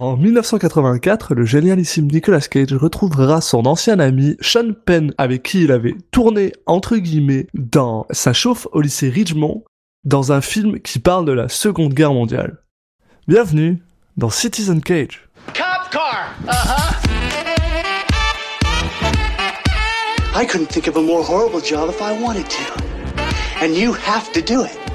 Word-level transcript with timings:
En 0.00 0.16
1984, 0.16 1.34
le 1.34 1.44
génialissime 1.44 2.06
Nicolas 2.06 2.38
Cage 2.38 2.72
retrouvera 2.72 3.40
son 3.40 3.66
ancien 3.66 3.98
ami 3.98 4.36
Sean 4.40 4.72
Penn 4.86 5.12
avec 5.18 5.42
qui 5.42 5.64
il 5.64 5.72
avait 5.72 5.96
tourné 6.12 6.52
entre 6.66 6.98
guillemets 6.98 7.48
dans 7.52 8.06
sa 8.12 8.32
chauffe 8.32 8.68
au 8.70 8.80
lycée 8.80 9.08
Ridgemont 9.08 9.64
dans 10.04 10.30
un 10.30 10.40
film 10.40 10.78
qui 10.78 11.00
parle 11.00 11.24
de 11.24 11.32
la 11.32 11.48
Seconde 11.48 11.94
Guerre 11.94 12.12
mondiale. 12.12 12.58
Bienvenue 13.26 13.82
dans 14.16 14.30
Citizen 14.30 14.80
Cage. 14.80 15.28
Cop 15.48 15.90
car. 15.90 16.32
Uh-huh. 16.46 16.94
I 20.40 20.46
couldn't 20.46 20.68
think 20.68 20.86
of 20.86 20.96
a 20.96 21.02
more 21.02 21.24
horrible 21.24 21.60
job 21.60 21.90
if 21.90 22.00
I 22.00 22.12
wanted 22.22 22.46
to. 22.48 22.84
And 23.60 23.74
you 23.74 23.94
have 23.94 24.30
to 24.32 24.40
do 24.40 24.62
it. 24.62 24.87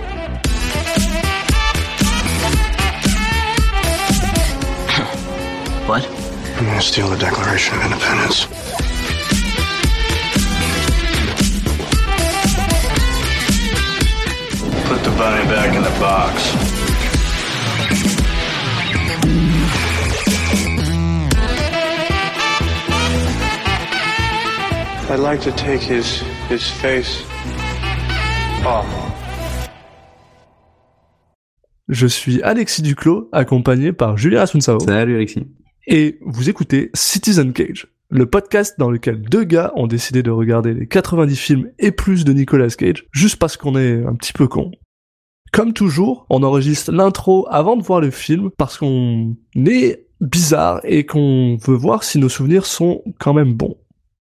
What? 5.94 6.10
I'm 6.58 6.66
gonna 6.66 6.82
steal 6.82 7.08
the 7.08 7.18
Declaration 7.18 7.78
of 7.78 7.84
Independence. 7.84 8.48
Put 14.88 15.04
the 15.04 15.14
bunny 15.20 15.46
back 15.54 15.76
in 15.76 15.84
the 15.84 15.96
box. 16.00 16.34
I'd 25.12 25.20
like 25.20 25.42
to 25.42 25.52
take 25.52 25.82
his 25.82 26.24
his 26.50 26.68
face 26.82 27.22
off. 28.66 28.88
Je 31.88 32.08
suis 32.08 32.42
Alexis 32.42 32.82
Duclos, 32.82 33.30
accompagné 33.32 33.94
par 33.94 34.18
Julien 34.18 34.42
Asunsao. 34.42 34.80
Salut 34.80 35.18
Alexis. 35.18 35.46
Et 35.86 36.18
vous 36.22 36.50
écoutez 36.50 36.92
Citizen 36.94 37.52
Cage, 37.52 37.88
le 38.10 38.26
podcast 38.26 38.76
dans 38.80 38.90
lequel 38.90 39.22
deux 39.22 39.44
gars 39.44 39.74
ont 39.76 39.88
décidé 39.88 40.24
de 40.24 40.32
regarder 40.32 40.74
les 40.74 40.88
90 40.88 41.36
films 41.36 41.72
et 41.78 41.92
plus 41.92 42.24
de 42.24 42.32
Nicolas 42.32 42.70
Cage, 42.70 43.06
juste 43.12 43.36
parce 43.36 43.58
qu'on 43.58 43.76
est 43.76 44.06
un 44.06 44.16
petit 44.16 44.32
peu 44.32 44.48
con. 44.48 44.72
Comme 45.52 45.74
toujours, 45.74 46.26
on 46.30 46.42
enregistre 46.42 46.92
l'intro 46.94 47.48
avant 47.50 47.76
de 47.76 47.84
voir 47.84 48.00
le 48.00 48.12
film, 48.12 48.50
parce 48.58 48.78
qu'on 48.78 49.36
est 49.56 50.08
bizarre 50.22 50.80
et 50.86 51.06
qu'on 51.06 51.58
veut 51.58 51.76
voir 51.76 52.04
si 52.04 52.18
nos 52.18 52.30
souvenirs 52.30 52.66
sont 52.66 53.04
quand 53.20 53.34
même 53.34 53.54
bons. 53.54 53.76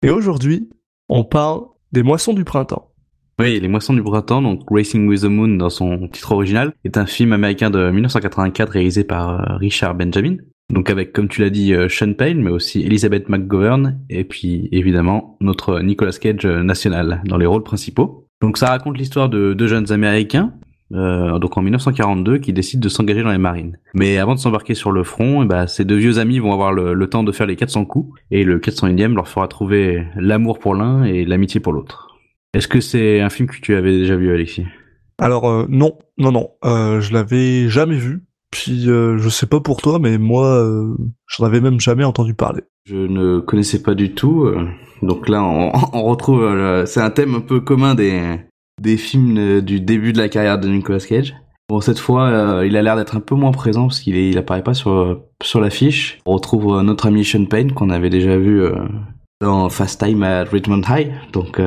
Et 0.02 0.10
aujourd'hui, 0.10 0.70
on 1.08 1.24
parle 1.24 1.62
des 1.90 2.04
moissons 2.04 2.34
du 2.34 2.44
printemps. 2.44 2.92
Oui, 3.40 3.60
Les 3.60 3.68
Moissons 3.68 3.94
du 3.94 4.02
Printemps, 4.02 4.42
donc 4.42 4.62
Racing 4.68 5.06
with 5.06 5.20
the 5.22 5.26
Moon 5.26 5.46
dans 5.46 5.70
son 5.70 6.08
titre 6.08 6.32
original, 6.32 6.72
est 6.84 6.96
un 6.96 7.06
film 7.06 7.32
américain 7.32 7.70
de 7.70 7.88
1984 7.88 8.68
réalisé 8.68 9.04
par 9.04 9.30
euh, 9.30 9.56
Richard 9.58 9.94
Benjamin. 9.94 10.38
Donc 10.72 10.90
avec, 10.90 11.12
comme 11.12 11.28
tu 11.28 11.40
l'as 11.40 11.50
dit, 11.50 11.72
euh, 11.72 11.88
Sean 11.88 12.12
Payne, 12.12 12.42
mais 12.42 12.50
aussi 12.50 12.82
Elizabeth 12.82 13.28
McGovern, 13.28 14.00
et 14.10 14.24
puis 14.24 14.68
évidemment 14.70 15.36
notre 15.40 15.80
Nicolas 15.80 16.12
Cage 16.12 16.44
euh, 16.44 16.62
national 16.62 17.22
dans 17.24 17.38
les 17.38 17.46
rôles 17.46 17.62
principaux. 17.62 18.28
Donc 18.42 18.58
ça 18.58 18.68
raconte 18.68 18.98
l'histoire 18.98 19.28
de 19.28 19.54
deux 19.54 19.66
jeunes 19.66 19.90
Américains, 19.92 20.52
euh, 20.92 21.38
donc 21.38 21.56
en 21.56 21.62
1942, 21.62 22.38
qui 22.38 22.52
décident 22.52 22.82
de 22.82 22.88
s'engager 22.88 23.22
dans 23.22 23.32
les 23.32 23.38
marines. 23.38 23.78
Mais 23.94 24.18
avant 24.18 24.34
de 24.34 24.40
s'embarquer 24.40 24.74
sur 24.74 24.92
le 24.92 25.04
front, 25.04 25.42
eh 25.42 25.46
ben, 25.46 25.66
ces 25.66 25.84
deux 25.84 25.96
vieux 25.96 26.18
amis 26.18 26.38
vont 26.38 26.52
avoir 26.52 26.72
le, 26.72 26.94
le 26.94 27.06
temps 27.08 27.24
de 27.24 27.32
faire 27.32 27.46
les 27.46 27.56
400 27.56 27.86
coups, 27.86 28.18
et 28.30 28.44
le 28.44 28.58
401e 28.58 29.14
leur 29.14 29.28
fera 29.28 29.48
trouver 29.48 30.06
l'amour 30.16 30.58
pour 30.58 30.74
l'un 30.74 31.04
et 31.04 31.24
l'amitié 31.24 31.60
pour 31.60 31.72
l'autre. 31.72 32.08
Est-ce 32.54 32.68
que 32.68 32.80
c'est 32.80 33.20
un 33.20 33.30
film 33.30 33.48
que 33.48 33.60
tu 33.60 33.74
avais 33.74 33.98
déjà 33.98 34.16
vu, 34.16 34.32
Alexis? 34.32 34.64
Alors 35.18 35.48
euh, 35.48 35.66
non, 35.68 35.98
non, 36.16 36.30
non, 36.30 36.50
euh, 36.64 37.00
je 37.00 37.12
l'avais 37.12 37.68
jamais 37.68 37.96
vu. 37.96 38.22
Puis 38.50 38.88
euh, 38.88 39.18
je 39.18 39.28
sais 39.28 39.46
pas 39.46 39.60
pour 39.60 39.82
toi, 39.82 39.98
mais 39.98 40.16
moi, 40.18 40.46
euh, 40.46 40.94
j'en 41.26 41.44
avais 41.44 41.60
même 41.60 41.80
jamais 41.80 42.04
entendu 42.04 42.34
parler. 42.34 42.62
Je 42.86 42.96
ne 42.96 43.40
connaissais 43.40 43.82
pas 43.82 43.94
du 43.94 44.14
tout. 44.14 44.44
euh, 44.44 44.66
Donc 45.02 45.28
là, 45.28 45.42
on, 45.42 45.72
on 45.92 46.02
retrouve. 46.04 46.42
euh, 46.42 46.86
C'est 46.86 47.00
un 47.00 47.10
thème 47.10 47.34
un 47.34 47.40
peu 47.40 47.60
commun 47.60 47.94
des 47.94 48.22
des 48.80 48.96
films 48.96 49.60
du 49.60 49.80
début 49.80 50.12
de 50.12 50.18
la 50.18 50.28
carrière 50.28 50.58
de 50.58 50.68
Nicolas 50.68 51.00
Cage. 51.00 51.34
Bon, 51.68 51.80
cette 51.82 51.98
fois, 51.98 52.28
euh, 52.28 52.66
il 52.66 52.76
a 52.76 52.82
l'air 52.82 52.96
d'être 52.96 53.16
un 53.16 53.20
peu 53.20 53.34
moins 53.34 53.50
présent 53.52 53.88
parce 53.88 54.00
qu'il 54.00 54.16
il 54.16 54.38
apparaît 54.38 54.62
pas 54.62 54.72
sur 54.74 55.20
sur 55.42 55.60
l'affiche. 55.60 56.18
On 56.24 56.32
retrouve 56.34 56.80
notre 56.82 57.06
ami 57.06 57.24
Sean 57.24 57.44
Payne 57.44 57.72
qu'on 57.72 57.90
avait 57.90 58.08
déjà 58.08 58.38
vu 58.38 58.62
dans 59.42 59.68
Fast 59.68 60.00
Time 60.02 60.22
at 60.22 60.44
Richmond 60.44 60.82
High. 60.88 61.12
Donc, 61.32 61.60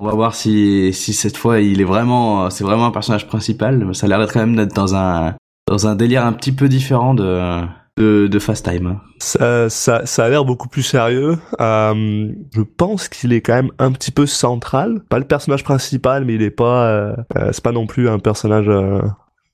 on 0.00 0.04
va 0.06 0.12
voir 0.14 0.34
si 0.34 0.92
si 0.92 1.12
cette 1.12 1.36
fois 1.36 1.60
il 1.60 1.80
est 1.80 1.84
vraiment, 1.84 2.50
c'est 2.50 2.64
vraiment 2.64 2.86
un 2.86 2.90
personnage 2.90 3.28
principal. 3.28 3.94
Ça 3.94 4.06
a 4.06 4.08
l'air 4.08 4.18
d'être 4.18 4.32
quand 4.32 4.40
même 4.40 4.56
d'être 4.56 4.74
dans 4.74 4.96
un 4.96 5.34
dans 5.72 5.86
un 5.86 5.96
délire 5.96 6.26
un 6.26 6.34
petit 6.34 6.52
peu 6.52 6.68
différent 6.68 7.14
de 7.14 7.62
de, 7.96 8.38
Fast 8.38 8.68
Time. 8.68 8.98
Ça, 9.18 9.68
a 9.68 10.28
l'air 10.28 10.44
beaucoup 10.44 10.68
plus 10.68 10.82
sérieux. 10.82 11.38
Euh, 11.60 12.28
je 12.54 12.62
pense 12.62 13.08
qu'il 13.08 13.32
est 13.32 13.40
quand 13.40 13.54
même 13.54 13.70
un 13.78 13.92
petit 13.92 14.10
peu 14.10 14.26
central. 14.26 15.00
Pas 15.08 15.18
le 15.18 15.24
personnage 15.24 15.64
principal, 15.64 16.24
mais 16.24 16.34
il 16.34 16.42
est 16.42 16.50
pas. 16.50 16.88
euh, 16.88 17.16
euh, 17.36 17.50
c'est 17.52 17.62
pas 17.62 17.72
non 17.72 17.86
plus 17.86 18.08
un 18.08 18.18
personnage. 18.18 18.70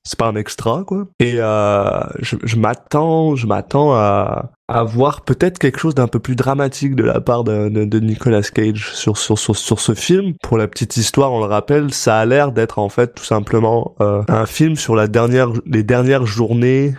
C'est 0.04 0.18
pas 0.18 0.28
un 0.28 0.36
extra, 0.36 0.84
quoi. 0.84 1.06
Et 1.20 1.34
euh, 1.36 2.00
je, 2.20 2.56
m'attends, 2.56 3.36
je 3.36 3.46
m'attends 3.46 3.92
à, 3.92 4.52
à 4.68 4.82
voir 4.82 5.22
peut-être 5.22 5.58
quelque 5.58 5.78
chose 5.78 5.94
d'un 5.94 6.08
peu 6.08 6.18
plus 6.18 6.36
dramatique 6.36 6.94
de 6.94 7.02
la 7.02 7.20
part 7.20 7.44
de, 7.44 7.98
Nicolas 7.98 8.42
Cage 8.42 8.92
sur, 8.94 9.18
sur, 9.18 9.38
sur, 9.38 9.56
sur 9.56 9.80
ce 9.80 9.94
film. 9.94 10.34
Pour 10.42 10.56
la 10.56 10.66
petite 10.68 10.96
histoire, 10.96 11.32
on 11.32 11.40
le 11.40 11.46
rappelle, 11.46 11.92
ça 11.92 12.18
a 12.18 12.24
l'air 12.24 12.52
d'être 12.52 12.78
en 12.78 12.88
fait 12.88 13.14
tout 13.14 13.24
simplement 13.24 13.96
euh, 14.00 14.22
un 14.28 14.46
film 14.46 14.76
sur 14.76 14.94
la 14.94 15.08
dernière, 15.08 15.50
les 15.66 15.82
dernières 15.82 16.26
journées 16.26 16.94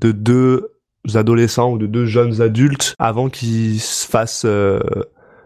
de 0.00 0.12
deux 0.12 0.72
adolescents 1.14 1.72
ou 1.72 1.78
de 1.78 1.86
deux 1.86 2.06
jeunes 2.06 2.40
adultes 2.40 2.94
avant 2.98 3.28
qu'ils 3.28 3.80
se 3.80 4.06
fassent 4.06 4.46
euh, 4.46 4.80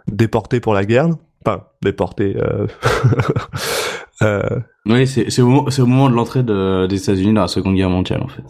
déporter 0.06 0.60
pour 0.60 0.74
la 0.74 0.84
guerre. 0.84 1.08
Enfin, 1.44 1.64
déporter. 1.82 2.36
Euh... 4.22 4.60
Oui, 4.86 5.06
c'est 5.06 5.30
c'est 5.30 5.42
au, 5.42 5.66
au 5.68 5.86
moment 5.86 6.10
de 6.10 6.14
l'entrée 6.14 6.42
de- 6.42 6.86
des 6.86 7.02
États-Unis 7.02 7.32
dans 7.34 7.42
la 7.42 7.48
Seconde 7.48 7.74
Guerre 7.76 7.90
mondiale 7.90 8.22
en 8.22 8.28
fait. 8.28 8.44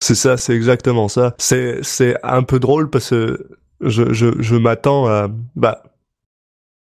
c'est 0.00 0.14
ça, 0.14 0.36
c'est 0.36 0.54
exactement 0.54 1.08
ça. 1.08 1.34
C'est 1.38 1.78
c'est 1.82 2.16
un 2.22 2.42
peu 2.42 2.58
drôle 2.60 2.88
parce 2.90 3.10
que 3.10 3.48
je 3.80 4.12
je 4.12 4.26
je 4.40 4.56
m'attends 4.56 5.06
à 5.06 5.28
bah 5.56 5.82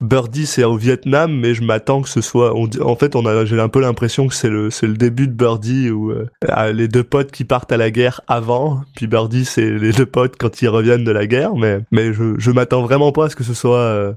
Birdie 0.02 0.46
c'est 0.46 0.64
au 0.66 0.76
Vietnam, 0.76 1.34
mais 1.40 1.54
je 1.54 1.64
m'attends 1.64 2.02
que 2.02 2.10
ce 2.10 2.20
soit. 2.20 2.54
On, 2.56 2.68
en 2.82 2.96
fait, 2.98 3.16
on 3.16 3.26
a 3.26 3.46
j'ai 3.46 3.60
un 3.60 3.70
peu 3.70 3.80
l'impression 3.80 4.28
que 4.28 4.34
c'est 4.34 4.50
le 4.50 4.70
c'est 4.70 4.88
le 4.88 4.96
début 4.96 5.28
de 5.28 5.34
Birdie 5.34 5.90
où 5.90 6.12
euh, 6.12 6.28
les 6.74 6.90
deux 6.90 7.04
potes 7.04 7.32
qui 7.32 7.46
partent 7.46 7.72
à 7.72 7.78
la 7.78 7.92
guerre 7.92 8.20
avant, 8.28 8.82
puis 8.98 9.08
Birdie 9.08 9.46
c'est 9.46 9.70
les 9.72 9.94
deux 9.94 10.06
potes 10.06 10.36
quand 10.38 10.62
ils 10.62 10.68
reviennent 10.68 11.06
de 11.06 11.12
la 11.12 11.28
guerre. 11.28 11.56
Mais 11.56 11.80
mais 11.92 12.12
je 12.14 12.36
je 12.38 12.52
m'attends 12.52 12.82
vraiment 12.82 13.14
pas 13.14 13.26
à 13.26 13.30
ce 13.30 13.36
que 13.38 13.46
ce 13.46 13.54
soit 13.54 13.80
euh, 13.80 14.14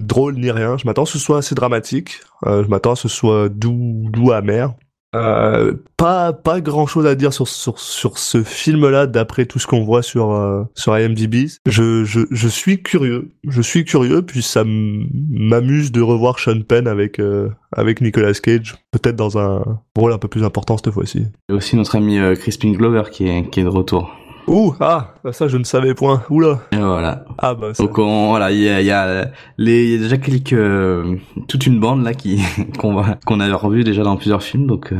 drôle 0.00 0.34
ni 0.36 0.50
rien. 0.50 0.76
Je 0.76 0.86
m'attends 0.86 1.02
à 1.02 1.06
ce 1.06 1.18
soit 1.18 1.38
assez 1.38 1.54
dramatique. 1.54 2.20
Euh, 2.46 2.64
je 2.64 2.68
m'attends 2.68 2.92
à 2.92 2.96
ce 2.96 3.08
soit 3.08 3.48
doux 3.48 4.08
doux 4.10 4.32
amer. 4.32 4.74
Euh, 5.16 5.74
pas 5.96 6.32
pas 6.32 6.60
grand 6.60 6.86
chose 6.86 7.04
à 7.04 7.16
dire 7.16 7.32
sur 7.32 7.48
sur 7.48 7.80
sur 7.80 8.16
ce 8.16 8.44
film 8.44 8.88
là 8.88 9.08
d'après 9.08 9.44
tout 9.44 9.58
ce 9.58 9.66
qu'on 9.66 9.82
voit 9.82 10.02
sur 10.02 10.30
euh, 10.30 10.62
sur 10.76 10.96
IMDb. 10.96 11.48
Je 11.66 12.04
je 12.04 12.20
je 12.30 12.48
suis 12.48 12.80
curieux, 12.80 13.32
je 13.42 13.60
suis 13.60 13.84
curieux 13.84 14.22
puis 14.22 14.40
ça 14.40 14.62
m'amuse 14.64 15.90
de 15.90 16.00
revoir 16.00 16.38
Sean 16.38 16.60
Penn 16.60 16.86
avec 16.86 17.20
avec 17.72 18.00
Nicolas 18.00 18.34
Cage 18.34 18.76
peut-être 18.92 19.16
dans 19.16 19.36
un 19.36 19.64
rôle 19.96 20.12
un 20.12 20.18
peu 20.18 20.28
plus 20.28 20.44
important 20.44 20.76
cette 20.76 20.94
fois-ci. 20.94 21.26
A 21.50 21.54
aussi 21.54 21.74
notre 21.74 21.96
ami 21.96 22.20
Crispin 22.36 22.70
Glover 22.70 23.02
qui 23.10 23.26
est, 23.26 23.50
qui 23.50 23.60
est 23.60 23.64
de 23.64 23.68
retour. 23.68 24.14
Ouh 24.46 24.74
ah 24.80 25.14
ça 25.32 25.48
je 25.48 25.56
ne 25.56 25.64
savais 25.64 25.94
point. 25.94 26.22
Oula 26.30 26.60
Et 26.72 26.76
voilà. 26.76 27.24
ah 27.38 27.54
bah 27.54 27.74
ça. 27.74 27.82
Donc 27.82 27.98
on, 27.98 28.28
voilà, 28.30 28.50
il 28.50 28.58
y 28.58 28.68
a, 28.68 28.80
il 28.80 28.86
y 28.86 28.90
a 28.90 29.30
les, 29.58 29.92
y 29.92 29.94
a 29.94 29.98
déjà 29.98 30.16
quelques, 30.18 30.52
euh, 30.52 31.16
toute 31.48 31.66
une 31.66 31.78
bande 31.78 32.02
là 32.02 32.14
qui 32.14 32.40
qu'on 32.78 32.94
va 32.94 33.16
qu'on 33.26 33.40
a 33.40 33.54
revu 33.54 33.84
déjà 33.84 34.02
dans 34.02 34.16
plusieurs 34.16 34.42
films. 34.42 34.66
Donc 34.66 34.92
euh, 34.92 34.96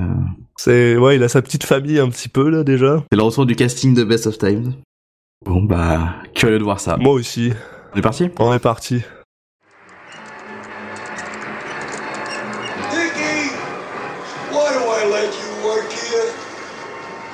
c'est 0.56 0.96
ouais 0.96 1.16
il 1.16 1.22
a 1.22 1.28
sa 1.28 1.42
petite 1.42 1.64
famille 1.64 1.98
un 1.98 2.08
petit 2.08 2.28
peu 2.28 2.48
là 2.48 2.62
déjà. 2.64 3.02
c'est 3.10 3.16
le 3.16 3.22
retour 3.24 3.46
du 3.46 3.56
casting 3.56 3.94
de 3.94 4.04
Best 4.04 4.26
of 4.26 4.38
Times. 4.38 4.72
Bon 5.44 5.62
bah 5.62 6.14
curieux 6.34 6.58
de 6.58 6.64
voir 6.64 6.80
ça. 6.80 6.96
Moi 6.96 7.12
aussi. 7.14 7.52
On 7.94 7.98
est 7.98 8.02
parti? 8.02 8.28
On 8.38 8.52
est 8.54 8.58
parti. 8.60 9.02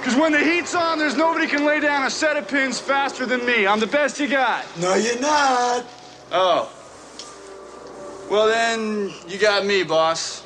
Because 0.06 0.20
when 0.20 0.30
the 0.30 0.38
heat's 0.38 0.72
on, 0.72 1.00
there's 1.00 1.16
nobody 1.16 1.48
can 1.48 1.66
lay 1.66 1.80
down 1.80 2.04
a 2.04 2.10
set 2.10 2.36
of 2.36 2.46
pins 2.46 2.78
faster 2.78 3.26
than 3.26 3.44
me. 3.44 3.66
I'm 3.66 3.80
the 3.80 3.88
best 3.88 4.20
you 4.20 4.28
got. 4.28 4.64
No, 4.80 4.94
you're 4.94 5.18
not. 5.18 5.84
Oh. 6.30 6.70
Well, 8.30 8.46
then, 8.46 9.10
you 9.26 9.36
got 9.36 9.66
me, 9.66 9.82
boss. 9.82 10.44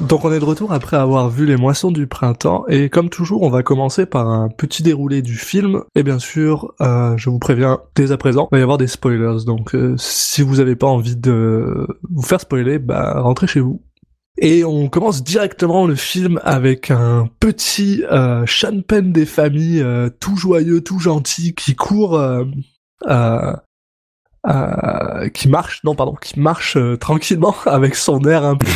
Donc 0.00 0.24
on 0.24 0.32
est 0.32 0.40
de 0.40 0.44
retour 0.44 0.72
après 0.72 0.96
avoir 0.96 1.28
vu 1.28 1.44
les 1.44 1.58
moissons 1.58 1.90
du 1.90 2.06
printemps 2.06 2.64
et 2.68 2.88
comme 2.88 3.10
toujours 3.10 3.42
on 3.42 3.50
va 3.50 3.62
commencer 3.62 4.06
par 4.06 4.26
un 4.26 4.48
petit 4.48 4.82
déroulé 4.82 5.20
du 5.20 5.36
film 5.36 5.82
et 5.94 6.02
bien 6.02 6.18
sûr 6.18 6.72
euh, 6.80 7.18
je 7.18 7.28
vous 7.28 7.38
préviens 7.38 7.80
dès 7.94 8.10
à 8.10 8.16
présent 8.16 8.48
il 8.50 8.56
va 8.56 8.60
y 8.60 8.62
avoir 8.62 8.78
des 8.78 8.86
spoilers 8.86 9.44
donc 9.44 9.74
euh, 9.74 9.94
si 9.98 10.40
vous 10.40 10.58
avez 10.58 10.74
pas 10.74 10.86
envie 10.86 11.16
de 11.16 11.86
vous 12.10 12.22
faire 12.22 12.40
spoiler 12.40 12.78
bah 12.78 13.20
rentrez 13.20 13.46
chez 13.46 13.60
vous 13.60 13.82
Et 14.42 14.64
on 14.64 14.88
commence 14.88 15.22
directement 15.22 15.86
le 15.86 15.94
film 15.94 16.40
avec 16.42 16.90
un 16.90 17.28
petit 17.40 18.02
euh, 18.10 18.44
Sean 18.46 18.80
Penn 18.80 19.12
des 19.12 19.26
familles, 19.26 19.82
euh, 19.82 20.08
tout 20.18 20.34
joyeux, 20.34 20.80
tout 20.80 20.98
gentil, 20.98 21.54
qui 21.54 21.76
court, 21.76 22.16
euh, 22.16 22.46
euh, 23.06 23.52
euh, 24.48 25.28
qui 25.28 25.50
marche, 25.50 25.84
non 25.84 25.94
pardon, 25.94 26.14
qui 26.14 26.40
marche 26.40 26.78
euh, 26.78 26.96
tranquillement 26.96 27.54
avec 27.66 27.94
son 27.94 28.24
air 28.24 28.42
un 28.46 28.56
peu. 28.56 28.66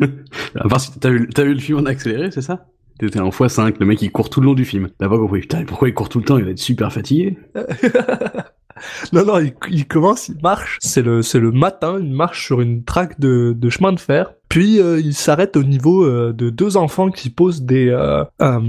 à 0.56 0.68
part 0.68 0.80
si 0.80 0.98
t'as 0.98 1.10
vu, 1.10 1.28
t'as 1.32 1.44
vu 1.44 1.54
le 1.54 1.60
film 1.60 1.78
en 1.78 1.86
accéléré, 1.86 2.32
c'est 2.32 2.42
ça? 2.42 2.66
T'étais 2.98 3.20
en 3.20 3.28
x5, 3.30 3.76
le 3.78 3.86
mec 3.86 4.02
il 4.02 4.10
court 4.10 4.28
tout 4.28 4.40
le 4.40 4.46
long 4.46 4.54
du 4.54 4.64
film. 4.64 4.88
T'as 4.98 5.08
pas 5.08 5.18
compris. 5.18 5.40
Putain, 5.40 5.64
pourquoi 5.64 5.88
il 5.88 5.94
court 5.94 6.08
tout 6.08 6.18
le 6.18 6.24
temps? 6.24 6.38
Il 6.38 6.44
va 6.44 6.50
être 6.50 6.58
super 6.58 6.92
fatigué. 6.92 7.38
non 9.12 9.24
non, 9.24 9.38
il, 9.38 9.54
il 9.70 9.86
commence, 9.86 10.28
il 10.28 10.36
marche. 10.42 10.78
C'est 10.80 11.02
le 11.02 11.22
c'est 11.22 11.40
le 11.40 11.50
matin, 11.52 11.98
il 12.00 12.12
marche 12.12 12.44
sur 12.46 12.60
une 12.60 12.84
traque 12.84 13.18
de, 13.20 13.54
de 13.56 13.68
chemin 13.70 13.92
de 13.92 14.00
fer. 14.00 14.32
Puis 14.48 14.80
euh, 14.80 15.00
il 15.00 15.14
s'arrête 15.14 15.56
au 15.56 15.62
niveau 15.62 16.04
euh, 16.04 16.34
de 16.34 16.50
deux 16.50 16.76
enfants 16.76 17.10
qui 17.10 17.30
posent 17.30 17.62
des 17.62 17.88
euh, 17.88 18.22
comment 18.38 18.64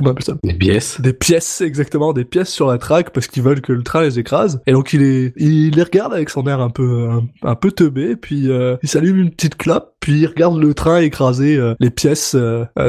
on 0.00 0.06
appelle 0.06 0.24
ça? 0.24 0.34
Les 0.42 0.54
pièces. 0.54 1.02
des 1.02 1.12
pièces 1.12 1.60
exactement 1.60 2.14
des 2.14 2.24
pièces 2.24 2.48
sur 2.48 2.66
la 2.66 2.78
traque 2.78 3.10
parce 3.10 3.26
qu'ils 3.26 3.42
veulent 3.42 3.60
que 3.60 3.74
le 3.74 3.82
train 3.82 4.00
les 4.00 4.18
écrase 4.18 4.62
et 4.66 4.72
donc 4.72 4.94
il 4.94 5.00
les 5.00 5.34
il 5.36 5.74
les 5.76 5.82
regarde 5.82 6.14
avec 6.14 6.30
son 6.30 6.46
air 6.46 6.60
un 6.62 6.70
peu 6.70 7.10
un, 7.10 7.26
un 7.42 7.54
peu 7.56 7.70
teubé 7.72 8.16
puis 8.16 8.48
il 8.82 8.88
s'allume 8.88 9.18
une 9.18 9.30
petite 9.30 9.56
clope 9.58 9.92
puis 10.00 10.20
il 10.20 10.26
regarde 10.26 10.56
le 10.58 10.72
train 10.72 10.98
écraser 11.00 11.60
les 11.78 11.90
pièces 11.90 12.34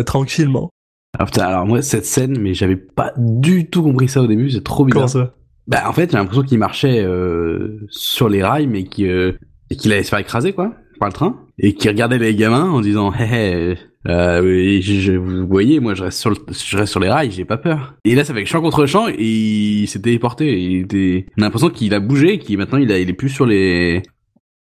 tranquillement 0.05 0.69
Ah 1.17 1.25
putain, 1.25 1.43
alors 1.43 1.65
moi 1.65 1.81
cette 1.81 2.05
scène, 2.05 2.39
mais 2.39 2.53
j'avais 2.53 2.77
pas 2.77 3.11
du 3.17 3.69
tout 3.69 3.83
compris 3.83 4.07
ça 4.07 4.21
au 4.21 4.27
début, 4.27 4.49
c'est 4.49 4.63
trop 4.63 4.85
comment 4.85 5.05
bizarre. 5.05 5.09
ça? 5.09 5.33
Bah 5.69 5.83
en 5.87 5.93
fait 5.93 6.11
j'ai 6.11 6.17
l'impression 6.17 6.43
qu'il 6.43 6.57
marchait 6.59 6.99
euh, 7.01 7.79
sur 7.89 8.27
les 8.27 8.43
rails, 8.43 8.67
mais 8.67 8.83
qu'il 8.83 9.07
euh, 9.09 9.31
qu'il 9.79 9.93
allait 9.93 10.03
se 10.03 10.09
faire 10.09 10.19
écraser 10.19 10.51
quoi 10.51 10.73
par 10.99 11.07
le 11.07 11.13
train, 11.13 11.45
et 11.57 11.73
qu'il 11.75 11.89
regardait 11.89 12.17
les 12.17 12.35
gamins 12.35 12.69
en 12.69 12.81
disant 12.81 13.13
hé 13.13 13.23
hé. 13.23 13.77
Euh, 14.07 14.41
oui, 14.41 14.81
je, 14.81 14.93
je- 14.95 15.11
vous 15.13 15.45
voyez, 15.47 15.79
moi 15.79 15.93
je 15.93 16.03
reste 16.03 16.19
sur 16.19 16.29
le, 16.29 16.35
je 16.51 16.77
reste 16.77 16.91
sur 16.91 16.99
les 16.99 17.09
rails, 17.09 17.31
j'ai 17.31 17.45
pas 17.45 17.57
peur. 17.57 17.95
Et 18.05 18.15
là, 18.15 18.23
ça 18.25 18.33
fait 18.33 18.45
champ 18.45 18.61
contre 18.61 18.85
champ 18.85 19.07
et 19.09 19.15
il 19.19 19.87
s'est 19.87 20.01
téléporté. 20.01 20.61
Il 20.61 20.81
était, 20.83 21.25
on 21.37 21.41
a 21.41 21.45
l'impression 21.45 21.69
qu'il 21.69 21.93
a 21.93 21.99
bougé, 21.99 22.39
qu'il 22.39 22.57
maintenant 22.57 22.77
il, 22.79 22.91
a, 22.91 22.99
il 22.99 23.09
est 23.09 23.13
plus 23.13 23.29
sur 23.29 23.45
les, 23.45 24.01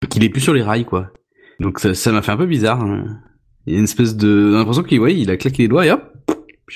qu'il 0.10 0.24
est 0.24 0.30
plus 0.30 0.42
sur 0.42 0.54
les 0.54 0.62
rails 0.64 0.86
quoi. 0.86 1.12
Donc 1.60 1.80
ça, 1.80 2.12
m'a 2.12 2.22
fait 2.22 2.32
un 2.32 2.38
peu 2.38 2.46
bizarre. 2.48 2.82
hein. 2.84 3.06
Il 3.66 3.74
y 3.74 3.76
a 3.76 3.80
une 3.80 3.86
espèce 3.86 4.16
de, 4.16 4.52
l'impression 4.54 4.84
qu'il, 4.84 5.00
ouais, 5.00 5.16
il 5.16 5.30
a 5.32 5.38
claqué 5.38 5.64
les 5.64 5.68
doigts 5.70 5.86
et 5.86 5.92
hop, 5.92 6.04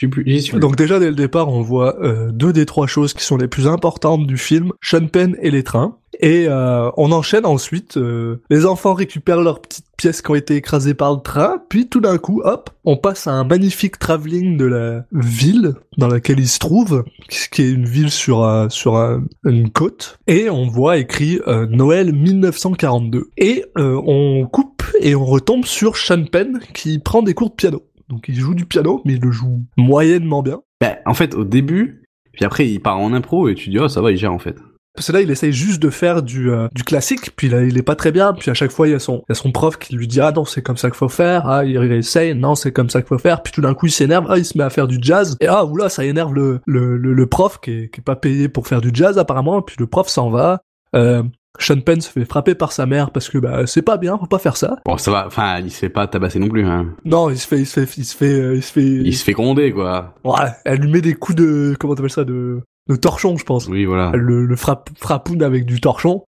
plus, 0.07 0.39
suis. 0.41 0.57
donc 0.59 0.75
déjà 0.77 0.99
dès 0.99 1.09
le 1.09 1.15
départ 1.15 1.49
on 1.49 1.61
voit 1.61 2.01
euh, 2.01 2.31
deux 2.31 2.53
des 2.53 2.65
trois 2.65 2.87
choses 2.87 3.13
qui 3.13 3.23
sont 3.25 3.37
les 3.37 3.47
plus 3.47 3.67
importantes 3.67 4.25
du 4.25 4.37
film 4.37 4.71
Sean 4.81 5.07
Penn 5.07 5.35
et 5.41 5.51
les 5.51 5.63
trains. 5.63 5.97
Et 6.19 6.45
euh, 6.47 6.89
on 6.97 7.11
enchaîne 7.11 7.45
ensuite 7.45 7.97
euh, 7.97 8.41
les 8.49 8.65
enfants 8.65 8.93
récupèrent 8.93 9.41
leurs 9.41 9.59
petites 9.61 9.85
pièces 9.97 10.21
qui 10.21 10.29
ont 10.29 10.35
été 10.35 10.55
écrasées 10.55 10.93
par 10.93 11.13
le 11.13 11.19
train. 11.21 11.55
Puis 11.69 11.87
tout 11.87 11.99
d'un 11.99 12.17
coup 12.17 12.41
hop 12.43 12.69
on 12.85 12.95
passe 12.97 13.27
à 13.27 13.31
un 13.31 13.43
magnifique 13.43 13.97
travelling 13.99 14.55
de 14.57 14.65
la 14.65 15.05
ville 15.13 15.73
dans 15.97 16.07
laquelle 16.07 16.39
il 16.39 16.47
se 16.47 16.59
trouve 16.59 17.03
qui 17.51 17.61
est 17.63 17.71
une 17.71 17.85
ville 17.85 18.11
sur 18.11 18.43
euh, 18.43 18.67
sur 18.69 18.97
un- 18.97 19.23
une 19.45 19.69
côte. 19.71 20.19
Et 20.27 20.49
on 20.49 20.67
voit 20.67 20.97
écrit 20.97 21.39
euh, 21.47 21.65
Noël 21.69 22.13
1942 22.13 23.29
et 23.37 23.65
euh, 23.77 23.99
on 24.05 24.45
coupe 24.47 24.83
et 24.99 25.15
on 25.15 25.25
retombe 25.25 25.65
sur 25.65 25.97
Sean 25.97 26.23
Penn 26.25 26.59
qui 26.73 26.99
prend 26.99 27.21
des 27.23 27.33
cours 27.33 27.49
de 27.49 27.55
piano 27.55 27.81
donc 28.11 28.25
il 28.27 28.35
joue 28.35 28.53
du 28.53 28.65
piano 28.65 29.01
mais 29.05 29.13
il 29.13 29.21
le 29.21 29.31
joue 29.31 29.65
moyennement 29.77 30.43
bien. 30.43 30.61
Bah, 30.79 30.97
en 31.05 31.13
fait, 31.13 31.33
au 31.33 31.43
début, 31.43 32.03
puis 32.33 32.45
après, 32.45 32.67
il 32.67 32.79
part 32.79 32.99
en 32.99 33.13
impro 33.13 33.49
et 33.49 33.55
tu 33.55 33.69
dis, 33.69 33.79
oh, 33.79 33.87
ça 33.87 34.01
va, 34.01 34.11
il 34.11 34.17
gère 34.17 34.33
en 34.33 34.39
fait. 34.39 34.55
Parce 34.93 35.07
que 35.07 35.13
là, 35.13 35.21
il 35.21 35.31
essaye 35.31 35.53
juste 35.53 35.81
de 35.81 35.89
faire 35.89 36.21
du, 36.21 36.51
euh, 36.51 36.67
du 36.73 36.83
classique, 36.83 37.33
puis 37.37 37.47
là, 37.47 37.63
il 37.63 37.77
est 37.77 37.83
pas 37.83 37.95
très 37.95 38.11
bien, 38.11 38.33
puis 38.33 38.51
à 38.51 38.53
chaque 38.53 38.71
fois, 38.71 38.89
il 38.89 38.91
y 38.91 38.93
a 38.93 38.99
son, 38.99 39.23
il 39.29 39.29
y 39.29 39.31
a 39.31 39.35
son 39.35 39.53
prof 39.53 39.77
qui 39.77 39.95
lui 39.95 40.05
dit, 40.05 40.19
ah 40.19 40.33
non, 40.33 40.43
c'est 40.43 40.61
comme 40.61 40.75
ça 40.75 40.89
qu'il 40.89 40.97
faut 40.97 41.07
faire, 41.07 41.47
ah, 41.47 41.63
il, 41.63 41.77
essaye, 41.93 42.35
non, 42.35 42.55
c'est 42.55 42.73
comme 42.73 42.89
ça 42.89 43.01
qu'il 43.01 43.07
faut 43.07 43.17
faire, 43.17 43.41
puis 43.41 43.53
tout 43.53 43.61
d'un 43.61 43.73
coup, 43.73 43.85
il 43.85 43.91
s'énerve, 43.91 44.25
ah, 44.29 44.37
il 44.37 44.43
se 44.43 44.57
met 44.57 44.65
à 44.65 44.69
faire 44.69 44.87
du 44.87 44.97
jazz, 45.01 45.37
et 45.39 45.47
ah, 45.47 45.63
oula, 45.65 45.87
ça 45.87 46.03
énerve 46.03 46.33
le, 46.33 46.59
le, 46.65 46.97
le, 46.97 47.13
le 47.13 47.25
prof 47.25 47.59
qui 47.61 47.71
est, 47.71 47.89
qui 47.89 48.01
est 48.01 48.03
pas 48.03 48.17
payé 48.17 48.49
pour 48.49 48.67
faire 48.67 48.81
du 48.81 48.91
jazz, 48.93 49.17
apparemment, 49.17 49.61
puis 49.61 49.77
le 49.79 49.87
prof 49.87 50.09
s'en 50.09 50.29
va, 50.29 50.61
euh, 50.93 51.23
Sean 51.59 51.81
Penn 51.81 51.99
se 52.01 52.09
fait 52.09 52.25
frapper 52.25 52.55
par 52.55 52.71
sa 52.71 52.85
mère 52.85 53.11
parce 53.11 53.29
que 53.29 53.37
bah 53.37 53.67
c'est 53.67 53.81
pas 53.81 53.97
bien, 53.97 54.17
faut 54.17 54.25
pas 54.25 54.39
faire 54.39 54.55
ça. 54.57 54.77
Bon, 54.85 54.97
ça 54.97 55.11
va, 55.11 55.27
enfin, 55.27 55.59
il 55.59 55.69
se 55.69 55.77
fait 55.79 55.89
pas 55.89 56.07
tabasser 56.07 56.39
non 56.39 56.47
plus, 56.47 56.65
hein. 56.65 56.95
Non, 57.05 57.29
il 57.29 57.37
se 57.37 57.45
fait, 57.47 57.59
il 57.59 57.65
se 57.65 57.85
fait, 57.85 57.97
il 57.97 58.05
se 58.05 58.15
fait, 58.15 58.33
euh, 58.39 58.55
il 58.55 58.63
se 58.63 58.71
fait, 58.71 58.81
Il 58.85 59.15
se 59.15 59.23
fait 59.23 59.33
gronder, 59.33 59.71
quoi. 59.71 60.15
ouais, 60.23 60.33
elle 60.65 60.79
lui 60.79 60.89
met 60.91 61.01
des 61.01 61.13
coups 61.13 61.35
de, 61.37 61.75
comment 61.79 61.93
t'appelles 61.93 62.09
ça, 62.09 62.23
de, 62.23 62.61
de 62.89 62.95
torchon, 62.95 63.37
je 63.37 63.43
pense. 63.43 63.67
Oui, 63.67 63.85
voilà. 63.85 64.11
Elle 64.13 64.21
le, 64.21 64.45
le 64.45 64.55
frappe, 64.55 64.89
frappoune 64.97 65.43
avec 65.43 65.65
du 65.65 65.81
torchon. 65.81 66.23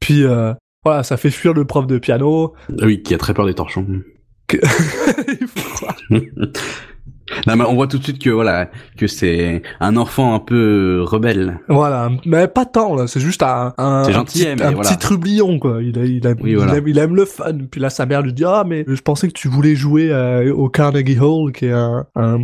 Puis 0.00 0.24
euh, 0.24 0.52
voilà, 0.84 1.02
ça 1.04 1.16
fait 1.16 1.30
fuir 1.30 1.52
le 1.52 1.64
prof 1.64 1.86
de 1.86 1.98
piano. 1.98 2.54
Ah 2.80 2.86
oui, 2.86 3.02
qui 3.02 3.14
a 3.14 3.18
très 3.18 3.34
peur 3.34 3.46
des 3.46 3.54
torchons. 3.54 3.86
Que- 4.48 4.56
Non, 7.46 7.56
mais 7.56 7.64
on 7.64 7.74
voit 7.74 7.86
tout 7.86 7.98
de 7.98 8.02
suite 8.04 8.18
que, 8.22 8.30
voilà, 8.30 8.68
que 8.96 9.06
c'est 9.06 9.62
un 9.80 9.96
enfant 9.96 10.34
un 10.34 10.38
peu 10.38 11.00
rebelle. 11.02 11.60
voilà, 11.68 12.10
mais 12.26 12.46
pas 12.48 12.64
tant 12.64 12.94
là, 12.94 13.06
c'est 13.06 13.20
juste 13.20 13.42
un, 13.42 13.72
un, 13.78 14.02
un 14.04 14.24
petit, 14.24 14.46
un 14.46 14.54
voilà. 14.56 14.80
petit 14.80 14.96
trublion 14.98 15.58
quoi. 15.58 15.82
Il, 15.82 15.98
a- 15.98 16.04
il, 16.04 16.26
aime, 16.26 16.36
Oui, 16.42 16.50
il, 16.50 16.56
voilà. 16.56 16.76
aime, 16.76 16.88
il 16.88 16.98
aime 16.98 17.14
le 17.16 17.24
fun. 17.24 17.52
Puis 17.70 17.80
là, 17.80 17.90
sa 17.90 18.06
mère 18.06 18.22
lui 18.22 18.32
dit 18.32 18.44
ah 18.46 18.64
mais 18.66 18.84
je 18.86 19.00
pensais 19.00 19.28
que 19.28 19.32
tu 19.32 19.48
voulais 19.48 19.74
jouer 19.74 20.10
euh, 20.12 20.52
au 20.54 20.68
Carnegie 20.68 21.18
Hall, 21.18 21.52
qui 21.52 21.66
est 21.66 21.72
un, 21.72 22.06
un- 22.16 22.38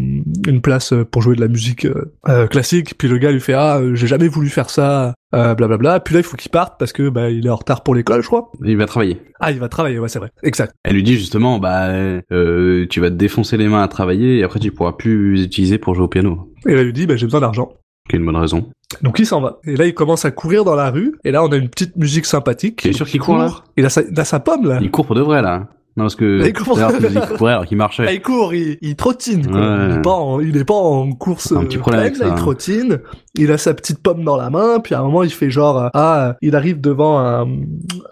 une 0.46 0.60
place 0.62 0.92
euh, 0.92 1.04
pour 1.04 1.22
jouer 1.22 1.36
de 1.36 1.40
la 1.40 1.48
musique 1.48 1.84
euh, 1.84 2.12
euh, 2.28 2.46
classique. 2.46 2.96
Puis 2.98 3.08
le 3.08 3.18
gars 3.18 3.30
lui 3.30 3.40
fait 3.40 3.54
ah 3.54 3.78
euh, 3.78 3.94
j'ai 3.94 4.06
jamais 4.06 4.28
voulu 4.28 4.48
faire 4.48 4.70
ça, 4.70 5.14
euh, 5.34 5.54
blablabla. 5.54 6.00
Puis 6.00 6.14
là 6.14 6.20
il 6.20 6.24
faut 6.24 6.36
qu'il 6.36 6.50
parte 6.50 6.78
parce 6.78 6.92
que 6.92 7.08
bah 7.08 7.30
il 7.30 7.46
est 7.46 7.50
en 7.50 7.56
retard 7.56 7.82
pour 7.82 7.94
l'école, 7.94 8.22
je 8.22 8.26
crois. 8.26 8.50
Il 8.64 8.76
va 8.76 8.86
travailler. 8.86 9.22
Ah 9.40 9.50
il 9.50 9.58
va 9.58 9.68
travailler, 9.68 9.98
ouais 9.98 10.08
c'est 10.08 10.18
vrai, 10.18 10.30
exact. 10.42 10.74
Elle 10.84 10.94
lui 10.94 11.02
dit 11.02 11.16
justement, 11.16 11.58
bah, 11.58 11.88
euh, 11.88 12.86
tu 12.88 13.00
vas 13.00 13.10
te 13.10 13.14
défoncer 13.14 13.56
les 13.56 13.68
mains 13.68 13.82
à 13.82 13.88
travailler 13.88 14.38
et 14.38 14.42
après 14.44 14.60
tu 14.60 14.72
pourras 14.72 14.92
plus 14.92 15.34
les 15.34 15.44
utiliser 15.44 15.78
pour 15.78 15.94
jouer 15.94 16.04
au 16.04 16.08
piano. 16.08 16.52
Et 16.66 16.74
là 16.74 16.80
il 16.80 16.86
lui 16.86 16.92
dit 16.92 17.06
bah 17.06 17.16
j'ai 17.16 17.26
besoin 17.26 17.40
d'argent. 17.40 17.72
Qui 18.08 18.16
est 18.16 18.18
une 18.20 18.24
bonne 18.24 18.36
raison. 18.36 18.70
Donc 19.02 19.18
il 19.18 19.26
s'en 19.26 19.42
va. 19.42 19.60
Et 19.64 19.76
là, 19.76 19.84
il 19.84 19.92
commence 19.92 20.24
à 20.24 20.30
courir 20.30 20.64
dans 20.64 20.74
la 20.74 20.90
rue. 20.90 21.14
Et 21.24 21.30
là, 21.30 21.44
on 21.44 21.52
a 21.52 21.56
une 21.56 21.68
petite 21.68 21.94
musique 21.96 22.24
sympathique. 22.24 22.80
T'es 22.80 22.94
sûr 22.94 23.06
qu'il 23.06 23.20
court, 23.20 23.36
là? 23.36 23.50
Il 23.76 23.84
a 23.84 23.90
sa, 23.90 24.00
il 24.00 24.18
a 24.18 24.24
sa 24.24 24.40
pomme 24.40 24.66
là. 24.66 24.78
Il 24.80 24.90
court 24.90 25.04
pour 25.04 25.14
de 25.14 25.20
vrai, 25.20 25.42
là. 25.42 25.68
Non, 25.98 26.04
parce 26.04 26.14
que, 26.16 26.40
Il 26.46 26.52
tout 26.52 26.60
à 26.80 26.92
tu 27.26 27.36
courait 27.36 27.52
alors 27.52 27.66
qu'il 27.66 27.76
Ah, 27.76 27.84
marchait. 27.84 28.14
il 28.14 28.22
court, 28.22 28.54
il, 28.54 28.78
il 28.80 28.96
trottine. 28.96 29.46
Quoi. 29.46 29.60
Ouais. 29.60 29.86
Il, 29.90 29.96
est 29.96 30.02
pas 30.02 30.10
en, 30.14 30.40
il 30.40 30.56
est 30.56 30.64
pas 30.64 30.74
en 30.74 31.10
course. 31.12 31.52
Un 31.52 31.64
petit 31.64 31.76
euh, 31.76 31.80
problème 31.80 32.00
pleine, 32.02 32.12
avec 32.12 32.16
ça, 32.16 32.24
là, 32.26 32.30
hein. 32.30 32.36
Il 32.36 32.40
trottine. 32.40 32.98
Il 33.34 33.50
a 33.52 33.58
sa 33.58 33.74
petite 33.74 34.02
pomme 34.02 34.24
dans 34.24 34.36
la 34.36 34.48
main. 34.48 34.78
Puis 34.80 34.94
à 34.94 35.00
un 35.00 35.02
moment, 35.02 35.22
il 35.24 35.30
fait 35.30 35.50
genre 35.50 35.82
euh, 35.82 35.88
ah, 35.94 36.36
il 36.40 36.54
arrive 36.56 36.80
devant 36.80 37.18
un 37.18 37.46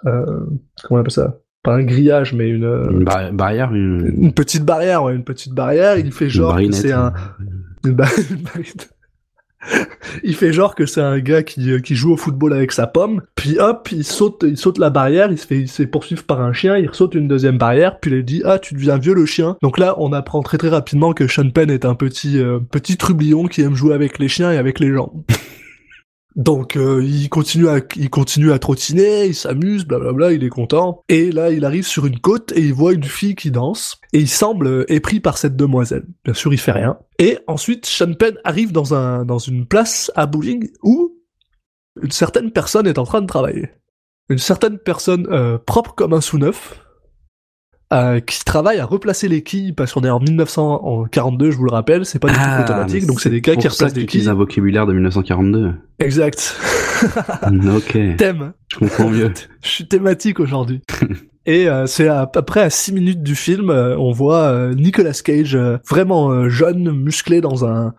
euh, 0.06 0.24
comment 0.84 0.98
on 0.98 1.00
appelle 1.00 1.10
ça? 1.12 1.36
Pas 1.62 1.74
un 1.74 1.82
grillage, 1.84 2.32
mais 2.34 2.48
une 2.48 2.64
euh, 2.64 2.90
Une 2.90 3.04
bar- 3.04 3.32
barrière, 3.32 3.72
une, 3.74 4.12
une 4.20 4.32
petite 4.32 4.64
barrière, 4.64 5.02
ouais, 5.04 5.14
une 5.14 5.24
petite 5.24 5.52
barrière. 5.54 5.96
Il 5.98 6.12
fait 6.12 6.28
genre 6.28 6.58
c'est 6.72 6.92
un 6.92 7.12
Une 7.84 7.92
ba- 7.94 8.04
une 8.30 8.36
barrette. 8.42 8.90
Il 10.22 10.34
fait 10.34 10.52
genre 10.52 10.74
que 10.74 10.86
c'est 10.86 11.00
un 11.00 11.18
gars 11.18 11.42
qui, 11.42 11.70
euh, 11.70 11.80
qui 11.80 11.94
joue 11.94 12.12
au 12.12 12.16
football 12.16 12.52
avec 12.52 12.72
sa 12.72 12.86
pomme, 12.86 13.22
puis 13.34 13.58
hop, 13.58 13.88
il 13.92 14.04
saute, 14.04 14.44
il 14.46 14.56
saute 14.56 14.78
la 14.78 14.90
barrière, 14.90 15.30
il 15.30 15.38
se 15.38 15.46
fait, 15.46 15.58
il 15.58 15.68
se 15.68 15.82
poursuivre 15.82 16.24
par 16.24 16.40
un 16.40 16.52
chien, 16.52 16.76
il 16.76 16.88
saute 16.92 17.14
une 17.14 17.28
deuxième 17.28 17.58
barrière, 17.58 17.98
puis 18.00 18.10
il 18.12 18.24
dit 18.24 18.42
ah 18.44 18.58
tu 18.58 18.74
deviens 18.74 18.98
vieux 18.98 19.14
le 19.14 19.26
chien. 19.26 19.56
Donc 19.62 19.78
là 19.78 19.94
on 19.98 20.12
apprend 20.12 20.42
très 20.42 20.58
très 20.58 20.68
rapidement 20.68 21.12
que 21.12 21.26
Sean 21.26 21.50
Penn 21.50 21.70
est 21.70 21.84
un 21.84 21.94
petit 21.94 22.38
euh, 22.38 22.58
petit 22.58 22.96
trublion 22.96 23.46
qui 23.46 23.62
aime 23.62 23.74
jouer 23.74 23.94
avec 23.94 24.18
les 24.18 24.28
chiens 24.28 24.52
et 24.52 24.56
avec 24.56 24.80
les 24.80 24.92
gens. 24.92 25.12
Donc 26.36 26.76
euh, 26.76 27.02
il 27.02 27.30
continue 27.30 27.68
à 27.68 27.80
il 27.96 28.10
continue 28.10 28.52
à 28.52 28.58
trottiner, 28.58 29.24
il 29.24 29.34
s'amuse, 29.34 29.86
blablabla, 29.86 30.32
il 30.32 30.44
est 30.44 30.50
content. 30.50 31.02
Et 31.08 31.32
là 31.32 31.50
il 31.50 31.64
arrive 31.64 31.86
sur 31.86 32.04
une 32.04 32.20
côte 32.20 32.52
et 32.54 32.60
il 32.60 32.74
voit 32.74 32.92
une 32.92 33.04
fille 33.04 33.34
qui 33.34 33.50
danse 33.50 33.98
et 34.12 34.20
il 34.20 34.28
semble 34.28 34.66
euh, 34.66 34.92
épris 34.92 35.20
par 35.20 35.38
cette 35.38 35.56
demoiselle. 35.56 36.04
Bien 36.24 36.34
sûr 36.34 36.52
il 36.52 36.58
fait 36.58 36.72
rien. 36.72 36.98
Et 37.18 37.38
ensuite 37.46 37.86
Sean 37.86 38.12
Penn 38.12 38.36
arrive 38.44 38.70
dans 38.70 38.92
un 38.92 39.24
dans 39.24 39.38
une 39.38 39.66
place 39.66 40.12
à 40.14 40.26
bowling 40.26 40.68
où 40.82 41.16
une 42.02 42.10
certaine 42.10 42.50
personne 42.50 42.86
est 42.86 42.98
en 42.98 43.04
train 43.04 43.22
de 43.22 43.26
travailler. 43.26 43.70
Une 44.28 44.38
certaine 44.38 44.78
personne 44.78 45.26
euh, 45.30 45.56
propre 45.56 45.94
comme 45.94 46.12
un 46.12 46.20
sous-neuf. 46.20 46.82
Euh, 47.92 48.20
qui 48.20 48.44
travaille 48.44 48.78
à 48.78 48.84
replacer 48.84 49.28
les 49.28 49.42
quilles 49.42 49.72
parce 49.72 49.92
qu'on 49.92 50.02
est 50.02 50.10
en 50.10 50.20
1942, 50.20 51.50
je 51.50 51.56
vous 51.56 51.64
le 51.64 51.70
rappelle, 51.70 52.04
c'est 52.04 52.18
pas 52.18 52.28
du 52.28 52.34
Ah, 52.38 52.56
tout 52.64 52.72
automatique, 52.72 53.06
donc 53.06 53.20
c'est 53.20 53.30
des 53.30 53.40
gars 53.40 53.56
qui 53.56 53.68
replacent 53.68 53.92
des 53.92 54.06
quilles. 54.06 54.28
un 54.28 54.34
vocabulaire 54.34 54.86
de 54.86 54.92
1942. 54.92 55.74
Exact. 56.00 56.56
ok. 57.44 57.98
Thème. 58.16 58.52
Je 58.72 58.78
comprends 58.78 59.08
mieux. 59.08 59.32
Je 59.62 59.68
suis 59.68 59.86
thématique 59.88 60.40
aujourd'hui. 60.40 60.82
Et 61.46 61.68
euh, 61.68 61.86
c'est 61.86 62.08
à 62.08 62.26
peu 62.26 62.42
près 62.42 62.62
à 62.62 62.70
6 62.70 62.92
minutes 62.92 63.22
du 63.22 63.36
film, 63.36 63.70
euh, 63.70 63.96
on 63.96 64.10
voit 64.10 64.46
euh, 64.46 64.74
Nicolas 64.74 65.12
Cage 65.12 65.54
euh, 65.54 65.76
vraiment 65.88 66.48
jeune, 66.48 66.90
musclé 66.90 67.40
dans 67.40 67.64
un 67.64 67.94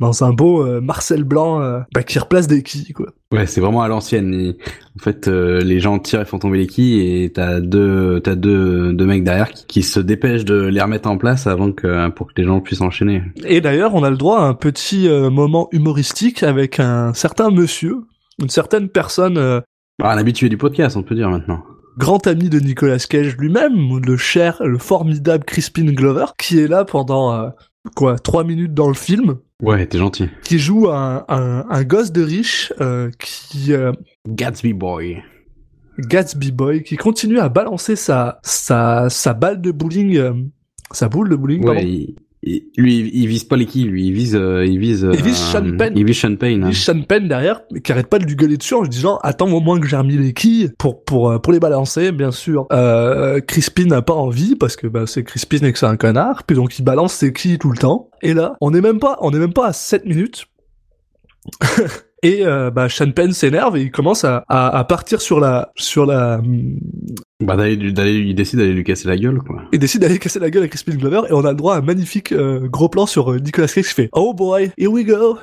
dans 0.00 0.22
un 0.24 0.32
beau 0.32 0.64
euh, 0.64 0.80
Marcel 0.80 1.24
blanc 1.24 1.60
euh, 1.60 1.80
bah, 1.92 2.02
qui 2.02 2.18
replace 2.18 2.46
des 2.46 2.62
quilles 2.62 2.92
quoi. 2.92 3.06
Ouais, 3.32 3.46
c'est 3.46 3.60
vraiment 3.60 3.82
à 3.82 3.88
l'ancienne. 3.88 4.54
En 4.98 5.02
fait, 5.02 5.28
euh, 5.28 5.60
les 5.60 5.80
gens 5.80 5.98
tirent 5.98 6.20
et 6.22 6.24
font 6.24 6.38
tomber 6.38 6.58
les 6.58 6.66
quilles 6.66 7.00
et 7.24 7.30
t'as 7.32 7.60
deux, 7.60 8.20
t'as 8.20 8.36
deux, 8.36 8.92
deux 8.94 9.06
mecs 9.06 9.22
derrière 9.24 9.50
qui, 9.50 9.66
qui 9.66 9.82
se 9.82 10.00
dépêchent 10.00 10.44
de 10.46 10.54
les 10.66 10.80
remettre 10.80 11.10
en 11.10 11.18
place 11.18 11.46
avant 11.46 11.72
que, 11.72 12.08
pour 12.10 12.28
que 12.28 12.32
les 12.36 12.44
gens 12.44 12.60
puissent 12.60 12.80
enchaîner. 12.80 13.22
Et 13.44 13.60
d'ailleurs, 13.60 13.94
on 13.94 14.02
a 14.02 14.10
le 14.10 14.16
droit 14.16 14.38
à 14.40 14.44
un 14.44 14.54
petit 14.54 15.08
euh, 15.08 15.28
moment 15.30 15.68
humoristique 15.72 16.42
avec 16.42 16.80
un 16.80 17.12
certain 17.12 17.50
monsieur, 17.50 17.96
une 18.40 18.48
certaine 18.48 18.88
personne 18.88 19.36
euh, 19.36 19.60
Ah, 20.02 20.12
un 20.12 20.16
habitué 20.18 20.48
du 20.48 20.56
podcast, 20.56 20.96
on 20.96 21.02
peut 21.02 21.14
dire 21.14 21.28
maintenant. 21.28 21.62
grand 21.98 22.26
ami 22.26 22.48
de 22.48 22.60
Nicolas 22.60 22.98
Cage 22.98 23.36
lui-même, 23.36 23.98
le 24.06 24.16
cher, 24.16 24.62
le 24.64 24.78
formidable 24.78 25.44
Crispin 25.44 25.84
Glover, 25.92 26.26
qui 26.38 26.60
est 26.60 26.68
là 26.68 26.84
pendant 26.86 27.34
euh, 27.34 27.48
quoi 27.94 28.18
trois 28.18 28.44
minutes 28.44 28.74
dans 28.74 28.88
le 28.88 28.94
film, 28.94 29.36
Ouais, 29.62 29.84
t'es 29.86 29.98
gentil. 29.98 30.28
qui 30.44 30.58
joue 30.58 30.88
un, 30.90 31.24
un, 31.28 31.64
un 31.68 31.84
gosse 31.84 32.12
de 32.12 32.22
riche 32.22 32.72
euh, 32.80 33.10
qui 33.18 33.72
euh, 33.72 33.92
Gatsby 34.28 34.72
Boy. 34.72 35.22
Gatsby 35.98 36.52
Boy, 36.52 36.82
qui 36.84 36.96
continue 36.96 37.38
à 37.40 37.48
balancer 37.48 37.96
sa 37.96 38.38
sa 38.44 39.08
sa 39.10 39.34
balle 39.34 39.60
de 39.60 39.72
bowling, 39.72 40.16
euh, 40.16 40.32
sa 40.92 41.08
boule 41.08 41.28
de 41.28 41.36
bowling. 41.36 41.60
Ouais, 41.60 41.74
pardon. 41.74 41.80
il- 41.82 42.14
il- 42.48 42.82
lui, 42.82 43.10
il 43.12 43.26
vise 43.26 43.44
pas 43.44 43.56
les 43.56 43.66
quilles, 43.66 43.86
lui, 43.86 44.06
il 44.06 44.12
vise, 44.12 44.34
euh, 44.36 44.64
il 44.66 44.78
vise, 44.78 45.08
Il 45.12 45.22
vise 45.22 45.40
euh, 45.40 45.52
Sean 45.60 45.76
Penn. 45.76 45.92
Il 45.96 46.04
vise 46.04 46.16
Sean 46.18 46.36
Payne. 46.36 46.64
hein. 46.64 46.70
Et 46.70 46.72
Sean 46.74 47.02
Penn 47.02 47.28
derrière, 47.28 47.62
mais 47.72 47.80
qui 47.80 47.92
arrête 47.92 48.06
pas 48.08 48.18
de 48.18 48.24
lui 48.24 48.34
gueuler 48.36 48.56
dessus 48.56 48.74
en 48.74 48.82
lui 48.82 48.88
disant 48.88 49.18
attends 49.22 49.50
au 49.50 49.60
moins 49.60 49.78
que 49.80 49.86
j'ai 49.86 49.96
remis 49.96 50.16
les 50.16 50.32
quilles 50.32 50.70
pour 50.78 51.04
pour 51.04 51.30
euh, 51.30 51.38
pour 51.38 51.52
les 51.52 51.60
balancer 51.60 52.12
bien 52.12 52.30
sûr. 52.30 52.66
Euh, 52.72 53.40
Crispin 53.40 53.86
n'a 53.86 54.02
pas 54.02 54.14
envie 54.14 54.56
parce 54.56 54.76
que 54.76 54.86
bah 54.86 55.04
c'est 55.06 55.22
Crispin 55.24 55.58
et 55.66 55.72
que 55.72 55.78
c'est 55.78 55.86
un 55.86 55.96
connard, 55.96 56.44
puis 56.44 56.56
donc 56.56 56.78
il 56.78 56.82
balance 56.82 57.12
ses 57.14 57.32
quilles 57.32 57.58
tout 57.58 57.70
le 57.70 57.78
temps. 57.78 58.10
Et 58.22 58.34
là, 58.34 58.56
on 58.60 58.72
est 58.74 58.80
même 58.80 58.98
pas 58.98 59.18
on 59.20 59.30
est 59.32 59.38
même 59.38 59.52
pas 59.52 59.66
à 59.68 59.72
7 59.72 60.04
minutes. 60.06 60.46
Et 62.22 62.44
euh, 62.44 62.70
bah 62.70 62.88
Sean 62.88 63.12
Penn 63.12 63.32
s'énerve 63.32 63.76
et 63.76 63.82
il 63.82 63.90
commence 63.92 64.24
à, 64.24 64.44
à, 64.48 64.76
à 64.76 64.84
partir 64.84 65.20
sur 65.20 65.38
la 65.38 65.70
sur 65.76 66.04
la 66.04 66.40
Bah, 67.40 67.56
d'aller, 67.56 67.76
d'aller, 67.92 68.14
il 68.16 68.34
décide 68.34 68.58
d'aller 68.58 68.72
lui 68.72 68.82
casser 68.82 69.06
la 69.06 69.16
gueule, 69.16 69.38
quoi. 69.38 69.62
et 69.72 69.78
décide 69.78 70.00
d'aller 70.00 70.18
casser 70.18 70.40
la 70.40 70.50
gueule 70.50 70.64
à 70.64 70.68
Crispin 70.68 70.96
Glover 70.96 71.22
et 71.28 71.32
on 71.32 71.44
a 71.44 71.50
le 71.50 71.56
droit 71.56 71.76
à 71.76 71.78
un 71.78 71.82
magnifique 71.82 72.32
euh, 72.32 72.66
gros 72.68 72.88
plan 72.88 73.06
sur 73.06 73.30
euh, 73.32 73.38
Nicolas 73.38 73.68
Cage 73.68 73.86
qui 73.86 73.94
fait 73.94 74.08
Oh 74.12 74.34
boy, 74.34 74.72
here 74.76 74.90
we 74.90 75.04
go. 75.04 75.38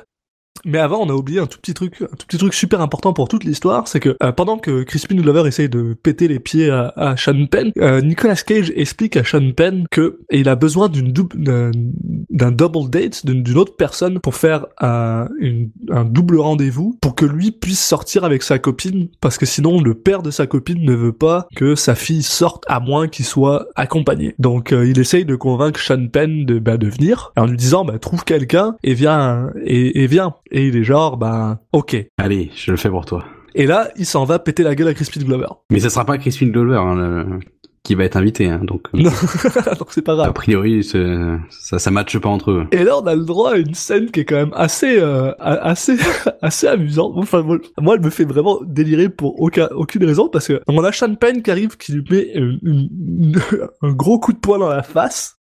Mais 0.66 0.78
avant, 0.78 1.00
on 1.00 1.08
a 1.08 1.14
oublié 1.14 1.38
un 1.40 1.46
tout 1.46 1.58
petit 1.58 1.74
truc, 1.74 2.02
un 2.02 2.06
tout 2.16 2.26
petit 2.26 2.38
truc 2.38 2.52
super 2.52 2.80
important 2.80 3.12
pour 3.12 3.28
toute 3.28 3.44
l'histoire, 3.44 3.88
c'est 3.88 4.00
que 4.00 4.16
euh, 4.22 4.32
pendant 4.32 4.58
que 4.58 4.82
Crispin 4.82 5.14
Glover 5.16 5.46
essaye 5.48 5.68
de 5.68 5.94
péter 5.94 6.28
les 6.28 6.40
pieds 6.40 6.68
à, 6.70 6.92
à 6.96 7.16
Sean 7.16 7.46
Penn, 7.46 7.72
euh, 7.78 8.00
Nicolas 8.00 8.34
Cage 8.36 8.72
explique 8.76 9.16
à 9.16 9.24
Sean 9.24 9.52
Penn 9.52 9.86
que 9.90 10.18
il 10.30 10.48
a 10.48 10.56
besoin 10.56 10.88
d'une 10.88 11.12
double, 11.12 11.36
d'un, 11.42 12.50
double 12.52 12.90
date 12.90 13.24
d'une, 13.24 13.56
autre 13.56 13.76
personne 13.76 14.18
pour 14.20 14.34
faire 14.34 14.66
un, 14.80 15.28
une- 15.38 15.70
un 15.90 16.04
double 16.04 16.38
rendez-vous 16.38 16.98
pour 17.00 17.14
que 17.14 17.24
lui 17.24 17.52
puisse 17.52 17.82
sortir 17.84 18.24
avec 18.24 18.42
sa 18.42 18.58
copine 18.58 19.08
parce 19.20 19.38
que 19.38 19.46
sinon 19.46 19.80
le 19.80 19.94
père 19.94 20.22
de 20.22 20.30
sa 20.30 20.46
copine 20.46 20.84
ne 20.84 20.94
veut 20.94 21.12
pas 21.12 21.46
que 21.56 21.74
sa 21.74 21.94
fille 21.94 22.22
sorte 22.22 22.64
à 22.68 22.80
moins 22.80 23.08
qu'il 23.08 23.24
soit 23.24 23.66
accompagné. 23.76 24.34
Donc 24.38 24.72
euh, 24.72 24.86
il 24.88 24.98
essaye 24.98 25.24
de 25.24 25.36
convaincre 25.36 25.80
Sean 25.80 26.08
Penn 26.08 26.44
de, 26.44 26.58
bah, 26.58 26.76
de 26.76 26.88
venir 26.88 27.32
en 27.36 27.46
lui 27.46 27.56
disant 27.56 27.84
bah 27.84 27.98
trouve 27.98 28.24
quelqu'un 28.24 28.76
et 28.82 28.94
viens 28.94 29.50
et 29.64 30.06
viens 30.06 30.34
et 30.56 30.66
il 30.66 30.76
est 30.76 30.84
genre 30.84 31.16
bah 31.16 31.60
ok. 31.72 31.96
Allez, 32.18 32.50
je 32.56 32.70
le 32.72 32.76
fais 32.76 32.90
pour 32.90 33.04
toi. 33.04 33.24
Et 33.54 33.66
là 33.66 33.88
il 33.96 34.06
s'en 34.06 34.24
va 34.24 34.38
péter 34.38 34.62
la 34.64 34.74
gueule 34.74 34.88
à 34.88 34.94
Crispin 34.94 35.20
Glover. 35.22 35.46
Mais 35.70 35.78
ça 35.80 35.90
sera 35.90 36.04
pas 36.04 36.18
Crispin 36.18 36.46
Glover, 36.48 36.76
hein, 36.78 36.94
le- 36.96 37.38
qui 37.84 37.94
va 37.94 38.02
être 38.02 38.16
invité, 38.16 38.46
hein, 38.48 38.60
donc. 38.64 38.88
euh, 38.94 38.98
Non, 38.98 39.10
donc 39.78 39.90
c'est 39.92 40.02
pas 40.02 40.14
A 40.14 40.16
grave. 40.16 40.32
priori, 40.32 40.82
c'est- 40.82 41.38
ça, 41.50 41.78
ça 41.78 41.92
matche 41.92 42.18
pas 42.18 42.28
entre 42.28 42.50
eux. 42.50 42.66
Et 42.72 42.82
là, 42.82 42.98
on 42.98 43.06
a 43.06 43.14
le 43.14 43.24
droit 43.24 43.52
à 43.52 43.56
une 43.58 43.74
scène 43.74 44.10
qui 44.10 44.18
est 44.20 44.24
quand 44.24 44.34
même 44.34 44.50
assez, 44.56 44.98
euh, 44.98 45.30
a- 45.38 45.68
assez, 45.68 45.96
assez 46.42 46.66
amusante. 46.66 47.12
Enfin, 47.14 47.42
moi, 47.42 47.94
elle 47.94 48.00
me 48.04 48.10
fait 48.10 48.24
vraiment 48.24 48.58
délirer 48.66 49.08
pour 49.08 49.40
aucun, 49.40 49.68
aucune 49.76 50.04
raison 50.04 50.28
parce 50.28 50.48
que 50.48 50.60
on 50.66 50.82
a 50.82 50.90
Sean 50.90 51.14
Penn 51.14 51.42
qui 51.42 51.50
arrive, 51.52 51.76
qui 51.76 51.92
lui 51.92 52.04
met 52.10 52.32
une- 52.34 52.58
une- 52.64 53.40
un 53.82 53.92
gros 53.92 54.18
coup 54.18 54.32
de 54.32 54.38
poing 54.38 54.58
dans 54.58 54.68
la 54.68 54.82
face. 54.82 55.35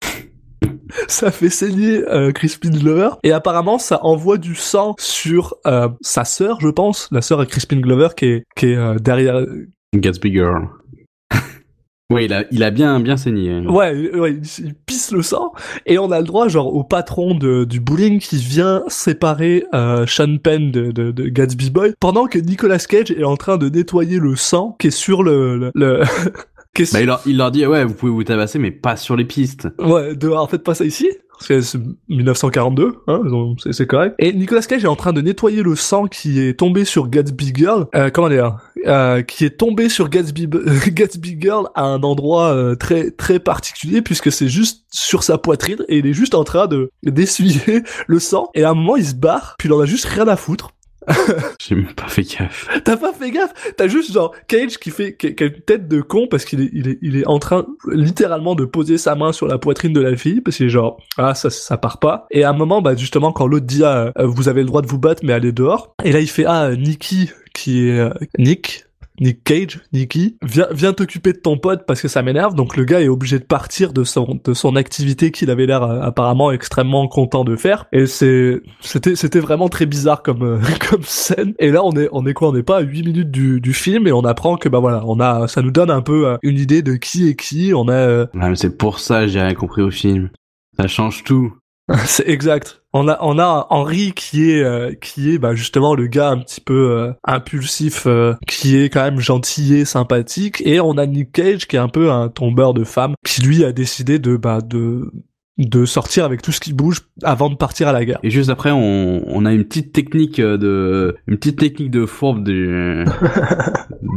Ça 1.08 1.32
fait 1.32 1.50
saigner 1.50 2.04
euh, 2.10 2.32
Crispin 2.32 2.70
Glover 2.70 3.10
et 3.24 3.32
apparemment 3.32 3.80
ça 3.80 4.04
envoie 4.06 4.38
du 4.38 4.56
sang 4.56 4.96
sur 5.00 5.56
euh, 5.66 5.90
sa 6.02 6.26
sœur, 6.26 6.60
je 6.62 6.70
pense, 6.70 7.08
la 7.12 7.22
sœur 7.22 7.40
à 7.40 7.46
Crispin 7.46 7.78
Glover 7.80 8.10
qui 8.16 8.26
est 8.26 8.44
qui 8.56 8.68
est 8.68 8.76
euh, 8.78 8.96
derrière. 8.96 9.46
Gatsby 9.96 10.32
Girl. 10.34 10.68
ouais, 12.12 12.26
il 12.26 12.34
a, 12.34 12.44
il 12.52 12.64
a 12.64 12.70
bien, 12.70 13.00
bien 13.00 13.18
saigné. 13.18 13.52
hein. 13.52 13.66
Ouais, 13.66 14.12
ouais, 14.16 14.34
il, 14.34 14.66
il 14.66 14.74
pisse 14.86 15.12
le 15.12 15.22
sang 15.24 15.54
et 15.86 15.98
on 15.98 16.12
a 16.12 16.20
le 16.20 16.26
droit 16.26 16.48
genre 16.50 16.74
au 16.74 16.84
patron 16.84 17.34
de, 17.34 17.64
du 17.64 17.80
bowling 17.80 18.20
qui 18.20 18.38
vient 18.38 18.84
séparer 18.88 19.66
euh, 19.74 20.06
Sean 20.06 20.38
Penn 20.38 20.70
de, 20.72 20.92
de, 20.92 21.12
de 21.12 21.24
Gatsby 21.30 21.72
Boy 21.72 21.94
pendant 22.00 22.28
que 22.28 22.38
Nicolas 22.38 22.78
Cage 22.80 23.10
est 23.12 23.24
en 23.24 23.38
train 23.38 23.58
de 23.58 23.70
nettoyer 23.70 24.20
le 24.20 24.36
sang 24.36 24.76
qui 24.80 24.88
est 24.88 24.92
sur 24.92 25.24
le, 25.24 25.58
le, 25.58 25.72
le- 25.74 26.04
qui 26.76 26.84
est 26.84 26.94
Bah, 26.94 27.02
il 27.02 27.08
leur, 27.08 27.22
il 27.26 27.38
leur 27.38 27.52
dit, 27.52 27.66
ouais, 27.66 27.84
vous 27.84 27.94
pouvez 27.94 28.12
vous 28.12 28.24
tabasser, 28.24 28.60
mais 28.60 28.72
pas 28.72 28.96
sur 28.96 29.16
les 29.16 29.26
pistes. 29.26 29.68
ouais, 29.80 30.16
de, 30.16 30.30
en 30.30 30.48
fait 30.48 30.60
pas 30.60 30.76
ça 30.76 30.86
ici. 30.86 31.10
Parce 31.38 31.48
que 31.48 31.62
c'est 31.62 31.80
1942, 32.08 32.94
hein, 33.08 33.22
c'est 33.62 33.74
c'est 33.74 33.88
correct. 33.88 34.16
Et 34.20 34.32
Nicolas 34.32 34.62
Cage 34.62 34.86
est 34.86 34.88
en 34.88 34.96
train 34.96 35.12
de 35.12 35.22
nettoyer 35.22 35.64
le 35.64 35.76
sang 35.76 36.06
qui 36.06 36.40
est 36.40 36.58
tombé 36.58 36.86
sur 36.86 37.10
Gatsby 37.10 37.52
Girl, 37.54 37.88
euh, 37.94 38.10
comment 38.10 38.30
dire, 38.30 38.58
euh, 38.88 39.22
qui 39.22 39.44
est 39.44 39.58
tombé 39.58 39.90
sur 39.90 40.10
Gatsby, 40.10 40.48
Gatsby 40.88 41.38
Girl 41.40 41.68
à 41.76 41.84
un 41.84 42.04
endroit 42.04 42.54
euh, 42.54 42.76
très 42.76 43.12
très 43.12 43.40
particulier 43.40 44.02
puisque 44.02 44.32
c'est 44.32 44.48
juste 44.48 44.86
sur 44.92 45.24
sa 45.24 45.38
poitrine 45.38 45.84
et 45.90 45.98
il 45.98 46.06
est 46.06 46.14
juste 46.14 46.36
en 46.36 46.46
train 46.46 46.68
de 46.68 46.90
d'essuyer 47.04 47.84
le 48.08 48.20
sang. 48.20 48.50
Et 48.54 48.64
à 48.64 48.70
un 48.70 48.74
moment 48.74 48.96
il 48.96 49.06
se 49.06 49.16
barre, 49.16 49.56
puis 49.60 49.68
il 49.68 49.74
en 49.74 49.80
a 49.82 49.86
juste 49.86 50.06
rien 50.06 50.28
à 50.28 50.38
foutre. 50.38 50.70
J'ai 51.60 51.76
même 51.76 51.94
pas 51.94 52.08
fait 52.08 52.24
gaffe. 52.24 52.68
T'as 52.84 52.98
pas 52.98 53.14
fait 53.14 53.32
gaffe? 53.32 53.54
T'as 53.78 53.88
juste 53.88 54.12
genre 54.12 54.34
Cage 54.48 54.78
qui 54.78 54.92
fait 54.92 55.16
qui, 55.16 55.34
tête 55.36 55.88
de 55.88 56.02
con 56.02 56.28
parce 56.30 56.46
qu'il 56.46 56.62
est 56.62 56.70
il 56.74 56.88
est 56.88 57.00
il 57.02 57.18
est 57.18 57.28
en 57.28 57.40
train 57.40 57.66
littéralement 57.92 58.56
de 58.56 58.66
poser 58.66 58.98
sa 58.98 59.16
main 59.16 59.32
sur 59.32 59.48
la 59.48 59.58
poitrine 59.58 59.94
de 59.94 60.02
la 60.02 60.16
fille 60.16 60.42
parce 60.42 60.58
qu'il 60.58 60.68
est 60.68 60.70
genre 60.70 60.98
ah 61.18 61.36
ça 61.36 61.50
ça 61.50 61.78
part 61.78 62.00
pas. 62.00 62.28
Et 62.32 62.44
à 62.44 62.50
un 62.50 62.54
moment 62.54 62.82
bah 62.82 62.96
justement 62.96 63.32
quand 63.32 63.48
l'autre 63.48 63.66
dit 63.66 63.84
ah, 63.84 64.12
euh, 64.18 64.26
vous 64.26 64.50
avez 64.50 64.62
le 64.62 64.68
droit 64.68 64.82
de 64.82 64.88
vous 64.88 65.00
battre 65.00 65.22
mais 65.24 65.34
allez 65.34 65.52
dehors. 65.52 65.94
Et 66.04 66.12
là 66.12 66.20
il 66.20 66.30
fait 66.30 66.46
ah 66.46 66.76
Nicky 66.76 67.32
qui 67.54 67.88
est 67.88 68.00
euh, 68.00 68.10
Nick 68.38 68.86
Nick 69.20 69.44
Cage, 69.44 69.82
Nicky, 69.94 70.38
viens, 70.42 70.68
viens 70.72 70.94
t'occuper 70.94 71.34
de 71.34 71.38
ton 71.38 71.58
pote 71.58 71.86
parce 71.86 72.02
que 72.02 72.08
ça 72.08 72.22
m'énerve. 72.22 72.56
Donc 72.56 72.76
le 72.76 72.84
gars 72.84 73.02
est 73.02 73.08
obligé 73.08 73.40
de 73.40 73.44
partir 73.44 73.94
de 73.94 74.04
son 74.04 74.40
de 74.44 74.54
son 74.54 74.76
activité 74.76 75.32
qu'il 75.32 75.50
avait 75.50 75.66
l'air 75.66 75.84
euh, 75.84 76.02
apparemment 76.02 76.52
extrêmement 76.52 77.08
content 77.08 77.44
de 77.44 77.56
faire. 77.56 77.86
Et 77.92 78.08
c'est 78.08 78.62
c'était 78.82 79.16
c'était 79.16 79.40
vraiment 79.40 79.70
très 79.70 79.86
bizarre 79.86 80.24
comme 80.24 80.44
euh, 80.44 80.60
comme 80.90 81.04
scène. 81.04 81.54
Et 81.60 81.72
là 81.72 81.84
on 81.84 81.94
est 81.94 82.10
on 82.12 82.26
est 82.26 82.34
quoi? 82.34 82.50
On 82.50 82.54
n'est 82.54 82.64
pas 82.64 82.78
à 82.78 82.82
8 82.82 83.04
minutes 83.04 83.32
du 83.32 83.62
du 83.62 83.74
film 83.74 84.08
et 84.08 84.12
on 84.12 84.26
apprend 84.26 84.58
que 84.58 84.70
bah 84.70 84.80
voilà 84.80 85.04
on 85.06 85.20
a 85.20 85.48
ça 85.48 85.62
nous 85.62 85.72
donne 85.72 85.92
un 85.92 86.02
peu 86.02 86.28
euh, 86.28 86.38
une 86.44 86.60
idée 86.60 86.82
de 86.82 86.96
qui 86.96 87.30
est 87.30 87.36
qui. 87.36 87.74
On 87.74 87.88
a 87.90 88.28
c'est 88.56 88.78
pour 88.78 89.00
ça 89.00 89.28
j'ai 89.28 89.42
rien 89.42 89.54
compris 89.54 89.82
au 89.82 89.92
film. 89.92 90.30
Ça 90.78 90.88
change 90.88 91.24
tout. 91.24 91.54
C'est 92.06 92.28
exact. 92.28 92.82
On 92.94 93.08
a 93.08 93.18
on 93.22 93.38
a 93.38 93.68
Henry 93.70 94.14
qui 94.14 94.50
est 94.50 94.64
euh, 94.64 94.94
qui 94.94 95.34
est 95.34 95.38
bah 95.38 95.54
justement 95.54 95.94
le 95.94 96.08
gars 96.08 96.30
un 96.30 96.40
petit 96.40 96.62
peu 96.62 96.92
euh, 96.92 97.14
impulsif 97.24 98.08
euh, 98.08 98.34
qui 98.48 98.78
est 98.78 98.90
quand 98.90 99.04
même 99.04 99.20
gentil 99.20 99.76
et 99.76 99.86
sympathique 99.86 100.62
et 100.66 100.80
on 100.80 100.98
a 100.98 101.06
Nick 101.06 101.32
Cage 101.32 101.68
qui 101.68 101.76
est 101.76 101.80
un 101.80 101.90
peu 101.90 102.12
un 102.12 102.30
tombeur 102.30 102.74
de 102.74 102.84
femmes 102.84 103.14
qui 103.24 103.42
lui 103.42 103.64
a 103.64 103.72
décidé 103.72 104.18
de 104.18 104.36
bah 104.38 104.62
de 104.62 105.12
de 105.58 105.86
sortir 105.86 106.26
avec 106.26 106.42
tout 106.42 106.52
ce 106.52 106.60
qui 106.60 106.74
bouge 106.74 107.02
avant 107.24 107.50
de 107.50 107.56
partir 107.56 107.88
à 107.88 107.94
la 107.94 108.04
guerre. 108.04 108.20
Et 108.24 108.30
juste 108.30 108.50
après, 108.50 108.72
on, 108.72 109.24
on 109.26 109.46
a 109.46 109.54
une 109.54 109.64
petite 109.64 109.94
technique 109.94 110.40
euh, 110.40 110.58
de, 110.58 111.16
une 111.28 111.38
petite 111.38 111.60
technique 111.60 111.92
de 111.92 112.06
fourbe 112.06 112.44
du, 112.44 112.68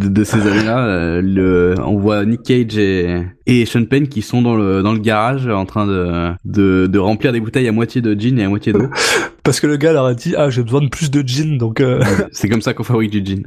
de, 0.00 0.08
de 0.08 0.24
ces 0.24 0.40
années-là. 0.46 0.84
Euh, 0.84 1.20
Le, 1.22 1.74
on 1.84 1.96
voit 1.98 2.24
Nick 2.24 2.42
Cage 2.42 2.76
et, 2.76 3.22
et 3.46 3.66
Sean 3.66 3.84
Penn 3.84 4.08
qui 4.08 4.22
sont 4.22 4.42
dans 4.42 4.56
le, 4.56 4.82
dans 4.82 4.92
le 4.92 4.98
garage 4.98 5.46
en 5.46 5.64
train 5.64 5.86
de, 5.86 6.32
de, 6.44 6.86
de 6.88 6.98
remplir 6.98 7.32
des 7.32 7.40
bouteilles 7.40 7.68
à 7.68 7.72
moitié 7.72 8.00
de 8.00 8.18
gin 8.18 8.38
et 8.38 8.44
à 8.44 8.48
moitié 8.48 8.72
d'eau. 8.72 8.88
Parce 9.44 9.60
que 9.60 9.66
le 9.66 9.76
gars 9.76 9.92
leur 9.92 10.06
a 10.06 10.14
dit 10.14 10.34
ah 10.36 10.50
j'ai 10.50 10.62
besoin 10.62 10.80
de 10.82 10.88
plus 10.88 11.10
de 11.10 11.22
gin 11.26 11.56
donc 11.56 11.80
euh, 11.80 12.02
C'est 12.32 12.48
comme 12.48 12.62
ça 12.62 12.74
qu'on 12.74 12.84
fabrique 12.84 13.10
du 13.10 13.24
gin. 13.24 13.44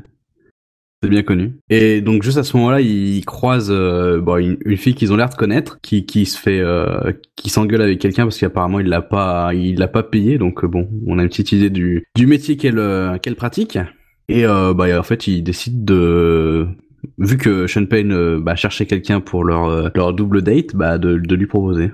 C'est 1.04 1.10
bien 1.10 1.24
connu. 1.24 1.54
Et 1.70 2.02
donc 2.02 2.22
juste 2.22 2.38
à 2.38 2.44
ce 2.44 2.56
moment-là, 2.58 2.80
ils 2.80 3.26
croisent 3.26 3.72
euh, 3.72 4.22
bon, 4.22 4.38
une, 4.38 4.58
une 4.66 4.78
fille 4.78 4.94
qu'ils 4.94 5.12
ont 5.12 5.16
l'air 5.16 5.30
de 5.30 5.36
connaître, 5.36 5.80
qui, 5.82 6.06
qui 6.06 6.28
se 6.28 6.38
fait, 6.40 6.60
euh, 6.60 7.12
qui 7.36 7.50
s'engueule 7.50 7.82
avec 7.82 7.98
quelqu'un 7.98 8.24
parce 8.24 8.38
qu'apparemment 8.38 8.80
il 8.80 8.88
l'a 8.88 9.02
pas, 9.02 9.52
il 9.56 9.80
l'a 9.80 9.88
pas 9.88 10.04
payé. 10.04 10.38
Donc 10.38 10.64
euh, 10.64 10.68
bon, 10.68 10.88
on 11.08 11.18
a 11.18 11.24
une 11.24 11.30
petite 11.30 11.54
idée 11.54 11.72
du, 11.72 12.04
du 12.16 12.28
métier 12.28 12.56
qu'elle, 12.56 12.78
euh, 12.78 13.18
qu'elle 13.18 13.36
pratique. 13.36 13.80
Et 14.30 14.46
euh, 14.46 14.76
bah 14.76 14.86
en 15.00 15.04
fait, 15.04 15.26
ils 15.26 15.42
décident 15.42 15.84
de, 15.84 16.68
vu 17.18 17.38
que 17.38 17.66
Sean 17.66 17.88
Payne 17.88 18.12
euh, 18.14 18.40
bah, 18.40 18.56
cherchait 18.56 18.86
quelqu'un 18.86 19.22
pour 19.22 19.44
leur 19.44 19.92
leur 19.96 20.14
double 20.14 20.44
date, 20.44 20.76
bah 20.76 21.00
de, 21.00 21.18
de 21.18 21.36
lui 21.36 21.48
proposer. 21.48 21.92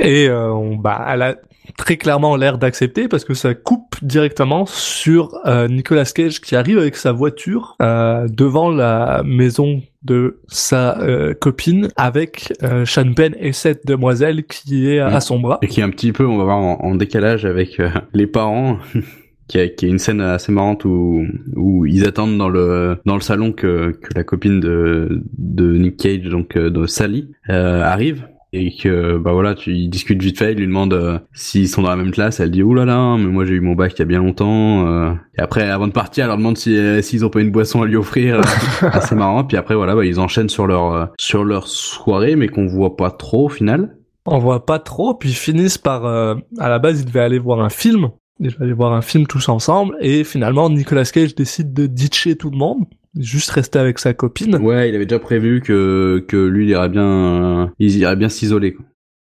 Et 0.00 0.28
euh, 0.28 0.76
bah, 0.78 1.04
elle 1.08 1.22
a 1.22 1.36
très 1.76 1.96
clairement 1.96 2.36
l'air 2.36 2.56
d'accepter 2.56 3.08
parce 3.08 3.24
que 3.24 3.34
ça 3.34 3.52
coupe 3.54 3.87
directement 4.02 4.66
sur 4.66 5.34
euh, 5.46 5.68
Nicolas 5.68 6.04
Cage 6.04 6.40
qui 6.40 6.56
arrive 6.56 6.78
avec 6.78 6.96
sa 6.96 7.12
voiture 7.12 7.76
euh, 7.82 8.26
devant 8.28 8.70
la 8.70 9.22
maison 9.24 9.82
de 10.02 10.40
sa 10.46 10.98
euh, 11.00 11.34
copine 11.34 11.88
avec 11.96 12.52
euh, 12.62 12.84
Sean 12.84 13.12
Penn 13.14 13.34
et 13.40 13.52
cette 13.52 13.86
demoiselle 13.86 14.44
qui 14.44 14.88
est 14.90 15.00
à 15.00 15.16
Mm. 15.16 15.20
son 15.20 15.40
bras. 15.40 15.58
Et 15.62 15.66
qui 15.66 15.80
est 15.80 15.82
un 15.82 15.90
petit 15.90 16.12
peu, 16.12 16.26
on 16.26 16.38
va 16.38 16.44
voir, 16.44 16.58
en, 16.58 16.78
en 16.80 16.94
décalage 16.94 17.44
avec 17.44 17.80
euh, 17.80 17.88
les 18.12 18.26
parents. 18.26 18.78
qui, 19.48 19.58
est 19.58 19.82
une 19.82 19.98
scène 19.98 20.20
assez 20.20 20.52
marrante 20.52 20.84
où, 20.84 21.24
où 21.56 21.86
ils 21.86 22.06
attendent 22.06 22.36
dans 22.36 22.50
le 22.50 22.98
dans 23.06 23.14
le 23.14 23.22
salon 23.22 23.52
que, 23.52 23.92
que 23.92 24.14
la 24.14 24.22
copine 24.22 24.60
de, 24.60 25.22
de 25.38 25.72
Nick 25.78 25.96
Cage, 25.96 26.24
donc 26.24 26.58
de 26.58 26.86
Sally, 26.86 27.30
arrive. 27.48 28.28
Et 28.52 28.74
que 28.74 29.18
bah 29.18 29.32
voilà, 29.32 29.54
tu 29.54 29.72
ils 29.72 29.88
discutent 29.88 30.22
vite 30.22 30.38
fait, 30.38 30.52
il 30.52 30.58
lui 30.58 30.66
demande 30.66 30.94
euh, 30.94 31.18
s'ils 31.34 31.68
sont 31.68 31.82
dans 31.82 31.90
la 31.90 31.96
même 31.96 32.10
classe, 32.10 32.40
elle 32.40 32.50
dit 32.50 32.62
oulala, 32.62 32.92
là 32.94 32.98
là, 33.12 33.16
mais 33.18 33.26
moi 33.26 33.44
j'ai 33.44 33.54
eu 33.54 33.60
mon 33.60 33.74
bac 33.74 33.92
il 33.94 33.98
y 33.98 34.02
a 34.02 34.04
bien 34.06 34.18
longtemps. 34.18 34.86
euh. 34.86 35.12
Et 35.36 35.40
après, 35.42 35.68
avant 35.68 35.86
de 35.86 35.92
partir, 35.92 36.24
elle 36.24 36.28
leur 36.28 36.38
demande 36.38 36.56
si 36.56 36.76
euh, 36.76 37.02
s'ils 37.02 37.24
ont 37.24 37.30
pas 37.30 37.40
une 37.40 37.50
boisson 37.50 37.82
à 37.82 37.86
lui 37.86 37.96
offrir. 37.96 38.40
C'est 39.02 39.14
marrant. 39.14 39.44
Puis 39.44 39.56
après 39.56 39.74
voilà, 39.74 39.94
bah, 39.94 40.04
ils 40.04 40.18
enchaînent 40.20 40.48
sur 40.48 40.66
leur 40.66 40.92
euh, 40.92 41.06
sur 41.18 41.44
leur 41.44 41.68
soirée, 41.68 42.36
mais 42.36 42.48
qu'on 42.48 42.66
voit 42.66 42.96
pas 42.96 43.10
trop 43.10 43.46
au 43.46 43.48
final. 43.48 43.96
On 44.30 44.38
voit 44.38 44.66
pas 44.66 44.78
trop, 44.78 45.14
puis 45.14 45.30
ils 45.30 45.34
finissent 45.34 45.78
par... 45.78 46.04
euh, 46.04 46.34
à 46.58 46.68
la 46.68 46.78
base, 46.78 47.00
ils 47.00 47.06
devaient 47.06 47.20
aller 47.20 47.38
voir 47.38 47.60
un 47.60 47.70
film. 47.70 48.10
Devaient 48.40 48.64
aller 48.64 48.72
voir 48.72 48.92
un 48.92 49.02
film 49.02 49.26
tous 49.26 49.48
ensemble, 49.48 49.96
et 50.00 50.24
finalement, 50.24 50.70
Nicolas 50.70 51.04
Cage 51.04 51.34
décide 51.34 51.72
de 51.72 51.86
ditcher 51.86 52.36
tout 52.36 52.50
le 52.50 52.56
monde, 52.56 52.84
juste 53.18 53.50
rester 53.50 53.78
avec 53.78 53.98
sa 53.98 54.14
copine. 54.14 54.56
Ouais, 54.56 54.88
il 54.88 54.94
avait 54.94 55.06
déjà 55.06 55.18
prévu 55.18 55.60
que 55.60 56.24
que 56.28 56.36
lui 56.36 56.66
il 56.66 56.70
irait 56.70 56.88
bien, 56.88 57.02
euh, 57.02 57.66
il 57.78 57.96
irait 57.96 58.16
bien 58.16 58.28
s'isoler. 58.28 58.76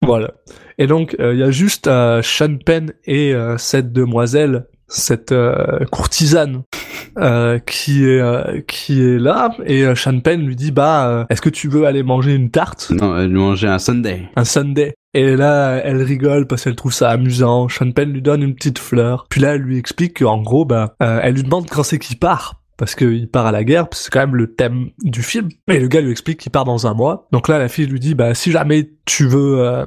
Voilà. 0.05 0.32
Et 0.77 0.88
donc, 0.88 1.15
euh, 1.20 1.34
il 1.34 1.39
y 1.39 1.43
a 1.43 1.51
juste 1.51 1.88
euh, 1.88 2.22
Sean 2.22 2.58
Penn 2.58 2.93
et 3.05 3.34
euh, 3.34 3.58
cette 3.58 3.93
demoiselle, 3.93 4.67
cette 4.88 5.34
courtisane, 5.91 6.63
euh, 7.18 7.60
qui 7.60 8.06
est 8.06 8.20
euh, 8.20 8.62
qui 8.68 9.02
est 9.02 9.20
là. 9.20 9.56
Et 9.66 9.84
euh, 9.84 9.96
Sean 9.96 10.20
Penn 10.20 10.46
lui 10.46 10.56
dit, 10.56 10.72
bah, 10.72 11.08
euh, 11.08 11.26
est-ce 11.30 11.42
que 11.42 11.50
tu 11.50 11.68
veux 11.68 11.86
aller 11.86 12.04
manger 12.04 12.34
une 12.34 12.50
tarte? 12.50 12.92
Non, 12.92 13.18
elle 13.18 13.30
lui 13.30 13.40
mangeait 13.40 13.68
un 13.68 13.80
Sunday. 13.80 14.30
un 14.36 14.46
Sunday. 14.46 14.94
Et 15.16 15.36
là, 15.36 15.76
elle 15.84 16.02
rigole 16.02 16.48
parce 16.48 16.64
qu'elle 16.64 16.76
trouve 16.76 16.94
ça 16.94 17.12
amusant. 17.12 17.70
Sean 17.70 17.92
Penn 17.92 18.12
lui 18.12 18.22
donne 18.22 18.42
une 18.42 18.56
petite 18.56 18.80
fleur. 18.80 19.28
Puis 19.30 19.42
là, 19.42 19.54
elle 19.56 19.62
lui 19.62 19.78
explique 19.78 20.20
qu'en 20.20 20.42
gros, 20.42 20.66
bah, 20.66 20.96
euh, 21.04 21.20
elle 21.22 21.36
lui 21.36 21.44
demande 21.44 21.70
quand 21.70 21.84
c'est 21.84 22.00
qu'il 22.00 22.18
part. 22.18 22.62
Parce 22.84 22.96
qu'il 22.96 23.30
part 23.30 23.46
à 23.46 23.54
la 23.54 23.63
guerre, 23.63 23.88
parce 23.88 24.00
que 24.02 24.04
c'est 24.06 24.12
quand 24.12 24.20
même 24.20 24.36
le 24.36 24.54
thème 24.54 24.90
du 25.04 25.24
film. 25.24 25.48
Et 25.70 25.80
le 25.80 25.88
gars 25.88 26.02
lui 26.02 26.12
explique 26.12 26.40
qu'il 26.40 26.52
part 26.52 26.66
dans 26.66 26.86
un 26.86 26.94
mois. 26.94 27.28
Donc 27.32 27.48
là, 27.48 27.58
la 27.60 27.70
fille 27.70 27.86
lui 27.88 28.00
dit, 28.02 28.13
bah, 28.13 28.34
si 28.34 28.52
jamais 28.52 28.90
tu 29.06 29.25
veux, 29.25 29.60
euh, 29.62 29.86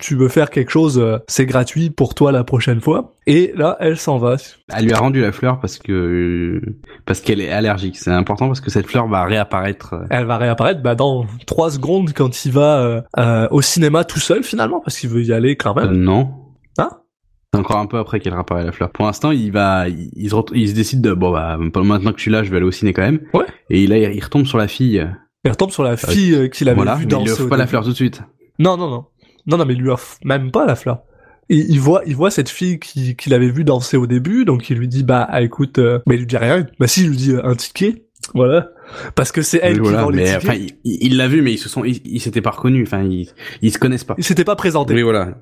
tu 0.00 0.14
veux 0.14 0.28
faire 0.28 0.50
quelque 0.50 0.70
chose, 0.70 0.98
euh, 0.98 1.18
c'est 1.26 1.46
gratuit 1.46 1.88
pour 1.88 2.14
toi 2.14 2.32
la 2.32 2.44
prochaine 2.44 2.82
fois. 2.82 3.14
Et 3.26 3.52
là, 3.56 3.78
elle 3.80 3.96
s'en 3.96 4.18
va. 4.18 4.36
Elle 4.76 4.84
lui 4.84 4.92
a 4.92 4.98
rendu 4.98 5.22
la 5.22 5.32
fleur 5.32 5.58
parce 5.58 5.78
que 5.78 6.60
parce 7.06 7.20
qu'elle 7.22 7.40
est 7.40 7.50
allergique. 7.50 7.96
C'est 7.96 8.10
important 8.10 8.46
parce 8.48 8.60
que 8.60 8.70
cette 8.70 8.86
fleur 8.86 9.06
va 9.08 9.24
réapparaître. 9.24 9.94
euh, 9.94 10.06
Elle 10.10 10.26
va 10.26 10.36
réapparaître, 10.36 10.82
bah, 10.82 10.94
dans 10.94 11.24
trois 11.46 11.70
secondes 11.70 12.12
quand 12.14 12.44
il 12.44 12.52
va 12.52 12.78
euh, 12.80 13.00
euh, 13.18 13.48
au 13.52 13.62
cinéma 13.62 14.04
tout 14.04 14.20
seul 14.20 14.42
finalement, 14.44 14.80
parce 14.84 14.98
qu'il 14.98 15.08
veut 15.08 15.22
y 15.24 15.32
aller 15.32 15.56
quand 15.56 15.74
euh, 15.78 15.86
même. 15.88 15.96
non. 15.96 16.30
Hein? 16.76 16.90
Encore 17.56 17.78
un 17.78 17.86
peu 17.86 17.98
après 17.98 18.20
qu'elle 18.20 18.32
réapparaît 18.34 18.64
la 18.64 18.72
fleur. 18.72 18.90
Pour 18.90 19.06
l'instant, 19.06 19.30
il 19.30 19.50
va, 19.52 19.88
il, 19.88 20.10
il 20.16 20.30
se, 20.30 20.36
il 20.54 20.68
se 20.68 20.74
décide 20.74 21.00
de 21.00 21.12
bon 21.12 21.30
bah 21.32 21.56
maintenant 21.58 22.12
que 22.12 22.18
je 22.18 22.22
suis 22.22 22.30
là, 22.30 22.42
je 22.44 22.50
vais 22.50 22.56
aller 22.58 22.66
au 22.66 22.70
ciné 22.72 22.92
quand 22.92 23.02
même. 23.02 23.20
Ouais. 23.32 23.44
Et 23.70 23.86
là, 23.86 23.98
il, 23.98 24.16
il 24.16 24.22
retombe 24.24 24.46
sur 24.46 24.58
la 24.58 24.68
fille. 24.68 25.06
Il 25.44 25.50
retombe 25.50 25.70
sur 25.70 25.82
la 25.82 25.96
fille 25.96 26.34
euh, 26.34 26.48
qu'il 26.48 26.68
avait 26.68 26.76
voilà, 26.76 26.94
vue 26.94 27.06
mais 27.06 27.12
il 27.12 27.18
lui 27.18 27.24
danser. 27.26 27.32
offre 27.42 27.48
pas 27.50 27.56
la 27.56 27.66
fleur 27.66 27.82
tout 27.84 27.90
de 27.90 27.94
suite. 27.94 28.22
Non, 28.58 28.76
non, 28.76 28.88
non. 28.90 29.04
Non, 29.46 29.58
non, 29.58 29.64
mais 29.66 29.74
il 29.74 29.80
lui 29.80 29.90
offre 29.90 30.16
même 30.24 30.50
pas 30.50 30.64
la 30.66 30.74
fleur. 30.74 31.00
Il, 31.50 31.70
il 31.70 31.78
voit, 31.80 32.02
il 32.06 32.16
voit 32.16 32.30
cette 32.30 32.48
fille 32.48 32.78
qui- 32.78 33.14
qu'il 33.16 33.34
avait 33.34 33.50
vue 33.50 33.64
danser 33.64 33.98
au 33.98 34.06
début, 34.06 34.46
donc 34.46 34.70
il 34.70 34.78
lui 34.78 34.88
dit, 34.88 35.02
bah, 35.02 35.26
ah, 35.28 35.42
écoute, 35.42 35.78
euh, 35.78 35.98
mais 36.06 36.14
il 36.14 36.20
lui 36.20 36.26
dit 36.26 36.38
rien. 36.38 36.64
Bah, 36.80 36.86
si, 36.86 37.02
il 37.02 37.08
lui 37.10 37.16
dit 37.16 37.32
euh, 37.32 37.44
un 37.44 37.54
ticket. 37.54 38.06
Voilà. 38.32 38.70
Parce 39.14 39.32
que 39.32 39.42
c'est 39.42 39.60
elle 39.62 39.82
qui 39.82 39.90
vend 39.90 40.08
les 40.08 40.24
tickets. 40.24 40.44
enfin, 40.44 40.54
il 40.84 41.16
l'a 41.18 41.28
vu, 41.28 41.42
mais 41.42 41.52
ils 41.52 41.58
se 41.58 41.68
sont, 41.68 41.84
ils 41.84 42.00
ils 42.06 42.20
s'étaient 42.20 42.40
pas 42.40 42.52
reconnus. 42.52 42.88
Enfin, 42.88 43.02
ils, 43.02 43.28
ils 43.60 43.70
se 43.70 43.78
connaissent 43.78 44.04
pas. 44.04 44.14
il 44.16 44.24
s'était 44.24 44.44
pas 44.44 44.56
présenté. 44.56 44.94
Oui, 44.94 45.02
voilà. 45.02 45.34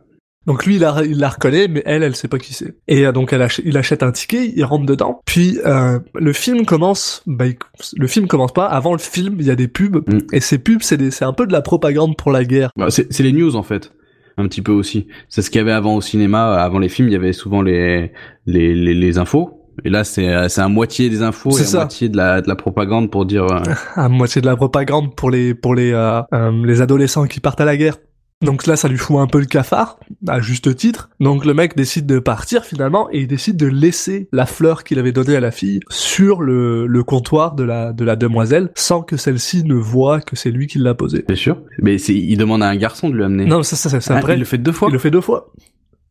Donc 0.46 0.66
lui, 0.66 0.74
il 0.74 0.80
la, 0.80 1.02
il 1.04 1.18
la 1.18 1.28
reconnaît, 1.28 1.68
mais 1.68 1.82
elle, 1.86 2.02
elle 2.02 2.16
sait 2.16 2.26
pas 2.28 2.38
qui 2.38 2.52
c'est. 2.52 2.74
Et 2.88 3.06
euh, 3.06 3.12
donc 3.12 3.32
elle 3.32 3.42
ach- 3.42 3.60
il 3.64 3.76
achète 3.76 4.02
un 4.02 4.10
ticket, 4.10 4.52
il 4.56 4.64
rentre 4.64 4.86
dedans. 4.86 5.20
Puis 5.24 5.58
euh, 5.64 6.00
le 6.14 6.32
film 6.32 6.66
commence. 6.66 7.22
Bah, 7.26 7.46
il- 7.46 7.56
le 7.96 8.06
film 8.08 8.26
commence 8.26 8.52
pas. 8.52 8.66
Avant 8.66 8.92
le 8.92 8.98
film, 8.98 9.36
il 9.38 9.46
y 9.46 9.50
a 9.50 9.54
des 9.56 9.68
pubs. 9.68 10.02
Mm. 10.08 10.18
Et 10.32 10.40
ces 10.40 10.58
pubs, 10.58 10.82
c'est 10.82 11.10
c'est 11.12 11.24
un 11.24 11.32
peu 11.32 11.46
de 11.46 11.52
la 11.52 11.62
propagande 11.62 12.16
pour 12.16 12.32
la 12.32 12.44
guerre. 12.44 12.70
Bah, 12.76 12.88
c'est 12.90 13.20
les 13.20 13.32
news 13.32 13.54
en 13.54 13.62
fait, 13.62 13.92
un 14.36 14.48
petit 14.48 14.62
peu 14.62 14.72
aussi. 14.72 15.06
C'est 15.28 15.42
ce 15.42 15.50
qu'il 15.50 15.58
y 15.58 15.62
avait 15.62 15.70
avant 15.72 15.94
au 15.94 16.00
cinéma, 16.00 16.54
avant 16.60 16.78
les 16.80 16.88
films, 16.88 17.08
il 17.08 17.12
y 17.12 17.16
avait 17.16 17.32
souvent 17.32 17.62
les 17.62 18.10
les 18.46 18.74
les, 18.74 18.94
les 18.94 19.18
infos. 19.18 19.58
Et 19.84 19.90
là, 19.90 20.02
c'est 20.04 20.28
euh, 20.28 20.48
c'est 20.48 20.60
à 20.60 20.68
moitié 20.68 21.08
des 21.08 21.22
infos 21.22 21.50
C'est 21.52 21.60
et 21.62 21.66
à 21.66 21.68
ça. 21.68 21.78
moitié 21.78 22.08
de 22.08 22.16
la 22.16 22.40
de 22.42 22.48
la 22.48 22.56
propagande 22.56 23.10
pour 23.12 23.24
dire. 23.26 23.44
euh, 23.50 23.60
à 23.94 24.08
moitié 24.08 24.42
de 24.42 24.46
la 24.46 24.56
propagande 24.56 25.14
pour 25.14 25.30
les 25.30 25.54
pour 25.54 25.74
les 25.76 25.92
euh, 25.92 26.20
euh, 26.34 26.50
les 26.66 26.80
adolescents 26.82 27.26
qui 27.26 27.38
partent 27.40 27.60
à 27.60 27.64
la 27.64 27.76
guerre. 27.76 27.96
Donc 28.42 28.66
là, 28.66 28.76
ça 28.76 28.88
lui 28.88 28.98
fout 28.98 29.16
un 29.18 29.26
peu 29.26 29.38
le 29.38 29.46
cafard, 29.46 29.98
à 30.28 30.40
juste 30.40 30.74
titre. 30.76 31.08
Donc 31.20 31.44
le 31.44 31.54
mec 31.54 31.76
décide 31.76 32.06
de 32.06 32.18
partir 32.18 32.64
finalement 32.64 33.08
et 33.12 33.20
il 33.20 33.26
décide 33.28 33.56
de 33.56 33.66
laisser 33.66 34.28
la 34.32 34.46
fleur 34.46 34.84
qu'il 34.84 34.98
avait 34.98 35.12
donnée 35.12 35.36
à 35.36 35.40
la 35.40 35.50
fille 35.50 35.80
sur 35.88 36.42
le, 36.42 36.86
le 36.86 37.02
comptoir 37.04 37.54
de 37.54 37.62
la 37.64 37.92
de 37.92 38.04
la 38.04 38.16
demoiselle 38.16 38.70
sans 38.74 39.02
que 39.02 39.16
celle-ci 39.16 39.64
ne 39.64 39.74
voit 39.74 40.20
que 40.20 40.36
c'est 40.36 40.50
lui 40.50 40.66
qui 40.66 40.78
l'a 40.78 40.94
posée. 40.94 41.24
C'est 41.28 41.36
sûr. 41.36 41.60
Mais 41.80 41.98
c'est 41.98 42.14
il 42.14 42.36
demande 42.36 42.62
à 42.62 42.68
un 42.68 42.76
garçon 42.76 43.08
de 43.08 43.14
lui 43.14 43.24
amener. 43.24 43.46
Non, 43.46 43.62
ça, 43.62 43.76
ça, 43.76 43.88
ça 43.88 44.00
c'est 44.00 44.12
Ah, 44.12 44.18
après. 44.18 44.34
il 44.34 44.40
le 44.40 44.44
fait 44.44 44.58
deux 44.58 44.72
fois. 44.72 44.88
Il 44.88 44.92
le 44.92 44.98
fait 44.98 45.10
deux 45.10 45.20
fois. 45.20 45.52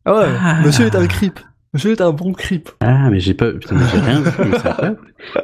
Ah 0.04 0.18
ouais, 0.18 0.26
Ah. 0.40 0.60
monsieur 0.64 0.86
est 0.86 0.96
un 0.96 1.06
creep. 1.06 1.38
Monsieur 1.74 1.92
est 1.92 2.00
un 2.02 2.12
bon 2.12 2.32
creep. 2.34 2.68
Ah, 2.80 3.08
mais 3.10 3.18
j'ai 3.18 3.32
pas, 3.32 3.50
putain, 3.50 3.76
mais 3.76 3.84
j'ai 3.90 3.98
rien 4.00 4.20
vu. 4.20 4.30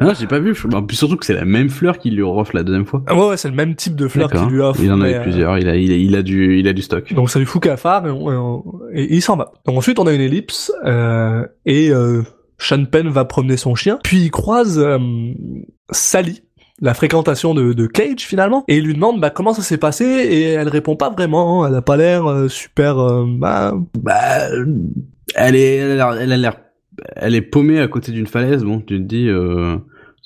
Non, 0.03 0.12
j'ai 0.19 0.27
pas 0.27 0.38
vu. 0.38 0.55
Surtout 0.91 1.17
que 1.17 1.25
c'est 1.25 1.33
la 1.35 1.47
même 1.47 1.71
fleur 1.71 1.97
qu'il 1.99 2.14
lui 2.17 2.23
offre 2.23 2.55
la 2.55 2.62
deuxième 2.62 2.85
fois. 2.85 3.03
Ah 3.07 3.17
ouais, 3.17 3.29
ouais, 3.31 3.37
c'est 3.38 3.49
le 3.49 3.55
même 3.55 3.75
type 3.75 3.95
de 3.97 4.09
fleur 4.09 4.31
qu'il 4.31 4.47
lui 4.49 4.61
offre. 4.61 4.79
Il 4.83 4.93
en 4.93 5.01
avait 5.01 5.14
euh, 5.14 5.23
plusieurs. 5.23 5.57
Il 5.59 5.69
a, 5.69 5.77
il 5.77 5.91
a, 5.91 5.97
il 5.97 6.14
a 6.17 6.23
du, 6.23 6.59
il 6.59 6.69
a 6.69 6.75
du 6.75 6.83
stock. 6.83 7.14
Donc 7.14 7.31
ça 7.31 7.38
lui 7.38 7.47
fout 7.47 7.62
cafard 7.62 8.07
et, 8.07 8.11
on- 8.11 8.31
et 8.31 8.37
on- 8.37 8.64
et 8.93 9.14
il 9.14 9.23
s'en 9.23 9.37
va. 9.37 9.53
Donc 9.64 9.79
ensuite 9.79 9.99
on 9.99 10.07
a 10.07 10.12
une 10.12 10.21
ellipse 10.21 10.71
euh, 10.85 11.47
et 11.64 11.91
euh, 11.91 12.23
Sean 12.59 12.85
Penn 12.85 13.09
va 13.09 13.25
promener 13.25 13.57
son 13.57 13.75
chien, 13.75 13.99
puis 14.05 14.19
il 14.25 14.31
croise 14.31 14.79
euh, 14.79 14.99
Sally, 15.91 16.43
la 16.81 16.95
fréquentation 16.95 17.55
de, 17.55 17.73
de 17.73 17.87
Cage 17.87 18.21
finalement, 18.21 18.64
et 18.69 18.79
il 18.79 18.85
lui 18.85 18.95
demande 18.95 19.21
bah, 19.21 19.31
comment 19.31 19.53
ça 19.53 19.62
s'est 19.62 19.79
passé 19.79 20.05
et 20.05 20.51
elle 20.51 20.69
répond 20.69 20.97
pas 20.97 21.11
vraiment, 21.11 21.67
elle 21.67 21.75
a 21.75 21.83
pas 21.83 21.97
l'air 21.97 22.27
euh, 22.27 22.49
super... 22.49 22.99
euh, 22.99 23.25
bah, 23.27 23.75
Bah, 24.03 24.49
elle 25.35 25.57
est, 25.57 25.77
elle 25.77 26.01
a 26.01 26.37
l'air, 26.37 26.57
elle 27.17 27.35
est 27.35 27.43
paumée 27.43 27.81
à 27.81 27.88
côté 27.88 28.12
d'une 28.12 28.27
falaise. 28.27 28.64
Bon, 28.64 28.81
tu 28.81 28.99
te 28.99 29.03
dis, 29.03 29.29
euh, 29.29 29.77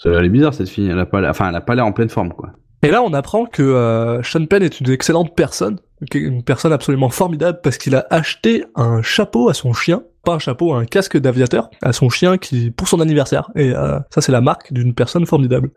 elle 0.05 0.25
est 0.25 0.29
bizarre 0.29 0.55
cette 0.55 0.69
fille. 0.69 0.88
Elle 0.88 0.99
a 0.99 1.07
pas, 1.07 1.29
enfin, 1.29 1.49
elle 1.49 1.57
a 1.57 1.61
pas 1.61 1.75
l'air 1.75 1.87
en 1.87 1.93
pleine 1.93 2.09
forme, 2.09 2.33
quoi. 2.33 2.51
Et 2.85 2.91
là, 2.91 3.03
on 3.03 3.12
apprend 3.12 3.47
que 3.47 3.62
euh, 3.62 4.23
Sean 4.23 4.45
Penn 4.47 4.62
est 4.62 4.81
une 4.81 4.91
excellente 4.91 5.37
personne, 5.37 5.79
une 6.15 6.43
personne 6.43 6.73
absolument 6.73 7.11
formidable 7.11 7.61
parce 7.62 7.79
qu'il 7.79 7.95
a 7.95 8.07
acheté 8.11 8.65
un 8.75 9.03
chapeau 9.03 9.49
à 9.49 9.55
son 9.55 9.73
chien, 9.73 10.03
pas 10.25 10.35
un 10.35 10.38
chapeau, 10.41 10.75
un 10.75 10.85
casque 10.85 11.17
d'aviateur 11.17 11.71
à 11.81 11.93
son 11.93 12.09
chien 12.09 12.38
qui 12.38 12.73
pour 12.73 12.88
son 12.88 13.01
anniversaire. 13.01 13.51
Et 13.55 13.73
euh, 13.73 14.01
ça, 14.11 14.21
c'est 14.21 14.33
la 14.33 14.41
marque 14.41 14.73
d'une 14.73 14.95
personne 14.95 15.27
formidable. 15.27 15.71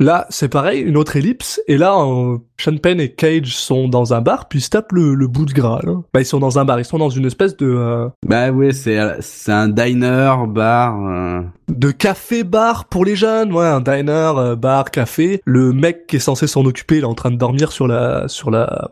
Là, 0.00 0.26
c'est 0.30 0.48
pareil, 0.48 0.80
une 0.80 0.96
autre 0.96 1.16
ellipse. 1.16 1.60
Et 1.68 1.76
là, 1.76 1.94
euh, 2.00 2.38
Sean 2.58 2.76
Penn 2.78 2.98
et 3.00 3.12
Cage 3.12 3.54
sont 3.54 3.86
dans 3.86 4.14
un 4.14 4.22
bar, 4.22 4.48
puis 4.48 4.58
ils 4.58 4.62
se 4.62 4.70
tapent 4.70 4.92
le, 4.92 5.14
le 5.14 5.26
bout 5.28 5.44
de 5.44 5.52
gras. 5.52 5.80
Là. 5.82 5.92
Bah, 6.14 6.20
ils 6.20 6.24
sont 6.26 6.38
dans 6.40 6.58
un 6.58 6.64
bar, 6.64 6.80
ils 6.80 6.84
sont 6.86 6.96
dans 6.98 7.10
une 7.10 7.26
espèce 7.26 7.54
de 7.58 7.66
euh, 7.66 8.08
Bah 8.26 8.50
ouais, 8.50 8.72
c'est, 8.72 8.98
c'est 9.20 9.52
un 9.52 9.68
diner, 9.68 10.34
bar. 10.48 10.98
euh, 11.06 11.42
de 11.68 11.90
café-bar 11.90 12.86
pour 12.86 13.04
les 13.04 13.14
jeunes, 13.14 13.52
ouais, 13.52 13.66
un 13.66 13.80
diner, 13.80 14.32
euh, 14.38 14.56
bar, 14.56 14.90
café. 14.90 15.42
Le 15.44 15.72
mec 15.72 16.06
qui 16.06 16.16
est 16.16 16.20
censé 16.20 16.46
s'en 16.46 16.64
occuper, 16.64 16.96
il 16.96 17.02
est 17.02 17.04
en 17.04 17.14
train 17.14 17.30
de 17.30 17.36
dormir 17.36 17.70
sur 17.70 17.86
la 17.86 18.26
sur 18.28 18.50
la 18.50 18.88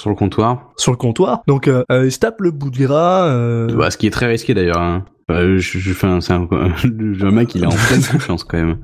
sur 0.00 0.10
le 0.10 0.16
comptoir. 0.16 0.72
sur 0.76 0.92
le 0.92 0.96
comptoir. 0.96 1.42
Donc 1.46 1.68
euh, 1.68 1.84
euh, 1.92 2.06
il 2.06 2.10
se 2.12 2.18
tape 2.18 2.40
le 2.40 2.50
bout 2.50 2.70
de 2.70 2.78
gras. 2.78 3.26
euh, 3.28 3.68
Bah, 3.76 3.90
ce 3.90 3.98
qui 3.98 4.06
est 4.06 4.10
très 4.10 4.26
risqué 4.26 4.54
d'ailleurs. 4.54 4.78
Hein. 4.80 5.04
Bah, 5.30 5.56
je, 5.58 5.78
je 5.78 5.92
fais 5.92 6.08
un, 6.08 6.20
c'est 6.20 6.32
un, 6.32 6.48
le 6.82 7.30
mec, 7.30 7.54
il 7.54 7.62
est 7.62 7.66
en 7.66 7.70
pleine 7.70 8.02
confiance 8.10 8.42
quand 8.42 8.56
même. 8.58 8.78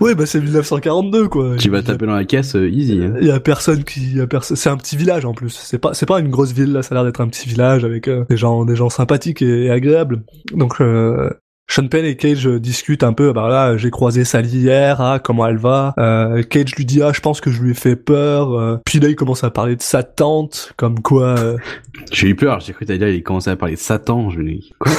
Ouais, 0.00 0.14
bah 0.14 0.24
c'est 0.24 0.40
1942 0.40 1.28
quoi. 1.28 1.56
Tu 1.58 1.68
vas 1.68 1.78
a- 1.78 1.82
taper 1.82 2.06
dans 2.06 2.14
la 2.14 2.24
caisse, 2.24 2.56
euh, 2.56 2.70
easy. 2.70 3.02
Hein. 3.02 3.14
Il 3.20 3.26
y 3.26 3.30
a 3.30 3.38
personne 3.38 3.84
qui, 3.84 4.14
y 4.14 4.20
a 4.22 4.26
personne. 4.26 4.56
C'est 4.56 4.70
un 4.70 4.78
petit 4.78 4.96
village 4.96 5.26
en 5.26 5.34
plus. 5.34 5.50
C'est 5.50 5.78
pas, 5.78 5.92
c'est 5.92 6.06
pas 6.06 6.18
une 6.20 6.30
grosse 6.30 6.52
ville 6.52 6.72
là. 6.72 6.82
Ça 6.82 6.94
a 6.94 6.96
l'air 6.96 7.04
d'être 7.04 7.20
un 7.20 7.28
petit 7.28 7.46
village 7.46 7.84
avec 7.84 8.08
euh, 8.08 8.24
des 8.30 8.38
gens, 8.38 8.64
des 8.64 8.76
gens 8.76 8.88
sympathiques 8.88 9.42
et, 9.42 9.64
et 9.66 9.70
agréables. 9.70 10.22
Donc 10.54 10.80
euh, 10.80 11.28
Sean 11.70 11.86
Penn 11.86 12.04
et 12.04 12.16
Cage 12.16 12.48
euh, 12.48 12.58
discutent 12.58 13.04
un 13.04 13.12
peu. 13.12 13.32
Bah 13.32 13.48
là, 13.48 13.76
j'ai 13.76 13.90
croisé 13.90 14.24
Sally 14.24 14.48
hier. 14.48 15.00
Ah, 15.00 15.20
comment 15.22 15.46
elle 15.46 15.56
va 15.56 15.94
euh, 15.98 16.42
Cage 16.42 16.74
lui 16.74 16.84
dit 16.84 17.00
ah, 17.00 17.12
je 17.14 17.20
pense 17.20 17.40
que 17.40 17.50
je 17.52 17.62
lui 17.62 17.70
ai 17.70 17.74
fait 17.74 17.94
peur. 17.94 18.52
euh. 18.58 18.78
Puis 18.84 18.98
là, 18.98 19.08
il 19.08 19.14
commence 19.14 19.44
à 19.44 19.50
parler 19.50 19.76
de 19.76 19.82
sa 19.82 20.02
tante, 20.02 20.72
comme 20.76 21.00
quoi. 21.00 21.38
euh, 21.38 21.56
J'ai 22.12 22.28
eu 22.28 22.34
peur, 22.34 22.58
j'ai 22.58 22.72
cru 22.72 22.86
que 22.86 22.92
il 22.92 23.22
commençait 23.22 23.50
à 23.50 23.56
parler 23.56 23.74
de 23.74 23.80
Satan. 23.80 24.30
Je 24.30 24.38
me 24.38 24.50
dis, 24.50 24.72
quoi? 24.80 24.90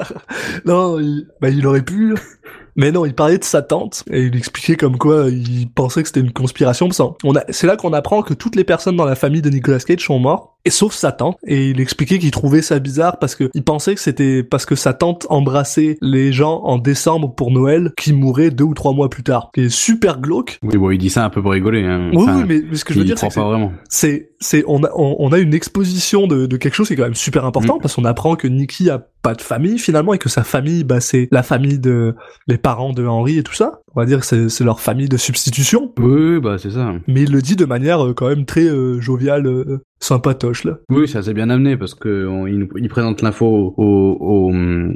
Non, 0.64 1.00
il, 1.00 1.26
bah, 1.40 1.48
il 1.48 1.66
aurait 1.66 1.82
pu. 1.82 2.14
Mais 2.76 2.90
non, 2.92 3.04
il 3.06 3.14
parlait 3.14 3.38
de 3.38 3.44
sa 3.44 3.62
tante 3.62 4.04
et 4.10 4.22
il 4.22 4.36
expliquait 4.36 4.76
comme 4.76 4.98
quoi 4.98 5.26
il 5.30 5.68
pensait 5.70 6.02
que 6.02 6.08
c'était 6.08 6.20
une 6.20 6.32
conspiration. 6.32 6.88
On 7.24 7.36
a, 7.36 7.42
c'est 7.50 7.66
là 7.66 7.76
qu'on 7.76 7.92
apprend 7.92 8.22
que 8.22 8.34
toutes 8.34 8.56
les 8.56 8.64
personnes 8.64 8.96
dans 8.96 9.04
la 9.04 9.14
famille 9.14 9.42
de 9.42 9.50
Nicolas 9.50 9.78
Cage 9.78 10.04
sont 10.04 10.18
mortes, 10.18 10.50
et 10.64 10.70
sauf 10.70 10.94
sa 10.94 11.12
tante. 11.12 11.36
Et 11.46 11.68
il 11.70 11.80
expliquait 11.80 12.18
qu'il 12.18 12.30
trouvait 12.30 12.62
ça 12.62 12.78
bizarre 12.78 13.18
parce 13.18 13.34
que 13.34 13.50
il 13.54 13.62
pensait 13.62 13.94
que 13.94 14.00
c'était 14.00 14.42
parce 14.42 14.64
que 14.64 14.74
sa 14.74 14.94
tante 14.94 15.26
embrassait 15.28 15.98
les 16.00 16.32
gens 16.32 16.62
en 16.64 16.78
décembre 16.78 17.34
pour 17.34 17.50
Noël 17.50 17.92
qui 17.98 18.12
mouraient 18.12 18.50
deux 18.50 18.64
ou 18.64 18.74
trois 18.74 18.92
mois 18.94 19.10
plus 19.10 19.22
tard. 19.22 19.50
Qui 19.54 19.62
est 19.62 19.68
super 19.68 20.20
glauque. 20.20 20.58
Oui, 20.62 20.76
bon, 20.78 20.90
il 20.90 20.98
dit 20.98 21.10
ça 21.10 21.24
un 21.24 21.30
peu 21.30 21.42
pour 21.42 21.52
rigoler. 21.52 21.82
Hein. 21.84 22.10
Oui, 22.14 22.22
Enfin, 22.22 22.38
oui, 22.38 22.44
mais, 22.48 22.62
mais 22.70 22.76
ce 22.76 22.84
que 22.84 22.94
je 22.94 22.98
veux 22.98 23.04
dire, 23.04 23.18
c'est 23.18 23.28
c'est 23.88 24.30
c'est 24.40 24.64
on 24.66 24.82
a 24.84 24.90
on, 24.94 25.16
on 25.18 25.32
a 25.32 25.38
une 25.38 25.54
exposition 25.54 26.26
de, 26.26 26.46
de 26.46 26.56
quelque 26.56 26.74
chose 26.74 26.86
qui 26.88 26.94
est 26.94 26.96
quand 26.96 27.02
même 27.04 27.14
super 27.14 27.44
important 27.44 27.76
Mm. 27.76 27.80
parce 27.80 27.94
qu'on 27.94 28.04
apprend 28.04 28.36
que 28.36 28.46
Nicky 28.48 28.90
a 28.90 28.98
pas 29.22 29.34
de 29.34 29.40
famille 29.42 29.78
finalement 29.78 30.12
et 30.12 30.18
que 30.18 30.28
sa 30.28 30.44
famille 30.44 30.84
bah 30.84 31.00
c'est 31.00 31.28
la 31.30 31.42
famille 31.42 31.78
de 31.78 32.14
les 32.46 32.58
parents 32.64 32.94
de 32.94 33.06
Henry 33.06 33.36
et 33.36 33.42
tout 33.42 33.52
ça 33.52 33.82
on 33.94 34.00
va 34.00 34.06
dire 34.06 34.20
que 34.20 34.48
c'est 34.48 34.64
leur 34.64 34.80
famille 34.80 35.08
de 35.08 35.16
substitution. 35.16 35.92
Oui, 35.98 36.40
bah 36.40 36.56
c'est 36.58 36.70
ça. 36.70 36.92
Mais 37.06 37.22
il 37.22 37.32
le 37.32 37.42
dit 37.42 37.56
de 37.56 37.64
manière 37.64 38.04
euh, 38.04 38.12
quand 38.14 38.28
même 38.28 38.44
très 38.44 38.64
euh, 38.64 39.00
joviale, 39.00 39.46
euh, 39.46 39.78
sympatoche 40.00 40.64
là. 40.64 40.78
Oui, 40.90 41.08
c'est 41.08 41.16
assez 41.18 41.32
bien 41.32 41.48
amené 41.48 41.76
parce 41.78 41.94
que 41.94 42.26
on- 42.26 42.46
il, 42.46 42.58
nous- 42.58 42.68
il 42.76 42.88
présente 42.88 43.22
l'info 43.22 43.74
aux, 43.76 44.18
aux, 44.20 44.52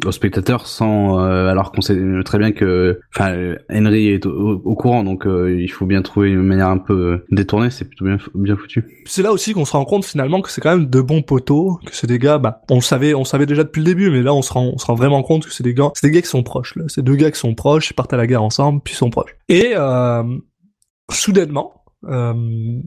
aux 0.06 0.12
spectateurs 0.12 0.66
sans, 0.66 1.18
euh, 1.20 1.48
alors 1.48 1.72
qu'on 1.72 1.80
sait 1.80 1.96
très 2.24 2.38
bien 2.38 2.52
que, 2.52 3.00
enfin, 3.16 3.54
Henry 3.72 4.08
est 4.08 4.26
au, 4.26 4.61
au 4.64 4.74
courant, 4.74 5.04
donc 5.04 5.26
euh, 5.26 5.56
il 5.58 5.68
faut 5.68 5.87
bien 5.87 6.02
trouver 6.02 6.30
une 6.30 6.42
manière 6.42 6.68
un 6.68 6.78
peu 6.78 7.24
détournée. 7.30 7.70
C'est 7.70 7.87
plutôt 7.87 8.04
bien, 8.04 8.18
bien 8.34 8.56
foutu. 8.56 8.84
C'est 9.06 9.22
là 9.22 9.32
aussi 9.32 9.54
qu'on 9.54 9.64
se 9.64 9.72
rend 9.72 9.84
compte 9.84 10.04
finalement 10.04 10.42
que 10.42 10.50
c'est 10.50 10.61
quand 10.61 10.76
même 10.76 10.87
de 10.90 11.00
bons 11.00 11.22
poteaux, 11.22 11.78
que 11.87 11.94
c'est 11.94 12.06
des 12.06 12.18
gars, 12.18 12.38
bah, 12.38 12.61
on 12.70 12.76
le 12.76 12.80
savait, 12.82 13.14
on 13.14 13.20
le 13.20 13.24
savait 13.24 13.46
déjà 13.46 13.64
depuis 13.64 13.80
le 13.80 13.87
début, 13.87 14.11
mais 14.11 14.22
là 14.22 14.34
on 14.34 14.42
se 14.42 14.52
rend, 14.52 14.72
on 14.74 14.78
se 14.78 14.84
rend 14.87 14.94
vraiment 14.94 15.22
compte 15.22 15.46
que 15.46 15.52
c'est 15.52 15.64
des 15.64 15.74
gars, 15.74 15.90
c'est 15.94 16.06
des 16.08 16.12
gars 16.12 16.20
qui 16.22 16.28
sont 16.28 16.42
proches. 16.42 16.76
Là, 16.76 16.84
c'est 16.88 17.02
deux 17.02 17.14
gars 17.16 17.30
qui 17.30 17.38
sont 17.38 17.54
proches, 17.54 17.90
ils 17.90 17.94
partent 17.94 18.12
à 18.12 18.16
la 18.18 18.26
guerre 18.26 18.42
ensemble, 18.42 18.80
puis 18.88 18.96
sont 18.96 19.11
proches. 19.11 19.37
Et 19.48 19.72
euh, 19.77 20.22
soudainement, 21.11 21.85
euh, 22.09 22.81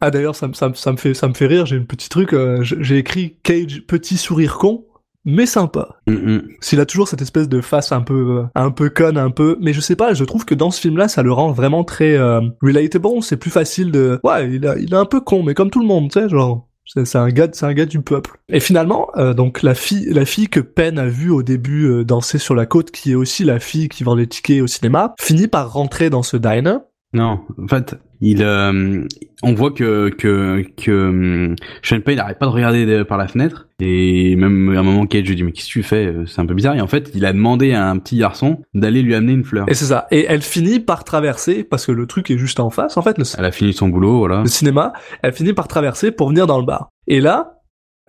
ah 0.00 0.10
d'ailleurs 0.10 0.36
ça, 0.36 0.48
me- 0.48 0.52
ça, 0.54 0.70
ça 0.74 0.92
me 0.92 0.96
fait, 0.96 1.14
ça 1.14 1.28
me 1.28 1.34
fait 1.34 1.46
rire. 1.46 1.66
J'ai 1.66 1.76
une 1.76 1.86
petite 1.86 2.10
truc, 2.10 2.32
euh, 2.32 2.58
j'ai 2.62 2.98
écrit 2.98 3.36
Cage 3.42 3.82
petit 3.86 4.16
sourire 4.16 4.58
con, 4.58 4.84
mais 5.24 5.46
sympa. 5.46 5.96
Mm, 6.06 6.12
mm. 6.12 6.42
S'il 6.60 6.80
a 6.80 6.86
toujours 6.86 7.08
cette 7.08 7.20
espèce 7.22 7.48
de 7.48 7.60
face 7.60 7.92
un 7.92 8.02
peu, 8.02 8.44
un 8.54 8.70
peu 8.70 8.88
conne, 8.90 9.18
un 9.18 9.30
peu, 9.30 9.58
mais 9.60 9.72
je 9.72 9.80
sais 9.80 9.96
pas, 9.96 10.14
je 10.14 10.24
trouve 10.24 10.44
que 10.44 10.54
dans 10.54 10.70
ce 10.70 10.80
film-là, 10.80 11.08
ça 11.08 11.22
le 11.22 11.32
rend 11.32 11.52
vraiment 11.52 11.84
très 11.84 12.16
euh, 12.16 12.40
relatable. 12.62 13.22
C'est 13.22 13.36
plus 13.36 13.50
facile 13.50 13.90
de, 13.90 14.20
ouais, 14.24 14.50
il, 14.52 14.66
a, 14.66 14.78
il 14.78 14.92
est 14.92 14.96
un 14.96 15.04
peu 15.04 15.20
con, 15.20 15.42
mais 15.42 15.54
comme 15.54 15.70
tout 15.70 15.80
le 15.80 15.86
monde, 15.86 16.10
tu 16.10 16.20
sais, 16.20 16.28
genre. 16.28 16.67
C'est 16.94 17.16
un 17.16 17.28
gars, 17.28 17.48
c'est 17.52 17.66
un 17.66 17.74
gars 17.74 17.86
du 17.86 18.00
peuple. 18.00 18.38
Et 18.48 18.60
finalement, 18.60 19.08
euh, 19.16 19.34
donc 19.34 19.62
la 19.62 19.74
fille, 19.74 20.06
la 20.10 20.24
fille 20.24 20.48
que 20.48 20.60
Penn 20.60 20.98
a 20.98 21.06
vue 21.06 21.30
au 21.30 21.42
début 21.42 21.84
euh, 21.84 22.04
danser 22.04 22.38
sur 22.38 22.54
la 22.54 22.64
côte, 22.64 22.90
qui 22.90 23.12
est 23.12 23.14
aussi 23.14 23.44
la 23.44 23.60
fille 23.60 23.88
qui 23.88 24.04
vend 24.04 24.14
les 24.14 24.26
tickets 24.26 24.62
au 24.62 24.66
cinéma, 24.66 25.14
finit 25.20 25.48
par 25.48 25.72
rentrer 25.72 26.08
dans 26.08 26.22
ce 26.22 26.38
diner. 26.38 26.78
Non, 27.14 27.40
en 27.56 27.66
fait, 27.68 27.98
il, 28.20 28.42
euh, 28.42 29.02
on 29.42 29.54
voit 29.54 29.70
que 29.70 30.10
que 30.10 30.62
que 30.76 31.08
hum, 31.08 31.56
Sean 31.82 32.00
Payne 32.00 32.16
n'arrête 32.18 32.38
pas 32.38 32.44
de 32.44 32.50
regarder 32.50 32.84
de- 32.84 33.02
par 33.02 33.16
la 33.16 33.28
fenêtre 33.28 33.66
et 33.80 34.36
même 34.36 34.74
à 34.76 34.80
un 34.80 34.82
moment 34.82 35.06
Cage 35.06 35.26
lui 35.26 35.34
dit 35.34 35.42
mais 35.42 35.52
qu'est-ce 35.52 35.68
que 35.68 35.72
tu 35.72 35.82
fais? 35.82 36.14
C'est 36.26 36.40
un 36.40 36.44
peu 36.44 36.52
bizarre 36.52 36.74
et 36.74 36.82
en 36.82 36.86
fait 36.86 37.10
il 37.14 37.24
a 37.24 37.32
demandé 37.32 37.72
à 37.72 37.88
un 37.88 37.98
petit 37.98 38.18
garçon 38.18 38.60
d'aller 38.74 39.00
lui 39.00 39.14
amener 39.14 39.32
une 39.32 39.44
fleur. 39.44 39.64
Et 39.70 39.74
c'est 39.74 39.86
ça. 39.86 40.06
Et 40.10 40.26
elle 40.28 40.42
finit 40.42 40.80
par 40.80 41.04
traverser, 41.04 41.64
parce 41.64 41.86
que 41.86 41.92
le 41.92 42.06
truc 42.06 42.30
est 42.30 42.36
juste 42.36 42.60
en 42.60 42.68
face, 42.68 42.98
en 42.98 43.02
fait, 43.02 43.16
le, 43.16 43.24
Elle 43.38 43.44
a 43.46 43.52
fini 43.52 43.72
son 43.72 43.88
boulot, 43.88 44.18
voilà. 44.18 44.42
le 44.42 44.48
cinéma, 44.48 44.92
elle 45.22 45.32
finit 45.32 45.54
par 45.54 45.66
traverser 45.66 46.10
pour 46.10 46.28
venir 46.28 46.46
dans 46.46 46.58
le 46.58 46.66
bar. 46.66 46.90
Et 47.06 47.20
là, 47.22 47.62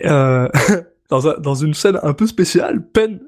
euh, 0.06 0.50
dans, 1.10 1.28
un- 1.30 1.40
dans 1.40 1.56
une 1.56 1.74
scène 1.74 2.00
un 2.04 2.14
peu 2.14 2.28
spéciale, 2.28 2.86
Penn, 2.92 3.20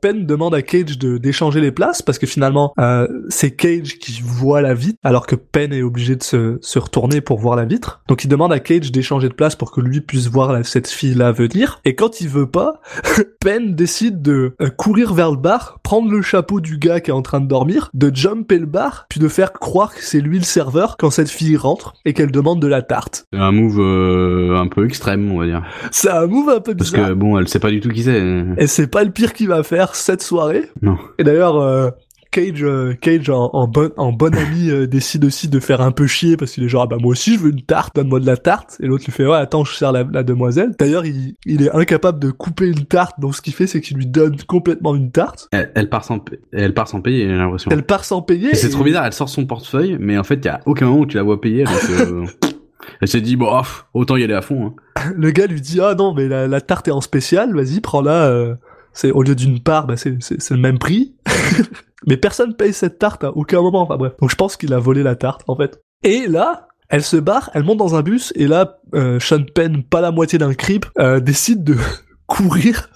Penn 0.00 0.26
demande 0.26 0.54
à 0.54 0.62
Cage 0.62 0.98
de 0.98 1.18
d'échanger 1.18 1.60
les 1.60 1.72
places 1.72 2.02
parce 2.02 2.18
que 2.18 2.26
finalement 2.26 2.72
euh, 2.80 3.06
c'est 3.28 3.50
Cage 3.50 3.98
qui 3.98 4.20
voit 4.24 4.60
la 4.62 4.74
vitre 4.74 4.98
alors 5.02 5.26
que 5.26 5.34
Penn 5.36 5.72
est 5.72 5.82
obligé 5.82 6.16
de 6.16 6.22
se, 6.22 6.58
se 6.60 6.78
retourner 6.78 7.20
pour 7.20 7.38
voir 7.38 7.56
la 7.56 7.64
vitre. 7.64 8.00
Donc 8.08 8.24
il 8.24 8.28
demande 8.28 8.52
à 8.52 8.60
Cage 8.60 8.90
d'échanger 8.92 9.28
de 9.28 9.34
place 9.34 9.56
pour 9.56 9.70
que 9.72 9.80
lui 9.80 10.00
puisse 10.00 10.28
voir 10.28 10.52
la- 10.52 10.64
cette 10.64 10.88
fille 10.88 11.14
là 11.14 11.32
venir. 11.32 11.80
Et 11.84 11.94
quand 11.94 12.20
il 12.20 12.28
veut 12.28 12.46
pas, 12.50 12.80
Penn 13.40 13.74
décide 13.74 14.22
de 14.22 14.54
euh, 14.60 14.68
courir 14.70 15.14
vers 15.14 15.30
le 15.30 15.36
bar, 15.36 15.78
prendre 15.82 16.10
le 16.10 16.22
chapeau 16.22 16.60
du 16.60 16.78
gars 16.78 17.00
qui 17.00 17.10
est 17.10 17.14
en 17.14 17.22
train 17.22 17.40
de 17.40 17.46
dormir, 17.46 17.90
de 17.94 18.14
jumper 18.14 18.58
le 18.58 18.66
bar, 18.66 19.06
puis 19.08 19.20
de 19.20 19.28
faire 19.28 19.52
croire 19.52 19.94
que 19.94 20.02
c'est 20.02 20.20
lui 20.20 20.38
le 20.38 20.44
serveur 20.44 20.96
quand 20.98 21.10
cette 21.10 21.30
fille 21.30 21.56
rentre 21.56 21.94
et 22.04 22.12
qu'elle 22.12 22.30
demande 22.30 22.60
de 22.60 22.66
la 22.66 22.82
tarte. 22.82 23.24
C'est 23.32 23.38
un 23.38 23.52
move 23.52 23.80
euh, 23.80 24.56
un 24.58 24.66
peu 24.68 24.84
extrême, 24.86 25.30
on 25.32 25.38
va 25.38 25.46
dire. 25.46 25.62
C'est 25.90 26.10
un 26.10 26.26
move 26.26 26.48
un 26.50 26.60
peu 26.60 26.74
Parce 26.74 26.90
que 26.90 27.12
bon, 27.14 27.38
elle 27.38 27.48
sait 27.48 27.58
pas 27.60 27.70
du 27.70 27.80
tout 27.80 27.88
qui 27.90 28.02
c'est. 28.02 28.44
Et 28.58 28.66
c'est 28.66 28.86
pas 28.86 29.04
le 29.04 29.10
pire 29.10 29.32
qu'il 29.32 29.48
va 29.48 29.62
faire 29.62 29.89
cette 29.94 30.22
soirée. 30.22 30.70
Non. 30.82 30.96
Et 31.18 31.24
d'ailleurs, 31.24 31.56
euh, 31.56 31.90
Cage, 32.32 32.62
euh, 32.62 32.94
Cage 32.94 33.28
en, 33.28 33.50
en 33.52 33.66
bon, 33.66 33.90
en 33.96 34.12
bon 34.12 34.32
ami 34.36 34.70
euh, 34.70 34.86
décide 34.86 35.24
aussi 35.24 35.48
de 35.48 35.58
faire 35.58 35.80
un 35.80 35.90
peu 35.90 36.06
chier 36.06 36.36
parce 36.36 36.52
qu'il 36.52 36.62
est 36.62 36.68
genre 36.68 36.82
ah 36.82 36.86
bah 36.86 36.96
moi 37.00 37.10
aussi 37.10 37.34
je 37.34 37.40
veux 37.40 37.50
une 37.50 37.62
tarte, 37.62 37.96
donne-moi 37.96 38.20
de 38.20 38.26
la 38.26 38.36
tarte. 38.36 38.76
Et 38.80 38.86
l'autre 38.86 39.04
lui 39.04 39.12
fait 39.12 39.26
ouais 39.26 39.36
attends 39.36 39.64
je 39.64 39.74
sers 39.74 39.90
la, 39.90 40.04
la 40.04 40.22
demoiselle. 40.22 40.70
D'ailleurs 40.78 41.04
il, 41.04 41.34
il 41.44 41.62
est 41.62 41.74
incapable 41.74 42.20
de 42.20 42.30
couper 42.30 42.68
une 42.68 42.84
tarte 42.84 43.18
donc 43.18 43.34
ce 43.34 43.42
qu'il 43.42 43.52
fait 43.52 43.66
c'est 43.66 43.80
qu'il 43.80 43.96
lui 43.96 44.06
donne 44.06 44.36
complètement 44.46 44.94
une 44.94 45.10
tarte. 45.10 45.48
Elle, 45.50 45.72
elle 45.74 45.88
part 45.88 46.04
sans, 46.04 46.24
elle 46.52 46.72
part 46.72 46.86
sans 46.86 47.00
payer, 47.00 47.26
j'ai 47.26 47.34
l'impression. 47.36 47.68
Elle 47.72 47.82
part 47.82 48.04
sans 48.04 48.22
payer. 48.22 48.54
C'est 48.54 48.68
et- 48.68 48.70
trop 48.70 48.84
bizarre, 48.84 49.06
elle 49.06 49.12
sort 49.12 49.28
son 49.28 49.44
portefeuille, 49.44 49.96
mais 49.98 50.16
en 50.16 50.22
fait, 50.22 50.36
il 50.36 50.44
y 50.44 50.48
a 50.50 50.60
aucun 50.66 50.86
moment 50.86 51.00
où 51.00 51.06
tu 51.06 51.16
la 51.16 51.24
vois 51.24 51.40
payer. 51.40 51.64
Donc, 51.64 51.90
euh, 51.90 52.24
elle 53.00 53.08
s'est 53.08 53.20
dit 53.20 53.34
bon, 53.34 53.50
autant 53.92 54.16
y 54.16 54.22
aller 54.22 54.34
à 54.34 54.42
fond. 54.42 54.72
Hein. 54.96 55.10
Le 55.16 55.32
gars 55.32 55.48
lui 55.48 55.60
dit 55.60 55.80
ah 55.80 55.96
non 55.96 56.14
mais 56.14 56.28
la, 56.28 56.46
la 56.46 56.60
tarte 56.60 56.86
est 56.86 56.92
en 56.92 57.00
spécial, 57.00 57.52
vas-y 57.56 57.80
prends-la. 57.80 58.26
euh, 58.28 58.54
c'est 58.92 59.10
au 59.10 59.22
lieu 59.22 59.34
d'une 59.34 59.60
part, 59.60 59.86
bah 59.86 59.96
c'est 59.96 60.16
le 60.50 60.56
même 60.56 60.78
prix. 60.78 61.14
mais 62.06 62.16
personne 62.16 62.54
paye 62.54 62.72
cette 62.72 62.98
tarte 62.98 63.24
à 63.24 63.30
aucun 63.36 63.60
moment. 63.62 63.82
Enfin 63.82 63.96
bref. 63.96 64.12
Donc 64.20 64.30
je 64.30 64.36
pense 64.36 64.56
qu'il 64.56 64.72
a 64.72 64.78
volé 64.78 65.02
la 65.02 65.16
tarte 65.16 65.42
en 65.48 65.56
fait. 65.56 65.80
Et 66.04 66.26
là. 66.26 66.66
Elle 66.92 67.04
se 67.04 67.16
barre, 67.16 67.50
elle 67.54 67.62
monte 67.62 67.78
dans 67.78 67.94
un 67.94 68.02
bus, 68.02 68.32
et 68.34 68.48
là, 68.48 68.80
euh, 68.96 69.20
Sean 69.20 69.44
Penn, 69.54 69.84
pas 69.84 70.00
la 70.00 70.10
moitié 70.10 70.40
d'un 70.40 70.54
creep, 70.54 70.86
euh, 70.98 71.20
décide 71.20 71.62
de 71.62 71.76
courir, 72.26 72.88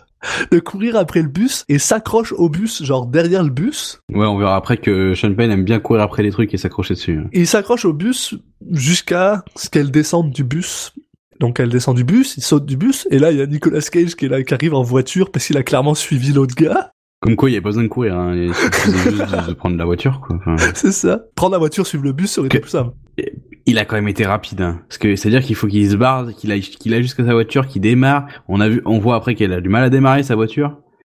de 0.51 0.59
courir 0.59 0.97
après 0.97 1.23
le 1.23 1.29
bus, 1.29 1.65
et 1.69 1.79
s'accroche 1.79 2.33
au 2.33 2.49
bus, 2.49 2.83
genre 2.83 3.07
derrière 3.07 3.45
le 3.45 3.51
bus, 3.51 4.01
Ouais, 4.13 4.27
on 4.27 4.37
verra 4.37 4.57
après 4.57 4.79
que 4.79 5.15
Sean 5.15 5.33
Penn 5.37 5.49
aime 5.53 5.63
bien 5.63 5.79
courir 5.79 6.03
après 6.03 6.25
les 6.25 6.33
trucs 6.33 6.53
et 6.53 6.57
s'accrocher 6.57 6.95
dessus. 6.95 7.21
hein. 7.25 7.29
Et 7.33 7.43
il 7.43 7.47
s'accroche 7.47 7.85
au 7.85 7.93
bus 7.93 8.35
jusqu'à 8.73 9.45
ce 9.55 9.71
qu'elle 9.71 9.93
descende 9.93 10.31
du 10.33 10.43
bus. 10.43 10.93
Donc 11.41 11.61
elle 11.61 11.69
descend 11.69 11.97
du 11.97 12.05
bus, 12.05 12.37
il 12.37 12.43
saute 12.43 12.65
du 12.67 12.77
bus, 12.77 13.07
et 13.11 13.19
là 13.19 13.31
il 13.33 13.39
y 13.39 13.43
a 13.43 13.47
Nicolas 13.47 13.81
Cage 13.81 14.15
qui 14.15 14.27
est 14.27 14.29
là, 14.29 14.43
qui 14.43 14.55
arrive 14.55 14.75
en 14.75 14.83
voiture 14.83 15.31
parce 15.31 15.47
qu'il 15.47 15.57
a 15.57 15.63
clairement 15.63 15.95
suivi 15.95 16.33
l'autre 16.33 16.55
gars. 16.55 16.91
Comme 17.21 17.37
quoi, 17.37 17.49
il 17.49 17.55
y 17.55 17.57
a 17.57 17.61
pas 17.63 17.71
besoin 17.71 17.85
de 17.85 17.89
courir. 17.89 18.17
Hein. 18.19 18.35
Il 18.37 18.53
juste 18.53 19.07
de, 19.07 19.49
de 19.49 19.55
prendre 19.55 19.79
la 19.79 19.87
voiture, 19.87 20.21
quoi. 20.21 20.37
Enfin, 20.37 20.57
C'est 20.75 20.93
ça. 20.93 21.23
Prendre 21.35 21.53
la 21.53 21.59
voiture, 21.59 21.87
suivre 21.87 22.05
le 22.05 22.13
bus, 22.13 22.31
ça 22.33 22.41
aurait 22.43 22.49
été 22.49 22.61
plus 22.61 22.71
simple. 22.71 22.93
il 23.65 23.79
a 23.79 23.87
quand 23.87 23.97
même 23.97 24.09
été 24.09 24.27
rapide. 24.27 24.61
Hein. 24.61 24.81
Parce 24.87 24.99
que 24.99 25.17
c'est 25.17 25.29
à 25.29 25.31
dire 25.31 25.41
qu'il 25.43 25.57
faut 25.57 25.67
qu'il 25.67 25.91
se 25.91 25.97
barre, 25.97 26.35
qu'il 26.35 26.53
aille, 26.53 26.61
qu'il 26.61 26.93
aille 26.93 27.01
jusqu'à 27.03 27.25
sa 27.25 27.33
voiture, 27.33 27.67
qu'il 27.67 27.81
démarre. 27.81 28.27
On 28.47 28.61
a 28.61 28.69
vu, 28.69 28.83
on 28.85 28.99
voit 28.99 29.17
après 29.17 29.35
qu'elle 29.35 29.55
a 29.55 29.63
du 29.63 29.71
mal 29.71 29.85
à 29.85 29.89
démarrer 29.89 30.23
sa 30.23 30.35
voiture. 30.35 30.77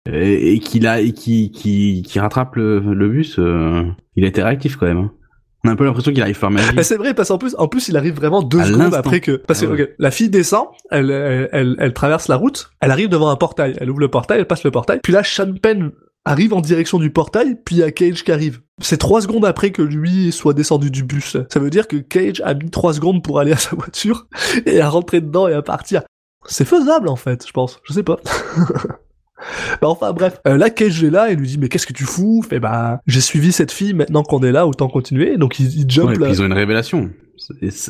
Et, 0.08 0.54
et 0.54 0.60
qu'il 0.60 0.86
a, 0.86 1.02
et 1.02 1.12
qu'il, 1.12 1.50
qu'il, 1.50 2.04
qu'il 2.04 2.22
rattrape 2.22 2.56
le, 2.58 2.80
le 2.82 3.10
bus. 3.10 3.40
euh, 3.40 3.82
il 4.16 4.26
a 4.26 4.28
été 4.28 4.44
réactif 4.44 4.76
quand 4.76 4.86
même. 4.86 4.98
hein. 5.00 5.12
On 5.66 5.70
a 5.70 5.72
un 5.72 5.76
peu 5.76 5.86
l'impression 5.86 6.12
qu'il 6.12 6.22
arrive 6.22 6.38
faire 6.38 6.52
magie. 6.52 6.70
Mais 6.76 6.84
c'est 6.84 6.98
vrai, 6.98 7.14
parce 7.14 7.30
qu'en 7.30 7.38
plus, 7.38 7.56
en 7.58 7.68
plus, 7.68 7.88
il 7.88 7.98
arrive 7.98 8.14
vraiment 8.16 8.44
deux 8.44 8.60
À 8.60 8.66
secondes 8.66 8.94
après 8.94 9.20
que, 9.20 9.32
parce 9.38 9.62
que, 9.62 9.66
Ah 9.66 9.72
ouais. 9.72 9.96
la 9.98 10.12
fille 10.12 10.30
descend, 10.30 10.68
elle, 10.92 11.10
elle, 11.10 11.50
elle, 11.52 11.76
elle 11.80 11.94
traverse 11.94 12.28
la 12.28 12.36
route, 12.36 12.70
elle 12.82 12.92
arrive 12.92 13.10
devant 13.10 13.30
un 13.30 13.36
portail, 13.36 13.76
elle 13.80 13.90
ouvre 13.90 14.00
le 14.00 14.10
portail, 14.10 14.40
elle 14.40 14.48
passe 14.48 14.64
le 14.64 14.72
portail, 14.72 15.00
puis 15.02 15.12
là, 15.12 15.24
Sean 15.24 15.54
Penn 15.62 15.92
arrive 16.24 16.54
en 16.54 16.62
direction 16.62 17.00
du 17.00 17.10
portail, 17.12 17.56
puis 17.66 17.78
il 17.78 17.80
y 17.80 17.84
a 17.84 17.92
Cage 17.92 18.24
qui 18.24 18.32
arrive. 18.32 18.62
C'est 18.82 18.98
trois 18.98 19.22
secondes 19.22 19.46
après 19.46 19.72
que 19.72 19.82
lui 19.82 20.32
soit 20.32 20.54
descendu 20.54 20.92
du 20.92 21.04
bus. 21.04 21.38
Ça 21.52 21.60
veut 21.60 21.70
dire 21.70 21.88
que 21.88 21.98
Cage 21.98 22.42
a 22.44 22.54
mis 22.54 22.70
trois 22.70 22.94
secondes 22.94 23.24
pour 23.24 23.40
aller 23.40 23.54
à 23.54 23.58
sa 23.58 23.76
voiture 23.76 24.28
et 24.66 24.82
à 24.82 24.90
rentrer 24.90 25.22
dedans 25.22 25.48
et 25.48 25.54
à 25.54 25.62
partir. 25.62 26.02
C'est 26.48 26.66
faisable 26.66 27.10
en 27.10 27.16
fait, 27.16 27.46
je 27.48 27.52
pense. 27.52 27.80
Je 27.84 27.94
sais 27.94 28.04
pas. 28.04 28.18
Bah 29.82 29.90
enfin 29.90 30.14
bref, 30.14 30.40
Euh, 30.48 30.58
là 30.58 30.70
Cage 30.70 31.04
est 31.04 31.10
là 31.10 31.30
et 31.32 31.36
lui 31.36 31.48
dit 31.48 31.58
mais 31.58 31.68
qu'est-ce 31.70 31.86
que 31.86 31.94
tu 31.94 32.06
fous? 32.06 32.42
Fait 32.48 32.60
bah 32.60 33.02
j'ai 33.08 33.20
suivi 33.22 33.52
cette 33.52 33.72
fille, 33.72 33.94
maintenant 33.94 34.24
qu'on 34.24 34.42
est 34.44 34.52
là 34.52 34.66
autant 34.66 34.88
continuer. 34.88 35.38
Donc 35.38 35.60
il, 35.60 35.66
il 35.82 35.90
jump 35.90 36.10
Ouais, 36.10 36.16
là. 36.18 36.30
ils 36.30 36.42
ont 36.42 36.46
une 36.46 36.54
révélation. 36.54 37.10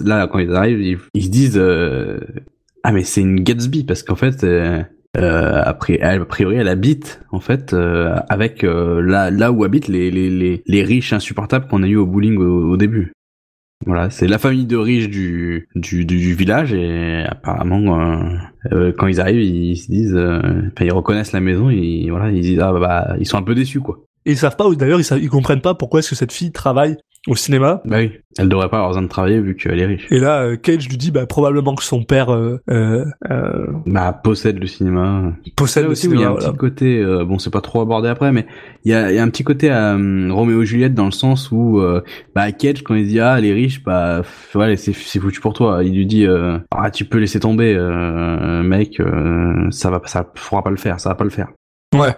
Là, 0.04 0.28
quand 0.28 0.40
ils 0.40 0.52
arrivent, 0.54 0.82
ils, 0.82 0.98
ils 1.14 1.24
se 1.24 1.30
disent 1.30 1.58
euh, 1.58 2.20
ah 2.84 2.92
mais 2.92 3.04
c'est 3.04 3.22
une 3.22 3.42
Gatsby 3.42 3.84
parce 3.84 4.02
qu'en 4.04 4.16
fait, 4.16 4.44
euh, 4.44 4.82
euh, 5.18 5.62
après, 5.64 5.98
elle, 6.02 6.22
a 6.22 6.26
priori, 6.26 6.56
elle 6.56 6.68
habite 6.68 7.22
en 7.32 7.40
fait 7.40 7.74
euh, 7.74 8.16
avec 8.28 8.64
euh, 8.64 9.00
là 9.02 9.30
là 9.32 9.52
où 9.52 9.64
habitent 9.64 9.88
les 9.88 10.10
les 10.12 10.30
les, 10.30 10.64
les 10.66 10.84
riches 10.84 11.14
insupportables 11.14 11.68
qu'on 11.68 11.84
a 11.84 11.88
eu 11.88 11.96
au 11.96 12.06
bowling 12.08 12.38
au, 12.38 12.72
au 12.72 12.78
début. 12.78 13.14
Voilà, 13.86 14.10
c'est 14.10 14.28
la 14.28 14.38
famille 14.38 14.66
de 14.66 14.78
riches 14.78 15.10
du 15.10 15.68
du, 15.76 16.06
du, 16.06 16.34
village 16.34 16.74
et 16.74 17.24
apparemment 17.28 18.00
euh, 18.00 18.38
euh, 18.72 18.94
quand 18.98 19.08
ils 19.08 19.20
arrivent, 19.20 19.42
ils 19.42 19.76
se 19.76 19.88
disent, 19.92 20.16
euh, 20.16 20.72
ils 20.80 20.94
reconnaissent 20.94 21.34
la 21.34 21.42
maison 21.42 21.70
et 21.70 22.08
voilà, 22.10 22.32
ils 22.32 22.42
disent 22.42 22.60
ah 22.62 22.72
bah, 22.72 22.80
bah, 22.80 23.16
ils 23.20 23.28
sont 23.28 23.38
un 23.38 23.44
peu 23.44 23.54
déçus 23.54 23.82
quoi. 23.82 24.00
Ils 24.26 24.38
savent 24.38 24.56
pas, 24.56 24.74
d'ailleurs 24.76 25.02
ils, 25.02 25.24
ils 25.24 25.30
comprennent 25.30 25.62
pas 25.62 25.76
pourquoi 25.76 26.00
est-ce 26.00 26.12
que 26.12 26.16
cette 26.16 26.32
fille 26.32 26.52
travaille 26.52 26.96
au 27.28 27.36
cinéma. 27.36 27.82
Bah 27.86 27.98
oui, 28.00 28.12
elle 28.38 28.50
devrait 28.50 28.70
pas 28.70 28.78
avoir 28.78 28.90
besoin 28.90 29.02
de 29.02 29.08
travailler 29.08 29.40
vu 29.40 29.56
qu'elle 29.56 29.80
est 29.80 29.86
riche. 29.86 30.08
Et 30.12 30.20
là, 30.20 30.42
euh, 30.44 30.56
Cage 30.58 30.88
lui 30.88 30.98
dit 30.98 31.12
bah 31.12 31.26
probablement 31.26 31.74
que 31.76 31.84
son 31.84 32.04
père 32.04 32.32
euh, 32.34 32.60
euh, 32.70 33.06
euh, 33.32 33.66
Bah 33.88 34.14
possède 34.14 34.60
le 34.60 34.68
cinéma. 34.68 35.34
possède 35.56 35.84
là 35.84 35.88
le 35.88 35.92
aussi 35.94 36.08
où 36.08 36.14
il 36.14 36.20
y 36.20 36.24
a 36.24 36.28
cinéma. 36.28 36.32
un 36.32 36.40
voilà. 36.40 36.52
petit 36.52 36.58
côté, 36.58 37.00
euh, 37.02 37.26
bon 37.26 37.40
c'est 37.40 37.50
pas 37.50 37.62
trop 37.62 37.82
abordé 37.82 38.10
après, 38.10 38.32
mais 38.32 38.46
il 38.84 38.92
y 38.92 38.94
a, 38.94 39.12
y 39.12 39.18
a 39.18 39.24
un 39.24 39.30
petit 39.30 39.44
côté 39.44 39.70
à 39.70 39.96
euh, 39.96 40.28
Roméo 40.32 40.62
et 40.62 40.66
Juliette 40.66 40.94
dans 40.94 41.06
le 41.06 41.12
sens 41.12 41.52
où 41.52 41.82
bah 42.36 42.52
Cage 42.52 42.84
quand 42.84 42.96
il 42.96 43.08
dit 43.08 43.20
ah 43.20 43.40
les 43.42 43.54
riches 43.54 43.84
bah 43.84 44.22
f- 44.22 44.58
ouais 44.58 44.76
c'est 44.78 44.94
c'est 44.94 45.20
foutu 45.20 45.40
pour 45.42 45.54
toi, 45.54 45.84
il 45.84 45.94
lui 45.96 46.06
dit 46.06 46.28
ah 46.72 46.92
tu 46.92 47.06
peux 47.06 47.18
laisser 47.18 47.40
tomber 47.40 47.76
mec 48.64 49.02
ça 49.72 49.90
va 49.90 50.02
ça 50.06 50.24
pourra 50.24 50.64
pas 50.64 50.70
le 50.70 50.78
faire, 50.78 51.00
ça 51.00 51.10
va 51.10 51.16
pas 51.16 51.24
le 51.24 51.30
faire. 51.30 51.48
Ouais. 51.96 52.16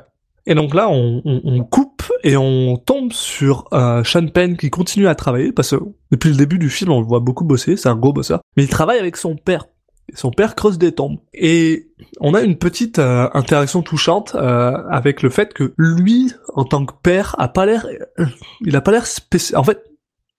Et 0.50 0.56
donc 0.56 0.74
là, 0.74 0.88
on, 0.89 1.22
on, 1.26 1.41
on 1.43 1.63
coupe 1.65 1.97
et 2.24 2.38
on 2.38 2.78
tombe 2.78 3.13
sur 3.13 3.67
euh, 3.74 4.04
Sean 4.04 4.28
Penn 4.28 4.58
qui 4.58 4.70
continue 4.70 5.08
à 5.08 5.15
travailler 5.15 5.52
parce 5.52 5.72
que 5.72 5.78
depuis 6.12 6.30
le 6.30 6.36
début 6.36 6.60
du 6.60 6.70
film, 6.70 6.91
on 6.91 7.00
le 7.00 7.06
voit 7.06 7.20
beaucoup 7.20 7.46
bosser. 7.46 7.78
C'est 7.78 7.89
un 7.89 7.96
gros 7.96 8.13
bosseur, 8.13 8.41
mais 8.56 8.63
il 8.63 8.70
travaille 8.70 9.00
avec 9.00 9.17
son 9.17 9.36
père. 9.36 9.65
son 10.13 10.32
père 10.32 10.56
creuse 10.56 10.78
des 10.78 10.91
tombes. 10.91 11.20
Et 11.34 11.89
on 12.20 12.34
a 12.34 12.41
une 12.41 12.58
petite 12.58 13.00
euh, 13.00 13.30
interaction 13.34 13.82
touchante 13.82 14.36
euh, 14.36 14.72
avec 14.89 15.22
le 15.22 15.30
fait 15.30 15.54
que 15.54 15.74
lui, 15.78 16.34
en 16.56 16.63
tant 16.63 16.86
que 16.86 16.93
père, 17.02 17.36
a 17.39 17.48
pas 17.48 17.65
l'air, 17.65 17.86
il 18.62 18.76
a 18.76 18.82
pas 18.82 18.91
l'air 18.91 19.06
spécial. 19.06 19.60
En 19.60 19.63
fait, 19.63 19.84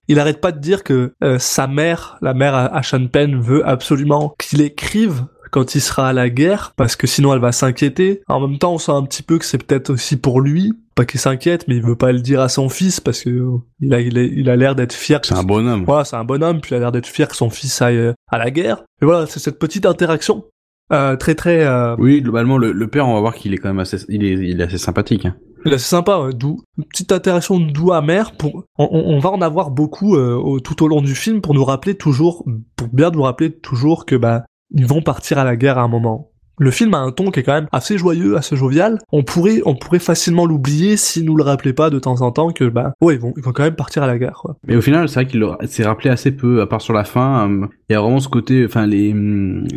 il 0.09 0.19
arrête 0.19 0.41
pas 0.41 0.53
de 0.53 0.59
dire 0.59 0.83
que 0.83 1.15
euh, 1.23 1.39
sa 1.39 1.67
mère, 1.67 2.17
la 2.23 2.33
mère 2.33 2.55
à, 2.55 2.83
Sean 2.83 3.07
Penn, 3.07 3.39
veut 3.39 3.67
absolument 3.69 4.35
qu'il 4.39 4.63
écrive 4.63 5.27
quand 5.51 5.75
il 5.75 5.81
sera 5.81 6.09
à 6.09 6.13
la 6.13 6.31
guerre, 6.31 6.73
parce 6.77 6.97
que 6.97 7.07
sinon 7.07 7.33
elle 7.35 7.41
va 7.41 7.53
s'inquiéter. 7.53 8.23
En 8.29 8.47
même 8.47 8.59
temps, 8.59 8.75
on 8.75 8.79
sent 8.79 8.93
un 8.93 9.03
petit 9.03 9.23
peu 9.23 9.39
que 9.39 9.45
c'est 9.45 9.63
peut-être 9.63 9.91
aussi 9.91 10.17
pour 10.17 10.41
lui, 10.41 10.73
pas 10.95 11.05
qu'il 11.05 11.21
s'inquiète, 11.21 11.67
mais 11.69 11.77
il 11.77 11.83
veut 11.83 11.97
pas 11.97 12.13
le 12.13 12.21
dire 12.21 12.41
à 12.41 12.49
son 12.49 12.69
fils 12.69 13.01
parce 13.01 13.23
que 13.23 13.31
euh, 13.31 13.57
il 13.81 13.95
a 13.95 14.01
il 14.01 14.19
a 14.19 14.23
il 14.23 14.51
a 14.51 14.57
l'air 14.57 14.75
d'être 14.75 14.93
fier. 14.93 15.21
que 15.21 15.27
C'est 15.27 15.35
un 15.35 15.43
bonhomme. 15.45 15.85
voilà, 15.85 16.05
c'est 16.05 16.17
un 16.17 16.25
bonhomme, 16.25 16.61
puis 16.61 16.73
il 16.73 16.75
a 16.77 16.79
l'air 16.81 16.93
d'être 16.93 17.07
fier 17.07 17.29
que 17.29 17.37
son 17.37 17.51
fils 17.51 17.81
aille 17.83 17.97
euh, 17.99 18.13
à 18.31 18.39
la 18.39 18.51
guerre. 18.51 18.83
Et 19.03 19.05
voilà, 19.05 19.27
c'est 19.27 19.39
cette 19.41 19.59
petite 19.59 19.87
interaction 19.87 20.45
euh, 20.93 21.17
très 21.17 21.35
très 21.35 21.65
euh, 21.67 21.95
Oui, 21.99 22.23
globalement, 22.23 22.57
le, 22.59 22.73
le 22.73 22.87
père, 22.89 23.07
on 23.09 23.15
va 23.15 23.21
voir 23.21 23.35
qu'il 23.35 23.53
est 23.55 23.59
quand 23.59 23.69
même 23.69 23.79
assez, 23.79 23.99
il 24.09 24.25
est, 24.25 24.33
il 24.33 24.61
est 24.61 24.65
assez 24.65 24.79
sympathique. 24.79 25.27
Hein. 25.27 25.37
Là, 25.65 25.73
c'est 25.77 25.89
sympa, 25.89 26.19
ouais, 26.21 26.33
d'où 26.33 26.63
une 26.79 26.85
petite 26.85 27.13
interaction 27.13 27.59
doux 27.61 27.93
amère. 27.93 28.33
Pour, 28.33 28.65
on, 28.79 28.89
on- 28.91 29.17
on 29.17 29.19
va 29.19 29.31
en 29.31 29.43
avoir 29.43 29.71
beaucoup 29.71 30.17
euh, 30.17 30.35
au- 30.35 30.61
tout 30.61 30.83
au 30.83 30.89
long 30.89 31.03
du 31.03 31.15
film 31.15 31.41
pour 31.43 31.53
nous 31.53 31.65
rappeler 31.65 31.95
toujours, 31.97 32.45
pour 32.77 32.89
bien 32.89 33.11
nous 33.11 33.23
rappeler 33.23 33.53
toujours 33.53 34.07
que 34.07 34.15
bah 34.17 34.45
ils 34.71 34.87
vont 34.87 35.03
partir 35.03 35.39
à 35.39 35.45
la 35.45 35.57
guerre 35.57 35.79
à 35.79 35.83
un 35.83 35.89
moment. 35.89 36.31
Le 36.61 36.73
film 36.73 36.93
a 36.95 36.99
un 36.99 37.13
ton 37.13 37.31
qui 37.31 37.39
est 37.39 37.43
quand 37.45 37.53
même 37.53 37.69
assez 37.71 37.99
joyeux, 37.99 38.37
assez 38.37 38.57
jovial. 38.57 38.99
On 39.13 39.23
pourrait, 39.23 39.61
on 39.65 39.77
pourrait 39.77 40.01
facilement 40.01 40.45
l'oublier 40.45 40.97
s'il 40.97 41.25
nous 41.25 41.37
le 41.37 41.45
rappelait 41.45 41.73
pas 41.73 41.89
de 41.89 42.01
temps 42.01 42.21
en 42.21 42.33
temps 42.33 42.51
que 42.51 42.65
bah 42.65 42.95
ouais 43.01 43.15
ils 43.15 43.21
vont, 43.21 43.33
ils 43.37 43.45
vont 43.45 43.53
quand 43.53 43.63
même 43.63 43.77
partir 43.77 44.03
à 44.03 44.09
la 44.09 44.19
guerre. 44.19 44.41
Quoi. 44.43 44.57
Mais 44.67 44.75
au 44.75 44.81
final, 44.81 45.09
c'est 45.09 45.23
vrai 45.23 45.27
qu'il 45.27 45.47
s'est 45.69 45.85
rappelé 45.85 46.11
assez 46.11 46.33
peu, 46.33 46.61
à 46.61 46.67
part 46.67 46.81
sur 46.81 46.95
la 46.95 47.05
fin. 47.05 47.49
euh, 47.49 47.67
Il 47.89 47.93
y 47.93 47.97
a 47.97 48.01
vraiment 48.01 48.19
ce 48.19 48.29
côté, 48.29 48.65
enfin 48.65 48.89
les, 48.89 49.13
hum, 49.13 49.69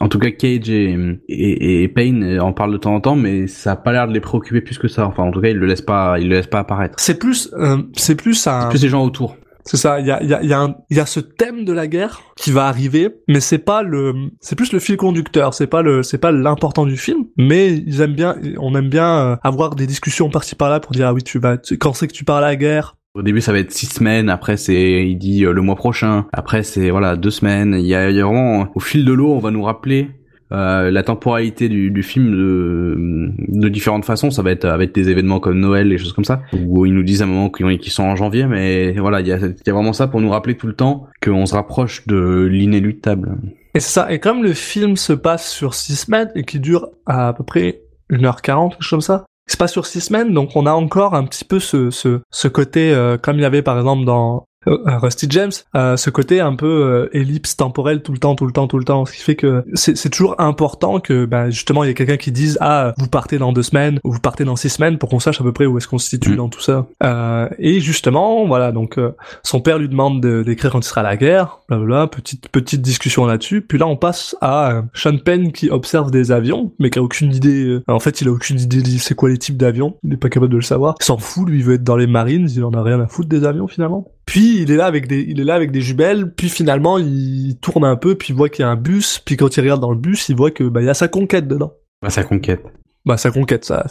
en 0.00 0.08
tout 0.10 0.18
cas 0.18 0.30
Cage 0.30 0.68
et, 0.68 0.94
et, 1.30 1.84
et 1.84 1.88
Payne 1.88 2.38
en 2.38 2.52
parlent 2.52 2.72
de 2.72 2.76
temps 2.76 2.94
en 2.94 3.00
temps, 3.00 3.16
mais 3.16 3.46
ça 3.46 3.72
a 3.72 3.76
pas 3.76 3.92
l'air 3.92 4.06
de 4.06 4.12
les 4.12 4.20
préoccuper 4.20 4.60
plus 4.60 4.76
que 4.76 4.88
ça. 4.88 5.06
Enfin, 5.06 5.22
en 5.22 5.30
tout 5.30 5.40
cas, 5.40 5.48
ils 5.48 5.56
le 5.56 5.64
laissent 5.64 5.80
pas, 5.80 6.18
ils 6.20 6.28
le 6.28 6.36
laissent 6.36 6.48
pas 6.48 6.58
apparaître. 6.58 6.96
C'est 6.98 7.18
plus, 7.18 7.50
euh, 7.54 7.78
c'est 7.94 8.14
plus 8.14 8.46
un, 8.46 8.60
C'est 8.60 8.68
plus 8.68 8.82
les 8.82 8.90
gens 8.90 9.06
autour. 9.06 9.36
C'est 9.68 9.76
ça, 9.76 9.98
il 10.00 10.06
y 10.06 10.10
a, 10.12 10.22
y, 10.22 10.32
a, 10.32 10.42
y, 10.44 10.52
a 10.52 10.60
un- 10.60 10.76
y 10.90 11.00
a 11.00 11.06
ce 11.06 11.18
thème 11.20 11.64
de 11.64 11.72
la 11.72 11.86
guerre 11.88 12.20
qui 12.36 12.52
va 12.52 12.66
arriver, 12.66 13.08
mais 13.28 13.40
c'est 13.40 13.58
pas 13.58 13.82
le, 13.82 14.14
c'est 14.40 14.54
plus 14.56 14.72
le 14.72 14.78
fil 14.78 14.96
conducteur, 14.96 15.54
c'est 15.54 15.66
pas 15.66 15.82
le, 15.82 16.02
c'est 16.04 16.18
pas 16.18 16.30
l'important 16.30 16.86
du 16.86 16.96
film, 16.96 17.24
mais 17.36 17.72
ils 17.74 18.00
aiment 18.00 18.14
bien, 18.14 18.36
on 18.58 18.74
aime 18.76 18.88
bien 18.88 19.18
euh, 19.18 19.36
avoir 19.42 19.74
des 19.74 19.86
discussions 19.86 20.30
par-ci 20.30 20.54
par-là 20.54 20.78
pour 20.80 20.92
dire 20.92 21.08
ah 21.08 21.12
oui 21.12 21.22
tu 21.24 21.38
vas, 21.40 21.58
tu- 21.58 21.78
quand 21.78 21.92
c'est 21.94 22.06
que 22.06 22.12
tu 22.12 22.24
pars 22.24 22.36
à 22.36 22.40
la 22.42 22.54
guerre, 22.56 22.96
Au 23.16 23.22
début, 23.22 23.40
ça 23.40 23.50
va 23.52 23.58
être 23.60 23.72
six 23.72 23.86
semaines. 23.86 24.28
Après, 24.28 24.58
c'est, 24.58 25.08
il 25.08 25.16
dit 25.16 25.44
euh, 25.46 25.52
le 25.52 25.62
mois 25.62 25.74
prochain. 25.74 26.26
Après, 26.34 26.62
c'est 26.62 26.90
voilà 26.90 27.16
deux 27.16 27.30
semaines. 27.30 27.74
Il 27.78 27.86
y 27.86 27.94
a, 27.94 28.10
il 28.10 28.16
y 28.16 28.20
a 28.20 28.24
vraiment 28.26 28.68
au 28.74 28.80
fil 28.80 29.06
de 29.06 29.12
l'eau, 29.14 29.32
on 29.32 29.38
va 29.38 29.50
nous 29.50 29.62
rappeler 29.62 30.10
euh, 30.52 30.90
la 30.90 31.02
temporalité 31.02 31.68
du, 31.68 31.90
du 31.90 32.02
film 32.02 32.30
de, 32.30 33.32
de 33.48 33.68
différentes 33.68 34.04
façons. 34.04 34.30
Ça 34.30 34.42
va 34.42 34.50
être 34.50 34.64
avec 34.64 34.94
des 34.94 35.08
événements 35.08 35.40
comme 35.40 35.58
Noël, 35.58 35.92
et 35.92 35.98
choses 35.98 36.12
comme 36.12 36.24
ça, 36.24 36.42
où 36.52 36.86
ils 36.86 36.94
nous 36.94 37.02
disent 37.02 37.22
à 37.22 37.24
un 37.24 37.28
moment 37.28 37.50
qu'ils 37.50 37.92
sont 37.92 38.04
en 38.04 38.16
janvier. 38.16 38.46
Mais 38.46 38.92
voilà, 38.92 39.20
il 39.20 39.26
y 39.26 39.32
a, 39.32 39.38
y 39.38 39.70
a 39.70 39.72
vraiment 39.72 39.92
ça 39.92 40.06
pour 40.06 40.20
nous 40.20 40.30
rappeler 40.30 40.56
tout 40.56 40.66
le 40.66 40.74
temps 40.74 41.06
qu'on 41.22 41.46
se 41.46 41.54
rapproche 41.54 42.06
de 42.06 42.48
l'inéluctable. 42.50 43.36
et 43.74 43.80
c'est 43.80 43.92
ça, 43.92 44.12
et 44.12 44.18
comme 44.18 44.42
le 44.42 44.52
film 44.52 44.96
se 44.96 45.12
passe 45.12 45.50
sur 45.50 45.74
six 45.74 45.96
semaines 45.96 46.30
et 46.34 46.44
qui 46.44 46.60
dure 46.60 46.88
à, 47.06 47.32
peu 47.32 47.44
près 47.44 47.80
1h40, 48.10 48.70
quelque 48.70 48.82
chose 48.82 48.90
comme 48.90 49.00
ça, 49.00 49.26
se 49.48 49.56
passe 49.56 49.72
sur 49.72 49.86
six 49.86 50.00
semaines, 50.00 50.32
donc 50.32 50.50
on 50.56 50.66
a 50.66 50.72
encore 50.72 51.14
un 51.14 51.24
petit 51.24 51.44
peu 51.44 51.60
ce, 51.60 51.90
ce, 51.90 52.20
ce 52.30 52.48
côté, 52.48 52.92
euh, 52.92 53.16
comme 53.16 53.36
il 53.36 53.42
y 53.42 53.44
avait 53.44 53.62
par 53.62 53.78
exemple 53.78 54.04
dans 54.04 54.44
euh, 54.68 54.98
Rusty 54.98 55.26
James, 55.30 55.52
euh, 55.74 55.96
ce 55.96 56.10
côté 56.10 56.40
un 56.40 56.54
peu 56.54 56.66
euh, 56.66 57.08
ellipse 57.12 57.56
temporelle 57.56 58.02
tout 58.02 58.12
le 58.12 58.18
temps, 58.18 58.34
tout 58.34 58.46
le 58.46 58.52
temps, 58.52 58.66
tout 58.66 58.78
le 58.78 58.84
temps, 58.84 59.04
ce 59.06 59.12
qui 59.12 59.22
fait 59.22 59.36
que 59.36 59.64
c'est 59.74 60.10
toujours 60.10 60.34
important 60.40 61.00
que 61.00 61.24
ben, 61.24 61.50
justement 61.50 61.84
il 61.84 61.88
y 61.88 61.90
ait 61.90 61.94
quelqu'un 61.94 62.16
qui 62.16 62.32
dise 62.32 62.58
ah 62.60 62.92
vous 62.98 63.08
partez 63.08 63.38
dans 63.38 63.52
deux 63.52 63.62
semaines 63.62 64.00
ou 64.04 64.12
vous 64.12 64.20
partez 64.20 64.44
dans 64.44 64.56
six 64.56 64.70
semaines 64.70 64.98
pour 64.98 65.08
qu'on 65.08 65.20
sache 65.20 65.40
à 65.40 65.44
peu 65.44 65.52
près 65.52 65.66
où 65.66 65.76
est-ce 65.78 65.88
qu'on 65.88 65.98
se 65.98 66.08
situe 66.08 66.32
Mm. 66.32 66.36
dans 66.36 66.48
tout 66.48 66.60
ça. 66.60 66.86
Euh, 67.04 67.48
et 67.58 67.80
justement 67.80 68.46
voilà 68.46 68.72
donc 68.72 68.98
euh, 68.98 69.12
son 69.42 69.60
père 69.60 69.78
lui 69.78 69.88
demande 69.88 70.20
de- 70.22 70.42
d'écrire 70.42 70.72
quand 70.72 70.80
il 70.80 70.88
sera 70.88 71.02
à 71.02 71.04
la 71.04 71.16
guerre, 71.16 71.60
blablabla, 71.68 72.06
petite 72.08 72.48
petite 72.48 72.82
discussion 72.82 73.26
là-dessus. 73.26 73.60
Puis 73.62 73.78
là 73.78 73.86
on 73.86 73.96
passe 73.96 74.36
à 74.40 74.72
euh, 74.72 74.82
Sean 74.94 75.18
Penn 75.18 75.52
qui 75.52 75.70
observe 75.70 76.10
des 76.10 76.32
avions 76.32 76.72
mais 76.78 76.90
qui 76.90 76.98
a 76.98 77.02
aucune 77.02 77.32
idée. 77.32 77.64
euh, 77.64 77.82
en 77.88 78.00
fait 78.00 78.20
il 78.20 78.28
a 78.28 78.32
aucune 78.32 78.58
idée 78.60 78.82
de 78.82 78.86
c'est 78.98 79.14
quoi 79.14 79.28
les 79.28 79.38
types 79.38 79.56
d'avions, 79.56 79.96
il 80.04 80.12
est 80.14 80.16
pas 80.16 80.28
capable 80.28 80.50
de 80.52 80.56
le 80.56 80.62
savoir. 80.62 80.94
Il 81.00 81.04
s'en 81.04 81.18
fout, 81.18 81.48
lui 81.48 81.58
il 81.58 81.64
veut 81.64 81.74
être 81.74 81.84
dans 81.84 81.96
les 81.96 82.06
Marines, 82.06 82.48
il 82.54 82.64
en 82.64 82.72
a 82.72 82.82
rien 82.82 83.00
à 83.00 83.06
foutre 83.06 83.28
des 83.28 83.44
avions 83.44 83.66
finalement. 83.68 84.08
Puis 84.26 84.60
il 84.60 84.70
est 84.70 84.76
là 84.76 84.86
avec 84.86 85.06
des, 85.06 85.24
il 85.26 85.40
est 85.40 85.44
là 85.44 85.54
avec 85.54 85.70
des 85.70 85.80
jumelles. 85.80 86.32
Puis 86.32 86.48
finalement, 86.48 86.98
il 86.98 87.56
tourne 87.60 87.84
un 87.84 87.96
peu, 87.96 88.16
puis 88.16 88.32
il 88.32 88.36
voit 88.36 88.48
qu'il 88.48 88.64
y 88.64 88.66
a 88.66 88.68
un 88.68 88.76
bus. 88.76 89.20
Puis 89.24 89.36
quand 89.36 89.56
il 89.56 89.60
regarde 89.60 89.80
dans 89.80 89.92
le 89.92 89.98
bus, 89.98 90.28
il 90.28 90.36
voit 90.36 90.50
que 90.50 90.64
bah 90.64 90.82
il 90.82 90.86
y 90.86 90.90
a 90.90 90.94
sa 90.94 91.08
conquête 91.08 91.48
dedans. 91.48 91.72
Bah, 92.02 92.10
sa 92.10 92.24
conquête. 92.24 92.62
Bah 93.04 93.16
sa 93.16 93.30
conquête, 93.30 93.64
ça, 93.64 93.86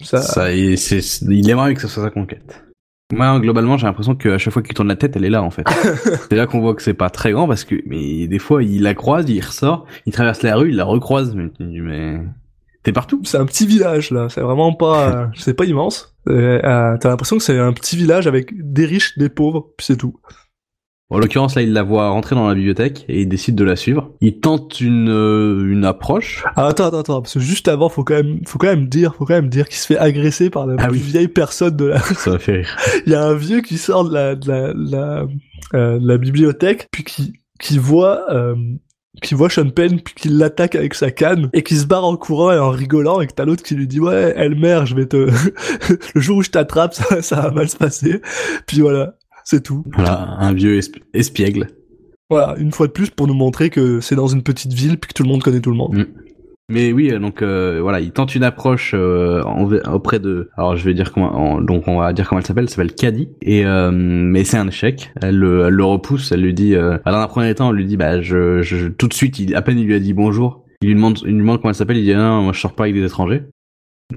ça. 0.00 0.22
Ça, 0.22 0.52
et 0.52 0.76
c'est, 0.76 1.00
il 1.22 1.50
aimerait 1.50 1.74
que 1.74 1.80
ce 1.80 1.88
soit 1.88 2.04
sa 2.04 2.10
conquête. 2.10 2.62
Moi, 3.12 3.38
globalement, 3.40 3.76
j'ai 3.76 3.86
l'impression 3.86 4.14
qu'à 4.14 4.38
chaque 4.38 4.52
fois 4.52 4.62
qu'il 4.62 4.74
tourne 4.74 4.88
la 4.88 4.96
tête, 4.96 5.16
elle 5.16 5.24
est 5.24 5.30
là, 5.30 5.42
en 5.42 5.50
fait. 5.50 5.64
c'est 6.30 6.36
là 6.36 6.46
qu'on 6.46 6.60
voit 6.60 6.74
que 6.74 6.82
c'est 6.82 6.94
pas 6.94 7.10
très 7.10 7.32
grand 7.32 7.46
parce 7.46 7.64
que, 7.64 7.76
mais 7.86 8.26
des 8.28 8.38
fois, 8.38 8.62
il 8.62 8.82
la 8.82 8.94
croise, 8.94 9.28
il 9.28 9.40
ressort, 9.40 9.86
il 10.06 10.12
traverse 10.12 10.42
la 10.42 10.56
rue, 10.56 10.70
il 10.70 10.76
la 10.76 10.84
recroise, 10.84 11.34
mais, 11.34 11.50
mais 11.60 12.20
t'es 12.84 12.92
partout. 12.92 13.20
C'est 13.24 13.38
un 13.38 13.46
petit 13.46 13.66
village 13.66 14.10
là. 14.12 14.28
C'est 14.28 14.40
vraiment 14.40 14.72
pas, 14.72 15.30
c'est 15.36 15.54
pas 15.54 15.64
immense. 15.64 16.14
Euh, 16.28 16.60
euh, 16.62 16.96
T'as 17.00 17.08
l'impression 17.08 17.36
que 17.36 17.42
c'est 17.42 17.58
un 17.58 17.72
petit 17.72 17.96
village 17.96 18.26
avec 18.28 18.50
des 18.54 18.86
riches, 18.86 19.18
des 19.18 19.28
pauvres, 19.28 19.72
puis 19.76 19.84
c'est 19.86 19.96
tout. 19.96 20.14
En 21.10 21.18
l'occurrence, 21.18 21.54
là, 21.54 21.60
il 21.62 21.72
la 21.74 21.82
voit 21.82 22.08
rentrer 22.08 22.34
dans 22.34 22.48
la 22.48 22.54
bibliothèque 22.54 23.04
et 23.08 23.20
il 23.20 23.28
décide 23.28 23.54
de 23.54 23.62
la 23.62 23.76
suivre. 23.76 24.12
Il 24.22 24.40
tente 24.40 24.80
une, 24.80 25.10
euh, 25.10 25.70
une 25.70 25.84
approche. 25.84 26.42
Ah, 26.56 26.66
attends, 26.68 26.86
attends, 26.86 27.00
attends, 27.00 27.20
parce 27.22 27.34
que 27.34 27.40
juste 27.40 27.68
avant, 27.68 27.90
faut 27.90 28.04
quand 28.04 28.14
même, 28.14 28.40
faut 28.46 28.58
quand 28.58 28.68
même 28.68 28.88
dire, 28.88 29.14
faut 29.14 29.26
quand 29.26 29.34
même 29.34 29.50
dire 29.50 29.68
qu'il 29.68 29.76
se 29.76 29.86
fait 29.86 29.98
agresser 29.98 30.48
par 30.48 30.66
la 30.66 30.76
Ah 30.78 30.88
plus 30.88 30.96
oui. 30.96 31.04
vieille 31.04 31.28
personne 31.28 31.76
de 31.76 31.84
la, 31.84 31.98
Ça 32.16 32.30
va 32.30 32.38
faire 32.38 32.54
rire. 32.56 32.76
il 33.06 33.12
y 33.12 33.14
a 33.14 33.22
un 33.22 33.34
vieux 33.34 33.60
qui 33.60 33.76
sort 33.76 34.08
de 34.08 34.14
la, 34.14 34.34
de 34.34 34.48
la, 34.48 34.72
de 34.72 34.90
la, 34.90 35.26
euh, 35.74 35.98
de 35.98 36.08
la 36.08 36.16
bibliothèque, 36.18 36.88
puis 36.90 37.04
qui, 37.04 37.34
qui 37.60 37.76
voit, 37.78 38.22
euh, 38.32 38.56
qui 39.22 39.34
voit 39.34 39.48
Sean 39.50 39.70
Penn, 39.70 40.00
puis 40.00 40.14
qui 40.14 40.28
l'attaque 40.28 40.74
avec 40.74 40.94
sa 40.94 41.10
canne, 41.10 41.48
et 41.52 41.62
qui 41.62 41.76
se 41.76 41.86
barre 41.86 42.04
en 42.04 42.16
courant 42.16 42.52
et 42.52 42.58
en 42.58 42.70
rigolant, 42.70 43.20
et 43.20 43.26
que 43.26 43.32
t'as 43.32 43.44
l'autre 43.44 43.62
qui 43.62 43.74
lui 43.74 43.86
dit, 43.86 44.00
ouais, 44.00 44.32
Elmer, 44.36 44.82
je 44.84 44.94
vais 44.94 45.06
te, 45.06 45.30
le 46.14 46.20
jour 46.20 46.38
où 46.38 46.42
je 46.42 46.50
t'attrape, 46.50 46.94
ça, 46.94 47.22
ça 47.22 47.36
va 47.40 47.50
mal 47.50 47.68
se 47.68 47.76
passer. 47.76 48.20
Puis 48.66 48.80
voilà. 48.80 49.16
C'est 49.44 49.62
tout. 49.62 49.84
Voilà, 49.94 50.36
un 50.38 50.52
vieux 50.54 50.78
esp- 50.80 51.02
espiègle. 51.12 51.68
Voilà, 52.30 52.54
une 52.58 52.72
fois 52.72 52.86
de 52.86 52.92
plus 52.92 53.10
pour 53.10 53.26
nous 53.26 53.34
montrer 53.34 53.68
que 53.68 54.00
c'est 54.00 54.14
dans 54.16 54.26
une 54.26 54.42
petite 54.42 54.72
ville 54.72 54.98
puis 54.98 55.08
que 55.08 55.14
tout 55.14 55.22
le 55.22 55.28
monde 55.28 55.42
connaît 55.42 55.60
tout 55.60 55.70
le 55.70 55.76
monde. 55.76 55.98
Mm. 55.98 56.06
Mais 56.70 56.92
oui, 56.92 57.10
euh, 57.12 57.18
donc 57.18 57.42
euh, 57.42 57.80
voilà, 57.82 58.00
il 58.00 58.10
tente 58.12 58.34
une 58.34 58.42
approche 58.42 58.92
euh, 58.94 59.42
auprès 59.92 60.18
de. 60.18 60.48
Alors 60.56 60.76
je 60.76 60.84
vais 60.84 60.94
dire 60.94 61.12
comment. 61.12 61.34
en- 61.36 61.60
donc 61.60 61.86
on 61.88 61.98
va 61.98 62.12
dire 62.14 62.26
comment 62.28 62.40
elle 62.40 62.46
s'appelle. 62.46 62.64
Elle 62.64 62.70
s'appelle 62.70 62.94
Caddy. 62.94 63.28
Et 63.42 63.66
euh, 63.66 63.90
mais 63.92 64.44
c'est 64.44 64.56
un 64.56 64.68
échec. 64.68 65.12
Elle, 65.20 65.38
le- 65.38 65.66
elle 65.66 65.74
le 65.74 65.84
repousse. 65.84 66.32
Elle 66.32 66.40
lui 66.40 66.54
dit. 66.54 66.74
Euh, 66.74 66.96
dans 67.04 67.12
un 67.18 67.26
premier 67.26 67.54
temps, 67.54 67.68
elle 67.70 67.76
lui 67.76 67.84
dit 67.84 67.98
bah 67.98 68.22
je, 68.22 68.62
je 68.62 68.88
tout 68.88 69.08
de 69.08 69.14
suite. 69.14 69.38
Il, 69.38 69.54
à 69.54 69.60
peine 69.62 69.78
il 69.78 69.84
lui 69.86 69.94
a 69.94 69.98
dit 70.00 70.14
bonjour. 70.14 70.64
Il 70.80 70.88
lui 70.88 70.94
demande, 70.94 71.18
il 71.24 71.32
lui 71.32 71.38
demande 71.38 71.58
comment 71.60 71.70
elle 71.70 71.74
s'appelle. 71.76 71.98
Il 71.98 72.04
dit 72.04 72.14
non, 72.14 72.42
moi 72.42 72.52
je 72.54 72.60
sors 72.60 72.74
pas 72.74 72.84
avec 72.84 72.94
des 72.94 73.04
étrangers. 73.04 73.42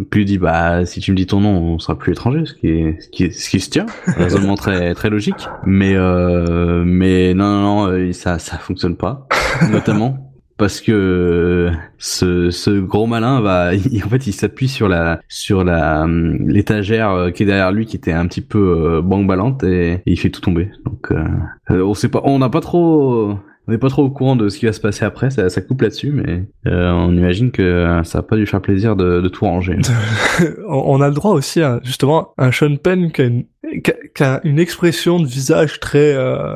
Puis 0.09 0.21
il 0.21 0.25
dit 0.25 0.37
bah 0.37 0.85
si 0.85 0.99
tu 1.01 1.11
me 1.11 1.17
dis 1.17 1.25
ton 1.27 1.41
nom, 1.41 1.49
on 1.61 1.79
sera 1.79 1.97
plus 1.97 2.11
étranger, 2.13 2.45
ce 2.45 2.53
qui 2.53 2.67
est 2.69 3.01
ce 3.01 3.09
qui 3.09 3.31
ce 3.31 3.49
qui 3.49 3.59
se 3.59 3.69
tient, 3.69 3.85
raisonnement 4.05 4.55
très 4.55 4.93
très 4.93 5.09
logique. 5.09 5.47
Mais 5.65 5.95
euh, 5.95 6.83
mais 6.85 7.33
non 7.33 7.45
non, 7.45 7.61
non 7.61 7.91
euh, 7.91 8.11
ça 8.13 8.37
ça 8.39 8.57
fonctionne 8.57 8.95
pas, 8.95 9.27
notamment 9.71 10.26
parce 10.57 10.81
que 10.81 10.91
euh, 10.91 11.71
ce, 11.97 12.49
ce 12.49 12.71
gros 12.79 13.05
malin 13.07 13.41
va 13.41 13.73
il- 13.75 14.03
en 14.03 14.09
fait 14.09 14.27
il 14.27 14.33
s'appuie 14.33 14.67
sur 14.67 14.87
la 14.89 15.19
sur 15.27 15.63
la 15.63 16.03
hum, 16.03 16.47
l'étagère 16.47 17.11
euh, 17.11 17.31
qui 17.31 17.43
est 17.43 17.45
derrière 17.45 17.71
lui 17.71 17.85
qui 17.85 17.95
était 17.95 18.11
un 18.13 18.27
petit 18.27 18.41
peu 18.41 18.99
euh, 18.99 19.01
ballante 19.01 19.63
et, 19.63 19.93
et 19.93 20.01
il 20.05 20.17
fait 20.19 20.29
tout 20.29 20.41
tomber. 20.41 20.69
Donc 20.85 21.11
euh, 21.11 21.81
on 21.81 21.93
sait 21.93 22.09
pas 22.09 22.21
on 22.23 22.39
n'a 22.39 22.49
pas 22.49 22.61
trop 22.61 23.35
on 23.69 23.71
n'est 23.71 23.77
pas 23.77 23.89
trop 23.89 24.03
au 24.03 24.09
courant 24.09 24.37
de 24.37 24.47
ce 24.47 24.57
qui 24.59 24.65
va 24.65 24.71
se 24.71 24.79
passer 24.79 25.03
après 25.03 25.29
ça, 25.29 25.49
ça 25.49 25.59
coupe 25.61 25.81
là-dessus 25.81 26.11
mais 26.11 26.45
euh, 26.67 26.89
on 26.91 27.11
imagine 27.11 27.51
que 27.51 27.99
ça 28.05 28.19
a 28.19 28.21
pas 28.21 28.37
dû 28.37 28.45
faire 28.45 28.61
plaisir 28.61 28.95
de, 28.95 29.19
de 29.19 29.27
tout 29.27 29.43
ranger. 29.45 29.77
On 30.69 31.01
a 31.01 31.07
le 31.09 31.13
droit 31.13 31.31
aussi 31.33 31.61
à 31.61 31.79
justement 31.83 32.29
un 32.37 32.51
Sean 32.53 32.77
Penn 32.77 33.11
qui 33.11 33.21
a 33.21 33.25
une, 33.25 33.43
qui 33.83 34.23
a 34.23 34.39
une 34.45 34.57
expression 34.59 35.19
de 35.19 35.27
visage 35.27 35.79
très 35.81 36.13
euh, 36.15 36.55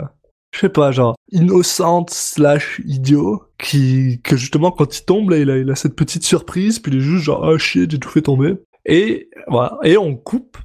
je 0.52 0.60
sais 0.60 0.70
pas 0.70 0.92
genre 0.92 1.16
innocente 1.32 2.10
slash 2.10 2.82
idiot 2.86 3.44
qui 3.58 4.20
que 4.24 4.36
justement 4.36 4.72
quand 4.72 4.98
il 4.98 5.06
tombe 5.06 5.30
là 5.30 5.38
il 5.38 5.50
a, 5.50 5.58
il 5.58 5.70
a 5.70 5.76
cette 5.76 5.96
petite 5.96 6.24
surprise 6.24 6.80
puis 6.80 6.92
il 6.92 6.98
est 7.00 7.02
juste 7.02 7.24
genre 7.24 7.46
ah 7.46 7.58
shit 7.58 7.90
j'ai 7.90 8.00
tout 8.00 8.10
fait 8.10 8.22
tomber 8.22 8.56
et 8.86 9.30
voilà 9.48 9.78
et 9.84 9.98
on 9.98 10.16
coupe 10.16 10.58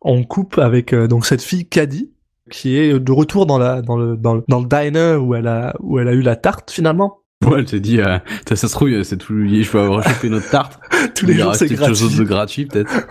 on 0.00 0.24
coupe 0.24 0.58
avec 0.58 0.92
euh, 0.92 1.08
donc 1.08 1.26
cette 1.26 1.42
fille 1.42 1.68
Caddy 1.68 2.12
qui 2.50 2.76
est 2.76 2.98
de 2.98 3.12
retour 3.12 3.46
dans 3.46 3.58
la 3.58 3.82
dans 3.82 3.96
le 3.96 4.16
dans 4.16 4.34
le, 4.34 4.44
dans 4.48 4.60
le 4.60 4.66
diner 4.66 5.16
où 5.16 5.34
elle 5.34 5.48
a 5.48 5.74
où 5.80 5.98
elle 5.98 6.08
a 6.08 6.12
eu 6.12 6.22
la 6.22 6.36
tarte 6.36 6.70
finalement 6.70 7.18
Ouais, 7.44 7.58
elle 7.58 7.68
s'est 7.68 7.80
dit, 7.80 8.00
euh, 8.00 8.18
ça 8.48 8.54
se 8.54 8.66
trouve, 8.68 9.02
c'est 9.02 9.16
tout, 9.16 9.34
je 9.36 9.72
vais 9.72 9.78
avoir 9.80 10.08
chopé 10.08 10.28
notre 10.28 10.48
tarte. 10.48 10.78
tous 11.16 11.26
les 11.26 11.34
jours 11.34 11.56
c'est 11.56 11.66
quelque 11.66 11.92
chose 11.92 12.16
de 12.16 12.22
gratuit, 12.22 12.66
peut-être. 12.66 13.08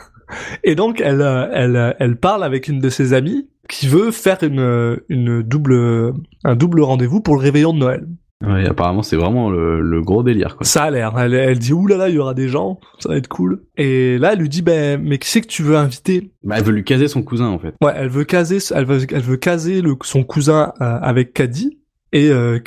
Et 0.63 0.75
donc 0.75 1.01
elle 1.01 1.21
elle 1.53 1.95
elle 1.99 2.15
parle 2.15 2.45
avec 2.45 2.69
une 2.69 2.79
de 2.79 2.89
ses 2.89 3.11
amies 3.11 3.49
qui 3.71 3.87
veut 3.87 4.11
faire 4.11 4.37
une 4.43 4.99
une 5.09 5.41
double 5.41 6.13
un 6.43 6.55
double 6.55 6.81
rendez-vous 6.81 7.21
pour 7.21 7.35
le 7.35 7.41
réveillon 7.41 7.73
de 7.73 7.79
Noël. 7.79 8.07
Ouais, 8.45 8.67
apparemment, 8.67 9.03
c'est 9.03 9.17
vraiment 9.17 9.51
le, 9.51 9.81
le 9.81 10.01
gros 10.01 10.23
délire, 10.23 10.57
quoi. 10.57 10.65
Ça 10.65 10.85
a 10.85 10.89
l'air. 10.89 11.13
Elle, 11.19 11.35
elle 11.35 11.59
dit 11.59 11.73
oulala, 11.73 12.09
il 12.09 12.15
y 12.15 12.17
aura 12.17 12.33
des 12.33 12.47
gens, 12.47 12.79
ça 12.97 13.09
va 13.09 13.17
être 13.17 13.27
cool. 13.27 13.61
Et 13.77 14.17
là, 14.17 14.33
elle 14.33 14.39
lui 14.39 14.49
dit 14.49 14.63
ben 14.63 14.99
mais 14.99 15.19
qui 15.19 15.29
c'est 15.29 15.41
que 15.41 15.47
tu 15.47 15.61
veux 15.61 15.77
inviter? 15.77 16.31
Bah, 16.43 16.55
elle 16.57 16.63
veut 16.63 16.71
lui 16.71 16.83
caser 16.83 17.07
son 17.07 17.21
cousin, 17.21 17.47
en 17.47 17.59
fait. 17.59 17.75
Ouais, 17.83 17.93
elle 17.95 18.09
veut 18.09 18.23
caser, 18.23 18.57
elle 18.73 18.85
veut, 18.85 19.05
elle 19.11 19.21
veut 19.21 19.37
caser 19.37 19.81
le, 19.81 19.95
son 20.03 20.23
cousin 20.23 20.73
euh, 20.81 20.97
avec 21.01 21.33
Caddy. 21.33 21.77
Et 22.13 22.29
euh, 22.29 22.59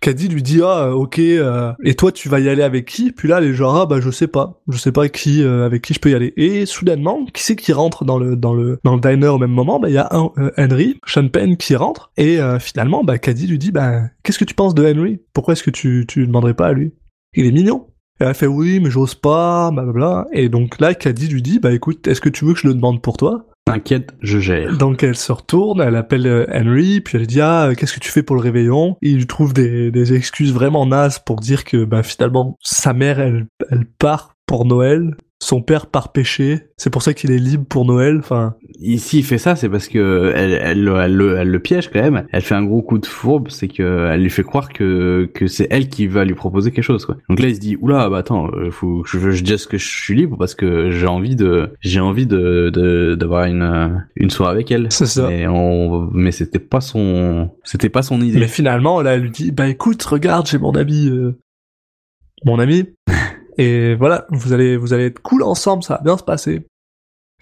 Caddy 0.00 0.28
lui 0.28 0.42
dit 0.42 0.60
ah 0.62 0.94
ok 0.94 1.18
euh, 1.18 1.72
et 1.84 1.94
toi 1.94 2.12
tu 2.12 2.28
vas 2.28 2.40
y 2.40 2.48
aller 2.48 2.62
avec 2.62 2.86
qui? 2.86 3.12
Puis 3.12 3.28
là 3.28 3.40
est 3.40 3.52
genre 3.52 3.76
ah 3.76 3.86
bah 3.86 4.00
je 4.00 4.10
sais 4.10 4.26
pas, 4.26 4.62
je 4.68 4.78
sais 4.78 4.92
pas 4.92 5.08
qui 5.08 5.42
euh, 5.42 5.66
avec 5.66 5.82
qui 5.82 5.94
je 5.94 6.00
peux 6.00 6.10
y 6.10 6.14
aller. 6.14 6.32
Et 6.36 6.66
soudainement 6.66 7.24
qui 7.32 7.42
c'est 7.42 7.56
qui 7.56 7.72
rentre 7.72 8.04
dans 8.04 8.18
le 8.18 8.36
dans 8.36 8.54
le 8.54 8.78
dans 8.84 8.94
le 8.94 9.00
diner 9.00 9.28
au 9.28 9.38
même 9.38 9.50
moment? 9.50 9.80
Bah 9.80 9.88
il 9.88 9.94
y 9.94 9.98
a 9.98 10.08
euh, 10.12 10.50
Henry, 10.58 10.98
Sean 11.06 11.28
Penn 11.28 11.56
qui 11.56 11.76
rentre. 11.76 12.10
Et 12.16 12.38
finalement 12.60 13.04
bah 13.04 13.18
Caddy 13.18 13.46
lui 13.46 13.58
dit 13.58 13.72
bah 13.72 14.02
qu'est-ce 14.22 14.38
que 14.38 14.44
tu 14.44 14.54
penses 14.54 14.74
de 14.74 14.84
Henry? 14.84 15.20
Pourquoi 15.32 15.52
est-ce 15.52 15.62
que 15.62 15.70
tu 15.70 16.04
tu 16.08 16.26
demanderais 16.26 16.54
pas 16.54 16.68
à 16.68 16.72
lui? 16.72 16.92
Il 17.34 17.46
est 17.46 17.52
mignon. 17.52 17.88
Et 18.20 18.24
elle 18.24 18.34
fait 18.34 18.46
oui 18.46 18.80
mais 18.80 18.90
j'ose 18.90 19.14
pas 19.14 19.70
blablabla. 19.70 20.26
Et 20.32 20.48
donc 20.48 20.80
là 20.80 20.94
Caddy 20.94 21.28
lui 21.28 21.42
dit 21.42 21.58
bah 21.58 21.72
écoute 21.72 22.06
est-ce 22.06 22.20
que 22.20 22.28
tu 22.28 22.44
veux 22.44 22.54
que 22.54 22.60
je 22.60 22.68
le 22.68 22.74
demande 22.74 23.02
pour 23.02 23.16
toi? 23.16 23.46
T'inquiète, 23.66 24.14
je 24.22 24.38
gère. 24.38 24.78
donc 24.78 25.02
elle 25.02 25.16
se 25.16 25.32
retourne, 25.32 25.80
elle 25.80 25.96
appelle 25.96 26.26
euh, 26.28 26.46
Henry, 26.54 27.00
puis 27.00 27.18
elle 27.18 27.26
dit 27.26 27.40
ah 27.40 27.66
euh, 27.66 27.74
qu'est-ce 27.74 27.92
que 27.92 28.00
tu 28.00 28.12
fais 28.12 28.22
pour 28.22 28.36
le 28.36 28.42
réveillon? 28.42 28.96
Il 29.02 29.26
trouve 29.26 29.52
des, 29.52 29.90
des 29.90 30.14
excuses 30.14 30.52
vraiment 30.52 30.86
nazes 30.86 31.18
pour 31.18 31.40
dire 31.40 31.64
que 31.64 31.84
bah 31.84 32.04
finalement 32.04 32.56
sa 32.62 32.92
mère 32.92 33.18
elle 33.18 33.48
elle 33.70 33.84
part 33.84 34.36
pour 34.46 34.64
Noël, 34.64 35.16
son 35.38 35.60
père 35.60 35.86
part 35.88 36.12
pêcher, 36.12 36.60
c'est 36.78 36.88
pour 36.88 37.02
ça 37.02 37.12
qu'il 37.12 37.30
est 37.30 37.38
libre 37.38 37.66
pour 37.68 37.84
Noël. 37.84 38.16
Enfin 38.18 38.54
Ici, 38.80 39.18
il 39.18 39.22
fait 39.24 39.36
ça, 39.36 39.54
c'est 39.54 39.68
parce 39.68 39.86
que 39.88 40.32
elle, 40.34 40.52
elle, 40.62 40.82
le- 40.82 40.96
elle, 40.96 41.14
le- 41.14 41.36
elle 41.36 41.50
le 41.50 41.58
piège 41.60 41.90
quand 41.90 42.00
même. 42.00 42.26
Elle 42.32 42.40
fait 42.40 42.54
un 42.54 42.64
gros 42.64 42.80
coup 42.82 42.96
de 42.98 43.04
fourbe, 43.06 43.48
c'est 43.50 43.68
que 43.68 44.08
elle 44.10 44.22
lui 44.22 44.30
fait 44.30 44.42
croire 44.42 44.70
que 44.72 45.30
que 45.34 45.46
c'est 45.46 45.66
elle 45.70 45.88
qui 45.88 46.06
va 46.06 46.24
lui 46.24 46.34
proposer 46.34 46.72
quelque 46.72 46.84
chose, 46.84 47.04
quoi. 47.04 47.16
Donc 47.28 47.38
là, 47.40 47.48
il 47.48 47.54
se 47.54 47.60
dit, 47.60 47.76
oula, 47.80 48.08
bah 48.08 48.18
attends, 48.18 48.48
euh, 48.54 48.70
faut 48.70 49.02
que 49.02 49.08
je, 49.10 49.30
je 49.30 49.42
dise 49.44 49.66
que 49.66 49.76
je 49.76 49.86
suis 49.86 50.14
libre 50.16 50.36
parce 50.38 50.54
que 50.54 50.90
j'ai 50.90 51.06
envie 51.06 51.36
de, 51.36 51.70
j'ai 51.80 52.00
envie 52.00 52.26
de 52.26 52.70
de- 52.72 53.14
d'avoir 53.14 53.44
une 53.44 53.62
euh, 53.62 53.88
une 54.16 54.30
soirée 54.30 54.52
avec 54.52 54.70
elle. 54.70 54.86
c'est 54.90 55.04
ça. 55.06 55.28
Mais 55.28 55.46
on, 55.46 56.08
mais 56.12 56.32
c'était 56.32 56.58
pas 56.58 56.80
son, 56.80 57.50
c'était 57.62 57.90
pas 57.90 58.02
son 58.02 58.22
idée. 58.22 58.38
Mais 58.38 58.48
finalement 58.48 59.02
là 59.02 59.14
elle 59.14 59.22
lui 59.22 59.30
dit 59.30 59.50
bah 59.52 59.68
écoute 59.68 60.02
regarde 60.04 60.46
j'ai 60.46 60.58
mon 60.58 60.72
ami 60.74 61.08
euh, 61.10 61.38
mon 62.44 62.58
ami 62.58 62.84
et 63.58 63.94
voilà 63.94 64.26
vous 64.30 64.52
allez 64.52 64.76
vous 64.76 64.92
allez 64.92 65.06
être 65.06 65.20
cool 65.20 65.42
ensemble 65.42 65.82
ça 65.82 65.94
va 65.96 66.00
bien 66.02 66.16
se 66.16 66.22
passer. 66.24 66.66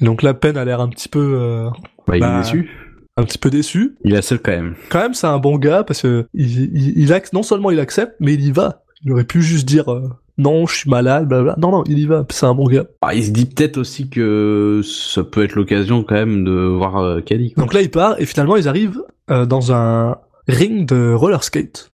Donc 0.01 0.23
la 0.23 0.35
peine 0.35 0.57
a 0.57 0.65
l'air 0.65 0.81
un 0.81 0.89
petit 0.89 1.09
peu 1.09 1.39
euh, 1.41 1.69
Bah, 2.07 2.17
il 2.17 2.21
bah, 2.21 2.35
est 2.39 2.43
déçu. 2.43 2.71
un 3.17 3.23
petit 3.25 3.39
peu 3.39 3.51
déçu. 3.51 3.95
Il 4.05 4.15
est 4.15 4.23
seul 4.23 4.41
quand 4.41 4.51
même. 4.53 4.75
quand 4.91 5.01
même 5.01 5.15
c'est 5.15 5.27
un 5.27 5.39
bon 5.39 5.57
gars 5.59 5.85
parce 5.85 6.03
que 6.03 6.27
il, 6.35 6.75
il, 6.77 6.99
il 6.99 7.13
ac- 7.13 7.31
non 7.33 7.43
seulement 7.43 7.71
il 7.71 7.79
accepte 7.81 8.15
mais 8.21 8.35
il 8.35 8.45
y 8.45 8.51
va. 8.53 8.83
Il 9.05 9.13
aurait 9.13 9.25
pu 9.25 9.41
juste 9.43 9.67
dire 9.69 9.93
euh, 9.93 10.09
non 10.39 10.67
je 10.67 10.75
suis 10.75 10.91
malade 10.91 11.29
blablabla. 11.29 11.55
Non 11.59 11.71
non 11.71 11.85
il 11.87 11.99
y 11.99 12.07
va 12.07 12.25
c'est 12.31 12.47
un 12.47 12.55
bon 12.55 12.67
gars. 12.67 12.87
Ah, 13.03 13.15
il 13.15 13.25
se 13.25 13.31
dit 13.31 13.47
peut-être 13.47 13.77
aussi 13.79 14.09
que 14.11 14.81
ça 14.85 15.23
peut 15.23 15.45
être 15.45 15.55
l'occasion 15.55 16.03
quand 16.03 16.15
même 16.17 16.45
de 16.45 16.53
voir 16.53 16.97
euh, 16.97 17.21
quoi. 17.21 17.37
Donc 17.57 17.73
là 17.75 17.83
il 17.83 17.91
part 17.91 18.21
et 18.21 18.27
finalement 18.27 18.57
ils 18.57 18.67
arrivent 18.69 19.03
euh, 19.31 19.47
dans 19.47 19.73
un 19.73 20.17
ring 20.49 20.87
de 20.89 21.13
roller 21.15 21.43
skate 21.45 21.91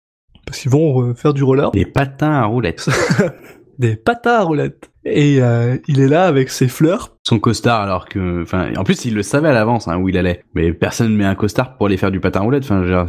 parce 0.46 0.60
qu'ils 0.60 0.70
vont 0.70 1.02
euh, 1.02 1.14
faire 1.14 1.34
du 1.34 1.42
roller 1.42 1.70
Des 1.72 1.84
patins 1.84 2.30
à 2.32 2.44
roulettes. 2.44 2.88
des 3.78 3.96
patins 3.96 4.34
à 4.34 4.42
roulettes. 4.42 4.90
Et 5.04 5.40
euh, 5.40 5.78
il 5.88 6.00
est 6.00 6.08
là 6.08 6.26
avec 6.26 6.50
ses 6.50 6.68
fleurs. 6.68 7.16
son 7.26 7.38
costard 7.38 7.80
alors 7.80 8.06
que 8.08 8.42
enfin 8.42 8.72
en 8.76 8.84
plus 8.84 9.06
il 9.06 9.14
le 9.14 9.22
savait 9.22 9.48
à 9.48 9.52
l'avance 9.52 9.88
hein, 9.88 9.96
où 9.96 10.08
il 10.10 10.18
allait. 10.18 10.42
Mais 10.54 10.72
personne 10.74 11.14
met 11.16 11.24
un 11.24 11.34
costard 11.34 11.76
pour 11.76 11.86
aller 11.86 11.96
faire 11.96 12.10
du 12.10 12.20
patin 12.20 12.40
roulette 12.40 12.64
enfin 12.64 12.84
genre 12.84 13.08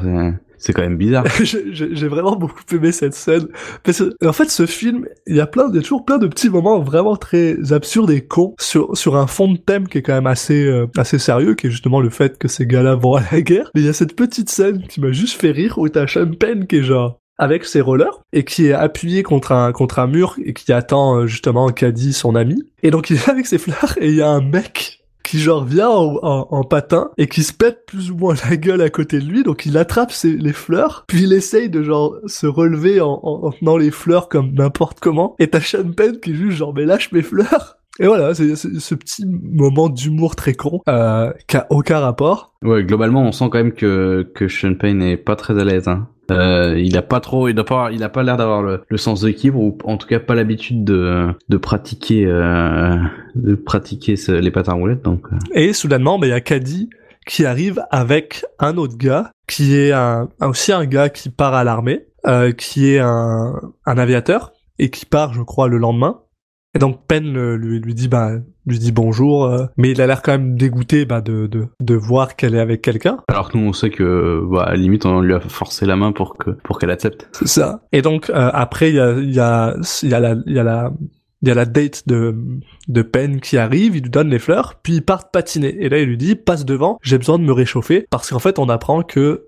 c'est- 0.57 0.71
quand 0.73 0.81
même 0.81 0.97
bizarre. 0.97 1.25
J'ai 1.43 2.07
vraiment 2.07 2.35
beaucoup 2.37 2.61
aimé 2.71 2.91
cette 2.93 3.13
scène. 3.15 3.47
Parce 3.83 3.99
que 3.99 4.25
en 4.27 4.31
fait 4.33 4.49
ce 4.49 4.65
film 4.65 5.07
il 5.27 5.35
y 5.35 5.41
a 5.41 5.47
plein 5.47 5.67
il 5.69 5.75
y 5.75 5.79
a 5.79 5.81
toujours 5.81 6.05
plein 6.05 6.19
de 6.19 6.27
petits 6.27 6.49
moments 6.49 6.79
vraiment 6.79 7.17
très 7.17 7.73
absurdes 7.73 8.11
et 8.11 8.21
cons 8.21 8.53
sur 8.59 8.95
sur 8.95 9.17
un 9.17 9.27
fond 9.27 9.51
de 9.51 9.57
thème 9.57 9.87
qui 9.87 9.97
est 9.97 10.01
quand 10.01 10.13
même 10.13 10.27
assez 10.27 10.65
euh, 10.67 10.87
assez 10.95 11.19
sérieux 11.19 11.55
qui 11.55 11.67
est 11.67 11.71
justement 11.71 11.99
le 11.99 12.09
fait 12.09 12.37
que 12.37 12.47
ces 12.47 12.65
gars-là 12.65 12.95
vont 12.95 13.15
à 13.15 13.23
la 13.31 13.41
guerre. 13.41 13.71
Mais 13.75 13.81
il 13.81 13.87
y 13.87 13.89
a 13.89 13.93
cette 13.93 14.15
petite 14.15 14.49
scène 14.49 14.83
qui 14.87 15.01
m'a 15.01 15.11
juste 15.11 15.39
fait 15.41 15.51
rire 15.51 15.77
où 15.79 15.89
t'as 15.89 16.05
Penn 16.39 16.65
qui 16.65 16.77
est 16.77 16.83
genre 16.83 17.18
avec 17.39 17.65
ses 17.65 17.81
rollers 17.81 18.21
et 18.33 18.43
qui 18.43 18.67
est 18.67 18.73
appuyé 18.73 19.23
contre 19.23 19.51
un 19.53 19.71
contre 19.71 19.97
un 19.99 20.07
mur 20.07 20.35
et 20.43 20.53
qui 20.53 20.71
attend 20.71 21.15
euh, 21.15 21.25
justement 21.27 21.69
Caddy 21.69 22.13
son 22.13 22.35
ami 22.35 22.61
et 22.83 22.91
donc 22.91 23.09
il 23.09 23.15
est 23.17 23.29
avec 23.29 23.45
ses 23.47 23.57
fleurs 23.57 23.95
et 23.99 24.09
il 24.09 24.15
y 24.15 24.21
a 24.21 24.29
un 24.29 24.41
mec 24.41 24.97
qui 25.23 25.37
genre 25.39 25.63
vient 25.63 25.89
en, 25.89 26.17
en- 26.23 26.47
en 26.49 26.63
patin 26.63 27.11
et 27.17 27.27
qui 27.27 27.43
se 27.43 27.53
pète 27.53 27.85
plus 27.85 28.09
ou 28.09 28.15
moins 28.17 28.33
la 28.49 28.55
gueule 28.57 28.81
à 28.81 28.89
côté 28.89 29.19
de 29.19 29.25
lui, 29.25 29.43
donc 29.43 29.63
il 29.67 29.77
attrape 29.77 30.11
ses, 30.11 30.31
les 30.35 30.53
fleurs, 30.53 31.03
puis 31.07 31.21
il 31.23 31.33
essaye 31.33 31.69
de 31.69 31.83
genre 31.83 32.15
se 32.25 32.47
relever 32.47 32.99
en, 32.99 33.19
en, 33.21 33.43
en 33.45 33.51
tenant 33.51 33.77
les 33.77 33.91
fleurs 33.91 34.27
comme 34.27 34.53
n'importe 34.53 34.99
comment, 34.99 35.35
et 35.37 35.47
t'as 35.47 35.59
Sean 35.61 35.91
Penn 35.95 36.19
qui 36.19 36.33
juste 36.33 36.57
genre 36.57 36.73
mais 36.73 36.85
lâche 36.85 37.11
mes 37.11 37.21
fleurs 37.21 37.75
et 37.99 38.07
voilà, 38.07 38.33
c'est 38.33 38.55
c'est 38.55 38.79
ce 38.79 38.95
petit 38.95 39.25
moment 39.27 39.89
d'humour 39.89 40.35
très 40.35 40.53
con, 40.53 40.79
euh, 40.89 41.31
qui 41.47 41.57
a 41.57 41.67
aucun 41.69 41.99
rapport. 41.99 42.55
ouais 42.63 42.83
globalement 42.83 43.21
on 43.21 43.31
sent 43.31 43.49
quand 43.51 43.59
même 43.59 43.73
que 43.73 44.27
que 44.33 44.47
Sean 44.47 44.73
Payne 44.73 45.03
est 45.03 45.17
pas 45.17 45.35
très 45.35 45.59
à 45.59 45.63
l'aise 45.63 45.87
hein. 45.87 46.07
Euh, 46.31 46.79
il 46.79 46.95
a 46.97 47.01
pas 47.01 47.19
trop 47.19 47.47
il 47.49 47.57
a 47.59 47.63
pas 48.09 48.23
l'air 48.23 48.37
d'avoir 48.37 48.61
le, 48.61 48.81
sens 48.97 49.21
d'équilibre 49.21 49.59
ou 49.59 49.77
en 49.83 49.97
tout 49.97 50.07
cas 50.07 50.19
pas 50.19 50.35
l'habitude 50.35 50.83
de 50.83 51.27
de 51.49 51.57
pratiquer 51.57 52.25
euh, 52.25 52.95
de 53.35 53.55
pratiquer 53.55 54.15
ce- 54.15 54.31
les 54.31 54.51
patins 54.51 54.73
roulettes 54.73 55.01
donc 55.03 55.23
euh. 55.31 55.37
Et 55.53 55.73
soudainement, 55.73 56.19
bah, 56.19 56.27
il 56.27 56.31
y 56.31 56.33
a 56.33 56.41
Caddy 56.41 56.89
qui 57.25 57.45
arrive 57.45 57.81
avec 57.91 58.43
un 58.59 58.77
autre 58.77 58.97
gars, 58.97 59.31
qui 59.47 59.75
est 59.75 59.93
aussi 60.41 60.71
un 60.71 60.85
gars 60.85 61.09
qui 61.09 61.29
part 61.29 61.53
à 61.53 61.63
l'armée, 61.63 62.05
euh, 62.25 62.51
qui 62.51 62.89
est 62.93 62.99
un 62.99 63.71
aviateur, 63.85 64.51
et 64.79 64.89
qui 64.89 65.05
part, 65.05 65.33
je 65.33 65.41
crois, 65.43 65.67
le 65.67 65.77
lendemain. 65.77 66.21
Et 66.75 66.79
donc 66.79 66.99
Penn 67.07 67.55
lui, 67.55 67.79
lui 67.79 67.93
dit 67.95 68.07
bah 68.07 68.33
lui 68.67 68.77
dit 68.77 68.91
bonjour, 68.91 69.45
euh, 69.45 69.65
mais 69.77 69.89
il 69.91 70.01
a 70.01 70.07
l'air 70.07 70.21
quand 70.21 70.31
même 70.33 70.55
dégoûté 70.55 71.05
bah, 71.05 71.21
de, 71.21 71.47
de, 71.47 71.65
de 71.79 71.95
voir 71.95 72.35
qu'elle 72.35 72.53
est 72.53 72.59
avec 72.59 72.83
quelqu'un. 72.83 73.17
alors 73.27 73.49
que 73.51 73.57
nous 73.57 73.67
on 73.67 73.73
sait 73.73 73.89
que 73.89 74.43
bah 74.51 74.63
à 74.63 74.71
la 74.71 74.77
limite 74.77 75.05
on 75.05 75.21
lui 75.21 75.33
a 75.33 75.39
forcé 75.39 75.87
la 75.87 75.95
main 75.95 76.11
pour 76.11 76.37
que 76.37 76.51
pour 76.51 76.77
qu'elle 76.77 76.91
accepte 76.91 77.27
C'est 77.31 77.47
ça. 77.47 77.81
Et 77.91 78.01
donc 78.03 78.29
euh, 78.29 78.51
après 78.53 78.89
il 78.89 78.95
y 78.95 78.99
a 78.99 79.17
il 79.17 79.33
y 79.33 79.39
a 79.39 79.75
il 80.03 80.09
y 80.09 80.13
a 80.13 80.19
la 80.19 80.35
il 80.45 80.53
y 80.53 80.59
a 80.59 80.63
la 80.63 80.93
il 81.41 81.47
y 81.47 81.51
a 81.51 81.55
la 81.55 81.65
date 81.65 82.07
de 82.07 82.35
de 82.87 83.01
Penn 83.01 83.39
qui 83.39 83.57
arrive, 83.57 83.95
il 83.95 84.03
lui 84.03 84.09
donne 84.09 84.29
les 84.29 84.39
fleurs, 84.39 84.75
puis 84.83 84.93
ils 84.95 85.01
partent 85.01 85.31
patiner. 85.31 85.75
Et 85.79 85.89
là 85.89 85.97
il 85.99 86.07
lui 86.07 86.17
dit 86.17 86.35
passe 86.35 86.65
devant, 86.65 86.99
j'ai 87.01 87.17
besoin 87.17 87.39
de 87.39 87.43
me 87.43 87.53
réchauffer 87.53 88.05
parce 88.11 88.29
qu'en 88.29 88.39
fait 88.39 88.59
on 88.59 88.69
apprend 88.69 89.01
que 89.01 89.45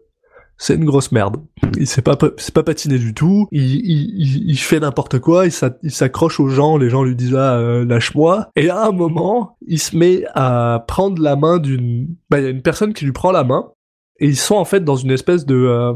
c'est 0.64 0.76
une 0.76 0.86
grosse 0.86 1.12
merde. 1.12 1.38
Il 1.76 1.88
sait 1.88 2.04
pas 2.04 2.16
c'est 2.38 2.54
pas 2.54 2.62
patiner 2.62 3.00
du 3.00 3.16
tout. 3.16 3.48
Il 3.52 3.64
il, 3.64 4.14
il, 4.20 4.50
il 4.52 4.58
fait 4.60 4.80
n'importe 4.80 5.18
quoi. 5.18 5.46
Il 5.48 5.52
s'a- 5.52 5.76
il 5.82 5.90
s'accroche 5.92 6.40
aux 6.40 6.50
gens. 6.50 6.78
Les 6.78 6.90
gens 6.92 7.04
lui 7.04 7.16
disent 7.16 7.34
ah 7.36 7.56
euh, 7.58 7.84
lâche-moi. 7.84 8.50
Et 8.56 8.70
à 8.70 8.86
un 8.86 8.92
moment 8.92 9.58
il 9.66 9.80
se 9.80 9.98
met 9.98 10.24
à 10.36 10.86
prendre 10.88 11.20
la 11.20 11.36
main 11.36 11.58
d'une 11.58 12.16
bah 12.30 12.40
il 12.40 12.44
y 12.44 12.48
a 12.48 12.52
une 12.52 12.62
personne 12.62 12.94
qui 12.94 13.06
lui 13.06 13.12
prend 13.12 13.32
la 13.32 13.44
main 13.44 13.72
et 14.20 14.28
ils 14.28 14.38
sont 14.38 14.54
en 14.56 14.66
fait 14.66 14.84
dans 14.86 14.96
une 14.98 15.10
espèce 15.10 15.48
de 15.48 15.56
euh, 15.56 15.94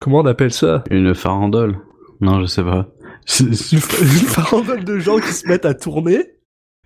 comment 0.00 0.18
on 0.18 0.26
appelle 0.26 0.52
ça? 0.52 0.84
Une 0.90 1.14
farandole 1.14 1.78
non 2.20 2.40
je 2.42 2.46
sais 2.46 2.62
pas 2.62 2.88
une 3.40 3.48
farandole 3.56 4.84
de 4.84 4.98
gens 4.98 5.18
qui 5.18 5.32
se 5.32 5.46
mettent 5.48 5.64
à 5.64 5.72
tourner. 5.74 6.26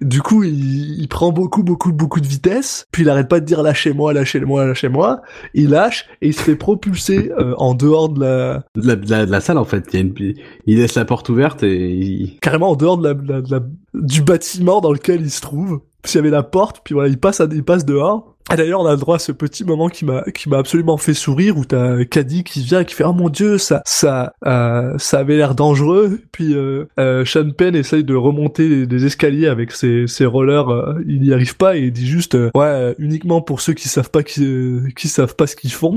Du 0.01 0.23
coup, 0.23 0.43
il, 0.43 1.01
il 1.01 1.09
prend 1.09 1.31
beaucoup, 1.31 1.63
beaucoup, 1.63 1.93
beaucoup 1.93 2.21
de 2.21 2.27
vitesse. 2.27 2.85
Puis 2.91 3.03
il 3.03 3.09
arrête 3.09 3.29
pas 3.29 3.41
de 3.41 3.45
dire 3.45 3.63
lâchez-moi, 3.63 4.13
lâchez-moi, 4.13 4.67
lâchez-moi. 4.67 5.23
Il 5.55 5.71
lâche 5.71 6.07
et 6.21 6.29
il 6.29 6.35
se 6.35 6.43
fait 6.43 6.57
propulser 6.57 7.31
euh, 7.39 7.55
en 7.59 7.75
dehors 7.75 8.09
de 8.09 8.21
la, 8.21 8.65
de 8.77 8.87
la, 8.87 8.97
de 8.97 9.11
la, 9.11 9.27
de 9.27 9.31
la 9.31 9.41
salle 9.41 9.59
en 9.59 9.65
fait. 9.65 9.85
Il, 9.93 9.95
y 9.95 9.99
a 9.99 10.01
une- 10.07 10.35
il 10.67 10.79
laisse 10.79 10.97
la 10.97 11.05
porte 11.05 11.29
ouverte 11.29 11.63
et 11.63 11.91
il... 11.91 12.39
carrément 12.41 12.71
en 12.71 12.77
dehors 12.77 12.99
de 12.99 13.09
la, 13.09 13.15
de 13.15 13.51
la- 13.51 13.63
du 13.95 14.23
bâtiment 14.23 14.81
dans 14.81 14.93
lequel 14.93 15.21
il 15.23 15.31
se 15.31 15.41
trouve. 15.41 15.81
Parce 16.03 16.13
qu'il 16.13 16.19
y 16.19 16.23
avait 16.23 16.31
la 16.31 16.43
porte, 16.43 16.83
puis 16.85 16.93
voilà, 16.93 17.09
il 17.09 17.17
passe, 17.19 17.41
à, 17.41 17.47
il 17.51 17.65
passe 17.65 17.87
dehors. 17.87 18.34
Et 18.53 18.57
d'ailleurs, 18.57 18.81
on 18.81 18.87
a 18.87 18.93
le 18.93 18.99
droit 18.99 19.17
à 19.17 19.19
ce 19.19 19.33
petit 19.33 19.65
moment 19.65 19.89
qui 19.89 20.05
m'a 20.05 20.23
qui 20.35 20.51
m'a 20.51 20.59
absolument 20.59 20.99
fait 20.99 21.15
sourire 21.15 21.57
où 21.57 21.65
t'as 21.65 22.05
Caddy 22.05 22.45
qui 22.45 22.63
vient 22.63 22.81
et 22.81 22.85
qui 22.85 22.95
fait 22.95 23.05
oh 23.05 23.15
mon 23.15 23.31
dieu 23.31 23.57
ça 23.57 23.83
ça 23.87 24.35
euh, 24.47 24.99
ça 24.99 25.21
avait 25.21 25.37
l'air 25.37 25.55
dangereux 25.55 26.21
puis 26.31 26.55
euh, 26.55 26.85
euh, 27.01 27.25
Sean 27.25 27.51
Penn 27.57 27.75
essaye 27.75 28.05
de 28.05 28.15
remonter 28.15 28.87
des 28.87 29.07
escaliers 29.07 29.47
avec 29.47 29.73
ses, 29.73 30.07
ses 30.07 30.27
rollers 30.27 30.69
euh, 30.69 31.03
il 31.07 31.23
n'y 31.23 31.33
arrive 31.33 31.57
pas 31.57 31.77
et 31.77 31.85
il 31.85 31.93
dit 31.93 32.07
juste 32.07 32.35
euh, 32.35 32.51
ouais 32.55 32.95
uniquement 32.99 33.41
pour 33.41 33.63
ceux 33.63 33.73
qui 33.73 33.89
savent 33.89 34.11
pas 34.11 34.23
qui 34.23 34.79
qui 34.95 35.09
savent 35.09 35.37
pas 35.37 35.47
ce 35.47 35.57
qu'ils 35.57 35.73
font 35.73 35.97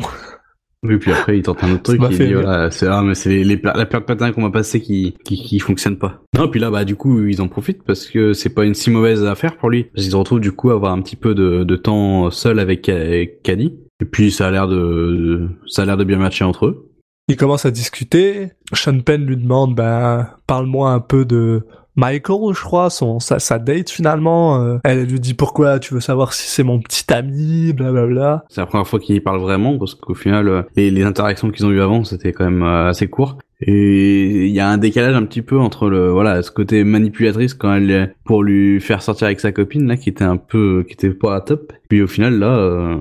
Oui, 0.83 0.97
puis 0.97 1.11
après 1.11 1.37
il 1.37 1.43
tente 1.43 1.63
un 1.63 1.73
autre 1.73 1.83
truc. 1.83 2.01
Il 2.11 2.17
dit 2.17 2.33
voilà, 2.33 2.69
c'est 2.69 2.87
ah, 2.87 3.01
mais 3.01 3.15
c'est 3.15 3.43
les, 3.43 3.59
la 3.63 3.85
paire 3.85 4.01
de 4.01 4.05
patins 4.05 4.31
qu'on 4.31 4.41
m'a 4.41 4.51
passé 4.51 4.79
qui, 4.79 5.15
qui 5.23 5.41
qui 5.43 5.59
fonctionne 5.59 5.97
pas. 5.97 6.21
Non, 6.37 6.47
puis 6.47 6.59
là 6.59 6.69
bah 6.69 6.85
du 6.85 6.95
coup 6.95 7.25
ils 7.25 7.41
en 7.41 7.47
profitent 7.47 7.83
parce 7.83 8.05
que 8.05 8.33
c'est 8.33 8.53
pas 8.53 8.63
une 8.65 8.75
si 8.75 8.91
mauvaise 8.91 9.23
affaire 9.25 9.57
pour 9.57 9.69
lui. 9.69 9.85
Parce 9.85 10.03
qu'ils 10.03 10.11
se 10.11 10.17
retrouvent 10.17 10.39
du 10.39 10.51
coup 10.51 10.69
à 10.69 10.73
avoir 10.73 10.93
un 10.93 11.01
petit 11.01 11.15
peu 11.15 11.33
de, 11.33 11.63
de 11.63 11.75
temps 11.75 12.29
seul 12.29 12.59
avec, 12.59 12.89
avec 12.89 13.41
Caddy. 13.41 13.73
Et 14.01 14.05
puis 14.05 14.31
ça 14.31 14.47
a 14.47 14.51
l'air 14.51 14.67
de 14.67 15.49
ça 15.65 15.81
a 15.81 15.85
l'air 15.85 15.97
de 15.97 16.03
bien 16.03 16.17
matcher 16.17 16.43
entre 16.43 16.67
eux. 16.67 16.91
Ils 17.27 17.35
commencent 17.35 17.65
à 17.65 17.71
discuter. 17.71 18.51
Sean 18.71 19.01
Penn 19.01 19.25
lui 19.25 19.35
demande, 19.35 19.75
bah, 19.75 20.37
parle-moi 20.47 20.91
un 20.91 21.01
peu 21.01 21.25
de, 21.25 21.63
Michael, 21.97 22.53
je 22.53 22.61
crois, 22.61 22.89
son 22.89 23.19
sa, 23.19 23.39
sa 23.39 23.59
date 23.59 23.89
finalement. 23.89 24.61
euh, 24.63 24.77
elle 24.83 25.05
lui 25.05 25.19
dit 25.19 25.33
pourquoi 25.33 25.79
tu 25.79 25.93
veux 25.93 25.99
savoir 25.99 26.31
si 26.33 26.47
c'est 26.49 26.63
mon 26.63 26.79
petit 26.79 27.03
ami, 27.11 27.73
blablabla. 27.73 28.45
C'est 28.49 28.61
la 28.61 28.67
première 28.67 28.87
fois 28.87 28.99
qu'ils 28.99 29.21
parlent 29.21 29.41
vraiment 29.41 29.77
parce 29.77 29.95
qu'au 29.95 30.13
final, 30.13 30.47
euh, 30.47 30.61
les, 30.75 30.91
les 30.91 31.03
interactions 31.03 31.49
qu'ils 31.49 31.65
ont 31.65 31.71
eues 31.71 31.81
avant, 31.81 32.03
c'était 32.03 32.31
quand 32.31 32.45
même 32.45 32.63
euh, 32.63 32.89
assez 32.89 33.07
court. 33.07 33.37
Et 33.59 34.45
il 34.45 34.51
y 34.53 34.59
a 34.59 34.69
un 34.69 34.77
décalage 34.77 35.15
un 35.15 35.25
petit 35.25 35.41
peu 35.41 35.57
entre 35.57 35.89
le 35.89 36.11
voilà 36.11 36.43
ce 36.43 36.51
côté 36.51 36.83
manipulatrice 36.83 37.55
quand 37.55 37.73
elle 37.73 37.89
est- 37.89 38.11
pour 38.23 38.43
lui 38.43 38.79
faire 38.79 39.01
sortir 39.01 39.25
avec 39.25 39.39
sa 39.39 39.51
copine 39.51 39.87
là 39.87 39.97
qui 39.97 40.09
était 40.09 40.23
un 40.23 40.37
peu 40.37 40.85
qui 40.87 40.93
était 40.93 41.09
pas 41.09 41.35
à 41.35 41.41
top. 41.41 41.73
Puis 41.89 42.03
au 42.03 42.07
final 42.07 42.37
là, 42.37 42.55
euh, 42.55 42.97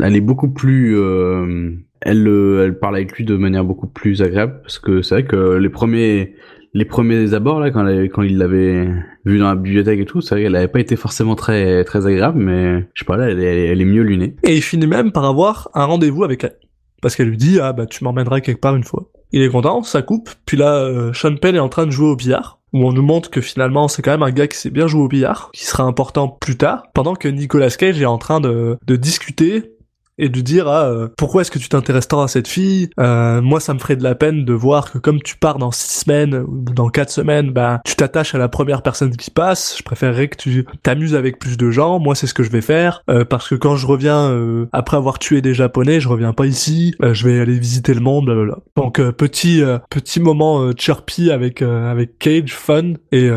elle 0.00 0.14
est 0.14 0.20
beaucoup 0.20 0.48
plus 0.48 0.96
euh, 0.96 1.72
elle 2.04 2.26
euh, 2.28 2.64
elle 2.64 2.78
parle 2.78 2.96
avec 2.96 3.12
lui 3.12 3.24
de 3.24 3.36
manière 3.36 3.64
beaucoup 3.64 3.86
plus 3.86 4.22
agréable 4.22 4.60
parce 4.62 4.78
que 4.78 5.02
c'est 5.02 5.14
vrai 5.14 5.24
que 5.24 5.56
les 5.56 5.68
premiers 5.68 6.34
les 6.74 6.84
premiers 6.84 7.34
abords 7.34 7.60
là 7.60 7.70
quand 7.70 8.22
il 8.22 8.38
l'avait 8.38 8.88
vu 9.24 9.38
dans 9.38 9.48
la 9.48 9.54
bibliothèque 9.54 10.00
et 10.00 10.04
tout, 10.04 10.20
c'est 10.20 10.34
vrai 10.34 10.44
qu'elle 10.44 10.56
avait 10.56 10.68
pas 10.68 10.80
été 10.80 10.96
forcément 10.96 11.34
très 11.34 11.84
très 11.84 12.06
agréable 12.06 12.40
mais 12.40 12.80
je 12.94 13.00
sais 13.00 13.06
pas 13.06 13.16
là 13.16 13.30
elle 13.30 13.40
est, 13.40 13.66
elle 13.66 13.80
est 13.80 13.86
mieux 13.86 14.02
lunée. 14.02 14.36
Et 14.42 14.56
il 14.56 14.62
finit 14.62 14.86
même 14.86 15.12
par 15.12 15.24
avoir 15.24 15.70
un 15.74 15.84
rendez-vous 15.84 16.24
avec 16.24 16.44
elle. 16.44 16.56
Parce 17.04 17.16
qu'elle 17.16 17.28
lui 17.28 17.36
dit, 17.36 17.60
ah 17.60 17.74
bah 17.74 17.84
tu 17.84 18.02
m'emmèneras 18.02 18.40
quelque 18.40 18.60
part 18.60 18.74
une 18.74 18.82
fois. 18.82 19.10
Il 19.30 19.42
est 19.42 19.48
content, 19.50 19.82
ça 19.82 20.00
coupe, 20.00 20.30
puis 20.46 20.56
là, 20.56 20.76
euh, 20.76 21.12
Sean 21.12 21.36
Penn 21.36 21.54
est 21.54 21.60
en 21.60 21.68
train 21.68 21.84
de 21.84 21.90
jouer 21.90 22.06
au 22.06 22.16
billard, 22.16 22.60
où 22.72 22.86
on 22.86 22.92
nous 22.92 23.02
montre 23.02 23.30
que 23.30 23.40
finalement 23.40 23.88
c'est 23.88 24.00
quand 24.00 24.12
même 24.12 24.22
un 24.22 24.30
gars 24.30 24.46
qui 24.46 24.56
sait 24.56 24.70
bien 24.70 24.86
jouer 24.86 25.02
au 25.02 25.08
billard, 25.08 25.50
qui 25.52 25.66
sera 25.66 25.82
important 25.82 26.28
plus 26.28 26.56
tard, 26.56 26.84
pendant 26.94 27.14
que 27.14 27.28
Nicolas 27.28 27.68
Cage 27.70 28.00
est 28.00 28.06
en 28.06 28.16
train 28.16 28.40
de, 28.40 28.78
de 28.86 28.96
discuter 28.96 29.73
et 30.18 30.28
de 30.28 30.40
dire 30.40 30.68
ah 30.68 30.86
euh, 30.86 31.08
pourquoi 31.16 31.42
est-ce 31.42 31.50
que 31.50 31.58
tu 31.58 31.68
t'intéresses 31.68 32.08
tant 32.08 32.22
à 32.22 32.28
cette 32.28 32.48
fille? 32.48 32.90
Euh, 33.00 33.40
moi 33.42 33.60
ça 33.60 33.74
me 33.74 33.78
ferait 33.78 33.96
de 33.96 34.02
la 34.02 34.14
peine 34.14 34.44
de 34.44 34.52
voir 34.52 34.92
que 34.92 34.98
comme 34.98 35.22
tu 35.22 35.36
pars 35.36 35.58
dans 35.58 35.70
six 35.70 36.00
semaines 36.00 36.34
ou 36.34 36.60
dans 36.60 36.88
quatre 36.88 37.10
semaines 37.10 37.50
bah 37.50 37.80
tu 37.84 37.96
t'attaches 37.96 38.34
à 38.34 38.38
la 38.38 38.48
première 38.48 38.82
personne 38.82 39.16
qui 39.16 39.30
passe. 39.30 39.76
Je 39.78 39.82
préférerais 39.82 40.28
que 40.28 40.36
tu 40.36 40.66
t'amuses 40.82 41.14
avec 41.14 41.38
plus 41.38 41.56
de 41.56 41.70
gens. 41.70 41.98
Moi 41.98 42.14
c'est 42.14 42.26
ce 42.26 42.34
que 42.34 42.42
je 42.42 42.50
vais 42.50 42.60
faire 42.60 43.02
euh, 43.10 43.24
parce 43.24 43.48
que 43.48 43.54
quand 43.54 43.76
je 43.76 43.86
reviens 43.86 44.30
euh, 44.30 44.66
après 44.72 44.96
avoir 44.96 45.18
tué 45.18 45.42
des 45.42 45.54
japonais 45.54 46.00
je 46.00 46.08
reviens 46.08 46.32
pas 46.32 46.46
ici. 46.46 46.94
Je 47.00 47.26
vais 47.26 47.40
aller 47.40 47.58
visiter 47.58 47.94
le 47.94 48.00
monde 48.00 48.26
blablabla. 48.26 48.58
donc 48.76 49.00
petit 49.12 49.62
petit 49.90 50.20
moment 50.20 50.70
chirpy 50.76 51.30
avec 51.30 51.62
avec 51.62 52.18
Cage 52.18 52.54
fun 52.54 52.94
et 53.12 53.30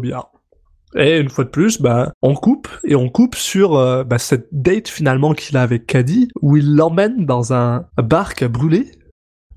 billard 0.00 0.30
et 0.96 1.18
une 1.18 1.28
fois 1.28 1.44
de 1.44 1.50
plus, 1.50 1.80
bah, 1.80 2.12
on 2.22 2.34
coupe 2.34 2.68
et 2.84 2.94
on 2.94 3.08
coupe 3.08 3.34
sur 3.34 3.76
euh, 3.76 4.04
bah, 4.04 4.18
cette 4.18 4.48
date 4.52 4.88
finalement 4.88 5.34
qu'il 5.34 5.56
a 5.56 5.62
avec 5.62 5.86
Caddy, 5.86 6.28
où 6.42 6.56
il 6.56 6.74
l'emmène 6.76 7.26
dans 7.26 7.52
un 7.52 7.86
bar 8.02 8.34
qui 8.34 8.44
a 8.44 8.48
brûlé 8.48 8.86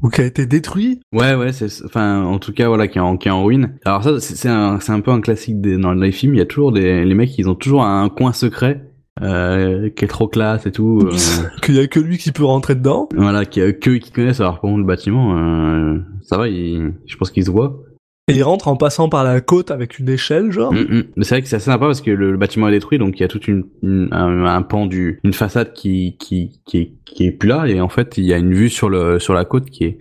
ou 0.02 0.10
qui 0.10 0.22
a 0.22 0.26
été 0.26 0.46
détruit. 0.48 1.00
Ouais, 1.14 1.36
ouais, 1.36 1.54
c'est, 1.54 1.68
enfin, 1.86 2.24
en 2.24 2.40
tout 2.40 2.54
cas, 2.54 2.68
voilà, 2.68 2.88
qui 2.88 2.98
est 2.98 3.02
en, 3.02 3.18
qui 3.18 3.28
est 3.28 3.32
en 3.32 3.44
ruine. 3.44 3.78
Alors 3.86 4.04
ça, 4.04 4.20
c'est 4.20 4.50
un, 4.50 4.80
c'est 4.80 4.92
un 4.92 5.00
peu 5.00 5.12
un 5.12 5.22
classique 5.22 5.62
des, 5.62 5.78
dans 5.78 5.94
les 5.94 6.12
films. 6.12 6.34
Il 6.34 6.40
y 6.40 6.42
a 6.42 6.46
toujours 6.46 6.72
des, 6.72 7.06
les 7.06 7.14
mecs, 7.14 7.38
ils 7.38 7.48
ont 7.48 7.56
toujours 7.56 7.84
un 7.84 8.10
coin 8.10 8.34
secret, 8.34 8.90
euh, 9.22 9.90
qui 9.92 10.06
est 10.06 10.08
trop 10.08 10.28
classe 10.28 10.66
et 10.66 10.72
tout. 10.72 11.02
euh, 11.06 11.12
Qu'il 11.62 11.76
y 11.76 11.80
a 11.80 11.86
que 11.86 12.00
lui 12.00 12.18
qui 12.18 12.32
peut 12.32 12.44
rentrer 12.46 12.74
dedans. 12.74 13.10
voilà, 13.16 13.46
qui 13.46 13.62
a 13.62 13.72
que 13.74 13.92
qui 13.92 14.12
connaissent. 14.12 14.40
Alors 14.40 14.54
par 14.54 14.62
contre, 14.62 14.80
le 14.80 14.86
bâtiment, 14.86 15.38
euh, 15.38 16.00
ça 16.24 16.38
va, 16.38 16.48
il, 16.48 16.94
je 17.06 17.16
pense 17.18 17.30
qu'il 17.30 17.46
se 17.46 17.52
voit. 17.52 17.80
Et 18.28 18.34
il 18.36 18.44
rentre 18.44 18.68
en 18.68 18.78
passant 18.78 19.10
par 19.10 19.24
la 19.24 19.42
côte 19.42 19.72
avec 19.72 20.00
une 20.00 20.08
échelle, 20.08 20.52
genre. 20.52 20.72
Mm, 20.72 20.78
mm. 20.90 21.04
Mais 21.16 21.24
c'est 21.24 21.36
vrai 21.36 21.42
que 21.42 21.48
c'est 21.48 21.56
assez 21.58 21.66
sympa 21.66 21.86
parce 21.86 22.02
que 22.02 22.12
le, 22.12 22.32
le 22.32 22.38
bâtiment 22.38 22.68
est 22.68 22.72
détruit, 22.72 22.98
donc 23.00 23.18
il 23.20 23.22
y 23.22 23.26
a 23.26 23.28
toute 23.28 23.48
une, 23.48 23.64
une- 23.84 24.10
un, 24.12 24.46
un 24.46 24.62
pan 24.62 24.86
du, 24.86 25.20
une 25.24 25.34
façade 25.34 25.74
qui, 25.74 26.16
qui, 26.20 26.62
qui 26.66 26.78
est, 26.78 26.92
qui 27.06 27.26
est 27.28 27.32
plus 27.32 27.50
là, 27.50 27.66
et 27.68 27.82
en 27.82 27.90
fait, 27.90 28.18
il 28.18 28.26
y 28.26 28.34
a 28.34 28.38
une 28.38 28.54
vue 28.54 28.70
sur 28.70 28.90
le, 28.90 29.20
sur 29.20 29.34
la 29.34 29.44
côte 29.44 29.70
qui 29.70 29.84
est, 29.86 29.98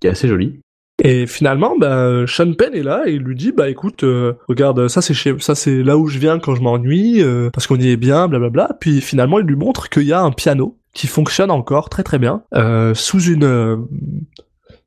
qui 0.00 0.06
est 0.06 0.10
assez 0.10 0.28
jolie. 0.28 0.60
Et 1.02 1.26
finalement, 1.26 1.76
bah, 1.76 2.24
Sean 2.28 2.52
Penn 2.54 2.72
est 2.72 2.84
là 2.84 3.02
et 3.06 3.14
il 3.14 3.22
lui 3.22 3.34
dit, 3.34 3.50
bah 3.50 3.68
écoute, 3.68 4.04
euh, 4.04 4.34
regarde, 4.48 4.86
ça 4.86 5.02
c'est 5.02 5.12
chez, 5.12 5.34
ça 5.40 5.56
c'est 5.56 5.82
là 5.82 5.98
où 5.98 6.06
je 6.06 6.20
viens 6.20 6.38
quand 6.38 6.54
je 6.54 6.62
m'ennuie, 6.62 7.20
euh, 7.20 7.50
parce 7.52 7.66
qu'on 7.66 7.76
y 7.80 7.88
est 7.90 7.96
bien, 7.96 8.28
blablabla. 8.28 8.76
Puis 8.80 9.00
finalement, 9.00 9.40
il 9.40 9.44
lui 9.46 9.56
montre 9.56 9.88
qu'il 9.90 10.04
y 10.04 10.12
a 10.12 10.22
un 10.22 10.30
piano 10.30 10.78
qui 10.92 11.08
fonctionne 11.08 11.50
encore 11.50 11.88
très 11.88 12.04
très 12.04 12.20
bien, 12.20 12.44
euh, 12.54 12.94
sous 12.94 13.20
une, 13.20 13.84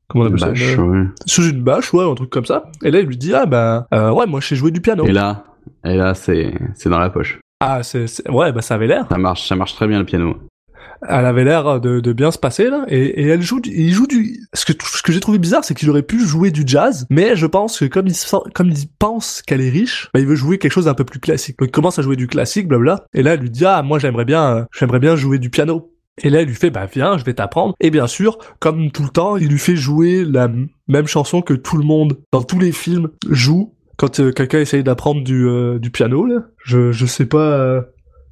comment 0.08 0.24
on 0.24 0.26
appelle 0.28 0.56
ça, 0.56 0.74
une- 0.74 0.80
ouais. 0.80 1.06
sous 1.26 1.42
une 1.48 1.62
bâche, 1.62 1.92
ouais, 1.94 2.04
un 2.04 2.14
truc 2.14 2.30
comme 2.30 2.44
ça. 2.46 2.64
Et 2.82 2.90
là, 2.90 3.00
il 3.00 3.06
lui 3.06 3.16
dit, 3.16 3.34
ah 3.34 3.46
bah, 3.46 3.86
euh, 3.94 4.10
ouais, 4.10 4.26
moi 4.26 4.40
je 4.40 4.48
sais 4.48 4.56
jouer 4.56 4.70
du 4.70 4.80
piano. 4.80 5.04
Et 5.06 5.12
là, 5.12 5.44
et 5.84 5.96
là, 5.96 6.14
c'est, 6.14 6.52
c'est 6.74 6.88
dans 6.88 6.98
la 6.98 7.10
poche. 7.10 7.38
Ah, 7.60 7.82
c'est, 7.82 8.06
ouais, 8.30 8.52
bah 8.52 8.62
ça 8.62 8.74
avait 8.74 8.86
l'air. 8.86 9.06
Ça 9.10 9.18
marche, 9.18 9.46
ça 9.48 9.56
marche 9.56 9.74
très 9.74 9.86
bien 9.88 9.98
le 9.98 10.04
piano. 10.04 10.36
Elle 11.08 11.26
avait 11.26 11.44
l'air 11.44 11.80
de, 11.80 12.00
de 12.00 12.12
bien 12.12 12.32
se 12.32 12.38
passer 12.38 12.70
là, 12.70 12.84
et, 12.88 12.98
et 13.22 13.26
elle 13.28 13.40
joue, 13.42 13.60
du, 13.60 13.70
il 13.70 13.92
joue 13.92 14.08
du. 14.08 14.36
Ce 14.52 14.64
que 14.64 14.72
ce 14.84 15.00
que 15.00 15.12
j'ai 15.12 15.20
trouvé 15.20 15.38
bizarre, 15.38 15.62
c'est 15.64 15.74
qu'il 15.74 15.88
aurait 15.90 16.02
pu 16.02 16.18
jouer 16.24 16.50
du 16.50 16.64
jazz, 16.66 17.06
mais 17.08 17.36
je 17.36 17.46
pense 17.46 17.78
que 17.78 17.84
comme 17.84 18.08
il 18.08 18.14
comme 18.52 18.70
il 18.70 18.88
pense 18.98 19.42
qu'elle 19.42 19.60
est 19.60 19.70
riche, 19.70 20.08
bah, 20.12 20.18
il 20.18 20.26
veut 20.26 20.34
jouer 20.34 20.58
quelque 20.58 20.72
chose 20.72 20.86
d'un 20.86 20.94
peu 20.94 21.04
plus 21.04 21.20
classique. 21.20 21.56
Donc 21.60 21.68
il 21.68 21.72
commence 21.72 22.00
à 22.00 22.02
jouer 22.02 22.16
du 22.16 22.26
classique, 22.26 22.66
blabla. 22.66 23.04
Et 23.14 23.22
là, 23.22 23.34
elle 23.34 23.40
lui 23.40 23.50
dit 23.50 23.64
ah 23.64 23.82
moi 23.84 24.00
j'aimerais 24.00 24.24
bien, 24.24 24.56
euh, 24.56 24.64
j'aimerais 24.76 24.98
bien 24.98 25.14
jouer 25.14 25.38
du 25.38 25.50
piano. 25.50 25.92
Et 26.22 26.30
là, 26.30 26.40
elle 26.42 26.48
lui 26.48 26.54
fait, 26.54 26.70
bah 26.70 26.86
viens, 26.86 27.18
je 27.18 27.24
vais 27.24 27.34
t'apprendre. 27.34 27.74
Et 27.80 27.90
bien 27.90 28.06
sûr, 28.06 28.38
comme 28.60 28.90
tout 28.90 29.02
le 29.02 29.10
temps, 29.10 29.36
il 29.36 29.48
lui 29.48 29.58
fait 29.58 29.76
jouer 29.76 30.24
la 30.24 30.48
même 30.88 31.06
chanson 31.06 31.42
que 31.42 31.54
tout 31.54 31.76
le 31.76 31.84
monde, 31.84 32.18
dans 32.32 32.42
tous 32.42 32.58
les 32.58 32.72
films, 32.72 33.08
joue 33.28 33.74
quand 33.96 34.20
euh, 34.20 34.32
quelqu'un 34.32 34.60
essaye 34.60 34.84
d'apprendre 34.84 35.22
du, 35.22 35.46
euh, 35.46 35.78
du 35.78 35.90
piano. 35.90 36.24
Là. 36.26 36.42
Je, 36.64 36.92
je 36.92 37.06
sais 37.06 37.26
pas, 37.26 37.38
euh, 37.38 37.82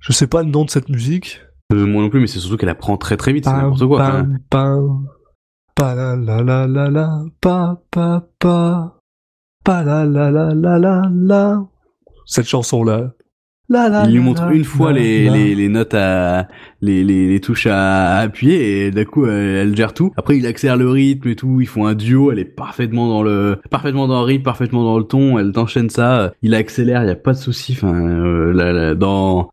je 0.01 0.12
sais 0.12 0.26
pas 0.26 0.43
le 0.43 0.51
nom 0.51 0.64
de 0.64 0.70
cette 0.70 0.89
musique. 0.89 1.41
Moi 1.72 2.03
non 2.03 2.09
plus, 2.11 2.20
mais 2.20 2.28
c'est 2.28 2.39
surtout 2.39 2.57
qu'elle 2.57 2.68
apprend 2.68 2.97
très 2.97 3.16
très 3.16 3.32
vite, 3.32 3.45
c'est 3.45 3.53
n'importe 3.53 3.84
quoi. 3.87 4.01
enfin. 4.01 4.22
Pam, 4.22 4.39
pam, 4.51 5.07
pa 5.74 5.95
la 5.97 6.14
la 6.14 6.43
la 6.43 6.66
la 6.68 6.91
la, 6.91 7.24
pa 7.41 7.82
pa 7.91 8.24
pa, 8.39 8.99
pa 9.64 9.82
la 9.82 10.05
la 10.05 10.30
la 10.30 10.55
la 10.55 10.78
la 10.78 11.03
la. 11.12 11.62
Cette 12.24 12.47
chanson 12.47 12.84
là. 12.84 13.12
Il 14.06 14.12
lui 14.12 14.20
montre 14.20 14.48
une 14.50 14.64
fois 14.64 14.92
les, 14.92 15.28
les, 15.28 15.54
les 15.54 15.68
notes 15.68 15.94
à 15.94 16.48
les, 16.80 17.02
les, 17.02 17.28
les 17.28 17.40
touches 17.40 17.66
à, 17.66 18.16
à 18.16 18.20
appuyer 18.20 18.86
et 18.86 18.90
d'un 18.90 19.04
coup 19.04 19.26
elle, 19.26 19.56
elle 19.56 19.76
gère 19.76 19.92
tout. 19.92 20.12
Après 20.16 20.36
il 20.36 20.46
accélère 20.46 20.76
le 20.76 20.88
rythme 20.88 21.28
et 21.28 21.36
tout, 21.36 21.60
ils 21.60 21.66
font 21.66 21.86
un 21.86 21.94
duo, 21.94 22.30
elle 22.30 22.38
est 22.38 22.44
parfaitement 22.44 23.08
dans 23.08 23.22
le 23.22 23.58
parfaitement 23.70 24.06
dans 24.06 24.20
le 24.20 24.26
rythme, 24.26 24.44
parfaitement 24.44 24.84
dans 24.84 24.98
le 24.98 25.04
ton, 25.04 25.38
elle 25.38 25.52
t'enchaîne 25.52 25.90
ça, 25.90 26.32
il 26.42 26.54
accélère, 26.54 27.02
il 27.02 27.08
y 27.08 27.12
a 27.12 27.16
pas 27.16 27.32
de 27.32 27.38
souci. 27.38 27.72
Enfin 27.72 27.94
euh, 27.94 28.52
là, 28.52 28.72
là, 28.72 28.94
dans 28.94 29.50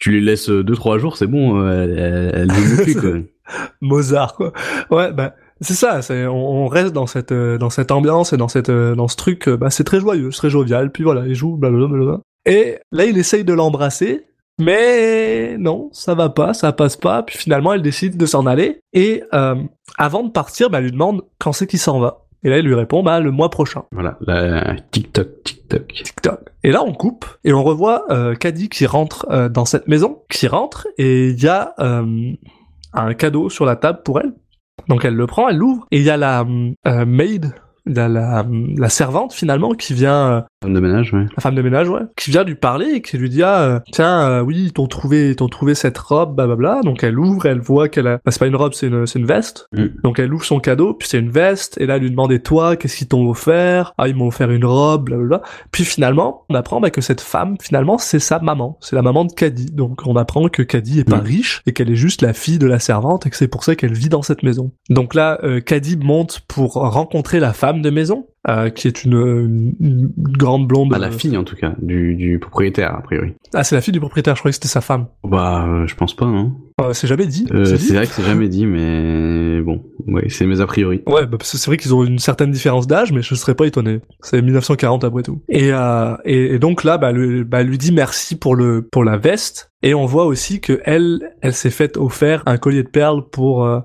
tu 0.00 0.12
les 0.12 0.20
laisses 0.20 0.48
deux 0.48 0.74
trois 0.74 0.98
jours, 0.98 1.16
c'est 1.16 1.26
bon, 1.26 1.60
euh, 1.60 1.84
elle, 1.84 1.98
elle, 2.34 2.50
elle 2.50 2.84
plus 2.84 2.94
quoi. 2.94 3.10
Mozart 3.80 4.34
quoi. 4.34 4.52
Ouais 4.90 5.12
bah 5.12 5.34
c'est 5.60 5.74
ça, 5.74 6.02
c'est 6.02 6.26
on, 6.26 6.64
on 6.64 6.68
reste 6.68 6.92
dans 6.92 7.06
cette 7.06 7.32
euh, 7.32 7.56
dans 7.58 7.70
cette 7.70 7.90
ambiance 7.90 8.32
et 8.32 8.36
dans 8.36 8.48
cette 8.48 8.68
euh, 8.68 8.94
dans 8.94 9.08
ce 9.08 9.16
truc 9.16 9.48
euh, 9.48 9.56
bah 9.56 9.70
c'est 9.70 9.84
très 9.84 10.00
joyeux, 10.00 10.30
c'est 10.30 10.38
très 10.38 10.50
jovial, 10.50 10.92
puis 10.92 11.02
voilà, 11.02 11.26
il 11.26 11.34
joue 11.34 11.56
blablabla. 11.56 12.20
Et 12.46 12.78
là 12.92 13.04
il 13.04 13.18
essaye 13.18 13.44
de 13.44 13.52
l'embrasser, 13.52 14.26
mais 14.58 15.58
non, 15.58 15.90
ça 15.92 16.14
va 16.14 16.30
pas, 16.30 16.54
ça 16.54 16.72
passe 16.72 16.96
pas, 16.96 17.22
puis 17.22 17.36
finalement 17.36 17.74
elle 17.74 17.82
décide 17.82 18.16
de 18.16 18.24
s'en 18.24 18.46
aller 18.46 18.80
et 18.94 19.22
euh, 19.34 19.56
avant 19.98 20.22
de 20.22 20.30
partir, 20.30 20.70
bah 20.70 20.78
elle 20.78 20.84
lui 20.84 20.92
demande 20.92 21.22
quand 21.38 21.52
c'est 21.52 21.66
qu'il 21.66 21.78
s'en 21.78 21.98
va. 22.00 22.22
Et 22.44 22.48
là 22.48 22.58
il 22.58 22.64
lui 22.64 22.74
répond 22.74 23.02
bah 23.02 23.20
le 23.20 23.30
mois 23.30 23.50
prochain. 23.50 23.82
Voilà, 23.92 24.16
là, 24.20 24.76
TikTok, 24.92 25.42
TikTok. 25.44 25.86
TikTok. 25.92 26.40
Et 26.62 26.70
là, 26.70 26.82
on 26.82 26.92
coupe 26.92 27.26
et 27.44 27.52
on 27.52 27.62
revoit 27.62 28.04
euh, 28.10 28.34
Caddy 28.34 28.68
qui 28.68 28.86
rentre 28.86 29.26
euh, 29.30 29.48
dans 29.48 29.64
cette 29.64 29.88
maison, 29.88 30.22
qui 30.30 30.46
rentre 30.46 30.86
et 30.96 31.28
il 31.28 31.42
y 31.42 31.48
a 31.48 31.74
euh, 31.80 32.32
un 32.92 33.14
cadeau 33.14 33.50
sur 33.50 33.64
la 33.64 33.76
table 33.76 34.02
pour 34.04 34.20
elle. 34.20 34.32
Donc 34.88 35.04
elle 35.04 35.14
le 35.14 35.26
prend, 35.26 35.48
elle 35.48 35.56
l'ouvre 35.56 35.86
et 35.90 35.98
il 35.98 36.04
y 36.04 36.10
a 36.10 36.16
la 36.16 36.44
euh, 36.86 37.04
maid, 37.04 37.52
la, 37.84 38.08
la, 38.08 38.44
la 38.76 38.88
servante 38.88 39.32
finalement 39.32 39.72
qui 39.72 39.94
vient 39.94 40.32
euh, 40.32 40.40
Femme 40.62 40.72
de 40.72 40.80
ménage, 40.80 41.12
ouais. 41.12 41.26
la 41.36 41.40
femme 41.42 41.54
de 41.54 41.60
ménage, 41.62 41.88
ouais, 41.88 42.00
qui 42.16 42.30
vient 42.30 42.42
lui 42.42 42.54
parler 42.54 42.86
et 42.94 43.02
qui 43.02 43.18
lui 43.18 43.28
dit 43.28 43.42
ah 43.42 43.60
euh, 43.62 43.80
tiens 43.92 44.20
euh, 44.22 44.40
oui 44.40 44.56
ils 44.66 44.72
t'ont 44.72 44.86
trouvé 44.86 45.30
ils 45.30 45.36
t'ont 45.36 45.48
trouvé 45.48 45.74
cette 45.74 45.98
robe 45.98 46.34
blablabla 46.34 46.80
donc 46.82 47.04
elle 47.04 47.18
ouvre 47.18 47.44
elle 47.44 47.60
voit 47.60 47.90
qu'elle 47.90 48.06
a 48.06 48.16
bah, 48.24 48.30
c'est 48.30 48.38
pas 48.38 48.46
une 48.46 48.56
robe 48.56 48.72
c'est 48.72 48.86
une 48.86 49.06
c'est 49.06 49.18
une 49.18 49.26
veste. 49.26 49.68
Mm. 49.72 49.86
donc 50.02 50.18
elle 50.18 50.32
ouvre 50.32 50.44
son 50.46 50.58
cadeau 50.58 50.94
puis 50.94 51.08
c'est 51.08 51.18
une 51.18 51.30
veste. 51.30 51.78
Et 51.78 51.84
là 51.86 51.96
elle 51.96 52.02
lui 52.02 52.10
demande 52.10 52.32
et 52.32 52.40
toi 52.40 52.76
qu'est-ce 52.76 52.96
qu'ils 52.96 53.08
t'ont 53.08 53.28
offert? 53.28 53.92
Ah 53.98 54.08
ils 54.08 54.16
m'ont 54.16 54.28
offert 54.28 54.50
une 54.50 54.64
robe 54.64 55.04
blablabla 55.04 55.42
puis 55.72 55.84
finalement 55.84 56.44
on 56.48 56.54
apprend 56.54 56.80
bah, 56.80 56.90
que 56.90 57.02
cette 57.02 57.20
femme 57.20 57.56
finalement 57.60 57.98
c'est 57.98 58.18
sa 58.18 58.38
maman. 58.38 58.78
C'est 58.80 58.96
la 58.96 59.02
maman 59.02 59.26
de 59.26 59.32
Caddy. 59.32 59.66
Donc 59.72 60.00
on 60.06 60.16
apprend 60.16 60.48
que 60.48 60.62
Caddy 60.62 61.00
est 61.00 61.04
pas 61.08 61.16
Mm. 61.18 61.20
riche 61.20 61.62
et 61.66 61.72
qu'elle 61.72 61.90
est 61.90 61.96
juste 61.96 62.22
la 62.22 62.32
fille 62.32 62.58
de 62.58 62.66
la 62.66 62.78
servante 62.78 63.26
et 63.26 63.30
que 63.30 63.36
c'est 63.36 63.48
pour 63.48 63.62
ça 63.62 63.74
qu'elle 63.76 63.92
vit 63.94 64.08
dans 64.08 64.22
cette 64.22 64.42
maison. 64.42 64.72
Donc 64.88 65.14
là 65.14 65.38
euh, 65.44 65.60
Caddy 65.60 65.96
monte 65.98 66.40
pour 66.48 66.74
rencontrer 66.74 67.40
la 67.40 67.52
femme 67.52 67.82
de 67.82 67.90
maison 67.90 68.26
euh, 68.48 68.70
qui 68.70 68.86
est 68.88 69.04
une, 69.04 69.12
une- 69.14 69.74
une 69.80 70.12
grande 70.16 70.66
blonde 70.68 70.90
Bah, 70.90 70.98
la 70.98 71.10
fille 71.10 71.36
en 71.36 71.44
tout 71.44 71.56
cas 71.56 71.74
du, 71.82 72.14
du 72.14 72.38
propriétaire 72.38 72.94
a 72.94 73.02
priori. 73.02 73.34
ah, 73.54 73.64
c'est 73.64 73.74
la 73.74 73.80
fille 73.80 73.92
du 73.92 74.00
propriétaire, 74.00 74.34
je 74.36 74.40
croyais 74.40 74.52
que 74.52 74.56
c'était 74.56 74.68
sa 74.68 74.80
femme. 74.80 75.06
Bah 75.24 75.66
euh, 75.68 75.86
je 75.86 75.94
pense 75.94 76.14
pas 76.14 76.26
non. 76.26 76.52
Euh, 76.80 76.92
c'est 76.92 77.06
jamais 77.06 77.26
dit. 77.26 77.46
Euh, 77.52 77.64
c'est 77.64 77.94
vrai 77.94 78.06
que 78.06 78.12
c'est 78.12 78.22
jamais 78.22 78.48
dit, 78.48 78.66
mais 78.66 79.62
bon, 79.62 79.82
ouais, 80.06 80.28
c'est 80.28 80.44
mes 80.46 80.60
a 80.60 80.66
priori. 80.66 81.02
Ouais, 81.06 81.26
bah, 81.26 81.38
parce 81.38 81.50
que 81.52 81.56
c'est 81.58 81.70
vrai 81.70 81.78
qu'ils 81.78 81.94
ont 81.94 82.04
une 82.04 82.18
certaine 82.18 82.50
différence 82.50 82.86
d'âge, 82.86 83.12
mais 83.12 83.22
je 83.22 83.34
serais 83.34 83.54
pas 83.54 83.66
étonné. 83.66 84.00
C'est 84.20 84.42
1940 84.42 85.02
après 85.04 85.22
tout. 85.22 85.40
Et, 85.48 85.70
euh, 85.72 86.14
et, 86.26 86.54
et 86.54 86.58
donc 86.58 86.84
là, 86.84 86.98
bah, 86.98 87.12
le, 87.12 87.44
bah, 87.44 87.62
lui 87.62 87.78
dit 87.78 87.92
merci 87.92 88.36
pour 88.38 88.54
le 88.56 88.86
pour 88.92 89.04
la 89.04 89.16
veste. 89.16 89.70
Et 89.82 89.94
on 89.94 90.04
voit 90.04 90.26
aussi 90.26 90.60
que 90.60 90.80
elle, 90.84 91.32
elle 91.40 91.54
s'est 91.54 91.70
faite 91.70 91.96
offert 91.96 92.42
un 92.46 92.58
collier 92.58 92.82
de 92.82 92.88
perles 92.90 93.22
pour 93.30 93.64
euh, 93.64 93.80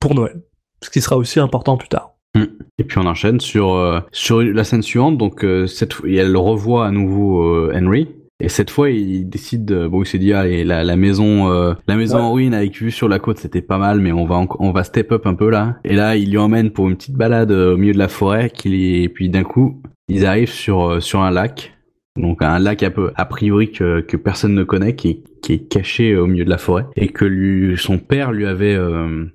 pour 0.00 0.14
Noël, 0.14 0.40
ce 0.82 0.88
qui 0.88 1.02
sera 1.02 1.16
aussi 1.18 1.40
important 1.40 1.76
plus 1.76 1.88
tard. 1.90 2.09
Et 2.36 2.84
puis 2.84 2.98
on 2.98 3.06
enchaîne 3.06 3.40
sur 3.40 3.74
euh, 3.74 4.00
sur 4.12 4.40
la 4.42 4.64
scène 4.64 4.82
suivante. 4.82 5.18
Donc 5.18 5.44
euh, 5.44 5.66
cette 5.66 5.92
fois, 5.92 6.08
elle 6.08 6.36
revoit 6.36 6.86
à 6.86 6.90
nouveau 6.90 7.42
euh, 7.44 7.72
Henry. 7.74 8.08
Et 8.42 8.48
cette 8.48 8.70
fois, 8.70 8.88
il 8.88 9.28
décide, 9.28 9.66
de- 9.66 9.86
bon, 9.86 10.02
il 10.02 10.06
s'est 10.06 10.16
dit, 10.16 10.30
la, 10.30 10.82
la 10.82 10.96
maison, 10.96 11.52
euh, 11.52 11.74
la 11.86 11.96
maison 11.96 12.16
Ouais. 12.16 12.22
en 12.22 12.32
ruine 12.32 12.54
avec 12.54 12.74
vue 12.74 12.90
sur 12.90 13.06
la 13.06 13.18
côte, 13.18 13.36
c'était 13.36 13.60
pas 13.60 13.76
mal, 13.76 14.00
mais 14.00 14.12
on 14.12 14.24
va, 14.24 14.42
on 14.60 14.70
va 14.70 14.82
step 14.82 15.12
up 15.12 15.26
un 15.26 15.34
peu 15.34 15.50
là. 15.50 15.76
Et 15.84 15.94
là, 15.94 16.16
il 16.16 16.30
lui 16.30 16.38
emmène 16.38 16.70
pour 16.70 16.88
une 16.88 16.96
petite 16.96 17.16
balade 17.16 17.52
euh, 17.52 17.74
au 17.74 17.76
milieu 17.76 17.92
de 17.92 17.98
la 17.98 18.08
forêt, 18.08 18.48
qu'il 18.48 18.72
est- 18.72 19.02
et 19.02 19.08
puis 19.10 19.28
d'un 19.28 19.42
coup, 19.42 19.82
ils 20.08 20.24
arrivent 20.24 20.48
sur 20.48 20.88
euh, 20.90 21.00
sur 21.00 21.20
un 21.20 21.30
lac, 21.30 21.74
donc 22.18 22.42
un 22.42 22.58
lac 22.58 22.82
un 22.82 22.90
peu 22.90 23.10
a 23.14 23.26
priori 23.26 23.72
que 23.72 24.00
que 24.00 24.16
personne 24.16 24.54
ne 24.54 24.64
connaît, 24.64 24.96
qui 24.96 25.08
est 25.10 25.22
qui 25.42 25.52
est 25.52 25.68
caché 25.68 26.16
au 26.16 26.26
milieu 26.26 26.46
de 26.46 26.50
la 26.50 26.56
forêt, 26.58 26.86
et 26.96 27.08
que 27.08 27.26
lui, 27.26 27.76
son 27.76 27.98
père 27.98 28.32
lui 28.32 28.46
avait 28.46 28.74
euh, 28.74 29.26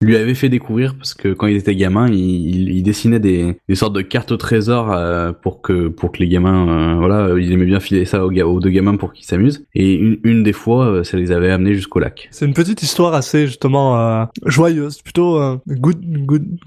lui 0.00 0.16
avait 0.16 0.34
fait 0.34 0.48
découvrir 0.48 0.94
parce 0.96 1.12
que 1.14 1.32
quand 1.32 1.48
il 1.48 1.56
était 1.56 1.74
gamin, 1.74 2.08
il, 2.08 2.82
dessinait 2.82 3.18
des, 3.18 3.56
sortes 3.74 3.94
de 3.94 4.00
cartes 4.00 4.30
au 4.30 4.36
trésor 4.36 4.92
euh, 4.92 5.32
pour 5.32 5.60
que 5.60 5.92
les 6.18 6.28
gamins, 6.28 6.68
euh, 6.68 6.94
voilà, 6.96 7.38
il 7.38 7.52
aimait 7.52 7.64
bien 7.64 7.80
filer 7.80 8.04
ça 8.04 8.24
aux, 8.24 8.30
aux 8.30 8.60
deux 8.60 8.70
gamins 8.70 8.96
pour 8.96 9.12
qu'ils 9.12 9.26
s'amusent. 9.26 9.66
Et 9.74 9.94
une, 9.94 10.42
des 10.44 10.52
fois, 10.52 10.86
euh, 10.86 11.04
ça 11.04 11.16
les 11.16 11.32
avait 11.32 11.50
amenés 11.50 11.74
jusqu'au 11.74 11.98
lac. 11.98 12.28
C'est 12.30 12.46
une 12.46 12.54
petite 12.54 12.82
histoire 12.82 13.14
assez 13.14 13.46
justement 13.46 14.28
joyeuse, 14.44 15.02
plutôt 15.02 15.60
good, 15.66 16.00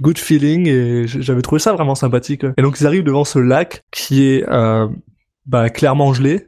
good, 0.02 0.18
feeling 0.18 0.68
et 0.68 1.08
j'avais 1.08 1.42
trouvé 1.42 1.60
ça 1.60 1.74
vraiment 1.74 1.96
sympathique. 1.96 2.46
Et 2.58 2.62
donc 2.62 2.80
ils 2.80 2.88
arrivent 2.88 3.04
devant 3.04 3.24
ce 3.24 3.40
lac 3.40 3.84
qui 3.92 4.24
est 4.24 4.46
bah, 5.46 5.70
clairement 5.70 6.14
gelé. 6.14 6.48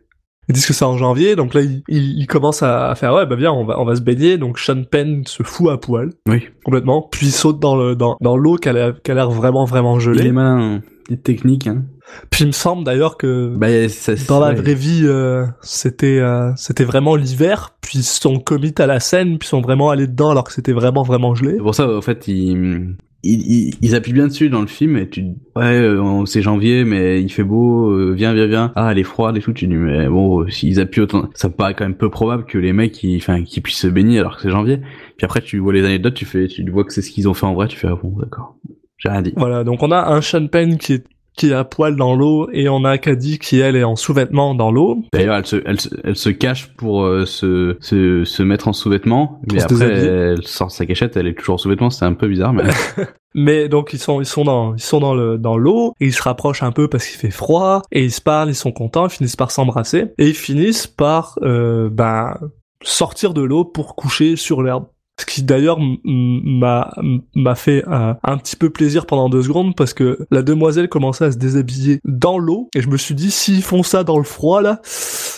Ils 0.49 0.53
disent 0.53 0.65
que 0.65 0.73
c'est 0.73 0.83
en 0.85 0.97
janvier, 0.97 1.35
donc 1.35 1.53
là 1.53 1.61
ils, 1.61 1.83
ils, 1.87 2.19
ils 2.19 2.27
commencent 2.27 2.63
à, 2.63 2.93
faire 2.95 3.13
ouais 3.13 3.25
bah 3.25 3.35
bien 3.37 3.51
on 3.51 3.63
va 3.65 3.79
on 3.79 3.85
va 3.85 3.95
se 3.95 4.01
baigner. 4.01 4.37
Donc 4.37 4.59
Sean 4.59 4.83
Penn 4.83 5.23
se 5.25 5.41
fout 5.43 5.69
à 5.71 5.77
poil 5.77 6.09
Oui. 6.27 6.43
complètement, 6.65 7.07
puis 7.11 7.27
il 7.27 7.31
saute 7.31 7.59
dans 7.59 7.75
le 7.75 7.95
dans 7.95 8.17
dans 8.21 8.35
l'eau 8.35 8.55
qui 8.57 8.67
a 8.69 8.73
l'air 8.73 8.93
qui 9.01 9.11
a 9.11 9.13
l'air 9.13 9.29
vraiment 9.31 9.65
vraiment 9.65 9.97
Il 9.97 10.01
gelée. 10.01 10.27
est 10.27 10.31
malin, 10.31 10.59
hein. 10.75 10.81
petite 11.05 11.23
technique. 11.23 11.67
Hein. 11.67 11.83
Puis 12.29 12.43
il 12.43 12.47
me 12.47 12.51
semble 12.51 12.83
d'ailleurs 12.83 13.17
que 13.17 13.55
Bah, 13.55 13.87
ça, 13.89 14.13
dans 14.27 14.39
la 14.41 14.49
ouais. 14.49 14.55
vraie 14.55 14.73
vie, 14.75 15.01
euh, 15.05 15.45
c'était 15.61 16.19
euh, 16.19 16.51
c'était 16.57 16.83
vraiment 16.83 17.15
l'hiver, 17.15 17.75
puis 17.81 17.99
ils 17.99 18.03
sont 18.03 18.39
commit 18.39 18.73
à 18.77 18.85
la 18.85 18.99
scène, 18.99 19.37
puis 19.39 19.47
ils 19.47 19.49
sont 19.49 19.61
vraiment 19.61 19.89
allés 19.89 20.07
dedans 20.07 20.29
alors 20.31 20.43
que 20.43 20.51
c'était 20.51 20.73
vraiment 20.73 21.03
vraiment 21.03 21.33
gelé. 21.33 21.55
Pour 21.57 21.73
ça, 21.73 21.87
en 21.89 22.01
fait, 22.01 22.27
ils, 22.27 22.95
ils, 23.23 23.73
ils, 23.81 23.95
appuient 23.95 24.13
bien 24.13 24.27
dessus 24.27 24.49
dans 24.49 24.59
le 24.59 24.67
film 24.67 24.97
et 24.97 25.07
tu 25.07 25.21
ouais, 25.55 25.63
euh, 25.63 26.25
c'est 26.25 26.41
janvier, 26.41 26.83
mais 26.83 27.21
il 27.21 27.31
fait 27.31 27.43
beau, 27.43 27.89
euh, 27.89 28.13
viens, 28.13 28.33
viens, 28.33 28.47
viens. 28.47 28.73
Ah, 28.75 28.89
elle 28.91 28.99
est 28.99 29.03
froide 29.03 29.37
et 29.37 29.39
tout. 29.39 29.53
Tu 29.53 29.67
dis, 29.67 29.75
mais 29.75 30.07
bon, 30.09 30.41
euh, 30.41 30.49
s'ils 30.49 30.79
appuient 30.81 31.01
autant, 31.01 31.29
ça 31.33 31.47
me 31.47 31.53
paraît 31.53 31.73
quand 31.73 31.85
même 31.85 31.95
peu 31.95 32.09
probable 32.09 32.45
que 32.45 32.57
les 32.57 32.73
mecs, 32.73 32.99
enfin, 33.15 33.43
qu'ils 33.43 33.63
puissent 33.63 33.79
se 33.79 33.87
baigner 33.87 34.19
alors 34.19 34.35
que 34.35 34.41
c'est 34.41 34.49
janvier. 34.49 34.79
Puis 35.17 35.25
après, 35.25 35.41
tu 35.41 35.59
vois 35.59 35.71
les 35.71 35.85
anecdotes, 35.85 36.15
tu 36.15 36.25
fais, 36.25 36.47
tu 36.47 36.69
vois 36.69 36.83
que 36.83 36.91
c'est 36.91 37.01
ce 37.01 37.11
qu'ils 37.11 37.29
ont 37.29 37.33
fait 37.33 37.45
en 37.45 37.53
vrai, 37.53 37.67
tu 37.67 37.77
fais, 37.77 37.87
ah 37.87 37.97
bon, 38.01 38.13
d'accord. 38.19 38.57
J'ai 38.97 39.09
rien 39.09 39.21
dit. 39.21 39.33
Voilà, 39.37 39.63
donc 39.63 39.81
on 39.83 39.91
a 39.91 40.13
un 40.13 40.21
Sean 40.21 40.47
Penn 40.47 40.77
qui 40.77 40.93
est 40.93 41.03
qui 41.35 41.49
est 41.49 41.53
à 41.53 41.63
poil 41.63 41.95
dans 41.95 42.15
l'eau 42.15 42.49
et 42.51 42.69
on 42.69 42.85
a 42.85 42.97
Caddy 42.97 43.39
qui 43.39 43.59
elle 43.59 43.75
est 43.75 43.83
en 43.83 43.95
sous-vêtements 43.95 44.55
dans 44.55 44.71
l'eau. 44.71 45.03
D'ailleurs, 45.13 45.37
elle 45.37 45.45
se, 45.45 45.61
elle, 45.65 45.79
se, 45.79 45.89
elle 46.03 46.15
se 46.15 46.29
cache 46.29 46.73
pour 46.75 47.03
euh, 47.03 47.25
se, 47.25 47.77
se, 47.79 48.23
se 48.23 48.43
mettre 48.43 48.67
en 48.67 48.73
sous-vêtements, 48.73 49.41
mais 49.51 49.61
après, 49.61 49.75
déshabiller. 49.75 50.07
elle 50.07 50.47
sort 50.47 50.71
sa 50.71 50.85
cachette, 50.85 51.17
elle 51.17 51.27
est 51.27 51.37
toujours 51.37 51.55
en 51.55 51.57
sous-vêtements, 51.57 51.89
c'est 51.89 52.05
un 52.05 52.13
peu 52.13 52.27
bizarre, 52.27 52.53
mais 52.53 52.63
Mais 53.35 53.67
donc 53.67 53.93
ils 53.93 53.99
sont 53.99 54.21
ils 54.21 54.27
sont 54.27 54.43
dans 54.43 54.75
ils 54.75 54.81
sont 54.81 54.99
dans 54.99 55.15
le 55.15 55.37
dans 55.37 55.57
l'eau 55.57 55.93
et 55.99 56.05
ils 56.05 56.13
se 56.13 56.21
rapprochent 56.21 56.63
un 56.63 56.71
peu 56.71 56.87
parce 56.87 57.07
qu'il 57.07 57.19
fait 57.19 57.31
froid 57.31 57.81
et 57.91 58.03
ils 58.03 58.11
se 58.11 58.21
parlent, 58.21 58.49
ils 58.49 58.55
sont 58.55 58.71
contents, 58.71 59.07
ils 59.07 59.11
finissent 59.11 59.35
par 59.35 59.51
s'embrasser 59.51 60.13
et 60.17 60.27
ils 60.27 60.35
finissent 60.35 60.87
par 60.87 61.39
euh, 61.41 61.89
ben 61.89 62.37
sortir 62.83 63.33
de 63.33 63.41
l'eau 63.41 63.65
pour 63.65 63.95
coucher 63.95 64.35
sur 64.35 64.61
l'herbe. 64.61 64.85
Ce 65.23 65.25
qui 65.25 65.41
d'ailleurs 65.41 65.79
m'a 66.03 67.55
fait 67.55 67.85
un, 67.87 68.17
un 68.23 68.37
petit 68.37 68.57
peu 68.57 68.69
plaisir 68.69 69.05
pendant 69.05 69.29
deux 69.29 69.41
secondes 69.43 69.73
parce 69.73 69.93
que 69.93 70.19
la 70.31 70.41
demoiselle 70.41 70.89
commençait 70.89 71.23
à 71.23 71.31
se 71.31 71.37
déshabiller 71.37 72.01
dans 72.03 72.37
l'eau 72.37 72.69
et 72.75 72.81
je 72.81 72.89
me 72.89 72.97
suis 72.97 73.15
dit 73.15 73.31
s'ils 73.31 73.63
font 73.63 73.83
ça 73.83 74.03
dans 74.03 74.17
le 74.17 74.25
froid 74.25 74.61
là, 74.61 74.81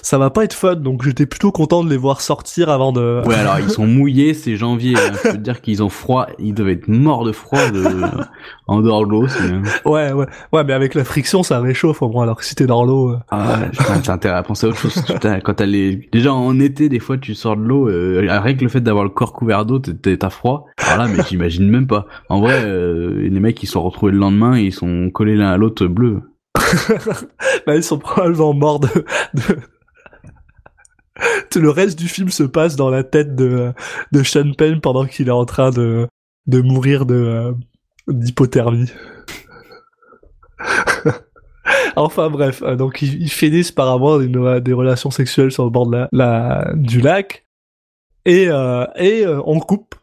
ça 0.06 0.18
va 0.20 0.30
pas 0.30 0.43
être 0.43 0.53
fun 0.53 0.76
donc 0.76 1.03
j'étais 1.03 1.26
plutôt 1.26 1.51
content 1.51 1.84
de 1.84 1.89
les 1.89 1.97
voir 1.97 2.22
sortir 2.22 2.70
avant 2.70 2.91
de. 2.91 3.22
Ouais, 3.26 3.36
alors 3.36 3.60
ils 3.60 3.70
sont 3.72 3.88
mouillés, 3.88 4.34
c'est 4.36 4.56
janvier. 4.56 4.93
hein. 4.95 5.12
Je 5.14 5.30
peux 5.32 5.38
te 5.38 5.41
dire 5.41 5.62
qu'ils 5.62 5.82
ont 5.82 5.89
froid, 5.89 6.28
ils 6.38 6.53
devaient 6.53 6.74
être 6.74 6.88
morts 6.88 7.26
de 7.26 7.32
froid 7.32 7.72
de... 7.72 7.84
en 8.68 8.82
dehors 8.82 9.06
de 9.06 9.12
l'eau. 9.12 9.28
c'est-. 9.28 9.88
Ouais 9.89 10.12
ouais 10.12 10.28
ouais 10.53 10.64
mais 10.64 10.74
avec 10.74 10.93
la 10.93 11.03
friction 11.03 11.41
ça 11.43 11.60
réchauffe 11.60 12.01
au 12.03 12.10
moins 12.10 12.24
alors 12.24 12.38
que 12.38 12.45
si 12.45 12.53
t'es 12.53 12.68
dans 12.68 12.84
l'eau. 12.86 13.14
euh, 13.14 13.18
Ah, 13.32 13.58
ouais, 13.62 13.72
t'as 14.03 14.14
intérêt 14.14 14.36
à 14.38 14.43
penser 14.43 14.68
à 14.68 14.70
autre 14.70 14.78
chose. 14.78 15.03
Quand 15.43 15.53
t'as 15.56 15.66
les... 15.66 16.08
Déjà 16.12 16.34
en 16.34 16.60
été, 16.60 16.88
des 16.88 16.99
fois, 16.99 17.18
tu 17.18 17.34
sors 17.34 17.58
de 17.58 17.64
l'eau, 17.64 17.89
euh, 17.89 18.28
rien 18.30 18.53
que 18.56 18.64
le 18.64 18.70
fait 18.70 18.82
d'avoir 18.82 19.03
le 19.03 19.10
corps 19.10 19.34
couvert 19.34 19.66
d'eau, 19.66 19.80
t'as 19.80 20.30
froid. 20.30 20.66
Alors 20.78 21.06
là, 21.06 21.12
mais 21.12 21.24
j'imagine 21.28 21.68
même 21.70 21.88
pas. 21.88 22.06
En 22.30 22.39
vrai, 22.41 22.62
euh, 22.64 23.28
les 23.28 23.39
mecs, 23.39 23.62
ils 23.64 23.68
sont 23.68 23.82
retrouvés 23.82 24.12
le 24.12 24.20
lendemain, 24.20 24.56
et 24.56 24.64
ils 24.66 24.74
sont 24.74 25.10
collés 25.10 25.36
l'un 25.36 25.51
à 25.51 25.58
l'autre 25.58 25.88
bleus. 25.88 26.22
Bah, 27.66 27.76
ils 27.76 27.84
sont 27.84 27.97
probablement 27.97 28.53
morts 28.53 28.80
de, 28.80 28.88
le 31.55 31.70
reste 31.70 31.97
du 31.97 32.07
film 32.07 32.30
se 32.30 32.43
passe 32.43 32.76
dans 32.76 32.89
la 32.89 33.03
tête 33.03 33.36
de, 33.36 33.72
de 34.11 34.24
Sean 34.24 34.51
Penn 34.57 34.82
pendant 34.82 35.05
qu'il 35.05 35.28
est 35.28 35.32
en 35.32 35.45
train 35.45 35.70
de, 35.72 36.07
de 36.47 36.61
mourir 36.61 37.05
de, 37.05 37.16
euh, 37.16 37.51
d'hypothermie. 38.07 38.91
enfin 41.95 42.30
bref, 42.30 42.61
euh, 42.63 42.76
donc 42.76 43.01
ils, 43.01 43.30
finissent 43.30 43.72
par 43.72 43.89
avoir 43.89 44.20
des, 44.20 44.28
no- 44.28 44.59
des 44.59 44.74
relations 44.74 45.11
sexuelles 45.11 45.51
sur 45.51 45.63
le 45.63 45.70
bord 45.70 45.88
de 45.88 46.05
la- 46.11 46.72
du 46.76 47.01
lac 47.01 47.45
et, 48.26 48.47
euh, 48.49 48.86
et 48.95 49.26
euh, 49.26 49.41
on 49.45 49.59
coupe 49.59 49.95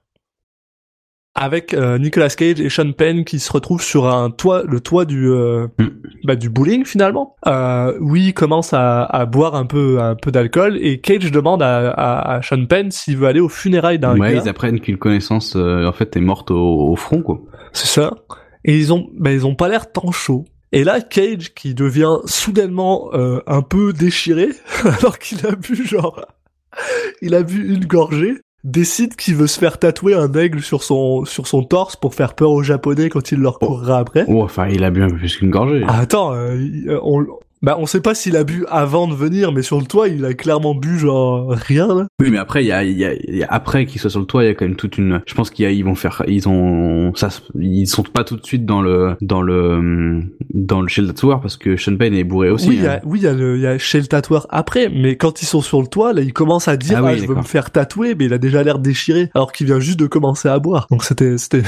avec 1.34 1.72
euh, 1.72 1.96
Nicolas 1.98 2.28
Cage 2.28 2.60
et 2.60 2.68
Sean 2.68 2.92
Penn 2.92 3.24
qui 3.24 3.38
se 3.40 3.50
retrouvent 3.52 3.82
sur 3.82 4.06
un 4.06 4.30
toit, 4.30 4.64
le 4.68 4.80
toit 4.80 5.04
du 5.06 5.30
euh, 5.30 5.66
Mm. 5.78 5.86
bah, 6.24 6.36
du 6.36 6.50
bowling 6.50 6.84
finalement. 6.84 7.36
Euh, 7.46 7.96
oui, 8.00 8.26
il 8.28 8.34
commence 8.34 8.72
à, 8.74 9.04
à 9.04 9.24
boire 9.24 9.54
un 9.54 9.64
peu 9.64 10.00
un 10.00 10.14
peu 10.14 10.30
d'alcool 10.30 10.76
et 10.80 11.00
Cage 11.00 11.30
demande 11.32 11.62
à, 11.62 11.90
à, 11.90 12.34
à 12.34 12.42
Sean 12.42 12.66
Penn 12.66 12.90
s'il 12.90 13.16
veut 13.16 13.26
aller 13.28 13.40
aux 13.40 13.48
funérailles 13.48 13.98
d'un 13.98 14.18
Ouais, 14.18 14.34
gars. 14.34 14.42
ils 14.44 14.48
apprennent 14.48 14.80
qu'une 14.80 14.98
connaissance, 14.98 15.54
euh, 15.56 15.86
en 15.86 15.92
fait, 15.92 16.16
est 16.16 16.20
morte 16.20 16.50
au, 16.50 16.90
au 16.90 16.96
front, 16.96 17.22
quoi. 17.22 17.40
C'est 17.72 17.86
ça. 17.88 18.12
Et 18.64 18.76
ils 18.76 18.92
ont, 18.92 19.08
bah, 19.18 19.32
ils 19.32 19.46
ont 19.46 19.54
pas 19.54 19.68
l'air 19.68 19.90
tant 19.90 20.12
chauds. 20.12 20.44
Et 20.72 20.84
là, 20.84 21.00
Cage, 21.00 21.52
qui 21.54 21.74
devient 21.74 22.16
soudainement 22.26 23.10
euh, 23.14 23.40
un 23.46 23.62
peu 23.62 23.92
déchiré, 23.92 24.48
alors 25.00 25.18
qu'il 25.18 25.46
a 25.46 25.52
bu 25.54 25.86
genre, 25.86 26.24
il 27.20 27.34
a 27.34 27.42
bu 27.42 27.74
une 27.74 27.84
gorgée, 27.86 28.34
décide 28.64 29.16
qu'il 29.16 29.34
veut 29.34 29.46
se 29.46 29.58
faire 29.58 29.78
tatouer 29.78 30.14
un 30.14 30.32
aigle 30.34 30.62
sur 30.62 30.82
son 30.82 31.24
sur 31.24 31.46
son 31.46 31.64
torse 31.64 31.96
pour 31.96 32.14
faire 32.14 32.34
peur 32.34 32.50
aux 32.50 32.62
Japonais 32.62 33.08
quand 33.08 33.32
il 33.32 33.38
leur 33.38 33.58
courra 33.58 33.98
après. 33.98 34.24
Oh, 34.28 34.42
enfin, 34.42 34.68
il 34.68 34.84
a 34.84 34.90
bu 34.90 35.02
un 35.02 35.08
peu 35.08 35.16
plus 35.16 35.36
qu'une 35.36 35.50
gorgée. 35.50 35.84
Ah, 35.86 36.00
attends, 36.00 36.34
euh, 36.34 36.56
euh, 36.86 37.00
on, 37.02 37.26
bah, 37.62 37.76
on 37.78 37.86
sait 37.86 38.00
pas 38.00 38.14
s'il 38.14 38.36
a 38.36 38.44
bu 38.44 38.64
avant 38.68 39.06
de 39.06 39.14
venir, 39.14 39.52
mais 39.52 39.62
sur 39.62 39.78
le 39.78 39.86
toit, 39.86 40.08
il 40.08 40.24
a 40.24 40.34
clairement 40.34 40.74
bu 40.74 40.98
genre 40.98 41.50
rien. 41.50 41.86
Là. 41.86 42.06
Oui, 42.20 42.30
mais 42.30 42.38
après, 42.38 42.64
il 42.64 42.66
y 42.66 42.72
a, 42.72 42.82
y 42.84 43.04
a, 43.04 43.14
y 43.14 43.42
a- 43.42 43.46
après 43.50 43.86
qu'ils 43.86 44.00
soient 44.00 44.10
sur 44.10 44.20
le 44.20 44.26
toit, 44.26 44.44
il 44.44 44.46
y 44.46 44.50
a 44.50 44.54
quand 44.54 44.64
même 44.64 44.76
toute 44.76 44.98
une. 44.98 45.20
Je 45.26 45.34
pense 45.34 45.50
qu'il 45.50 45.64
y 45.64 45.68
a, 45.68 45.70
ils 45.70 45.84
vont 45.84 45.94
faire, 45.94 46.22
ils 46.26 46.48
ont, 46.48 47.14
ça, 47.14 47.28
ils 47.58 47.86
sont 47.86 48.02
pas 48.02 48.24
tout 48.24 48.36
de 48.36 48.44
suite 48.44 48.66
dans 48.66 48.82
le, 48.82 49.16
dans 49.20 49.42
le, 49.42 50.22
dans 50.52 50.80
le 50.80 50.88
chez 50.88 51.02
le 51.02 51.08
tatoueur 51.08 51.40
parce 51.40 51.56
que 51.56 51.76
Sean 51.76 51.96
Payne 51.96 52.14
est 52.14 52.24
bourré 52.24 52.50
aussi. 52.50 52.68
oui, 52.68 52.76
il 52.76 52.82
y 52.82 52.86
hein. 52.86 53.00
a, 53.02 53.06
oui, 53.06 53.20
il 53.20 53.22
y 53.24 53.28
a 53.28 53.32
le, 53.32 53.56
il 53.56 53.62
y 53.62 53.66
a 53.66 53.78
chez 53.78 54.00
le 54.00 54.06
tatoueur 54.06 54.46
après, 54.50 54.88
mais 54.88 55.16
quand 55.16 55.42
ils 55.42 55.46
sont 55.46 55.60
sur 55.60 55.80
le 55.80 55.86
toit, 55.86 56.12
là, 56.12 56.22
il 56.22 56.32
commence 56.32 56.68
à 56.68 56.76
dire, 56.76 56.98
Ah 56.98 57.08
ah, 57.08 57.12
oui, 57.12 57.18
je 57.20 57.26
veux 57.26 57.34
me 57.34 57.42
faire 57.42 57.70
tatouer, 57.70 58.14
mais 58.14 58.26
il 58.26 58.32
a 58.32 58.38
déjà 58.38 58.62
l'air 58.62 58.78
déchiré, 58.78 59.30
alors 59.34 59.52
qu'il 59.52 59.66
vient 59.66 59.80
juste 59.80 60.00
de 60.00 60.06
commencer 60.06 60.48
à 60.48 60.58
boire. 60.58 60.86
Donc 60.90 61.04
c'était, 61.04 61.38
c'était, 61.38 61.62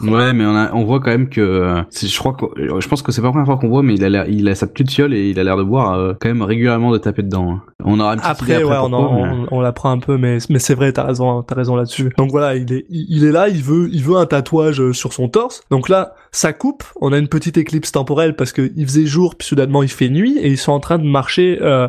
Ouais, 0.00 0.32
mais 0.32 0.44
on 0.46 0.54
a, 0.56 0.72
on 0.74 0.84
voit 0.84 1.00
quand 1.00 1.10
même 1.10 1.28
que, 1.28 1.40
euh, 1.40 1.82
je 2.00 2.18
crois 2.18 2.32
que, 2.34 2.44
je 2.80 2.86
pense 2.88 3.02
que 3.02 3.10
c'est 3.10 3.20
pas 3.20 3.26
la 3.28 3.32
première 3.32 3.46
fois 3.46 3.56
qu'on 3.56 3.68
voit, 3.68 3.82
mais 3.82 3.94
il 3.94 4.04
a 4.04 4.08
l'air, 4.08 4.28
il 4.28 4.48
a 4.48 4.54
sa 4.54 4.66
petite 4.68 4.90
fiole 4.92 5.12
et 5.12 5.30
il 5.30 5.40
a 5.40 5.44
l'air 5.44 5.56
de 5.56 5.64
boire 5.64 5.94
euh, 5.94 6.12
quand 6.20 6.28
même 6.28 6.42
régulièrement 6.42 6.92
de 6.92 6.98
taper 6.98 7.22
dedans. 7.24 7.50
hein. 7.50 7.62
On 7.84 7.98
aura 7.98 8.14
une 8.14 8.20
petite 8.20 8.42
idée 8.42 8.52
après, 8.54 8.64
ouais, 8.64 8.76
on, 8.78 8.90
pourquoi, 8.90 9.16
mais- 9.16 9.46
on, 9.50 9.56
on 9.56 9.60
l'apprend 9.60 9.90
un 9.90 9.98
peu, 9.98 10.16
mais, 10.16 10.38
mais 10.50 10.58
c'est 10.60 10.74
vrai, 10.74 10.92
t'as 10.92 11.02
raison, 11.04 11.42
t'as 11.42 11.54
raison 11.56 11.74
là-dessus. 11.74 12.12
Donc 12.16 12.30
voilà, 12.30 12.54
il 12.54 12.72
est, 12.72 12.86
il 12.90 13.06
il 13.08 13.24
est 13.24 13.32
là, 13.32 13.48
il 13.48 13.62
veut, 13.62 13.88
il 13.92 14.04
veut 14.04 14.16
un 14.16 14.26
tatouage 14.26 14.80
euh, 14.80 14.92
sur 14.92 15.12
son 15.12 15.28
torse. 15.28 15.62
Donc 15.70 15.88
là, 15.88 16.14
ça 16.30 16.52
coupe. 16.52 16.84
On 17.00 17.12
a 17.12 17.18
une 17.18 17.28
petite 17.28 17.56
éclipse 17.56 17.90
temporelle 17.90 18.36
parce 18.36 18.52
que 18.52 18.70
il 18.76 18.86
faisait 18.86 19.06
jour, 19.06 19.34
puis 19.36 19.48
soudainement 19.48 19.82
il 19.82 19.88
fait 19.88 20.08
nuit, 20.10 20.38
et 20.38 20.48
ils 20.48 20.58
sont 20.58 20.72
en 20.72 20.80
train 20.80 20.98
de 20.98 21.04
marcher, 21.08 21.58
euh, 21.60 21.88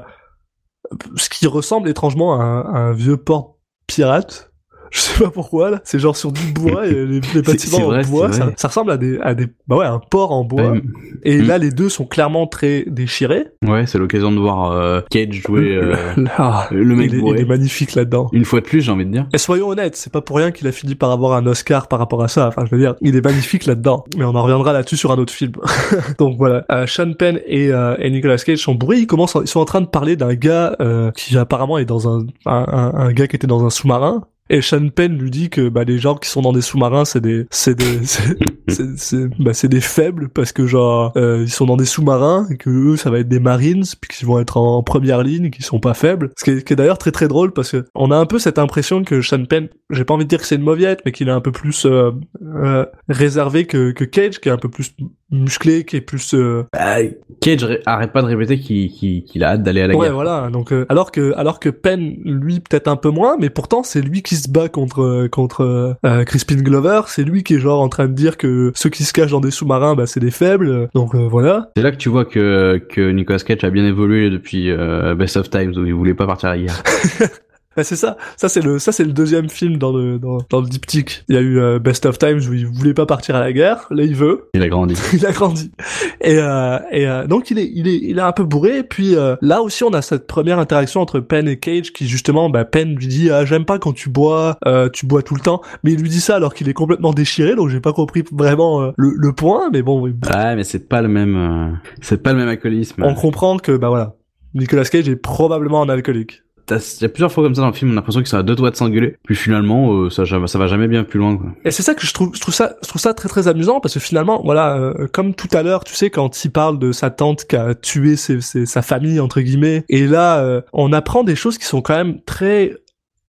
ce 1.16 1.30
qui 1.30 1.45
ressemble 1.45 1.88
étrangement 1.89 2.39
à 2.39 2.43
un, 2.43 2.62
à 2.62 2.78
un 2.80 2.93
vieux 2.93 3.18
port 3.18 3.57
pirate. 3.88 4.49
Je 4.91 4.99
sais 4.99 5.23
pas 5.23 5.29
pourquoi 5.29 5.69
là, 5.71 5.81
c'est 5.83 5.99
genre 5.99 6.15
sur 6.17 6.31
du 6.31 6.41
bois 6.53 6.87
et 6.87 6.93
les, 7.05 7.19
bâtiments 7.41 7.85
vrai, 7.87 8.05
en 8.05 8.09
bois, 8.09 8.31
ça, 8.31 8.67
ressemble 8.67 8.91
à 8.91 8.97
des, 8.97 9.19
à 9.21 9.33
des, 9.35 9.47
bah 9.67 9.77
ouais, 9.77 9.85
un 9.85 9.99
port 9.99 10.31
en 10.31 10.43
bois. 10.43 10.71
Ouais, 10.71 10.81
Et 11.23 11.39
Mm. 11.39 11.47
là, 11.47 11.57
les 11.57 11.71
deux 11.71 11.89
sont 11.89 12.05
clairement 12.05 12.47
très 12.47 12.85
déchirés. 12.87 13.45
ouais, 13.67 13.85
c'est 13.85 13.97
l'occasion 13.97 14.31
de 14.31 14.39
voir 14.39 14.71
euh, 14.71 15.01
Cage 15.11 15.33
jouer 15.45 15.75
euh, 15.75 15.95
le 16.71 16.95
mec 16.95 17.11
il, 17.13 17.19
il 17.27 17.37
est 17.39 17.45
magnifique 17.45 17.95
là-dedans. 17.95 18.29
Une 18.33 18.45
fois 18.45 18.61
de 18.61 18.65
plus, 18.65 18.81
j'ai 18.81 18.91
envie 18.91 19.05
de 19.05 19.11
dire. 19.11 19.27
Et 19.33 19.37
soyons 19.37 19.67
honnêtes, 19.69 19.95
c'est 19.95 20.11
pas 20.11 20.21
pour 20.21 20.37
rien 20.37 20.51
qu'il 20.51 20.67
a 20.67 20.71
fini 20.71 20.95
par 20.95 21.11
avoir 21.11 21.33
un 21.33 21.45
Oscar 21.45 21.87
par 21.87 21.99
rapport 21.99 22.23
à 22.23 22.27
ça. 22.27 22.47
Enfin, 22.47 22.63
je 22.65 22.71
veux 22.75 22.81
dire, 22.81 22.95
il 23.01 23.15
est 23.15 23.23
magnifique 23.23 23.65
là-dedans. 23.65 24.03
Mais 24.17 24.23
on 24.25 24.35
en 24.35 24.43
reviendra 24.43 24.73
là-dessus 24.73 24.97
sur 24.97 25.11
un 25.11 25.17
autre 25.17 25.33
film. 25.33 25.51
Donc 26.19 26.37
voilà, 26.37 26.65
euh, 26.71 26.87
Sean 26.87 27.13
Penn 27.13 27.39
et, 27.45 27.71
euh, 27.71 27.95
et 27.99 28.09
Nicolas 28.09 28.37
Cage 28.37 28.59
sont 28.59 28.75
bourrés. 28.75 28.97
Ils 28.99 29.07
commencent, 29.07 29.35
en- 29.35 29.41
ils 29.41 29.47
sont 29.47 29.59
en 29.59 29.65
train 29.65 29.81
de 29.81 29.87
parler 29.87 30.15
d'un 30.15 30.33
gars 30.33 30.75
euh, 30.81 31.11
qui 31.11 31.37
apparemment 31.37 31.77
est 31.77 31.85
dans 31.85 32.07
un, 32.07 32.25
un, 32.45 32.65
un- 32.67 32.93
un 32.95 33.11
gars 33.13 33.27
qui 33.27 33.35
était 33.35 33.47
dans 33.47 33.65
un 33.65 33.69
sous-marin. 33.69 34.23
Et 34.50 34.62
Sean 34.62 34.89
Penn 34.89 35.18
lui 35.18 35.30
dit 35.30 35.50
que 35.50 35.70
bah, 35.70 35.84
les 35.84 36.00
gens 36.00 36.16
qui 36.16 36.30
sont 36.30 36.41
dans 36.41 36.54
des 36.54 36.62
sous-marins, 36.62 37.06
c'est 37.06 37.22
des, 37.22 37.45
c'est 37.52 37.76
des, 37.76 38.00
c'est- 38.97 39.28
bah, 39.39 39.53
c'est 39.53 39.67
des 39.67 39.82
faibles 39.82 40.30
parce 40.30 40.51
que 40.51 40.65
genre 40.67 41.11
euh, 41.17 41.43
ils 41.43 41.49
sont 41.51 41.65
dans 41.65 41.78
des 41.78 41.86
sous-marins 41.86 42.47
et 42.51 42.57
que 42.57 42.70
eux 42.70 42.97
ça 42.97 43.09
va 43.09 43.20
être 43.20 43.28
des 43.30 43.39
marines 43.39 43.84
puis 44.01 44.15
qu'ils 44.17 44.28
vont 44.28 44.39
être 44.39 44.57
en 44.57 44.82
première 44.84 45.24
ligne 45.24 45.49
qui 45.49 45.61
sont 45.61 45.80
pas 45.80 45.93
faibles 45.93 46.30
ce 46.38 46.43
qui 46.43 46.51
est, 46.51 46.63
qui 46.63 46.74
est 46.74 46.76
d'ailleurs 46.76 46.97
très 46.97 47.11
très 47.11 47.28
drôle 47.28 47.51
parce 47.51 47.72
que 47.72 47.86
on 47.95 48.11
a 48.11 48.17
un 48.17 48.26
peu 48.26 48.39
cette 48.39 48.59
impression 48.59 49.03
que 49.03 49.22
Sean 49.22 49.45
Penn 49.45 49.67
j'ai 49.89 50.03
pas 50.05 50.13
envie 50.13 50.26
de 50.26 50.30
dire 50.30 50.39
que 50.39 50.45
c'est 50.45 50.55
une 50.55 50.61
mauviette 50.63 51.01
mais 51.05 51.11
qu'il 51.11 51.28
est 51.28 51.32
un 51.32 51.41
peu 51.41 51.51
plus 51.51 51.86
euh, 51.86 52.11
euh, 52.43 52.86
réservé 53.07 53.65
que, 53.65 53.91
que 53.91 54.03
Cage 54.03 54.39
qui 54.39 54.49
est 54.49 54.51
un 54.51 54.57
peu 54.57 54.70
plus 54.70 54.93
musclé 55.32 55.84
qui 55.86 55.95
est 55.97 56.01
plus 56.01 56.34
euh, 56.34 56.63
Bah, 56.74 56.97
Cage 57.41 57.65
arrête 57.86 58.11
pas 58.11 58.22
de 58.22 58.28
répéter 58.28 58.59
qu'il 58.59 58.91
qu'il- 58.91 59.24
qu'il 59.24 59.43
a 59.43 59.51
hâte 59.51 59.63
d'aller 59.63 59.82
à 59.82 59.88
la 59.88 59.95
ouais 59.95 60.07
guerre. 60.07 60.13
voilà 60.15 60.49
donc 60.51 60.72
euh, 60.74 60.86
alors 60.89 61.11
que 61.11 61.34
alors 61.38 61.59
que 61.59 61.70
Penn 61.70 62.15
lui 62.26 62.59
peut-être 62.59 62.88
un 62.88 62.95
peu 62.95 63.09
moins 63.09 63.38
mais 63.39 63.49
pourtant 63.49 63.84
c'est 63.84 64.01
lui 64.01 64.22
qui 64.24 64.36
se 64.36 64.49
bat 64.49 64.70
contre 64.70 65.28
contre 65.32 65.95
euh, 66.05 66.24
Crispin 66.26 66.55
Glover 66.57 67.01
c'est 67.07 67.24
lui 67.24 67.43
qui 67.43 67.55
est 67.55 67.59
genre 67.59 67.82
en 67.82 67.89
train 67.89 68.07
de 68.07 68.13
dire 68.13 68.38
que 68.38 68.47
ceux 68.76 68.89
qui 68.89 69.03
se 69.03 69.14
cachent 69.14 69.32
dans 69.32 69.39
des 69.39 69.51
sous-marins 69.51 69.95
bah 69.95 70.07
c'est 70.07 70.20
des 70.20 70.32
faibles 70.32 70.89
donc 70.93 71.16
euh, 71.16 71.28
voilà 71.28 71.70
C'est 71.76 71.84
là 71.84 71.91
que 71.91 71.97
tu 71.97 72.10
vois 72.10 72.26
que, 72.26 72.82
que 72.89 73.12
Nicolas 73.12 73.39
Cage 73.39 73.64
a 73.64 73.70
bien 73.70 73.86
évolué 73.86 74.30
depuis 74.30 74.70
euh, 74.72 75.16
Best 75.16 75.38
of 75.38 75.49
Times 75.49 75.74
où 75.78 75.86
il 75.86 75.93
voulait 75.93 76.14
pas 76.14 76.26
partir 76.28 76.49
à 76.49 76.55
la 76.55 76.62
guerre. 76.64 76.84
Bah, 77.80 77.86
c'est 77.86 77.95
ça, 77.95 78.17
ça 78.36 78.49
c'est 78.49 78.59
le 78.59 78.77
ça 78.77 78.91
c'est 78.91 79.05
le 79.05 79.13
deuxième 79.13 79.49
film 79.49 79.77
dans 79.77 79.93
le 79.93 80.19
dans, 80.19 80.39
dans 80.49 80.59
le 80.59 80.67
diptyque. 80.67 81.23
Il 81.30 81.36
y 81.36 81.38
a 81.38 81.41
eu 81.41 81.61
euh, 81.61 81.80
Best 81.80 82.05
of 82.05 82.17
Times 82.17 82.41
où 82.49 82.53
il 82.53 82.67
voulait 82.67 82.93
pas 82.93 83.05
partir 83.05 83.38
à 83.38 83.39
la 83.39 83.53
guerre, 83.53 83.88
là 83.89 84.03
il 84.03 84.15
veut, 84.15 84.49
Il 84.53 84.61
a 84.61 84.67
grandi. 84.67 84.95
il 85.13 85.25
a 85.25 85.32
grandi. 85.32 85.71
Et 86.19 86.39
euh, 86.39 86.77
et 86.91 87.07
euh, 87.07 87.25
donc 87.25 87.51
il 87.51 87.57
est 87.57 87.71
il 87.73 87.88
est 87.88 87.95
il 87.95 88.17
est 88.17 88.21
un 88.21 88.34
peu 88.34 88.43
bourré. 88.43 88.80
Et 88.80 88.84
puis 88.84 89.15
euh, 89.15 89.38
là 89.41 89.61
aussi 89.61 89.86
on 89.86 89.93
a 89.93 90.01
cette 90.01 90.27
première 90.27 90.59
interaction 90.59 90.99
entre 90.99 91.21
Penn 91.21 91.47
et 91.47 91.57
Cage 91.57 91.93
qui 91.93 92.05
justement 92.05 92.49
bah 92.49 92.65
Penn 92.65 92.95
lui 92.95 93.07
dit 93.07 93.30
ah 93.32 93.45
j'aime 93.45 93.63
pas 93.63 93.80
quand 93.80 93.93
tu 93.93 94.09
bois, 94.09 94.57
euh, 94.67 94.89
tu 94.89 95.05
bois 95.05 95.23
tout 95.23 95.36
le 95.36 95.41
temps. 95.41 95.61
Mais 95.86 95.93
il 95.93 96.01
lui 96.01 96.09
dit 96.09 96.19
ça 96.19 96.36
alors 96.36 96.53
qu'il 96.53 96.67
est 96.67 96.73
complètement 96.73 97.13
déchiré 97.13 97.55
donc 97.55 97.69
j'ai 97.69 97.80
pas 97.80 97.93
compris 97.93 98.25
vraiment 98.30 98.82
euh, 98.82 98.91
le 98.97 99.13
le 99.15 99.32
point. 99.32 99.69
Mais 99.71 99.84
bon 99.84 100.01
Ouais, 100.01 100.55
mais 100.57 100.65
c'est 100.65 100.89
pas 100.89 101.01
le 101.01 101.07
même, 101.07 101.38
euh, 101.38 101.71
c'est 102.01 102.21
pas 102.21 102.34
le 102.34 102.39
même 102.39 102.49
alcoolisme. 102.49 103.03
on 103.05 103.13
comprend 103.13 103.57
que 103.57 103.77
bah 103.77 103.88
voilà 103.88 104.17
Nicolas 104.55 104.84
Cage 104.86 105.07
est 105.07 105.15
probablement 105.15 105.82
un 105.82 105.89
alcoolique. 105.89 106.41
Il 106.72 107.01
y 107.01 107.05
a 107.05 107.09
plusieurs 107.09 107.32
fois 107.32 107.43
comme 107.43 107.55
ça 107.55 107.61
dans 107.61 107.67
le 107.67 107.74
film, 107.74 107.91
on 107.91 107.93
a 107.93 107.95
l'impression 107.95 108.22
qu'ils 108.22 108.30
sont 108.30 108.38
à 108.38 108.43
deux 108.43 108.55
doigts 108.55 108.72
de 108.72 108.76
s'engueuler. 108.76 109.17
Puis 109.24 109.36
finalement, 109.36 109.93
euh, 109.93 110.09
ça, 110.09 110.26
ça 110.26 110.59
va 110.59 110.67
jamais 110.67 110.88
bien 110.88 111.03
plus 111.03 111.20
loin. 111.20 111.39
Et 111.65 111.72
c'est 111.72 111.84
ça 111.84 111.93
que 111.93 112.05
je 112.05 112.13
trouve, 112.13 112.32
je 112.36 112.41
trouve 112.41 112.53
ça, 112.53 112.76
je 112.84 112.88
trouve 112.88 113.01
ça 113.01 113.13
très 113.13 113.30
très 113.30 113.47
amusant 113.47 113.80
parce 113.80 113.93
que 113.93 113.99
finalement, 113.99 114.41
voilà, 114.43 114.78
euh, 114.78 115.07
comme 115.11 115.34
tout 115.34 115.49
à 115.53 115.63
l'heure, 115.63 115.84
tu 115.84 115.93
sais, 115.93 116.09
quand 116.09 116.43
il 116.43 116.51
parle 116.51 116.80
de 116.80 116.91
sa 116.91 117.09
tante 117.09 117.45
qui 117.45 117.55
a 117.55 117.76
tué 117.76 118.15
sa 118.15 118.82
famille 118.82 119.20
entre 119.20 119.41
guillemets, 119.41 119.84
et 119.89 120.07
là, 120.07 120.39
euh, 120.39 120.61
on 120.74 120.93
apprend 120.93 121.24
des 121.24 121.36
choses 121.36 121.57
qui 121.57 121.65
sont 121.65 121.82
quand 121.82 121.95
même 121.95 122.22
très 122.22 122.76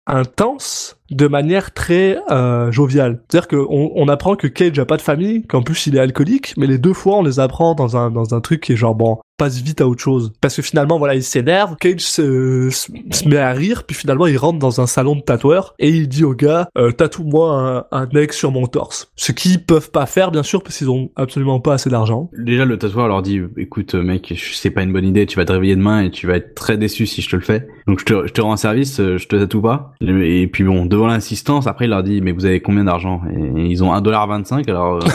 intenses 0.08 0.98
de 1.12 1.28
manière 1.28 1.74
très 1.74 2.18
euh, 2.32 2.72
joviale. 2.72 3.22
C'est-à-dire 3.30 3.48
qu'on 3.48 3.92
on 3.96 4.08
apprend 4.08 4.36
que 4.36 4.48
Cage 4.48 4.80
a 4.80 4.86
pas 4.86 4.98
de 4.98 5.02
famille, 5.02 5.44
qu'en 5.48 5.62
plus 5.62 5.88
il 5.88 5.96
est 5.96 6.00
alcoolique, 6.00 6.54
mais 6.58 6.68
les 6.68 6.78
deux 6.78 6.94
fois 6.94 7.18
on 7.18 7.24
les 7.24 7.40
apprend 7.40 7.76
dans 7.76 7.96
un 7.98 8.10
dans 8.12 8.34
un 8.34 8.42
truc 8.42 8.62
qui 8.62 8.74
est 8.74 8.78
genre 8.78 8.96
bon 8.96 9.18
passe 9.38 9.62
vite 9.62 9.82
à 9.82 9.88
autre 9.88 10.02
chose. 10.02 10.32
Parce 10.40 10.56
que 10.56 10.62
finalement 10.62 10.98
voilà 10.98 11.14
il 11.16 11.24
s'énerve, 11.24 11.76
Cage 11.76 12.00
se, 12.00 12.70
se, 12.72 13.28
met 13.28 13.36
à 13.38 13.52
rire, 13.52 13.84
puis 13.86 13.96
finalement 13.96 14.28
il 14.28 14.38
rentre 14.38 14.60
dans 14.60 14.80
un 14.80 14.88
salon 14.88 15.16
de 15.18 15.22
tatoueur 15.22 15.76
et 15.78 15.90
il 15.90 16.08
dit 16.08 16.24
au 16.24 16.34
gars 16.34 16.70
euh, 16.78 16.92
tatoue-moi 16.92 17.86
un, 17.92 17.98
un 18.06 18.10
ex 18.12 18.38
sur 18.38 18.52
mon 18.52 18.66
torse. 18.68 19.12
Ce 19.18 19.32
qu'ils 19.34 19.64
peuvent 19.64 19.92
pas 19.92 20.06
faire 20.06 20.32
bien 20.32 20.44
sûr 20.44 20.64
parce 20.64 20.78
qu'ils 20.78 20.90
ont 20.90 21.10
absolument 21.18 21.60
pas 21.60 21.74
assez 21.74 21.90
d'argent. 21.90 22.30
Déjà, 22.38 22.64
le 22.66 22.78
tatoueur 22.78 23.08
leur 23.10 23.22
dit, 23.22 23.42
écoute, 23.58 23.94
mec, 23.96 24.32
je- 24.36 24.54
c'est 24.56 24.70
pas 24.72 24.84
une 24.84 24.94
bonne 24.94 25.06
idée, 25.06 25.26
tu 25.26 25.36
vas 25.36 25.44
te 25.46 25.52
réveiller 25.52 25.76
demain 25.76 26.02
et 26.04 26.12
tu 26.12 26.28
vas 26.28 26.38
être 26.38 26.56
très 26.56 26.78
déçu 26.78 27.06
si 27.06 27.22
je 27.22 27.30
te 27.30 27.36
le 27.36 27.42
fais. 27.42 27.68
Donc 27.88 28.00
je 28.00 28.06
te, 28.06 28.28
je 28.28 28.32
te 28.32 28.40
rends 28.42 28.56
service, 28.56 29.00
euh, 29.02 29.18
je 29.18 29.28
te 29.28 29.36
tatoue 29.36 29.62
pas. 29.62 29.94
Et 30.02 30.48
puis 30.48 30.64
bon, 30.64 30.86
devant 30.96 31.08
l'insistance, 31.08 31.68
après 31.68 31.86
il 31.86 31.90
leur 31.90 32.04
dit, 32.04 32.22
mais 32.22 32.32
vous 32.32 32.46
avez 32.46 32.62
combien 32.62 32.86
d'argent? 32.86 33.22
Et 33.30 33.66
ils 33.66 33.84
ont 33.84 33.94
1,25$, 33.94 34.70
alors... 34.70 34.96
euh, 34.96 35.00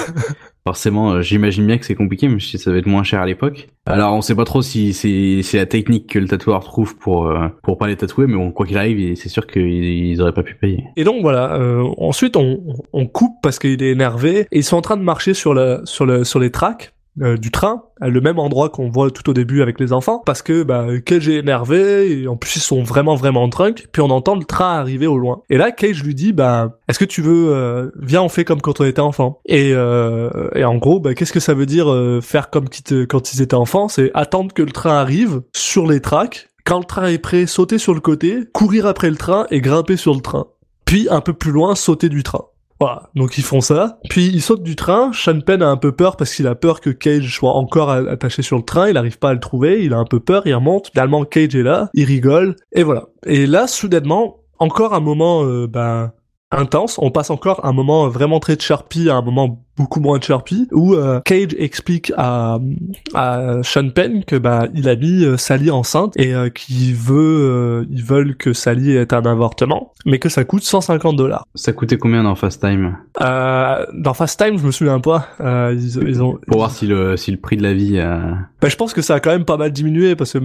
Forcément, 0.67 1.13
euh, 1.13 1.23
j'imagine 1.23 1.67
bien 1.67 1.79
que 1.79 1.87
c'est 1.87 1.95
compliqué, 1.95 2.29
mais 2.29 2.37
que 2.37 2.59
ça 2.59 2.71
va 2.71 2.77
être 2.77 2.87
moins 2.87 3.03
cher 3.03 3.23
à 3.23 3.27
l'époque. 3.27 3.69
Alors, 3.87 4.15
on 4.15 4.21
sait 4.21 4.35
pas 4.35 4.45
trop 4.45 4.61
si 4.61 4.93
c'est 4.93 5.57
la 5.57 5.65
technique 5.65 6.07
que 6.07 6.19
le 6.19 6.29
tatoueur 6.29 6.63
trouve 6.63 6.99
pour 6.99 7.29
euh, 7.29 7.49
pour 7.63 7.79
pas 7.79 7.87
les 7.87 7.97
tatouer, 7.97 8.27
mais 8.27 8.37
bon, 8.37 8.53
quoi 8.53 8.67
qu'il 8.67 8.77
arrive, 8.77 9.17
c'est 9.17 9.31
sûr 9.31 9.47
qu'ils 9.47 9.63
ils 9.63 10.21
auraient 10.21 10.35
pas 10.35 10.43
pu 10.43 10.55
payer. 10.55 10.85
Et 10.97 11.03
donc 11.05 11.23
voilà, 11.23 11.59
ensuite 11.97 12.37
on, 12.37 12.61
on 12.93 13.07
coupe 13.07 13.37
parce 13.43 13.59
qu'il 13.59 13.83
est 13.83 13.91
énervé 13.91 14.41
et 14.53 14.59
ils 14.59 14.63
sont 14.63 14.77
en 14.77 14.83
train 14.83 14.99
de 14.99 15.03
marcher 15.03 15.33
sur 15.33 15.55
sur 15.85 16.05
le 16.05 16.25
sur 16.25 16.39
les 16.39 16.51
tracks 16.51 16.93
euh, 17.21 17.37
du 17.37 17.51
train, 17.51 17.85
le 18.01 18.21
même 18.21 18.39
endroit 18.39 18.69
qu'on 18.69 18.89
voit 18.89 19.11
tout 19.11 19.29
au 19.31 19.33
début 19.33 19.63
avec 19.63 19.79
les 19.81 19.93
enfants, 19.93 20.23
parce 20.25 20.43
que 20.43 20.63
bah 20.63 20.87
Cage 21.05 21.29
est 21.29 21.37
énervé 21.37 22.23
et 22.23 22.29
en 22.29 22.37
plus 22.37 22.57
ils 22.57 22.61
sont 22.61 22.83
vraiment 22.83 23.15
vraiment 23.15 23.49
drunk, 23.49 23.89
puis 23.93 24.03
on 24.03 24.11
entend 24.11 24.37
le 24.37 24.45
train 24.45 24.77
arriver 24.79 25.07
au 25.07 25.19
loin. 25.19 25.43
Et 25.51 25.57
là 25.57 25.71
Cage 25.71 26.03
lui 26.03 26.15
dit 26.15 26.33
bah 26.33 26.79
est-ce 26.89 26.99
que 26.99 27.05
tu 27.05 27.23
veux 27.23 27.53
euh, 27.53 27.91
viens 28.01 28.23
on 28.23 28.29
fait 28.29 28.45
comme 28.45 28.61
quand 28.61 28.81
on 28.81 28.85
était 28.85 29.01
enfant. 29.01 29.41
Et 29.47 29.73
euh, 29.75 30.49
et 30.55 30.65
en 30.65 30.77
gros 30.77 31.01
bah 31.01 31.15
qu'est-ce 31.15 31.33
que 31.33 31.41
ça 31.41 31.55
veut 31.55 31.67
dire 31.67 31.91
euh, 31.91 32.21
faire 32.21 32.51
comme 32.51 32.69
te- 32.69 33.05
quand 33.05 33.33
ils 33.33 33.43
étaient 33.43 33.55
enfants, 33.55 33.89
c'est 33.89 34.11
attendre 34.15 34.53
que 34.53 34.63
le 34.63 34.73
train 34.73 34.97
arrive 34.97 35.43
sur 35.55 35.87
les 35.87 36.01
tracks. 36.01 36.49
Quand 36.65 36.79
le 36.79 36.85
train 36.85 37.07
est 37.07 37.19
prêt, 37.19 37.47
sauter 37.47 37.79
sur 37.79 37.95
le 37.95 38.01
côté, 38.01 38.41
courir 38.53 38.87
après 38.87 39.11
le 39.11 39.17
train 39.17 39.47
et 39.51 39.61
grimper 39.61 39.97
sur 39.97 40.15
le 40.15 40.21
train 40.21 40.47
puis 40.91 41.07
un 41.09 41.21
peu 41.21 41.33
plus 41.33 41.53
loin 41.53 41.77
sauter 41.77 42.09
du 42.09 42.25
train. 42.25 42.47
Voilà, 42.81 43.11
donc 43.15 43.37
ils 43.37 43.45
font 43.45 43.61
ça, 43.61 43.99
puis 44.09 44.29
ils 44.29 44.41
sautent 44.41 44.63
du 44.63 44.75
train, 44.75 45.13
Sean 45.13 45.41
Penn 45.41 45.61
a 45.61 45.69
un 45.69 45.77
peu 45.77 45.93
peur 45.93 46.17
parce 46.17 46.35
qu'il 46.35 46.47
a 46.47 46.55
peur 46.55 46.81
que 46.81 46.89
Cage 46.89 47.37
soit 47.37 47.53
encore 47.53 47.91
attaché 47.91 48.41
sur 48.41 48.57
le 48.57 48.63
train, 48.63 48.89
il 48.89 48.97
arrive 48.97 49.19
pas 49.19 49.29
à 49.29 49.35
le 49.35 49.41
trouver, 49.41 49.85
il 49.85 49.93
a 49.93 49.99
un 49.99 50.07
peu 50.07 50.19
peur, 50.19 50.47
il 50.47 50.55
remonte, 50.55 50.89
finalement 50.89 51.27
Cage 51.27 51.55
est 51.55 51.63
là, 51.63 51.91
il 51.93 52.07
rigole, 52.07 52.57
et 52.73 52.83
voilà. 52.83 53.09
Et 53.27 53.47
là, 53.47 53.67
soudainement, 53.67 54.39
encore 54.59 54.95
un 54.95 55.01
moment, 55.01 55.45
euh, 55.45 55.67
ben, 55.67 56.13
intense, 56.51 56.99
on 56.99 57.11
passe 57.11 57.31
encore 57.31 57.65
un 57.65 57.73
moment 57.73 58.09
vraiment 58.09 58.41
très 58.41 58.59
Sharpie 58.59 59.09
à 59.11 59.15
un 59.17 59.23
moment 59.23 59.63
beaucoup 59.77 60.01
moins 60.01 60.21
Sharpie, 60.21 60.69
où 60.73 60.95
euh, 60.95 61.21
Cage 61.25 61.55
explique 61.57 62.13
à, 62.17 62.59
à 63.15 63.63
Sean 63.63 63.89
Penn 63.91 64.25
que 64.25 64.37
bah 64.37 64.67
il 64.75 64.89
a 64.89 64.97
mis 64.97 65.25
euh, 65.25 65.37
Sally 65.39 65.71
enceinte 65.71 66.13
et 66.19 66.35
euh, 66.35 66.51
qu'il 66.51 66.95
veut, 66.95 67.15
euh, 67.51 67.87
ils 67.91 68.05
veulent 68.05 68.37
que 68.37 68.53
Sally 68.53 68.93
ait 68.97 69.15
un 69.15 69.23
avortement, 69.25 69.95
mais 70.05 70.19
que 70.19 70.29
ça 70.29 70.45
coûte 70.45 70.63
150 70.65 71.17
dollars. 71.17 71.45
Ça 71.55 71.73
coûtait 71.73 71.97
combien 71.99 72.25
dans 72.25 72.35
Fast 72.35 72.61
Time? 72.61 72.97
Euh, 73.23 73.87
dans 73.95 74.13
Fast 74.15 74.39
Time, 74.43 74.59
je 74.59 74.67
me 74.67 74.71
souviens 74.71 75.01
pas. 75.01 75.29
Euh, 75.41 75.75
ils, 75.75 75.97
ils 76.09 76.23
ont. 76.23 76.39
Pour 76.47 76.59
voir 76.59 76.71
si 76.71 76.87
le 76.87 77.17
si 77.17 77.31
le 77.31 77.39
prix 77.39 77.57
de 77.57 77.63
la 77.63 77.73
vie. 77.73 77.97
euh, 77.99 78.33
Bah, 78.61 78.69
je 78.69 78.77
pense 78.77 78.93
que 78.93 79.03
ça 79.03 79.15
a 79.15 79.21
quand 79.21 79.31
même 79.31 79.45
pas 79.47 79.57
mal 79.57 79.73
diminué 79.73 80.15
parce 80.17 80.33
que 80.35 80.41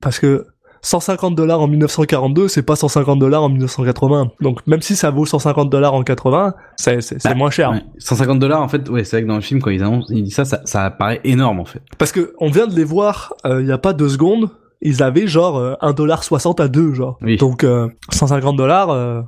parce 0.00 0.18
que 0.20 0.46
150 0.86 1.34
dollars 1.34 1.60
en 1.60 1.66
1942, 1.66 2.46
c'est 2.46 2.62
pas 2.62 2.76
150 2.76 3.18
dollars 3.18 3.42
en 3.42 3.48
1980. 3.48 4.30
Donc 4.40 4.64
même 4.68 4.80
si 4.82 4.94
ça 4.94 5.10
vaut 5.10 5.26
150 5.26 5.68
dollars 5.68 5.94
en 5.94 6.02
80, 6.04 6.54
c'est 6.76 7.00
Bah, 7.24 7.34
moins 7.34 7.50
cher. 7.50 7.72
ouais. 7.72 7.82
150 7.98 8.38
dollars 8.38 8.62
en 8.62 8.68
fait, 8.68 8.88
ouais, 8.88 9.02
c'est 9.02 9.16
vrai 9.16 9.22
que 9.24 9.28
dans 9.28 9.34
le 9.34 9.40
film 9.40 9.60
quand 9.60 9.70
ils 9.70 9.82
annoncent, 9.82 10.06
ils 10.14 10.22
disent 10.22 10.34
ça, 10.36 10.44
ça, 10.44 10.60
ça 10.64 10.90
paraît 10.92 11.20
énorme 11.24 11.58
en 11.58 11.64
fait. 11.64 11.82
Parce 11.98 12.12
que 12.12 12.34
on 12.38 12.50
vient 12.50 12.68
de 12.68 12.74
les 12.76 12.84
voir 12.84 13.34
euh, 13.44 13.60
il 13.62 13.66
y 13.68 13.72
a 13.72 13.78
pas 13.78 13.92
deux 13.94 14.08
secondes. 14.08 14.48
Ils 14.80 15.02
avaient 15.02 15.26
genre 15.26 15.56
euh, 15.56 15.74
1,60$ 15.82 16.62
à 16.62 16.68
deux 16.68 16.94
genre. 16.94 17.18
Oui. 17.20 17.36
Donc 17.36 17.64
euh, 17.64 17.88
150 18.12 18.54
dollars, 18.56 18.90
euh, 18.90 19.22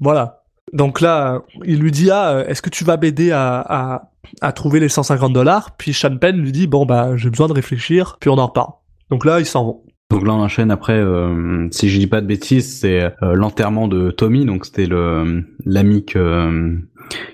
voilà. 0.00 0.42
Donc 0.72 1.00
là, 1.00 1.42
il 1.64 1.78
lui 1.78 1.92
dit 1.92 2.10
ah, 2.10 2.30
euh, 2.30 2.46
est-ce 2.46 2.60
que 2.60 2.70
tu 2.70 2.82
vas 2.84 2.96
m'aider 2.96 3.30
à, 3.30 3.60
à 3.60 4.02
à 4.42 4.52
trouver 4.52 4.80
les 4.80 4.88
150 4.90 5.32
dollars 5.32 5.70
Puis 5.78 5.94
Sean 5.94 6.16
Penn 6.18 6.36
lui 6.36 6.52
dit 6.52 6.66
bon 6.66 6.84
bah 6.84 7.16
j'ai 7.16 7.30
besoin 7.30 7.46
de 7.46 7.52
réfléchir, 7.54 8.16
puis 8.20 8.28
on 8.30 8.36
en 8.36 8.46
reparle. 8.48 8.72
Donc 9.10 9.24
là 9.24 9.38
ils 9.40 9.46
s'en 9.46 9.64
vont. 9.64 9.82
Donc 10.10 10.26
là 10.26 10.32
on 10.32 10.40
enchaîne 10.40 10.70
après, 10.70 10.98
euh, 10.98 11.68
si 11.70 11.90
je 11.90 11.98
dis 11.98 12.06
pas 12.06 12.22
de 12.22 12.26
bêtises, 12.26 12.78
c'est 12.80 13.12
euh, 13.22 13.34
l'enterrement 13.34 13.88
de 13.88 14.10
Tommy, 14.10 14.46
donc 14.46 14.64
c'était 14.64 14.86
le 14.86 15.44
l'ami 15.66 16.04
euh, 16.16 16.76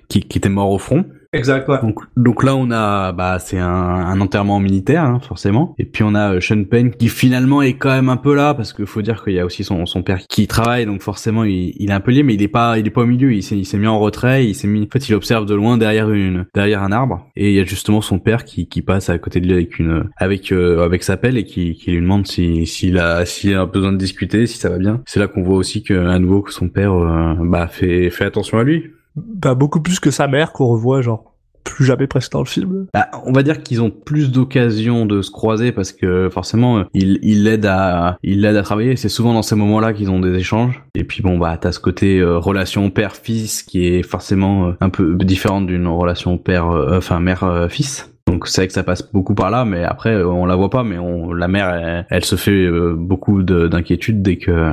qui, 0.09 0.21
qui 0.23 0.39
était 0.39 0.49
mort 0.49 0.71
au 0.71 0.79
front. 0.79 1.05
Exact. 1.35 1.69
Ouais. 1.69 1.81
Donc, 1.83 1.99
donc 2.17 2.45
là 2.45 2.55
on 2.55 2.71
a, 2.71 3.13
bah 3.13 3.39
c'est 3.41 3.59
un, 3.59 3.67
un 3.69 4.21
enterrement 4.21 4.61
militaire 4.61 5.03
hein, 5.05 5.19
forcément. 5.21 5.75
Et 5.79 5.85
puis 5.85 6.05
on 6.05 6.15
a 6.15 6.35
euh, 6.35 6.41
Sean 6.41 6.63
Penn 6.65 6.93
qui 6.93 7.09
finalement 7.09 7.61
est 7.61 7.75
quand 7.75 7.91
même 7.91 8.09
un 8.09 8.17
peu 8.17 8.35
là 8.35 8.55
parce 8.55 8.73
qu'il 8.73 8.87
faut 8.87 9.03
dire 9.03 9.25
qu'il 9.25 9.35
y 9.35 9.41
a 9.41 9.45
aussi 9.45 9.65
son, 9.65 9.85
son 9.85 10.03
père 10.03 10.21
qui 10.29 10.47
travaille, 10.47 10.87
donc 10.87 11.03
forcément 11.03 11.43
il, 11.43 11.75
il 11.77 11.91
est 11.91 11.93
un 11.93 12.01
peu 12.01 12.13
lié, 12.13 12.23
mais 12.23 12.35
il 12.35 12.43
est 12.43 12.49
pas, 12.49 12.79
il 12.79 12.87
est 12.87 12.91
pas 12.91 13.03
au 13.03 13.07
milieu. 13.07 13.33
Il 13.33 13.43
s'est, 13.43 13.59
il 13.59 13.65
s'est 13.65 13.79
mis 13.79 13.89
en 13.89 13.99
retrait, 13.99 14.47
il 14.47 14.55
s'est 14.55 14.69
mis, 14.69 14.85
en 14.85 14.89
fait 14.93 15.09
il 15.09 15.15
observe 15.15 15.45
de 15.45 15.55
loin 15.55 15.77
derrière 15.77 16.11
une, 16.11 16.47
derrière 16.55 16.83
un 16.83 16.93
arbre. 16.93 17.27
Et 17.35 17.51
il 17.51 17.57
y 17.57 17.61
a 17.61 17.65
justement 17.65 18.01
son 18.01 18.21
père 18.21 18.45
qui, 18.45 18.69
qui 18.69 18.81
passe 18.81 19.11
à 19.11 19.19
côté 19.19 19.41
de 19.41 19.47
lui 19.47 19.55
avec 19.55 19.79
une, 19.81 20.05
avec 20.17 20.53
euh, 20.53 20.85
avec 20.85 21.03
sa 21.03 21.17
pelle 21.17 21.37
et 21.37 21.45
qui, 21.45 21.75
qui 21.75 21.91
lui 21.91 22.01
demande 22.01 22.27
si 22.29 22.65
s'il 22.67 22.97
a, 22.99 23.27
s'il 23.27 23.55
a 23.55 23.67
besoin 23.67 23.93
de 23.93 23.99
discuter, 23.99 24.47
si 24.47 24.59
ça 24.59 24.71
va 24.71 24.79
bien. 24.79 25.03
C'est 25.07 25.19
là 25.19 25.27
qu'on 25.27 25.43
voit 25.43 25.57
aussi 25.57 25.83
que 25.83 25.95
à 25.95 26.19
nouveau 26.21 26.43
que 26.43 26.53
son 26.53 26.69
père, 26.69 26.93
euh, 26.93 27.35
bah 27.41 27.67
fait, 27.67 28.11
fait 28.11 28.25
attention 28.25 28.59
à 28.59 28.65
lui. 28.65 28.93
Bah 29.17 29.55
beaucoup 29.55 29.81
plus 29.81 30.01
que 30.01 30.11
sa 30.11 30.27
mère 30.29 30.53
qu'on 30.53 30.67
revoit 30.67 31.03
genre 31.03 31.31
plus 31.63 31.87
jamais 31.87 32.07
presque 32.07 32.33
dans 32.33 32.41
le 32.41 32.45
film. 32.45 32.87
Bah, 32.93 33.07
on 33.25 33.33
va 33.33 33.43
dire 33.43 33.63
qu'ils 33.63 33.81
ont 33.81 33.91
plus 33.91 34.31
d'occasions 34.31 35.07
de 35.07 35.23
se 35.23 35.31
croiser 35.31 35.73
parce 35.73 35.93
que 35.93 36.29
forcément 36.31 36.79
euh, 36.79 36.83
il 36.93 37.19
il 37.23 37.45
l'aide 37.45 37.65
à 37.65 38.19
il 38.23 38.43
l'aide 38.43 38.57
à 38.57 38.63
travailler. 38.63 38.97
C'est 38.97 39.09
souvent 39.09 39.33
dans 39.33 39.41
ces 39.43 39.55
moments-là 39.57 39.95
qu'ils 39.95 40.11
ont 40.11 40.21
des 40.21 40.35
échanges. 40.35 40.83
Et 40.95 41.05
puis 41.05 41.23
bon 41.23 41.39
bah 41.39 41.57
t'as 41.59 41.73
ce 41.73 41.81
côté 41.81 42.19
euh, 42.19 42.39
relation 42.39 42.91
père-fils 42.91 43.63
qui 43.63 43.87
est 43.87 44.03
forcément 44.03 44.67
euh, 44.69 44.73
un 44.81 44.91
peu 44.91 45.15
différente 45.25 45.67
d'une 45.67 45.87
relation 45.87 46.37
père 46.37 46.69
euh, 46.71 46.99
enfin 46.99 47.19
mère-fils. 47.21 48.11
Donc 48.27 48.47
c'est 48.49 48.63
vrai 48.63 48.67
que 48.69 48.73
ça 48.75 48.83
passe 48.83 49.11
beaucoup 49.13 49.35
par 49.35 49.51
là, 49.51 49.65
mais 49.65 49.85
après 49.85 50.15
euh, 50.15 50.27
on 50.27 50.45
la 50.47 50.57
voit 50.57 50.71
pas, 50.71 50.83
mais 50.85 50.99
on 50.99 51.33
la 51.33 51.49
mère 51.49 51.71
elle, 51.71 52.07
elle 52.11 52.25
se 52.25 52.37
fait 52.37 52.51
euh, 52.67 52.95
beaucoup 52.95 53.43
de- 53.43 53.69
d'inquiétude 53.69 54.23
dès 54.23 54.37
que 54.37 54.73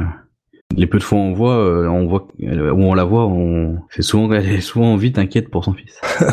Les 0.76 0.88
peu 0.88 0.98
de 0.98 1.04
fois 1.04 1.18
où 1.18 1.22
on 1.22 1.34
voit, 1.34 1.56
euh, 1.58 1.88
on 1.88 2.08
voit 2.08 2.28
où 2.40 2.84
on 2.84 2.94
la 2.94 3.04
voit, 3.04 3.26
on 3.26 3.78
c'est 3.90 4.02
souvent 4.02 4.32
elle 4.34 4.50
est 4.50 4.62
souvent 4.62 4.96
vite 4.96 5.18
inquiète 5.18 5.50
pour 5.50 5.66
son 5.66 5.74
fils. 5.74 6.00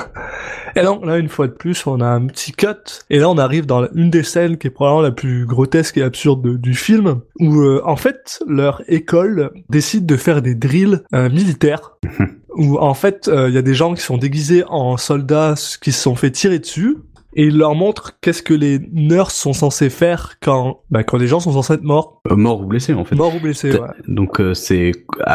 Et 0.76 0.82
donc 0.82 1.04
là, 1.04 1.18
une 1.18 1.28
fois 1.28 1.48
de 1.48 1.52
plus, 1.52 1.86
on 1.86 2.00
a 2.00 2.06
un 2.06 2.26
petit 2.26 2.52
cut. 2.52 2.66
Et 3.10 3.18
là, 3.18 3.28
on 3.28 3.38
arrive 3.38 3.66
dans 3.66 3.88
une 3.94 4.10
des 4.10 4.22
scènes 4.22 4.58
qui 4.58 4.66
est 4.68 4.70
probablement 4.70 5.02
la 5.02 5.10
plus 5.10 5.44
grotesque 5.46 5.96
et 5.98 6.02
absurde 6.02 6.42
de- 6.42 6.56
du 6.56 6.74
film, 6.74 7.20
où 7.40 7.60
euh, 7.62 7.80
en 7.84 7.96
fait, 7.96 8.40
leur 8.46 8.82
école 8.86 9.50
décide 9.70 10.06
de 10.06 10.16
faire 10.16 10.42
des 10.42 10.54
drills 10.54 11.00
euh, 11.14 11.30
militaires. 11.30 11.96
où 12.56 12.76
en 12.78 12.94
fait, 12.94 13.28
euh, 13.28 13.48
il 13.48 13.54
y 13.54 13.58
a 13.58 13.62
des 13.62 13.74
gens 13.74 13.94
qui 13.94 14.02
sont 14.02 14.18
déguisés 14.18 14.62
en 14.68 14.96
soldats 14.96 15.54
qui 15.80 15.90
se 15.90 16.00
sont 16.02 16.14
fait 16.14 16.30
tirer 16.30 16.58
dessus. 16.58 16.98
Et 17.34 17.44
ils 17.46 17.58
leur 17.58 17.74
montrent 17.74 18.18
qu'est-ce 18.20 18.42
que 18.42 18.54
les 18.54 18.78
nurses 18.92 19.34
sont 19.34 19.52
censés 19.52 19.90
faire 19.90 20.36
quand, 20.40 20.80
bah, 20.90 21.04
quand 21.04 21.18
les 21.18 21.26
gens 21.26 21.40
sont 21.40 21.52
censés 21.52 21.74
être 21.74 21.82
morts, 21.82 22.20
Euh, 22.30 22.36
mort 22.36 22.62
ou 22.62 22.64
blessé 22.66 22.94
en 22.94 23.04
fait. 23.04 23.14
morts 23.16 23.34
ou 23.36 23.38
blessés. 23.40 23.72
Ouais. 23.72 23.86
Donc 24.08 24.40
euh, 24.40 24.54
c'est 24.54 24.92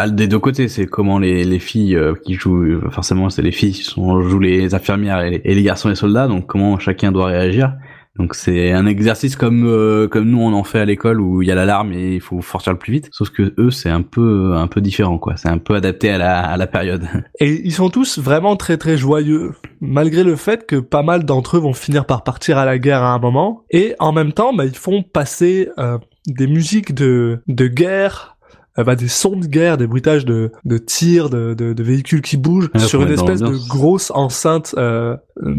des 0.09 0.27
deux 0.27 0.39
côtés, 0.39 0.67
c'est 0.69 0.87
comment 0.87 1.19
les, 1.19 1.43
les 1.43 1.59
filles 1.59 1.95
euh, 1.95 2.15
qui 2.25 2.33
jouent, 2.33 2.81
forcément 2.89 3.29
c'est 3.29 3.43
les 3.43 3.51
filles 3.51 3.73
qui 3.73 3.83
sont, 3.83 4.21
jouent 4.23 4.39
les 4.39 4.73
infirmières 4.73 5.21
et 5.21 5.29
les, 5.29 5.41
et 5.45 5.53
les 5.53 5.63
garçons 5.63 5.87
les 5.87 5.95
soldats, 5.95 6.27
donc 6.27 6.47
comment 6.47 6.79
chacun 6.79 7.11
doit 7.11 7.27
réagir. 7.27 7.73
Donc 8.17 8.35
c'est 8.35 8.71
un 8.71 8.85
exercice 8.85 9.35
comme 9.35 9.65
euh, 9.65 10.07
comme 10.07 10.29
nous 10.29 10.39
on 10.39 10.53
en 10.53 10.63
fait 10.63 10.79
à 10.79 10.85
l'école 10.85 11.19
où 11.19 11.41
il 11.41 11.47
y 11.47 11.51
a 11.51 11.55
l'alarme 11.55 11.93
et 11.93 12.15
il 12.15 12.21
faut 12.21 12.41
sortir 12.41 12.73
le 12.73 12.79
plus 12.79 12.93
vite. 12.93 13.09
Sauf 13.11 13.29
que 13.29 13.53
eux 13.57 13.71
c'est 13.71 13.89
un 13.89 14.03
peu 14.03 14.53
un 14.55 14.67
peu 14.67 14.81
différent 14.81 15.17
quoi, 15.17 15.35
c'est 15.35 15.49
un 15.49 15.57
peu 15.57 15.73
adapté 15.73 16.11
à 16.11 16.17
la 16.17 16.41
à 16.41 16.57
la 16.57 16.67
période. 16.67 17.07
Et 17.39 17.61
ils 17.65 17.73
sont 17.73 17.89
tous 17.89 18.19
vraiment 18.19 18.55
très 18.55 18.77
très 18.77 18.97
joyeux, 18.97 19.53
malgré 19.81 20.23
le 20.23 20.35
fait 20.35 20.67
que 20.67 20.75
pas 20.75 21.01
mal 21.01 21.25
d'entre 21.25 21.57
eux 21.57 21.59
vont 21.59 21.73
finir 21.73 22.05
par 22.05 22.23
partir 22.23 22.57
à 22.57 22.65
la 22.65 22.77
guerre 22.77 23.01
à 23.01 23.13
un 23.13 23.19
moment. 23.19 23.63
Et 23.71 23.95
en 23.99 24.11
même 24.11 24.31
temps, 24.31 24.53
bah, 24.53 24.65
ils 24.65 24.75
font 24.75 25.03
passer 25.03 25.69
euh, 25.77 25.97
des 26.27 26.47
musiques 26.47 26.93
de, 26.93 27.41
de 27.47 27.67
guerre, 27.67 28.32
bah, 28.77 28.95
des 28.95 29.07
sons 29.07 29.35
de 29.35 29.45
guerre, 29.45 29.77
des 29.77 29.85
bruitages 29.85 30.25
de, 30.25 30.51
de 30.65 30.77
tirs, 30.79 31.29
de, 31.29 31.53
de, 31.53 31.73
de 31.73 31.83
véhicules 31.83 32.21
qui 32.21 32.37
bougent, 32.37 32.69
Ouais, 32.73 32.79
sur 32.79 33.01
une 33.03 33.11
espèce 33.11 33.41
de 33.41 33.55
grosse 33.69 34.11
enceinte 34.15 34.73
euh, 34.77 35.15
euh, 35.43 35.55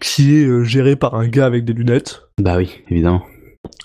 qui 0.00 0.36
est 0.36 0.44
euh, 0.46 0.62
gérée 0.62 0.94
par 0.94 1.14
un 1.16 1.26
gars 1.26 1.46
avec 1.46 1.64
des 1.64 1.72
lunettes. 1.72 2.22
bah 2.38 2.56
oui, 2.56 2.70
évidemment. 2.88 3.22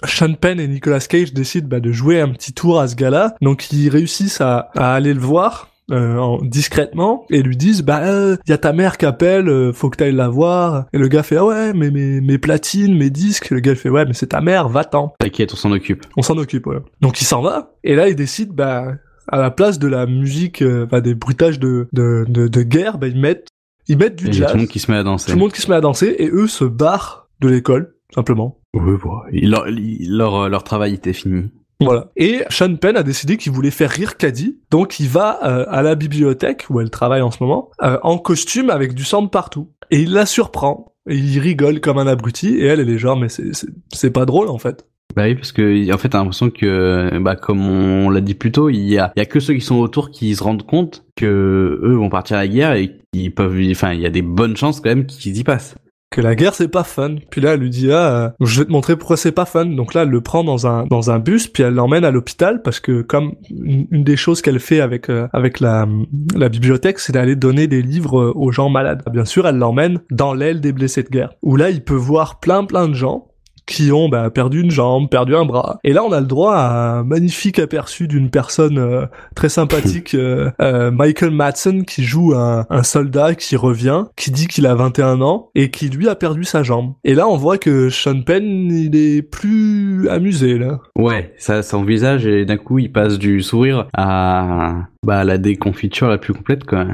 Sean 0.06 0.34
Penn 0.34 0.60
et 0.60 0.68
Nicolas 0.68 1.00
Cage 1.00 1.34
décident 1.34 1.68
bah, 1.68 1.80
de 1.80 1.92
jouer 1.92 2.20
un 2.22 2.30
petit 2.30 2.54
tour 2.54 2.80
à 2.80 2.88
ce 2.88 2.96
gars-là, 2.96 3.36
donc 3.42 3.72
ils 3.72 3.90
réussissent 3.90 4.42
à, 4.42 4.70
à 4.76 4.94
aller 4.94 5.14
le 5.14 5.20
voir 5.20 5.70
euh, 5.92 6.18
en- 6.18 6.42
discrètement 6.42 7.26
et 7.30 7.42
lui 7.42 7.56
disent 7.58 7.82
bah 7.84 8.02
euh, 8.04 8.36
y 8.48 8.52
a 8.52 8.58
ta 8.58 8.74
mère 8.74 8.98
qui 8.98 9.06
appelle, 9.06 9.48
euh, 9.50 9.72
faut 9.74 9.90
que 9.90 9.98
t'ailles 9.98 10.12
la 10.16 10.30
voir. 10.30 10.86
Et 10.94 10.98
le 10.98 11.08
gars 11.08 11.24
fait 11.24 11.38
ah 11.38 11.46
ouais 11.46 11.74
mais 11.74 11.92
mes 11.92 12.22
mes 12.22 12.38
platines, 12.38 12.98
mes 12.98 13.10
disques. 13.10 13.50
Le 13.52 13.60
gars 13.60 13.76
fait 13.76 13.90
ouais 13.90 14.06
mais 14.06 14.14
c'est 14.14 14.28
ta 14.28 14.42
mère, 14.42 14.68
va-t'en, 14.70 15.14
T'inquiète, 15.20 15.54
on 15.54 15.58
s'en 15.58 15.72
occupe. 15.72 16.06
on 16.18 16.22
s'en 16.22 16.38
occupe. 16.38 16.68
Ouais. 16.68 16.78
Donc 17.02 17.22
il 17.22 17.26
s'en 17.26 17.42
va 17.42 17.74
et 17.84 17.96
là 17.96 18.10
il 18.10 18.16
décide 18.16 18.52
bah 18.54 18.94
à 19.30 19.38
la 19.40 19.52
place 19.52 19.78
de 19.80 19.88
la 19.88 20.06
musique, 20.06 20.64
bah, 20.64 21.02
des 21.02 21.14
bruitages 21.16 21.60
de 21.60 21.88
de 21.94 22.26
de, 22.30 22.48
de 22.48 22.62
guerre, 22.64 22.98
bah 22.98 23.08
ils 23.08 23.20
mettent 23.20 23.48
ils 23.90 23.98
mettent 23.98 24.16
du 24.18 24.26
Et 24.26 24.30
il 24.30 24.34
jazz, 24.34 24.48
tout 24.52 24.56
le 24.58 24.60
monde 24.64 24.70
qui 24.70 24.80
se 24.80 24.92
met 24.92 24.98
à 24.98 25.04
danser. 25.04 25.32
tout 25.32 25.38
le 25.38 25.40
monde 25.42 25.52
qui 25.54 25.62
se 25.62 25.70
met 25.70 25.76
à 25.78 25.82
danser 25.82 26.16
et 26.20 26.30
eux 26.30 26.48
se 26.48 26.66
barrent 26.66 27.28
de 27.40 27.48
l'école 27.50 27.94
simplement. 28.14 28.58
Oui, 28.74 28.94
bon, 29.02 29.12
il- 29.32 29.50
leur, 29.52 29.68
il- 29.70 30.16
leur 30.18 30.50
leur 30.50 30.64
travail 30.64 30.94
était 30.94 31.14
fini. 31.14 31.50
Voilà. 31.80 32.10
Et 32.16 32.44
Sean 32.50 32.76
Penn 32.76 32.98
a 32.98 33.04
décidé 33.04 33.38
qu'il 33.38 33.52
voulait 33.52 33.72
faire 33.72 33.92
rire 33.92 34.18
Caddy, 34.18 34.58
donc 34.72 35.00
il 35.00 35.08
va 35.08 35.40
euh, 35.44 35.66
à 35.70 35.82
la 35.82 35.96
bibliothèque 35.96 36.66
où 36.70 36.80
elle 36.80 36.90
travaille 36.90 37.22
en 37.22 37.32
ce 37.32 37.42
moment, 37.42 37.70
euh, 37.84 38.00
en 38.04 38.18
costume 38.18 38.70
avec 38.70 38.94
du 38.94 39.04
sang 39.04 39.28
partout. 39.28 39.70
Et 39.92 40.02
il 40.02 40.14
la 40.14 40.26
surprend. 40.26 40.94
Et 41.10 41.16
il 41.16 41.40
rigole 41.40 41.80
comme 41.80 42.00
un 42.00 42.08
abruti, 42.08 42.58
et 42.58 42.66
elle, 42.66 42.82
elle 42.82 42.90
est 42.90 42.98
genre, 42.98 43.18
mais 43.18 43.30
c'est, 43.30 43.52
c'est, 43.94 44.12
pas 44.12 44.26
drôle, 44.26 44.50
en 44.50 44.58
fait. 44.58 44.86
Bah 45.16 45.24
oui, 45.24 45.36
parce 45.36 45.54
que 45.54 45.94
en 45.94 45.98
fait, 45.98 46.10
t'as 46.10 46.18
l'impression 46.18 46.50
que, 46.50 47.18
bah, 47.20 47.38
comme 47.38 47.66
on 47.66 48.10
l'a 48.10 48.20
dit 48.20 48.34
plus 48.34 48.52
tôt, 48.52 48.70
il 48.70 48.90
y 48.90 48.98
a, 48.98 49.14
y 49.16 49.22
a 49.22 49.26
que 49.26 49.40
ceux 49.40 49.54
qui 49.54 49.62
sont 49.62 49.78
autour 49.78 50.12
qui 50.12 50.36
se 50.36 50.44
rendent 50.44 50.66
compte 50.66 51.06
que 51.16 51.80
eux 51.82 51.96
vont 51.96 52.10
partir 52.10 52.36
à 52.36 52.42
la 52.42 52.48
guerre 52.50 52.74
et 52.74 52.92
qu'ils 53.14 53.34
peuvent, 53.34 53.58
enfin, 53.72 53.94
il 53.94 54.02
y 54.02 54.06
a 54.06 54.10
des 54.10 54.22
bonnes 54.22 54.58
chances 54.58 54.82
quand 54.82 54.90
même 54.90 55.06
qu'ils 55.06 55.38
y 55.38 55.44
passent. 55.46 55.76
Que 56.10 56.22
la 56.22 56.36
guerre, 56.36 56.56
c'est 56.56 56.70
pas 56.70 56.86
fun. 56.86 57.16
Puis 57.30 57.42
là, 57.42 57.54
elle 57.54 57.60
lui 57.60 57.70
dit, 57.70 57.92
ah, 57.92 58.14
euh, 58.14 58.30
je 58.40 58.60
vais 58.60 58.66
te 58.66 58.72
montrer 58.72 58.96
pourquoi 58.96 59.18
c'est 59.18 59.34
pas 59.34 59.46
fun. 59.46 59.66
Donc 59.66 59.94
là, 59.94 60.04
elle 60.04 60.10
le 60.10 60.22
prend 60.22 60.44
dans 60.44 60.66
un, 60.66 60.86
dans 60.86 61.12
un 61.12 61.20
bus, 61.20 61.48
puis 61.48 61.64
elle 61.64 61.74
l'emmène 61.74 62.06
à 62.06 62.12
l'hôpital, 62.12 62.62
parce 62.62 62.80
que 62.80 63.02
comme 63.02 63.34
une, 63.50 63.86
des 63.92 64.16
choses 64.16 64.42
qu'elle 64.42 64.60
fait 64.62 64.80
avec, 64.80 65.10
euh, 65.10 65.28
avec 65.34 65.60
la, 65.60 65.86
la 66.34 66.48
bibliothèque, 66.48 67.00
c'est 67.00 67.12
d'aller 67.12 67.36
donner 67.36 67.68
des 67.68 67.82
livres 67.82 68.22
euh, 68.22 68.34
aux 68.36 68.52
gens 68.52 68.70
malades. 68.70 69.04
Bien 69.12 69.26
sûr, 69.26 69.48
elle 69.48 69.58
l'emmène 69.58 70.00
dans 70.10 70.34
l'aile 70.34 70.62
des 70.62 70.72
blessés 70.72 71.04
de 71.04 71.10
guerre, 71.10 71.34
où 71.42 71.58
là, 71.58 71.70
il 71.70 71.84
peut 71.84 71.94
voir 71.94 72.40
plein 72.40 72.64
plein 72.64 72.88
de 72.88 72.94
gens 72.94 73.28
qui 73.68 73.92
ont 73.92 74.10
bah, 74.10 74.30
perdu 74.32 74.62
une 74.62 74.72
jambe, 74.72 75.10
perdu 75.10 75.36
un 75.36 75.46
bras. 75.46 75.80
Et 75.84 75.94
là, 75.94 76.04
on 76.04 76.12
a 76.12 76.20
le 76.20 76.26
droit 76.26 76.56
à 76.56 77.00
un 77.00 77.04
magnifique 77.04 77.60
aperçu 77.60 78.08
d'une 78.08 78.30
personne 78.30 78.80
euh, 78.80 79.06
très 79.36 79.50
sympathique, 79.50 80.14
euh, 80.16 80.50
euh, 80.62 80.90
Michael 80.90 81.32
Madsen, 81.32 81.86
qui 81.86 82.04
joue 82.04 82.34
un, 82.34 82.66
un 82.70 82.84
soldat 82.84 83.36
qui 83.36 83.56
revient, 83.56 84.06
qui 84.16 84.32
dit 84.32 84.48
qu'il 84.48 84.66
a 84.66 84.74
21 84.74 85.22
ans 85.22 85.50
et 85.54 85.70
qui 85.70 85.90
lui 85.90 86.08
a 86.08 86.16
perdu 86.16 86.44
sa 86.44 86.64
jambe. 86.64 86.94
Et 87.04 87.14
là, 87.14 87.28
on 87.28 87.38
voit 87.38 87.58
que 87.58 87.90
Sean 87.90 88.22
Penn, 88.22 88.72
il 88.72 88.96
est 88.96 89.22
plus 89.22 90.08
amusé 90.10 90.58
là. 90.58 90.80
Ouais, 90.96 91.34
ça, 91.38 91.62
son 91.62 91.84
visage 91.84 92.26
et 92.26 92.46
d'un 92.46 92.58
coup, 92.58 92.80
il 92.80 92.92
passe 92.92 93.20
du 93.20 93.42
sourire 93.42 93.88
à, 93.94 94.88
bah, 95.06 95.24
la 95.24 95.38
déconfiture 95.38 96.08
la 96.08 96.18
plus 96.18 96.34
complète, 96.34 96.64
quoi. 96.64 96.88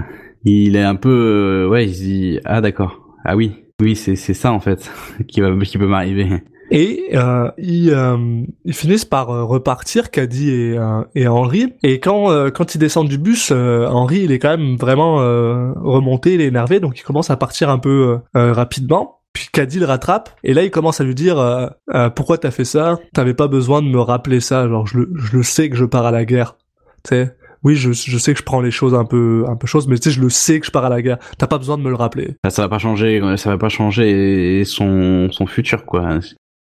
Il 0.45 0.75
est 0.75 0.83
un 0.83 0.95
peu, 0.95 1.09
euh, 1.65 1.69
ouais, 1.69 1.85
il 1.85 1.93
se 1.93 2.01
dit, 2.01 2.39
ah 2.43 2.59
d'accord, 2.59 2.99
ah 3.23 3.35
oui, 3.35 3.53
oui, 3.81 3.95
c'est 3.95 4.15
c'est 4.15 4.33
ça 4.33 4.51
en 4.51 4.59
fait 4.59 4.91
qui 5.27 5.41
va, 5.41 5.55
qui 5.63 5.77
peut 5.77 5.87
m'arriver. 5.87 6.43
Et 6.75 7.11
euh, 7.13 7.51
ils, 7.59 7.91
euh, 7.91 8.41
ils 8.65 8.73
finissent 8.73 9.05
par 9.05 9.29
euh, 9.29 9.43
repartir, 9.43 10.09
Caddy 10.09 10.49
et, 10.49 10.77
euh, 10.77 11.03
et 11.13 11.27
Henry. 11.27 11.71
Et 11.83 11.99
quand 11.99 12.31
euh, 12.31 12.49
quand 12.49 12.73
ils 12.73 12.79
descendent 12.79 13.09
du 13.09 13.19
bus, 13.19 13.51
Henry 13.51 14.21
il 14.23 14.31
est 14.31 14.39
quand 14.39 14.57
même 14.57 14.75
vraiment 14.75 15.17
remonté, 15.17 16.33
il 16.33 16.41
est 16.41 16.47
énervé, 16.47 16.79
donc 16.79 16.99
il 16.99 17.03
commence 17.03 17.29
à 17.29 17.37
partir 17.37 17.69
un 17.69 17.77
peu 17.77 18.17
rapidement. 18.33 19.19
Puis 19.33 19.47
Caddy 19.51 19.79
le 19.79 19.85
rattrape 19.85 20.29
et 20.43 20.53
là 20.53 20.63
il 20.63 20.71
commence 20.71 20.99
à 20.99 21.03
lui 21.03 21.15
dire 21.15 21.37
Euh, 21.39 22.09
pourquoi 22.09 22.37
t'as 22.39 22.51
fait 22.51 22.65
ça? 22.65 22.99
T'avais 23.13 23.33
pas 23.33 23.47
besoin 23.47 23.81
de 23.81 23.87
me 23.87 23.99
rappeler 23.99 24.39
ça. 24.39 24.67
Genre 24.67 24.85
je 24.87 24.97
le 24.99 25.11
je 25.15 25.37
le 25.37 25.43
sais 25.43 25.69
que 25.69 25.75
je 25.75 25.85
pars 25.85 26.05
à 26.05 26.11
la 26.11 26.25
guerre. 26.25 26.57
Tu 27.03 27.09
sais. 27.09 27.35
Oui, 27.63 27.75
je, 27.75 27.93
je 27.93 28.17
sais 28.17 28.33
que 28.33 28.39
je 28.39 28.43
prends 28.43 28.59
les 28.61 28.71
choses 28.71 28.93
un 28.93 29.05
peu 29.05 29.45
un 29.47 29.55
peu 29.55 29.67
choses, 29.67 29.87
mais 29.87 29.97
tu 29.97 30.09
sais, 30.09 30.15
je 30.15 30.21
le 30.21 30.29
sais 30.29 30.59
que 30.59 30.65
je 30.65 30.71
pars 30.71 30.83
à 30.83 30.89
la 30.89 31.01
guerre. 31.01 31.17
T'as 31.37 31.47
pas 31.47 31.57
besoin 31.57 31.77
de 31.77 31.83
me 31.83 31.89
le 31.89 31.95
rappeler. 31.95 32.35
Ça, 32.43 32.49
ça 32.49 32.61
va 32.63 32.69
pas 32.69 32.77
changer, 32.77 33.21
ça 33.37 33.51
va 33.51 33.57
pas 33.57 33.69
changer 33.69 34.63
son, 34.65 35.29
son 35.31 35.45
futur, 35.47 35.85
quoi. 35.85 36.19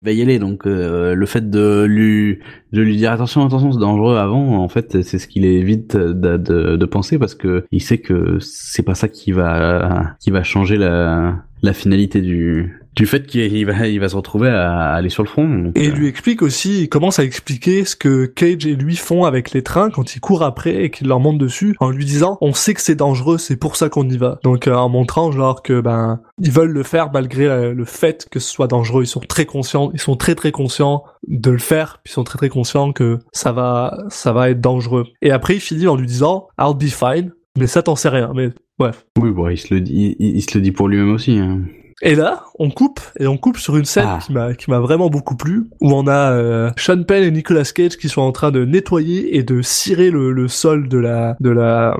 Va 0.02 0.12
y 0.12 0.20
aller, 0.20 0.38
donc 0.38 0.66
euh, 0.66 1.14
le 1.14 1.26
fait 1.26 1.48
de 1.48 1.84
lui, 1.84 2.38
de 2.72 2.82
lui 2.82 2.96
dire 2.96 3.12
attention, 3.12 3.44
attention, 3.44 3.72
c'est 3.72 3.78
dangereux 3.78 4.16
avant, 4.16 4.58
en 4.58 4.68
fait, 4.68 5.02
c'est 5.02 5.18
ce 5.18 5.26
qu'il 5.26 5.44
évite 5.44 5.96
de, 5.96 6.84
penser 6.84 7.18
parce 7.18 7.34
que 7.34 7.64
il 7.72 7.82
sait 7.82 7.98
que 7.98 8.38
c'est 8.40 8.82
pas 8.82 8.94
ça 8.94 9.08
qui 9.08 9.32
va, 9.32 10.16
qui 10.20 10.30
va 10.30 10.42
changer 10.42 10.76
la 10.76 11.72
finalité 11.72 12.20
du, 12.20 12.85
du 12.96 13.04
fait 13.04 13.26
qu'il 13.26 13.66
va, 13.66 13.86
il 13.86 14.00
va 14.00 14.08
se 14.08 14.16
retrouver 14.16 14.48
à 14.48 14.94
aller 14.94 15.10
sur 15.10 15.22
le 15.22 15.28
front. 15.28 15.46
donc, 15.46 15.78
Et 15.78 15.84
il 15.84 15.92
euh, 15.92 15.94
lui 15.94 16.08
explique 16.08 16.40
aussi, 16.40 16.82
il 16.82 16.88
commence 16.88 17.18
à 17.18 17.24
expliquer 17.24 17.84
ce 17.84 17.94
que 17.94 18.24
Cage 18.24 18.66
et 18.66 18.74
lui 18.74 18.96
font 18.96 19.24
avec 19.24 19.52
les 19.52 19.62
trains 19.62 19.90
quand 19.90 20.16
ils 20.16 20.20
courent 20.20 20.42
après 20.42 20.82
et 20.82 20.90
qu'ils 20.90 21.06
leur 21.06 21.20
montent 21.20 21.38
dessus, 21.38 21.76
en 21.78 21.90
lui 21.90 22.06
disant 22.06 22.38
on 22.40 22.54
sait 22.54 22.72
que 22.72 22.80
c'est 22.80 22.94
dangereux, 22.94 23.36
c'est 23.36 23.56
pour 23.56 23.76
ça 23.76 23.90
qu'on 23.90 24.08
y 24.08 24.16
va. 24.16 24.38
Donc 24.42 24.66
euh, 24.66 24.74
en 24.74 24.88
montrant 24.88 25.30
genre 25.30 25.62
que 25.62 25.80
ben 25.80 26.20
ils 26.40 26.50
veulent 26.50 26.72
le 26.72 26.82
faire 26.82 27.12
malgré 27.12 27.72
le 27.72 27.84
fait 27.84 28.26
que 28.30 28.40
ce 28.40 28.50
soit 28.50 28.66
dangereux, 28.66 29.02
ils 29.02 29.08
sont 29.08 29.20
très 29.20 29.44
conscients, 29.44 29.90
ils 29.92 30.00
sont 30.00 30.16
très 30.16 30.34
très 30.34 30.50
conscients 30.50 31.04
de 31.28 31.50
le 31.50 31.58
faire, 31.58 32.00
puis 32.02 32.12
ils 32.12 32.14
sont 32.14 32.24
très 32.24 32.38
très 32.38 32.48
conscients 32.48 32.92
que 32.92 33.18
ça 33.32 33.52
va 33.52 33.98
ça 34.08 34.32
va 34.32 34.48
être 34.48 34.60
dangereux. 34.62 35.06
Et 35.20 35.32
après 35.32 35.56
il 35.56 35.60
finit 35.60 35.86
en 35.86 35.96
lui 35.96 36.06
disant 36.06 36.48
I'll 36.58 36.74
be 36.74 36.84
fine, 36.84 37.32
mais 37.58 37.66
ça 37.66 37.82
t'en 37.82 37.96
sais 37.96 38.08
rien, 38.08 38.32
mais 38.34 38.50
bref. 38.78 39.04
Oui, 39.20 39.30
bon, 39.30 39.48
il 39.48 39.58
se 39.58 39.74
le 39.74 39.82
dit, 39.82 40.16
il, 40.18 40.36
il 40.36 40.42
se 40.42 40.56
le 40.56 40.62
dit 40.62 40.72
pour 40.72 40.88
lui-même 40.88 41.12
aussi. 41.12 41.38
Hein. 41.38 41.60
Et 42.02 42.14
là, 42.14 42.44
on 42.58 42.70
coupe 42.70 43.00
et 43.18 43.26
on 43.26 43.38
coupe 43.38 43.56
sur 43.56 43.76
une 43.76 43.86
scène 43.86 44.04
Ah. 44.06 44.18
qui 44.24 44.32
m'a 44.32 44.54
qui 44.54 44.70
m'a 44.70 44.80
vraiment 44.80 45.08
beaucoup 45.08 45.34
plu, 45.36 45.64
où 45.80 45.92
on 45.92 46.06
a 46.06 46.32
euh, 46.32 46.70
Sean 46.76 47.02
Penn 47.04 47.22
et 47.24 47.30
Nicolas 47.30 47.64
Cage 47.64 47.96
qui 47.96 48.08
sont 48.10 48.20
en 48.20 48.32
train 48.32 48.50
de 48.50 48.64
nettoyer 48.66 49.36
et 49.36 49.42
de 49.42 49.62
cirer 49.62 50.10
le, 50.10 50.30
le 50.32 50.46
sol 50.48 50.88
de 50.88 50.98
la 50.98 51.36
de 51.40 51.50
la 51.50 51.96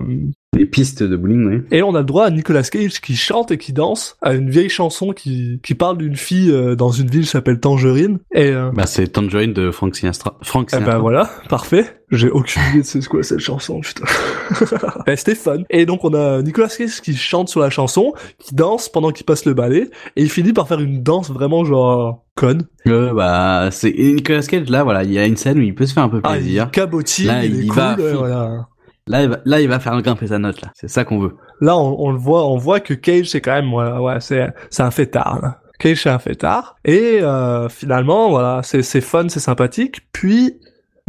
Les 0.57 0.67
pistes 0.67 1.03
de 1.03 1.17
bowling, 1.17 1.47
oui. 1.47 1.63
et 1.71 1.83
on 1.83 1.95
a 1.95 1.99
le 2.01 2.05
droit 2.05 2.25
à 2.25 2.31
Nicolas 2.31 2.63
Cage 2.63 3.01
qui 3.01 3.15
chante 3.17 3.51
et 3.51 3.59
qui 3.59 3.73
danse 3.73 4.17
à 4.23 4.35
une 4.35 4.49
vieille 4.51 4.69
chanson 4.71 5.13
qui 5.13 5.61
qui 5.63 5.75
parle 5.75 5.99
d'une 5.99 6.17
fille 6.17 6.51
euh, 6.51 6.75
dans 6.77 6.91
une 6.91 7.09
ville 7.09 7.23
qui 7.23 7.27
s'appelle 7.29 7.61
Tangerine 7.61 8.19
et 8.35 8.51
euh, 8.51 8.71
Bah, 8.75 8.87
c'est 8.87 9.07
Tangerine 9.09 9.53
de 9.53 9.71
Frank 9.71 9.95
Sinatra. 9.95 10.37
Frank 10.43 10.69
eh 10.69 10.77
Sinatra. 10.77 10.93
ben 10.95 10.99
voilà, 11.01 11.31
parfait. 11.49 11.85
J'ai 12.11 12.31
aucune 12.31 12.63
idée 12.71 12.81
de 12.83 12.87
c'est 12.87 13.05
quoi 13.07 13.23
cette 13.23 13.41
chanson, 13.41 13.81
putain. 13.81 14.05
Eh, 15.09 15.17
C'était 15.17 15.35
fun. 15.35 15.59
Et 15.71 15.87
donc 15.87 16.05
on 16.05 16.15
a 16.15 16.41
Nicolas 16.43 16.69
Cage 16.69 17.01
qui 17.01 17.15
chante 17.17 17.49
sur 17.49 17.61
la 17.61 17.71
chanson, 17.71 18.13
qui 18.39 18.55
danse 18.55 18.89
pendant 18.89 19.11
qu'il 19.11 19.27
passe 19.27 19.45
le 19.45 19.55
balai, 19.55 19.91
et 20.17 20.23
il 20.23 20.31
finit 20.31 20.53
par 20.53 20.69
faire 20.69 20.81
une 20.81 21.03
danse 21.03 21.31
vraiment 21.31 21.65
genre 21.65 22.25
conne. 22.37 22.65
Euh, 22.87 23.13
bah, 23.13 23.69
c'est 23.73 23.93
Nicolas 23.97 24.43
Cage, 24.43 24.69
là, 24.71 24.85
voilà, 24.85 25.03
il 25.05 25.13
y 25.13 25.19
a 25.19 25.27
une 25.27 25.37
scène 25.37 25.59
où 25.59 25.63
il 25.63 25.75
peut 25.75 25.87
se 25.87 25.95
faire 25.95 26.05
un 26.05 26.09
peu 26.09 26.21
Ah, 26.23 26.35
plaisir. 26.35 26.65
il 26.69 26.71
cabotine, 26.71 27.27
Là, 27.27 27.45
il 27.45 27.55
est 27.61 27.63
il 27.65 27.69
cool, 27.69 27.77
va 27.77 27.97
voilà. 28.15 28.69
Là, 29.09 29.23
il 29.23 29.29
va, 29.29 29.39
là, 29.45 29.61
il 29.61 29.69
va 29.69 29.79
faire 29.79 30.01
grimper 30.03 30.27
sa 30.27 30.39
note, 30.39 30.61
là. 30.63 30.73
C'est 30.75 30.89
ça 30.89 31.05
qu'on 31.05 31.19
veut. 31.19 31.37
Là, 31.61 31.77
on, 31.77 31.97
on 31.99 32.11
le 32.11 32.19
voit, 32.19 32.47
on 32.47 32.57
voit 32.57 32.81
que 32.81 32.95
Cage, 32.95 33.27
c'est 33.27 33.41
quand 33.41 33.55
même, 33.55 33.73
ouais, 33.73 33.91
ouais 33.99 34.21
c'est, 34.21 34.53
c'est 34.71 34.83
un 34.83 34.91
fêtard, 34.91 35.41
là. 35.41 35.61
Cage, 35.79 36.03
c'est 36.03 36.11
un 36.11 36.19
fêtard. 36.19 36.77
Et, 36.85 37.21
euh, 37.23 37.69
finalement, 37.69 38.31
voilà, 38.31 38.63
c'est, 38.63 38.83
c'est 38.83 39.01
fun, 39.01 39.29
c'est 39.29 39.41
sympathique. 39.41 40.01
Puis, 40.13 40.59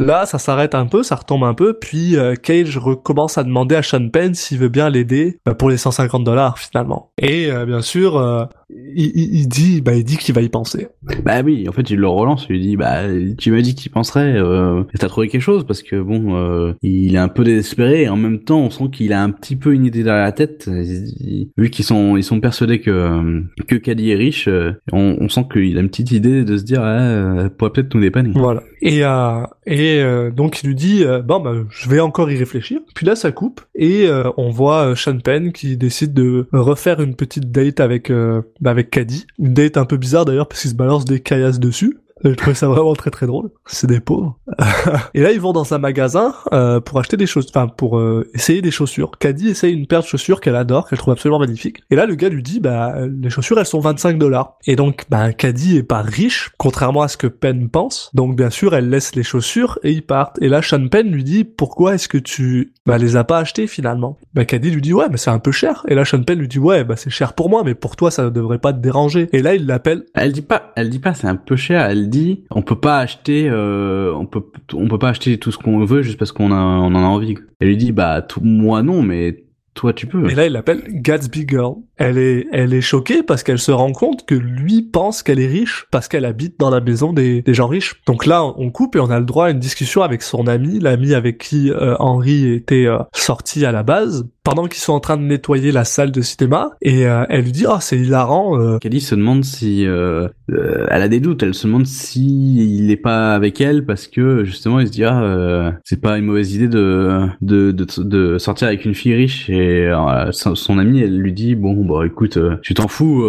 Là, 0.00 0.26
ça 0.26 0.38
s'arrête 0.38 0.76
un 0.76 0.86
peu, 0.86 1.02
ça 1.02 1.16
retombe 1.16 1.42
un 1.42 1.54
peu, 1.54 1.74
puis 1.74 2.16
euh, 2.16 2.36
Cage 2.36 2.78
recommence 2.78 3.36
à 3.36 3.42
demander 3.42 3.74
à 3.74 3.82
Sean 3.82 4.08
Penn 4.10 4.32
s'il 4.32 4.58
veut 4.58 4.68
bien 4.68 4.90
l'aider 4.90 5.40
bah, 5.44 5.54
pour 5.54 5.70
les 5.70 5.76
150 5.76 6.22
dollars 6.22 6.56
finalement. 6.56 7.10
Et 7.20 7.50
euh, 7.50 7.66
bien 7.66 7.80
sûr, 7.80 8.16
euh, 8.16 8.44
il, 8.70 9.12
il- 9.16 9.48
dit, 9.48 9.80
bah, 9.80 9.94
il 9.94 10.04
dit 10.04 10.16
qu'il 10.18 10.34
va 10.34 10.42
y 10.42 10.48
penser. 10.48 10.88
Bah 11.24 11.40
oui, 11.44 11.66
en 11.68 11.72
fait, 11.72 11.88
il 11.90 11.98
le 11.98 12.08
relance, 12.08 12.46
il 12.50 12.56
lui 12.56 12.60
dit, 12.60 12.76
bah, 12.76 13.02
tu 13.38 13.50
m'as 13.50 13.62
dit 13.62 13.74
qu'il 13.74 13.90
penserait, 13.90 14.34
euh, 14.36 14.82
t'as 14.98 15.08
trouvé 15.08 15.28
quelque 15.28 15.40
chose, 15.42 15.64
parce 15.66 15.82
que 15.82 16.00
bon, 16.00 16.36
euh, 16.36 16.72
il 16.82 17.14
est 17.14 17.18
un 17.18 17.28
peu 17.28 17.44
désespéré, 17.44 18.02
et 18.02 18.08
en 18.08 18.16
même 18.16 18.40
temps, 18.40 18.60
on 18.60 18.70
sent 18.70 18.84
qu'il 18.92 19.12
a 19.14 19.22
un 19.22 19.30
petit 19.30 19.56
peu 19.56 19.72
une 19.72 19.86
idée 19.86 20.02
dans 20.02 20.14
la 20.14 20.32
tête, 20.32 20.68
Il- 20.68 21.48
vu 21.56 21.70
qu'ils 21.70 21.84
sont, 21.84 22.16
ils 22.16 22.22
sont 22.24 22.40
persuadés 22.40 22.80
que, 22.80 22.90
euh, 22.90 23.40
que 23.66 23.76
Caddy 23.76 24.10
est 24.10 24.16
riche, 24.16 24.48
euh, 24.48 24.72
on, 24.92 25.16
on 25.20 25.28
sent 25.28 25.46
qu'il 25.52 25.78
a 25.78 25.80
une 25.80 25.88
petite 25.88 26.12
idée 26.12 26.44
de 26.44 26.56
se 26.58 26.64
dire, 26.64 26.82
ah, 26.82 27.42
elle 27.44 27.50
pourrait 27.50 27.72
peut-être 27.72 27.94
nous 27.94 28.00
dépanner. 28.02 28.32
Voilà. 28.34 28.62
Et, 28.82 29.02
euh, 29.04 29.42
et 29.66 30.00
euh, 30.00 30.30
donc 30.30 30.62
il 30.62 30.68
lui 30.68 30.74
dit, 30.74 31.04
euh, 31.04 31.20
bon, 31.22 31.40
bah, 31.40 31.52
je 31.70 31.88
vais 31.88 32.00
encore 32.00 32.30
y 32.30 32.36
réfléchir. 32.36 32.80
Puis 32.94 33.06
là, 33.06 33.16
ça 33.16 33.32
coupe, 33.32 33.60
et 33.74 34.06
euh, 34.08 34.30
on 34.36 34.50
voit 34.50 34.94
Sean 34.94 35.18
Penn 35.18 35.52
qui 35.52 35.76
décide 35.76 36.12
de 36.12 36.46
refaire 36.52 37.00
une 37.00 37.14
petite 37.16 37.50
date 37.50 37.80
avec, 37.80 38.10
euh, 38.10 38.42
bah, 38.60 38.70
avec 38.70 38.90
Caddy. 38.90 39.26
Une 39.38 39.54
date 39.54 39.76
un 39.76 39.84
peu 39.84 39.96
bizarre 39.96 40.24
d'ailleurs, 40.24 40.48
parce 40.48 40.62
qu'il 40.62 40.70
se 40.70 40.76
balance 40.76 41.04
des 41.04 41.20
caillasses 41.20 41.60
dessus. 41.60 41.98
Je 42.24 42.30
trouvais 42.30 42.54
ça 42.54 42.68
vraiment 42.68 42.94
très 42.94 43.10
très 43.10 43.26
drôle. 43.26 43.50
C'est 43.66 43.86
des 43.86 44.00
pauvres. 44.00 44.38
et 45.14 45.20
là, 45.20 45.32
ils 45.32 45.40
vont 45.40 45.52
dans 45.52 45.74
un 45.74 45.78
magasin 45.78 46.34
euh, 46.52 46.80
pour 46.80 46.98
acheter 46.98 47.16
des 47.16 47.26
choses, 47.26 47.46
enfin 47.48 47.68
pour 47.68 47.98
euh, 47.98 48.28
essayer 48.34 48.62
des 48.62 48.70
chaussures. 48.70 49.12
Caddy 49.18 49.48
essaye 49.48 49.74
une 49.74 49.86
paire 49.86 50.00
de 50.00 50.06
chaussures 50.06 50.40
qu'elle 50.40 50.56
adore, 50.56 50.88
qu'elle 50.88 50.98
trouve 50.98 51.12
absolument 51.12 51.38
magnifique. 51.38 51.82
Et 51.90 51.96
là, 51.96 52.06
le 52.06 52.14
gars 52.14 52.28
lui 52.28 52.42
dit, 52.42 52.60
bah 52.60 52.94
les 53.06 53.30
chaussures, 53.30 53.58
elles 53.58 53.66
sont 53.66 53.80
25 53.80 54.18
dollars. 54.18 54.58
Et 54.66 54.76
donc, 54.76 55.04
bah 55.10 55.32
Caddy 55.32 55.76
est 55.76 55.82
pas 55.82 56.02
riche, 56.02 56.50
contrairement 56.58 57.02
à 57.02 57.08
ce 57.08 57.16
que 57.16 57.26
Penn 57.26 57.68
pense. 57.68 58.10
Donc, 58.14 58.36
bien 58.36 58.50
sûr, 58.50 58.74
elle 58.74 58.90
laisse 58.90 59.14
les 59.14 59.22
chaussures 59.22 59.78
et 59.82 59.92
ils 59.92 60.04
partent. 60.04 60.40
Et 60.40 60.48
là, 60.48 60.62
Sean 60.62 60.88
Penn 60.88 61.10
lui 61.10 61.24
dit, 61.24 61.44
pourquoi 61.44 61.94
est-ce 61.94 62.08
que 62.08 62.18
tu 62.18 62.72
bah 62.86 62.98
les 62.98 63.16
as 63.16 63.24
pas 63.24 63.38
achetées 63.38 63.66
finalement? 63.66 64.18
Bah 64.34 64.44
Caddy 64.44 64.70
lui 64.70 64.82
dit, 64.82 64.92
ouais, 64.92 65.06
mais 65.10 65.16
c'est 65.18 65.30
un 65.30 65.38
peu 65.38 65.52
cher. 65.52 65.84
Et 65.88 65.94
là, 65.94 66.04
Sean 66.04 66.22
Penn 66.22 66.38
lui 66.38 66.48
dit, 66.48 66.58
ouais, 66.58 66.84
bah 66.84 66.96
c'est 66.96 67.10
cher 67.10 67.34
pour 67.34 67.48
moi, 67.48 67.62
mais 67.64 67.74
pour 67.74 67.96
toi, 67.96 68.10
ça 68.10 68.24
ne 68.24 68.30
devrait 68.30 68.58
pas 68.58 68.72
te 68.72 68.78
déranger. 68.78 69.28
Et 69.32 69.42
là, 69.42 69.54
il 69.54 69.66
l'appelle 69.66 70.04
Elle 70.14 70.32
dit 70.32 70.42
pas, 70.42 70.72
elle 70.76 70.90
dit 70.90 70.98
pas, 70.98 71.14
c'est 71.14 71.26
un 71.26 71.36
peu 71.36 71.56
cher. 71.56 71.86
Elle 71.86 72.07
dit, 72.08 72.44
on 72.50 72.62
peut 72.62 72.78
pas 72.78 72.98
acheter, 72.98 73.48
euh, 73.48 74.12
on 74.14 74.26
peut, 74.26 74.42
on 74.74 74.88
peut 74.88 74.98
pas 74.98 75.10
acheter 75.10 75.38
tout 75.38 75.52
ce 75.52 75.58
qu'on 75.58 75.84
veut 75.84 76.02
juste 76.02 76.18
parce 76.18 76.32
qu'on 76.32 76.52
a, 76.52 76.56
on 76.56 76.94
en 76.94 77.02
a 77.02 77.06
envie. 77.06 77.34
Elle 77.60 77.68
lui 77.68 77.76
dit, 77.76 77.92
bah, 77.92 78.22
tout, 78.22 78.40
moi 78.42 78.82
non, 78.82 79.02
mais 79.02 79.44
toi 79.78 79.92
tu 79.92 80.06
peux. 80.08 80.28
Et 80.28 80.34
là, 80.34 80.46
il 80.46 80.52
l'appelle 80.52 80.82
Gatsby 80.88 81.46
Girl. 81.48 81.76
Elle 81.96 82.18
est, 82.18 82.46
elle 82.52 82.74
est 82.74 82.80
choquée 82.80 83.22
parce 83.22 83.44
qu'elle 83.44 83.60
se 83.60 83.70
rend 83.70 83.92
compte 83.92 84.26
que 84.26 84.34
lui 84.34 84.82
pense 84.82 85.22
qu'elle 85.22 85.38
est 85.38 85.46
riche 85.46 85.86
parce 85.90 86.08
qu'elle 86.08 86.24
habite 86.24 86.58
dans 86.58 86.70
la 86.70 86.80
maison 86.80 87.12
des, 87.12 87.42
des 87.42 87.54
gens 87.54 87.68
riches. 87.68 88.00
Donc 88.06 88.26
là, 88.26 88.44
on 88.44 88.70
coupe 88.70 88.96
et 88.96 89.00
on 89.00 89.10
a 89.10 89.18
le 89.20 89.24
droit 89.24 89.46
à 89.46 89.50
une 89.50 89.60
discussion 89.60 90.02
avec 90.02 90.22
son 90.22 90.48
ami, 90.48 90.80
l'ami 90.80 91.14
avec 91.14 91.38
qui 91.38 91.70
euh, 91.70 91.94
Henry 92.00 92.52
était 92.52 92.86
euh, 92.86 92.98
sorti 93.14 93.64
à 93.64 93.72
la 93.72 93.84
base, 93.84 94.26
pendant 94.48 94.66
qu'ils 94.66 94.80
sont 94.80 94.94
en 94.94 95.00
train 95.00 95.18
de 95.18 95.22
nettoyer 95.24 95.72
la 95.72 95.84
salle 95.84 96.10
de 96.10 96.22
cinéma. 96.22 96.70
Et 96.80 97.06
euh, 97.06 97.26
elle 97.28 97.42
lui 97.42 97.52
dit, 97.52 97.66
ah, 97.68 97.80
c'est 97.82 97.98
hilarant. 97.98 98.58
euh, 98.58 98.78
Kelly 98.78 99.02
se 99.02 99.14
demande 99.14 99.44
si 99.44 99.84
euh, 99.86 100.26
elle 100.48 101.02
a 101.02 101.08
des 101.08 101.20
doutes. 101.20 101.42
Elle 101.42 101.52
se 101.52 101.66
demande 101.66 101.84
si 101.84 102.78
il 102.78 102.90
est 102.90 102.96
pas 102.96 103.34
avec 103.34 103.60
elle 103.60 103.84
parce 103.84 104.06
que 104.06 104.44
justement 104.44 104.80
il 104.80 104.86
se 104.86 104.92
dit 104.92 105.04
ah 105.04 105.72
c'est 105.84 106.00
pas 106.00 106.16
une 106.16 106.24
mauvaise 106.24 106.54
idée 106.54 106.68
de 106.68 107.26
de, 107.42 107.72
de 107.72 107.86
de 108.02 108.38
sortir 108.38 108.68
avec 108.68 108.86
une 108.86 108.94
fille 108.94 109.14
riche 109.14 109.50
et 109.50 109.90
son, 110.30 110.54
son 110.54 110.78
amie 110.78 111.00
elle 111.02 111.18
lui 111.18 111.32
dit 111.34 111.54
bon 111.54 111.84
bah 111.84 112.06
écoute 112.06 112.38
tu 112.62 112.72
t'en 112.72 112.88
fous 112.88 113.24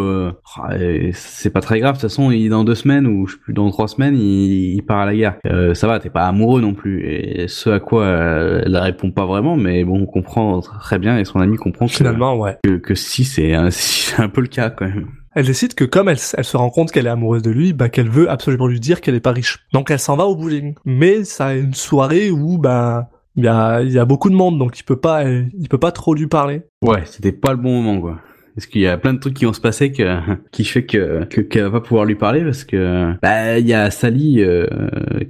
ah, 0.56 0.70
c'est 1.12 1.50
pas 1.50 1.60
très 1.60 1.80
grave 1.80 1.96
de 1.96 2.00
toute 2.00 2.10
façon 2.10 2.32
il 2.32 2.50
dans 2.50 2.64
deux 2.64 2.76
semaines 2.76 3.06
ou 3.08 3.28
dans 3.50 3.70
trois 3.72 3.88
semaines 3.90 4.16
il, 4.16 4.76
il 4.76 4.82
part 4.84 5.00
à 5.00 5.06
la 5.06 5.16
guerre 5.16 5.36
ça 5.74 5.88
va 5.88 6.00
t'es 6.00 6.10
pas 6.10 6.28
amoureux 6.28 6.62
non 6.62 6.74
plus 6.74 7.06
et 7.06 7.48
ce 7.48 7.70
à 7.70 7.80
quoi 7.80 8.08
elle 8.08 8.78
répond 8.78 9.12
pas 9.12 9.26
vraiment 9.26 9.58
mais 9.58 9.84
bon 9.84 10.00
on 10.02 10.06
comprend 10.06 10.62
très 10.62 11.00
bien 11.00 11.09
et 11.18 11.26
son 11.26 11.40
ami 11.40 11.58
comprend 11.58 11.88
que, 11.88 11.94
Finalement, 11.94 12.38
ouais. 12.38 12.58
que, 12.64 12.78
que 12.78 12.96
si 12.96 13.26
c'est 13.26 13.54
un, 13.54 13.72
si 13.72 14.12
c'est 14.16 14.22
un 14.22 14.30
peu 14.30 14.42
le 14.42 14.48
cas 14.48 14.70
quand 14.70 14.86
même 14.86 15.08
Elle 15.36 15.46
décide 15.46 15.74
que 15.74 15.86
comme 15.86 16.10
elle, 16.10 16.20
elle 16.38 16.44
se 16.44 16.58
rend 16.58 16.70
compte 16.70 16.92
qu'elle 16.92 17.08
est 17.08 17.12
amoureuse 17.12 17.42
de 17.42 17.52
lui, 17.52 17.74
bah 17.74 17.90
qu'elle 17.90 18.10
veut 18.10 18.30
absolument 18.30 18.68
lui 18.68 18.80
dire 18.80 19.02
qu'elle 19.02 19.16
est 19.16 19.20
pas 19.20 19.32
riche. 19.32 19.66
Donc 19.74 19.92
elle 19.92 20.00
s'en 20.00 20.16
va 20.16 20.26
au 20.26 20.36
bowling. 20.36 20.76
Mais 20.86 21.24
ça 21.24 21.48
a 21.48 21.54
une 21.54 21.74
soirée 21.74 22.32
où 22.32 22.58
bah 22.58 23.10
il 23.36 23.46
y 23.46 23.48
a, 23.48 23.82
y 23.82 23.98
a 23.98 24.06
beaucoup 24.06 24.30
de 24.30 24.36
monde, 24.36 24.60
donc 24.60 24.80
il 24.80 24.84
peut 24.84 25.00
pas, 25.00 25.24
il 25.24 25.70
peut 25.70 25.78
pas 25.78 25.92
trop 25.92 26.14
lui 26.14 26.28
parler. 26.28 26.64
Ouais, 26.82 27.04
c'était 27.06 27.32
pas 27.32 27.52
le 27.52 27.58
bon 27.58 27.82
moment, 27.82 28.02
quoi. 28.02 28.20
Parce 28.60 28.68
qu'il 28.68 28.82
y 28.82 28.88
a 28.88 28.98
plein 28.98 29.14
de 29.14 29.20
trucs 29.20 29.36
qui 29.36 29.46
vont 29.46 29.54
se 29.54 29.62
passer 29.62 29.94
que, 29.94 30.20
qui 30.52 30.66
fait 30.66 30.86
que, 30.86 31.24
que, 31.24 31.40
qu'elle 31.40 31.64
va 31.64 31.72
pas 31.72 31.80
pouvoir 31.80 32.04
lui 32.04 32.16
parler 32.16 32.44
parce 32.44 32.66
que, 32.66 33.14
bah, 33.22 33.58
il 33.58 33.66
y 33.66 33.74
a 33.74 33.90
Sally, 33.90 34.42
euh, 34.42 34.68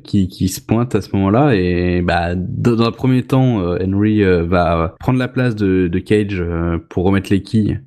qui, 0.03 0.27
qui 0.27 0.47
se 0.47 0.59
pointe 0.59 0.95
à 0.95 1.01
ce 1.01 1.15
moment-là 1.15 1.53
et, 1.53 2.01
bah, 2.01 2.33
dans, 2.33 2.81
un 2.81 2.91
premier 2.91 3.21
temps, 3.21 3.61
euh, 3.61 3.77
Henry 3.85 4.23
euh, 4.23 4.45
va 4.45 4.95
prendre 4.99 5.19
la 5.19 5.27
place 5.27 5.55
de, 5.55 5.87
de 5.87 5.99
Cage 5.99 6.41
euh, 6.41 6.79
pour 6.89 7.03
remettre 7.03 7.31
les 7.31 7.43
quilles 7.43 7.81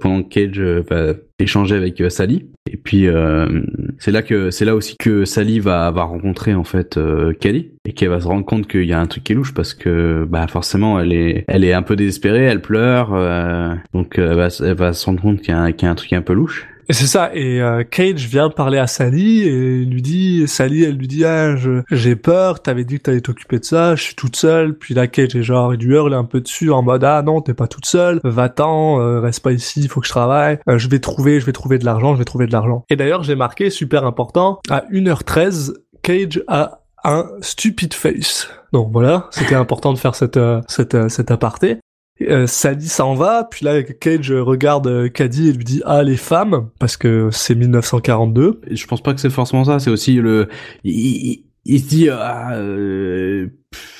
pendant 0.00 0.22
que 0.22 0.28
Cage 0.28 0.58
euh, 0.58 0.82
va 0.88 1.14
échanger 1.38 1.76
avec 1.76 2.00
euh, 2.00 2.08
Sally. 2.08 2.48
Et 2.70 2.76
puis, 2.76 3.06
euh, 3.06 3.62
c'est 3.98 4.10
là 4.10 4.22
que, 4.22 4.50
c'est 4.50 4.64
là 4.64 4.74
aussi 4.74 4.96
que 4.98 5.24
Sally 5.24 5.60
va, 5.60 5.90
va 5.90 6.04
rencontrer, 6.04 6.54
en 6.54 6.64
fait, 6.64 6.96
euh, 6.96 7.32
Kelly 7.32 7.74
et 7.86 7.92
qu'elle 7.92 8.08
va 8.08 8.20
se 8.20 8.26
rendre 8.26 8.44
compte 8.44 8.66
qu'il 8.66 8.84
y 8.84 8.92
a 8.92 9.00
un 9.00 9.06
truc 9.06 9.24
qui 9.24 9.32
est 9.32 9.36
louche 9.36 9.52
parce 9.52 9.74
que 9.74 10.26
bah 10.28 10.46
forcément 10.46 10.98
elle 10.98 11.12
est 11.12 11.44
elle 11.48 11.64
est 11.64 11.74
un 11.74 11.82
peu 11.82 11.96
désespérée 11.96 12.44
elle 12.44 12.62
pleure 12.62 13.12
euh, 13.12 13.74
donc 13.92 14.18
euh, 14.18 14.30
elle 14.30 14.36
va, 14.36 14.48
elle 14.60 14.76
va 14.76 14.92
se 14.92 15.04
rendre 15.06 15.20
compte 15.20 15.40
qu'il 15.40 15.54
y, 15.54 15.56
a 15.56 15.72
qu'il 15.72 15.86
y 15.86 15.88
a 15.88 15.92
un 15.92 15.94
truc 15.94 16.12
un 16.14 16.22
peu 16.22 16.32
louche 16.32 16.66
Et 16.88 16.92
c'est 16.92 17.06
ça. 17.06 17.34
Et 17.34 17.60
euh, 17.60 17.84
Cage 17.84 18.26
vient 18.26 18.50
parler 18.50 18.78
à 18.78 18.86
Sally 18.86 19.42
et 19.42 19.84
lui 19.84 20.02
dit, 20.02 20.46
Sally, 20.46 20.84
elle 20.84 20.96
lui 20.96 21.08
dit, 21.08 21.24
ah, 21.24 21.54
j'ai 21.90 22.16
peur. 22.16 22.62
T'avais 22.62 22.84
dit 22.84 22.98
que 22.98 23.02
t'allais 23.02 23.20
t'occuper 23.20 23.58
de 23.58 23.64
ça. 23.64 23.94
Je 23.94 24.02
suis 24.02 24.14
toute 24.14 24.36
seule. 24.36 24.76
Puis 24.76 24.94
là, 24.94 25.06
Cage 25.06 25.34
est 25.34 25.42
genre, 25.42 25.74
il 25.74 25.80
lui 25.80 25.94
hurle 25.94 26.14
un 26.14 26.24
peu 26.24 26.40
dessus 26.40 26.70
en 26.70 26.82
mode, 26.82 27.04
ah 27.04 27.22
non, 27.22 27.40
t'es 27.40 27.54
pas 27.54 27.66
toute 27.66 27.86
seule. 27.86 28.20
Va-t'en, 28.24 29.00
euh, 29.00 29.20
reste 29.20 29.42
pas 29.42 29.52
ici. 29.52 29.88
Faut 29.88 30.00
que 30.00 30.06
je 30.06 30.12
travaille. 30.12 30.58
Euh, 30.68 30.78
je 30.78 30.88
vais 30.88 30.98
trouver, 30.98 31.40
je 31.40 31.46
vais 31.46 31.52
trouver 31.52 31.78
de 31.78 31.84
l'argent. 31.84 32.14
Je 32.14 32.18
vais 32.18 32.24
trouver 32.24 32.46
de 32.46 32.52
l'argent. 32.52 32.84
Et 32.90 32.96
d'ailleurs, 32.96 33.22
j'ai 33.22 33.36
marqué 33.36 33.70
super 33.70 34.04
important. 34.04 34.60
À 34.70 34.84
1h13, 34.90 35.74
Cage 36.02 36.42
a 36.48 36.80
un 37.04 37.26
stupid 37.40 37.94
face. 37.94 38.48
Donc 38.72 38.90
voilà, 38.92 39.28
c'était 39.30 39.54
important 39.54 39.92
de 39.92 39.98
faire 39.98 40.14
cette, 40.14 40.36
euh, 40.36 40.60
cette, 40.66 40.94
euh, 40.94 41.08
cet 41.08 41.30
aparté. 41.30 41.78
Euh, 42.22 42.46
Sally 42.46 42.86
s'en 42.86 43.14
va, 43.14 43.48
puis 43.50 43.64
là 43.64 43.82
Cage 43.82 44.30
regarde 44.30 44.86
euh, 44.86 45.08
Caddy 45.08 45.48
et 45.48 45.52
lui 45.52 45.64
dit 45.64 45.82
ah 45.84 46.04
les 46.04 46.16
femmes 46.16 46.68
parce 46.78 46.96
que 46.96 47.28
c'est 47.32 47.56
1942. 47.56 48.60
Et 48.68 48.76
je 48.76 48.86
pense 48.86 49.02
pas 49.02 49.14
que 49.14 49.20
c'est 49.20 49.30
forcément 49.30 49.64
ça 49.64 49.80
c'est 49.80 49.90
aussi 49.90 50.14
le 50.16 50.48
il, 50.84 50.94
il- 50.94 51.44
il 51.66 51.80
se 51.80 51.88
dit 51.88 52.08
ah 52.10 52.52
euh, 52.54 53.48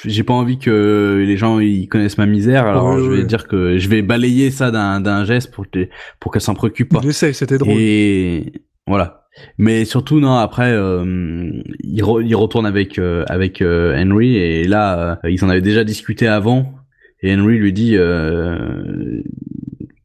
j'ai 0.04 0.22
pas 0.22 0.34
envie 0.34 0.58
que 0.58 1.24
les 1.26 1.36
gens 1.38 1.58
ils 1.60 1.88
connaissent 1.88 2.18
ma 2.18 2.26
misère 2.26 2.66
alors 2.66 2.90
Ouais, 2.94 3.02
je 3.02 3.10
vais 3.10 3.16
ouais. 3.18 3.24
dire 3.24 3.48
que 3.48 3.78
je 3.78 3.88
vais 3.88 4.02
balayer 4.02 4.50
ça 4.50 4.70
d'un 4.70 5.24
geste 5.24 5.50
pour 5.50 5.64
que 5.68 5.88
pour 6.20 6.30
qu'elle 6.30 6.42
s'en 6.42 6.54
préoccupe 6.54 6.90
pas 6.90 7.00
Il 7.02 7.08
essaye, 7.08 7.32
c'était 7.34 7.58
drôle. 7.58 7.72
Et 7.76 8.52
voilà. 8.86 9.24
Mais 9.58 9.84
surtout 9.86 10.20
non 10.20 10.34
après 10.36 10.70
euh, 10.72 11.50
il, 11.82 12.02
re- 12.02 12.24
il 12.24 12.36
retourne 12.36 12.66
avec 12.66 12.98
euh, 13.00 13.24
avec 13.28 13.60
euh, 13.62 14.00
Henry 14.00 14.36
et 14.36 14.64
là 14.68 15.18
ils 15.28 15.44
en 15.44 15.48
avaient 15.48 15.60
déjà 15.62 15.82
discuté 15.82 16.28
avant 16.28 16.74
et 17.24 17.34
Henry 17.34 17.56
lui 17.56 17.72
dit 17.72 17.96
euh, 17.96 19.22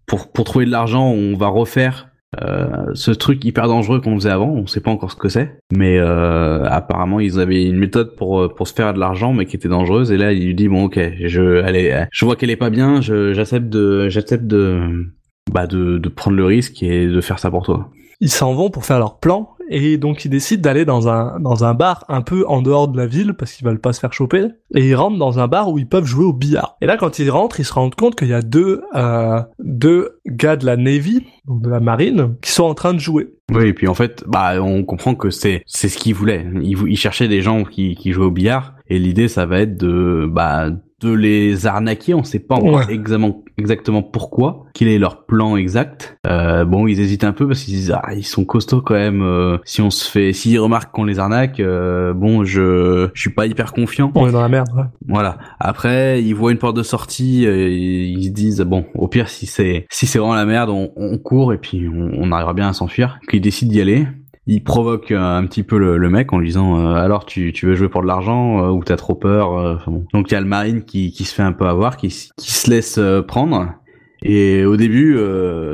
pour 0.07 0.31
pour 0.31 0.45
trouver 0.45 0.65
de 0.65 0.71
l'argent 0.71 1.09
on 1.09 1.35
va 1.35 1.47
refaire 1.47 2.07
euh, 2.41 2.85
ce 2.93 3.11
truc 3.11 3.43
hyper 3.43 3.67
dangereux 3.67 3.99
qu'on 4.01 4.15
faisait 4.15 4.29
avant. 4.29 4.49
On 4.49 4.67
sait 4.67 4.79
pas 4.79 4.91
encore 4.91 5.11
ce 5.11 5.15
que 5.15 5.29
c'est. 5.29 5.59
Mais 5.75 5.97
euh, 5.97 6.63
apparemment 6.63 7.19
ils 7.19 7.39
avaient 7.39 7.65
une 7.65 7.77
méthode 7.77 8.15
pour 8.15 8.53
pour 8.55 8.67
se 8.67 8.73
faire 8.73 8.93
de 8.93 8.99
l'argent 8.99 9.33
mais 9.33 9.45
qui 9.45 9.57
était 9.57 9.67
dangereuse. 9.67 10.13
Et 10.13 10.17
là 10.17 10.31
il 10.31 10.45
lui 10.45 10.55
dit 10.55 10.69
bon 10.69 10.85
ok 10.85 10.97
je 11.25 11.61
est, 11.75 12.07
je 12.09 12.25
vois 12.25 12.37
qu'elle 12.37 12.51
est 12.51 12.55
pas 12.55 12.69
bien. 12.69 13.01
J'accepte 13.01 13.67
de 13.67 14.07
j'accepte 14.07 14.45
de 14.45 15.11
bah 15.51 15.67
de, 15.67 15.97
de 15.97 16.09
prendre 16.09 16.37
le 16.37 16.45
risque 16.45 16.81
et 16.83 17.07
de 17.07 17.21
faire 17.21 17.39
ça 17.39 17.51
pour 17.51 17.65
toi. 17.65 17.89
Ils 18.21 18.29
s'en 18.29 18.53
vont 18.53 18.69
pour 18.69 18.85
faire 18.85 18.99
leur 18.99 19.19
plan 19.19 19.49
et 19.69 19.97
donc 19.97 20.25
ils 20.25 20.29
décident 20.29 20.61
d'aller 20.61 20.83
dans 20.83 21.07
un 21.07 21.39
dans 21.39 21.63
un 21.63 21.73
bar 21.73 22.03
un 22.09 22.21
peu 22.21 22.45
en 22.47 22.61
dehors 22.61 22.87
de 22.87 22.97
la 22.97 23.05
ville 23.07 23.33
parce 23.33 23.53
qu'ils 23.53 23.65
veulent 23.65 23.79
pas 23.79 23.93
se 23.93 23.99
faire 23.99 24.11
choper 24.13 24.47
et 24.75 24.87
ils 24.87 24.95
rentrent 24.95 25.17
dans 25.17 25.39
un 25.39 25.47
bar 25.47 25.69
où 25.71 25.77
ils 25.79 25.87
peuvent 25.87 26.05
jouer 26.05 26.25
au 26.25 26.33
billard. 26.33 26.75
Et 26.81 26.85
là 26.85 26.97
quand 26.97 27.19
ils 27.19 27.29
rentrent, 27.29 27.59
ils 27.59 27.65
se 27.65 27.73
rendent 27.73 27.95
compte 27.95 28.15
qu'il 28.15 28.27
y 28.29 28.33
a 28.33 28.41
deux 28.41 28.81
euh, 28.95 29.41
deux 29.59 30.19
gars 30.27 30.55
de 30.55 30.65
la 30.65 30.75
Navy, 30.75 31.23
donc 31.47 31.61
de 31.61 31.69
la 31.69 31.79
marine, 31.79 32.35
qui 32.41 32.51
sont 32.51 32.63
en 32.63 32.73
train 32.73 32.93
de 32.93 32.99
jouer. 32.99 33.29
Oui, 33.51 33.67
et 33.67 33.73
puis 33.73 33.87
en 33.87 33.93
fait, 33.95 34.23
bah, 34.27 34.61
on 34.61 34.83
comprend 34.83 35.15
que 35.15 35.29
c'est 35.29 35.63
c'est 35.65 35.89
ce 35.89 35.97
qu'il 35.97 36.13
voulait. 36.13 36.45
Il, 36.61 36.75
vou- 36.75 36.87
il 36.87 36.97
cherchait 36.97 37.27
des 37.27 37.41
gens 37.41 37.63
qui, 37.63 37.95
qui 37.95 38.11
jouaient 38.11 38.25
au 38.25 38.31
billard, 38.31 38.73
et 38.87 38.99
l'idée, 38.99 39.27
ça 39.27 39.45
va 39.45 39.59
être 39.61 39.75
de 39.77 40.27
bah 40.31 40.69
de 41.01 41.11
les 41.11 41.65
arnaquer. 41.67 42.13
On 42.13 42.23
sait 42.23 42.39
pas 42.39 42.55
encore 42.55 42.75
Ouais. 42.87 42.93
exactement 42.93 43.43
exactement 43.57 44.01
pourquoi, 44.03 44.65
quel 44.73 44.87
est 44.87 44.97
leur 44.99 45.25
plan 45.25 45.57
exact. 45.57 46.17
Euh, 46.27 46.63
bon, 46.63 46.87
ils 46.87 46.99
hésitent 47.01 47.25
un 47.25 47.33
peu 47.33 47.45
parce 47.47 47.61
qu'ils 47.63 47.73
disent 47.75 47.91
ah 47.93 48.13
ils 48.15 48.23
sont 48.25 48.45
costauds 48.45 48.81
quand 48.81 48.93
même. 48.93 49.21
euh, 49.21 49.57
si 49.65 49.81
on 49.81 49.89
se 49.89 50.09
fait, 50.09 50.31
s'ils 50.31 50.59
remarquent 50.59 50.91
qu'on 50.93 51.03
les 51.03 51.19
arnaque, 51.19 51.59
euh, 51.59 52.13
bon, 52.13 52.43
je 52.45 53.09
je 53.13 53.19
suis 53.21 53.31
pas 53.33 53.45
hyper 53.47 53.73
confiant. 53.73 54.11
On 54.15 54.27
est 54.27 54.31
dans 54.31 54.41
la 54.41 54.47
merde. 54.49 54.69
ouais. 54.75 54.83
Voilà. 55.07 55.37
Après, 55.59 56.23
ils 56.23 56.33
voient 56.33 56.51
une 56.51 56.57
porte 56.57 56.75
de 56.77 56.83
sortie, 56.83 57.43
ils 57.43 58.23
se 58.25 58.29
disent 58.29 58.61
bon, 58.61 58.85
au 58.95 59.07
pire 59.07 59.27
si 59.29 59.45
c'est 59.45 59.85
si 59.89 60.07
c'est 60.07 60.19
vraiment 60.19 60.35
la 60.35 60.45
merde, 60.45 60.69
on, 60.69 60.91
on 60.95 61.17
court 61.17 61.51
et 61.53 61.57
puis 61.57 61.87
on, 61.89 62.11
on 62.13 62.31
arrivera 62.31 62.53
bien 62.53 62.69
à 62.69 62.73
s'enfuir. 62.73 63.19
Qu'ils 63.29 63.41
décident 63.41 63.71
d'y 63.71 63.81
aller. 63.81 64.07
Il 64.49 64.63
provoque 64.63 65.11
euh, 65.11 65.37
un 65.37 65.45
petit 65.45 65.61
peu 65.61 65.77
le, 65.77 66.09
mec 66.09 66.33
en 66.33 66.39
lui 66.39 66.47
disant 66.47 66.79
euh, 66.79 66.95
alors 66.95 67.25
tu, 67.25 67.53
tu 67.53 67.67
veux 67.67 67.75
jouer 67.75 67.87
pour 67.87 68.01
de 68.01 68.07
l'argent 68.07 68.65
euh, 68.65 68.69
ou 68.69 68.83
t'as 68.83 68.97
trop 68.97 69.13
peur. 69.13 69.85
Donc 70.11 70.31
il 70.31 70.33
y 70.33 70.37
a 70.37 70.41
le 70.41 70.47
marine 70.47 70.83
qui, 70.83 71.11
qui 71.11 71.23
se 71.23 71.35
fait 71.35 71.43
un 71.43 71.53
peu 71.53 71.65
avoir, 71.65 71.97
qui, 71.97 72.07
qui 72.07 72.51
se 72.51 72.69
laisse 72.69 72.99
prendre. 73.27 73.73
Et 74.21 74.65
au 74.65 74.75
début, 74.75 75.15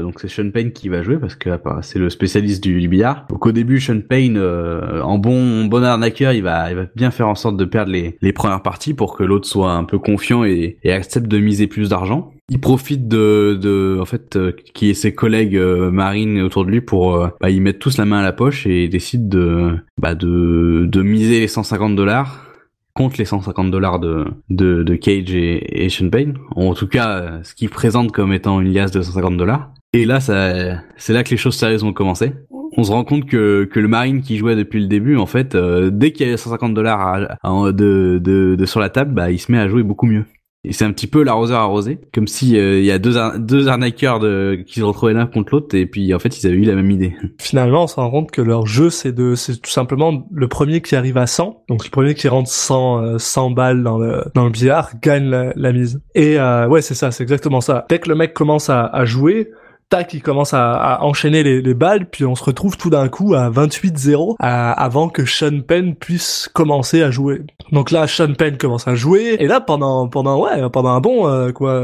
donc 0.01 0.19
c'est 0.19 0.27
Sean 0.27 0.51
Payne 0.51 0.71
qui 0.71 0.87
va 0.87 1.01
jouer 1.01 1.17
parce 1.17 1.35
que 1.35 1.49
bah, 1.63 1.79
c'est 1.81 1.97
le 1.97 2.11
spécialiste 2.11 2.61
du, 2.61 2.87
billard. 2.87 3.25
Donc 3.29 3.45
au 3.45 3.51
début, 3.51 3.79
Sean 3.79 4.01
Payne, 4.01 4.37
en 4.37 5.17
bon 5.17 5.65
bon 5.65 5.83
arnaqueur, 5.83 6.33
il 6.33 6.43
va 6.43 6.69
il 6.69 6.75
va 6.75 6.85
bien 6.95 7.09
faire 7.09 7.27
en 7.27 7.35
sorte 7.35 7.57
de 7.57 7.65
perdre 7.65 7.91
les, 7.91 8.17
les 8.21 8.33
premières 8.33 8.61
parties 8.61 8.93
pour 8.93 9.17
que 9.17 9.23
l'autre 9.23 9.47
soit 9.47 9.71
un 9.71 9.85
peu 9.85 9.97
confiant 9.97 10.43
et, 10.43 10.77
et 10.83 10.91
accepte 10.91 11.27
de 11.27 11.39
miser 11.39 11.65
plus 11.65 11.89
d'argent. 11.89 12.33
Il 12.49 12.59
profite 12.59 13.07
de, 13.07 13.57
de 13.59 13.97
en 13.99 14.05
fait 14.05 14.35
euh, 14.35 14.51
qui 14.73 14.91
est 14.91 14.93
ses 14.93 15.15
collègues 15.15 15.57
euh, 15.57 15.89
marines 15.89 16.41
autour 16.41 16.63
de 16.63 16.69
lui 16.69 16.81
pour 16.81 17.15
euh, 17.15 17.29
bah, 17.41 17.49
ils 17.49 17.61
mettent 17.61 17.79
tous 17.79 17.97
la 17.97 18.05
main 18.05 18.19
à 18.19 18.23
la 18.23 18.33
poche 18.33 18.67
et 18.67 18.87
décident 18.87 19.27
de 19.27 19.77
bah, 19.99 20.13
de 20.13 20.85
de 20.85 21.01
miser 21.01 21.39
les 21.39 21.47
150 21.47 21.95
dollars 21.95 22.45
contre 22.93 23.15
les 23.17 23.25
150 23.25 23.71
dollars 23.71 23.99
de, 23.99 24.25
de, 24.49 24.83
de 24.83 24.95
Cage 24.95 25.33
et, 25.35 25.85
et 25.85 25.89
Sean. 25.89 26.09
En 26.55 26.73
tout 26.73 26.87
cas, 26.87 27.41
ce 27.43 27.53
qu'ils 27.53 27.69
présentent 27.69 28.13
comme 28.13 28.31
étant 28.31 28.61
une 28.61 28.71
liasse 28.71 28.91
de 28.91 29.01
150 29.01 29.35
dollars. 29.35 29.73
Et 29.91 30.05
là, 30.05 30.21
ça, 30.21 30.81
c'est 30.95 31.11
là 31.11 31.23
que 31.23 31.29
les 31.31 31.37
choses 31.37 31.55
sérieuses 31.55 31.83
vont 31.83 31.93
commencer. 31.93 32.33
On 32.77 32.83
se 32.83 32.91
rend 32.91 33.03
compte 33.03 33.25
que, 33.25 33.65
que 33.65 33.79
le 33.79 33.87
Marine 33.87 34.21
qui 34.21 34.37
jouait 34.37 34.55
depuis 34.55 34.79
le 34.79 34.87
début, 34.87 35.17
en 35.17 35.25
fait, 35.25 35.55
euh, 35.55 35.89
dès 35.91 36.11
qu'il 36.11 36.27
y 36.27 36.31
a 36.31 36.37
150 36.37 36.73
dollars 36.73 37.37
de, 37.43 38.19
de, 38.21 38.55
de 38.55 38.65
sur 38.65 38.79
la 38.79 38.89
table, 38.89 39.13
bah, 39.13 39.31
il 39.31 39.39
se 39.39 39.51
met 39.51 39.57
à 39.57 39.67
jouer 39.67 39.83
beaucoup 39.83 40.05
mieux. 40.05 40.25
Et 40.67 40.73
c'est 40.73 40.85
un 40.85 40.91
petit 40.91 41.07
peu 41.07 41.23
l'arroseur 41.23 41.59
arrosé, 41.59 41.99
comme 42.13 42.27
si 42.27 42.57
euh, 42.57 42.79
il 42.79 42.85
y 42.85 42.91
a 42.91 42.99
deux, 42.99 43.17
ar- 43.17 43.37
deux 43.39 43.67
arnaqueurs 43.67 44.19
de, 44.19 44.63
qui 44.65 44.79
se 44.79 44.83
retrouvaient 44.83 45.13
l'un 45.13 45.25
contre 45.27 45.53
l'autre, 45.53 45.75
et 45.75 45.85
puis 45.85 46.13
en 46.13 46.19
fait 46.19 46.41
ils 46.41 46.47
avaient 46.47 46.55
eu 46.55 46.63
la 46.63 46.75
même 46.75 46.89
idée. 46.91 47.15
Finalement, 47.39 47.83
on 47.83 47.87
se 47.87 47.95
rend 47.95 48.09
compte 48.09 48.31
que 48.31 48.41
leur 48.41 48.65
jeu, 48.65 48.89
c'est 48.89 49.11
de, 49.11 49.35
c'est 49.35 49.61
tout 49.61 49.69
simplement 49.71 50.27
le 50.31 50.47
premier 50.47 50.81
qui 50.81 50.95
arrive 50.95 51.17
à 51.17 51.27
100. 51.27 51.63
Donc 51.69 51.85
le 51.85 51.89
premier 51.89 52.13
qui 52.15 52.27
rentre 52.27 52.49
100, 52.49 53.03
euh, 53.03 53.17
100 53.17 53.51
balles 53.51 53.83
dans 53.83 53.97
le, 53.97 54.23
dans 54.33 54.45
le 54.45 54.51
billard 54.51 54.91
gagne 55.01 55.29
la, 55.29 55.53
la 55.55 55.71
mise. 55.73 56.01
Et 56.15 56.39
euh, 56.39 56.67
ouais, 56.67 56.81
c'est 56.81 56.95
ça, 56.95 57.11
c'est 57.11 57.23
exactement 57.23 57.61
ça. 57.61 57.85
Dès 57.89 57.99
que 57.99 58.09
le 58.09 58.15
mec 58.15 58.33
commence 58.33 58.69
à, 58.69 58.85
à 58.85 59.05
jouer, 59.05 59.51
tac, 59.89 60.13
il 60.13 60.21
commence 60.21 60.53
à, 60.53 60.73
à 60.73 61.01
enchaîner 61.03 61.43
les, 61.43 61.61
les 61.61 61.73
balles, 61.73 62.09
puis 62.09 62.25
on 62.25 62.35
se 62.35 62.43
retrouve 62.43 62.77
tout 62.77 62.89
d'un 62.89 63.07
coup 63.07 63.33
à 63.35 63.49
28-0 63.49 64.35
à- 64.39 64.71
avant 64.71 65.09
que 65.09 65.25
Sean 65.25 65.61
Penn 65.61 65.95
puisse 65.95 66.49
commencer 66.53 67.01
à 67.03 67.11
jouer. 67.11 67.41
Donc 67.71 67.91
là, 67.91 68.07
Sean 68.07 68.33
Penn 68.33 68.57
commence 68.57 68.87
à 68.87 68.95
jouer, 68.95 69.37
et 69.39 69.47
là, 69.47 69.61
pendant, 69.61 70.07
pendant, 70.07 70.41
ouais, 70.41 70.69
pendant 70.71 70.89
un 70.89 71.01
bon, 71.01 71.27
euh, 71.27 71.51
quoi, 71.51 71.81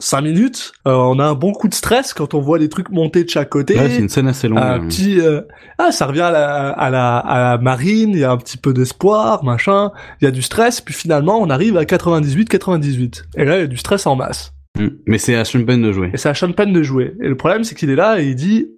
5 0.00 0.20
minutes, 0.22 0.72
euh, 0.88 0.94
on 0.94 1.18
a 1.18 1.24
un 1.24 1.34
bon 1.34 1.52
coup 1.52 1.68
de 1.68 1.74
stress 1.74 2.14
quand 2.14 2.34
on 2.34 2.40
voit 2.40 2.58
les 2.58 2.68
trucs 2.68 2.90
monter 2.90 3.24
de 3.24 3.30
chaque 3.30 3.50
côté. 3.50 3.78
Ouais, 3.78 3.90
c'est 3.90 3.98
une 3.98 4.08
scène 4.08 4.28
assez 4.28 4.48
longue. 4.48 4.58
Un 4.58 4.74
hein. 4.74 4.80
petit, 4.88 5.20
euh, 5.20 5.42
ah, 5.78 5.92
ça 5.92 6.06
revient 6.06 6.22
à 6.22 6.30
la, 6.30 6.70
à 6.70 6.90
la, 6.90 7.18
à 7.18 7.38
la 7.52 7.58
marine, 7.58 8.10
il 8.10 8.18
y 8.18 8.24
a 8.24 8.30
un 8.30 8.36
petit 8.38 8.56
peu 8.56 8.72
d'espoir, 8.72 9.44
machin, 9.44 9.90
il 10.20 10.24
y 10.24 10.28
a 10.28 10.30
du 10.30 10.42
stress, 10.42 10.80
puis 10.80 10.94
finalement, 10.94 11.38
on 11.40 11.50
arrive 11.50 11.76
à 11.76 11.84
98-98. 11.84 13.24
Et 13.36 13.44
là, 13.44 13.56
il 13.56 13.60
y 13.60 13.64
a 13.64 13.66
du 13.66 13.76
stress 13.76 14.06
en 14.06 14.16
masse. 14.16 14.52
Mm. 14.78 14.88
Mais 15.06 15.18
c'est 15.18 15.34
à 15.34 15.44
Sean 15.44 15.60
de 15.60 15.92
jouer. 15.92 16.10
Et 16.12 16.16
c'est 16.16 16.28
à 16.28 16.34
Sean 16.34 16.48
de 16.48 16.82
jouer. 16.82 17.14
Et 17.20 17.28
le 17.28 17.36
problème, 17.36 17.64
c'est 17.64 17.74
qu'il 17.74 17.90
est 17.90 17.96
là 17.96 18.20
et 18.20 18.26
il 18.26 18.34
dit, 18.34 18.68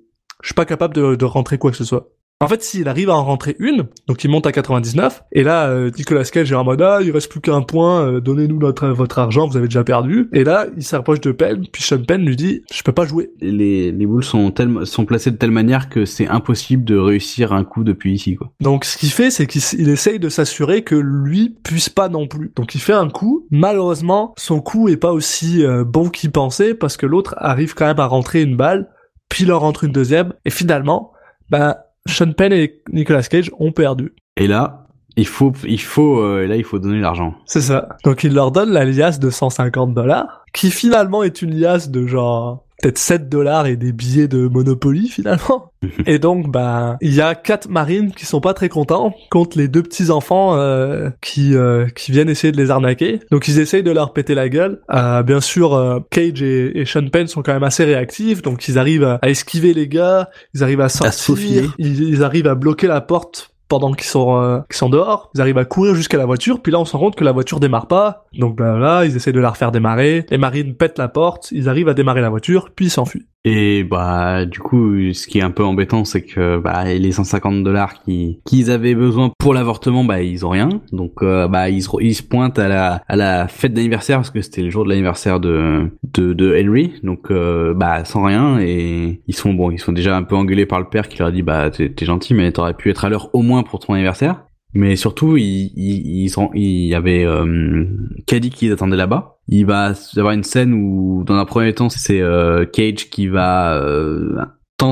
je 0.42 0.48
suis 0.48 0.54
pas 0.54 0.64
capable 0.64 0.94
de 0.94 1.24
rentrer 1.24 1.58
quoi 1.58 1.70
que 1.70 1.76
ce 1.76 1.84
soit. 1.84 2.10
En 2.44 2.48
fait, 2.48 2.62
s'il 2.62 2.88
arrive 2.88 3.08
à 3.08 3.14
en 3.14 3.24
rentrer 3.24 3.56
une, 3.58 3.86
donc 4.06 4.22
il 4.22 4.30
monte 4.30 4.46
à 4.46 4.52
99, 4.52 5.24
et 5.32 5.42
là, 5.42 5.68
euh, 5.68 5.90
Nicolas 5.96 6.24
Cage 6.24 6.52
est 6.52 6.54
en 6.54 6.62
mode, 6.62 6.82
ah, 6.82 6.98
il 7.02 7.10
reste 7.10 7.30
plus 7.30 7.40
qu'un 7.40 7.62
point, 7.62 8.06
euh, 8.06 8.20
donnez-nous 8.20 8.58
notre, 8.58 8.88
votre 8.88 9.18
argent, 9.18 9.48
vous 9.48 9.56
avez 9.56 9.66
déjà 9.66 9.82
perdu. 9.82 10.28
Et 10.34 10.44
là, 10.44 10.66
il 10.76 10.82
s'approche 10.82 11.22
de 11.22 11.32
Penn, 11.32 11.64
puis 11.72 11.82
Sean 11.82 12.02
Penn 12.02 12.22
lui 12.22 12.36
dit, 12.36 12.60
je 12.70 12.82
peux 12.82 12.92
pas 12.92 13.06
jouer. 13.06 13.30
Les, 13.40 13.92
les 13.92 14.06
boules 14.06 14.22
sont, 14.22 14.50
tellement 14.50 14.84
sont 14.84 15.06
placées 15.06 15.30
de 15.30 15.36
telle 15.36 15.52
manière 15.52 15.88
que 15.88 16.04
c'est 16.04 16.28
impossible 16.28 16.84
de 16.84 16.98
réussir 16.98 17.54
un 17.54 17.64
coup 17.64 17.82
depuis 17.82 18.12
ici, 18.12 18.34
quoi. 18.34 18.52
Donc 18.60 18.84
ce 18.84 18.98
qu'il 18.98 19.10
fait, 19.10 19.30
c'est 19.30 19.46
qu'il 19.46 19.88
essaye 19.88 20.18
de 20.18 20.28
s'assurer 20.28 20.82
que 20.82 20.96
lui 20.96 21.56
puisse 21.64 21.88
pas 21.88 22.10
non 22.10 22.26
plus. 22.26 22.52
Donc 22.56 22.74
il 22.74 22.80
fait 22.82 22.92
un 22.92 23.08
coup. 23.08 23.46
Malheureusement, 23.50 24.34
son 24.36 24.60
coup 24.60 24.90
est 24.90 24.98
pas 24.98 25.12
aussi 25.12 25.64
euh, 25.64 25.82
bon 25.82 26.10
qu'il 26.10 26.30
pensait 26.30 26.74
parce 26.74 26.98
que 26.98 27.06
l'autre 27.06 27.34
arrive 27.38 27.72
quand 27.72 27.86
même 27.86 28.00
à 28.00 28.06
rentrer 28.06 28.42
une 28.42 28.56
balle, 28.56 28.90
puis 29.30 29.44
il 29.44 29.52
en 29.52 29.58
rentre 29.58 29.84
une 29.84 29.92
deuxième, 29.92 30.34
et 30.44 30.50
finalement, 30.50 31.12
ben 31.50 31.76
Sean 32.08 32.32
Penn 32.32 32.52
et 32.52 32.82
Nicolas 32.92 33.22
Cage 33.22 33.50
ont 33.58 33.72
perdu. 33.72 34.14
Et 34.36 34.46
là, 34.46 34.86
il 35.16 35.26
faut, 35.26 35.52
il 35.66 35.80
faut, 35.80 36.20
euh, 36.20 36.46
là, 36.46 36.56
il 36.56 36.64
faut 36.64 36.78
donner 36.78 37.00
l'argent. 37.00 37.34
C'est 37.46 37.60
ça. 37.60 37.88
Donc 38.04 38.24
il 38.24 38.34
leur 38.34 38.50
donne 38.50 38.70
la 38.70 38.84
liasse 38.84 39.18
de 39.18 39.30
150 39.30 39.94
dollars, 39.94 40.44
qui 40.52 40.70
finalement 40.70 41.22
est 41.22 41.42
une 41.42 41.54
liasse 41.54 41.90
de 41.90 42.06
genre 42.06 42.63
peut-être 42.80 42.98
7 42.98 43.28
dollars 43.28 43.66
et 43.66 43.76
des 43.76 43.92
billets 43.92 44.28
de 44.28 44.48
Monopoly 44.48 45.08
finalement. 45.08 45.72
et 46.06 46.18
donc 46.18 46.50
bah 46.50 46.96
il 47.00 47.14
y 47.14 47.20
a 47.20 47.34
quatre 47.34 47.68
marines 47.68 48.12
qui 48.12 48.26
sont 48.26 48.40
pas 48.40 48.54
très 48.54 48.68
contents 48.68 49.14
contre 49.30 49.58
les 49.58 49.68
deux 49.68 49.82
petits 49.82 50.10
enfants 50.10 50.56
euh, 50.56 51.10
qui 51.20 51.54
euh, 51.54 51.86
qui 51.88 52.12
viennent 52.12 52.28
essayer 52.28 52.52
de 52.52 52.56
les 52.56 52.70
arnaquer. 52.70 53.20
Donc 53.30 53.48
ils 53.48 53.58
essayent 53.58 53.82
de 53.82 53.90
leur 53.90 54.12
péter 54.12 54.34
la 54.34 54.48
gueule. 54.48 54.80
Euh, 54.92 55.22
bien 55.22 55.40
sûr 55.40 55.74
euh, 55.74 56.00
Cage 56.10 56.42
et, 56.42 56.80
et 56.80 56.84
Sean 56.84 57.08
Penn 57.08 57.26
sont 57.26 57.42
quand 57.42 57.52
même 57.52 57.62
assez 57.62 57.84
réactifs, 57.84 58.42
donc 58.42 58.66
ils 58.68 58.78
arrivent 58.78 59.04
à, 59.04 59.18
esquiver 59.22 59.74
les 59.74 59.88
gars, 59.88 60.30
ils 60.54 60.62
arrivent 60.62 60.80
à 60.80 60.88
sortir, 60.88 61.74
ils, 61.78 62.02
ils 62.02 62.22
arrivent 62.22 62.46
à 62.46 62.54
bloquer 62.54 62.86
la 62.86 63.00
porte 63.00 63.53
pendant 63.68 63.92
qu'ils 63.92 64.06
sont 64.06 64.40
euh, 64.40 64.60
qu'ils 64.68 64.76
sont 64.76 64.88
dehors, 64.88 65.30
ils 65.34 65.40
arrivent 65.40 65.58
à 65.58 65.64
courir 65.64 65.94
jusqu'à 65.94 66.18
la 66.18 66.26
voiture, 66.26 66.60
puis 66.62 66.72
là 66.72 66.78
on 66.78 66.84
se 66.84 66.96
rend 66.96 67.04
compte 67.04 67.16
que 67.16 67.24
la 67.24 67.32
voiture 67.32 67.60
démarre 67.60 67.86
pas. 67.86 68.26
Donc 68.38 68.56
bah, 68.56 68.78
là, 68.78 69.04
ils 69.04 69.16
essaient 69.16 69.32
de 69.32 69.40
la 69.40 69.50
refaire 69.50 69.72
démarrer. 69.72 70.26
Les 70.30 70.38
marines 70.38 70.74
pètent 70.74 70.98
la 70.98 71.08
porte, 71.08 71.50
ils 71.52 71.68
arrivent 71.68 71.88
à 71.88 71.94
démarrer 71.94 72.20
la 72.20 72.30
voiture, 72.30 72.70
puis 72.74 72.86
ils 72.86 72.90
s'enfuient. 72.90 73.26
Et 73.44 73.84
bah, 73.84 74.46
du 74.46 74.60
coup, 74.60 74.94
ce 75.12 75.26
qui 75.26 75.38
est 75.38 75.42
un 75.42 75.50
peu 75.50 75.64
embêtant, 75.64 76.04
c'est 76.04 76.22
que 76.22 76.58
bah, 76.58 76.84
les 76.84 77.12
150 77.12 77.62
dollars 77.62 78.02
qui 78.02 78.40
qu'ils 78.44 78.70
avaient 78.70 78.94
besoin 78.94 79.30
pour 79.38 79.52
l'avortement, 79.52 80.02
bah, 80.02 80.22
ils 80.22 80.46
ont 80.46 80.50
rien. 80.50 80.68
Donc, 80.92 81.22
euh, 81.22 81.46
bah, 81.46 81.68
ils 81.68 81.82
se, 81.82 82.22
pointent 82.22 82.58
à 82.58 83.00
la 83.08 83.48
fête 83.48 83.74
d'anniversaire 83.74 84.18
parce 84.18 84.30
que 84.30 84.40
c'était 84.40 84.62
le 84.62 84.70
jour 84.70 84.84
de 84.84 84.88
l'anniversaire 84.88 85.40
de 85.40 85.90
Henry. 86.18 86.94
Donc, 87.02 87.30
euh, 87.30 87.74
bah, 87.74 88.04
sans 88.04 88.24
rien 88.24 88.58
et 88.60 89.20
ils 89.26 89.34
sont 89.34 89.52
bon, 89.52 89.70
ils 89.70 89.78
sont 89.78 89.92
déjà 89.92 90.16
un 90.16 90.22
peu 90.22 90.36
engueulés 90.36 90.66
par 90.66 90.80
le 90.80 90.86
père 90.86 91.08
qui 91.08 91.18
leur 91.18 91.28
a 91.28 91.32
dit 91.32 91.42
bah, 91.42 91.70
t'es 91.70 92.06
gentil, 92.06 92.32
mais 92.32 92.50
t'aurais 92.50 92.74
pu 92.74 92.90
être 92.90 93.04
à 93.04 93.10
l'heure 93.10 93.28
au 93.34 93.42
moins 93.42 93.62
pour 93.62 93.78
ton 93.78 93.92
anniversaire. 93.92 94.44
Mais 94.74 94.96
surtout, 94.96 95.36
il, 95.36 95.72
il, 95.76 96.28
sont- 96.30 96.50
il 96.54 96.86
y 96.86 96.94
avait 96.94 97.24
euh, 97.24 97.86
Caddy 98.26 98.50
qui 98.50 98.70
attendait 98.70 98.96
là-bas. 98.96 99.38
Il 99.48 99.66
va 99.66 99.92
y 100.14 100.18
avoir 100.18 100.34
une 100.34 100.42
scène 100.42 100.74
où, 100.74 101.22
dans 101.24 101.34
un 101.36 101.44
premier 101.44 101.72
temps, 101.74 101.88
c'est 101.88 102.20
euh, 102.20 102.64
Cage 102.66 103.08
qui 103.10 103.28
va 103.28 103.76
euh, 103.76 104.36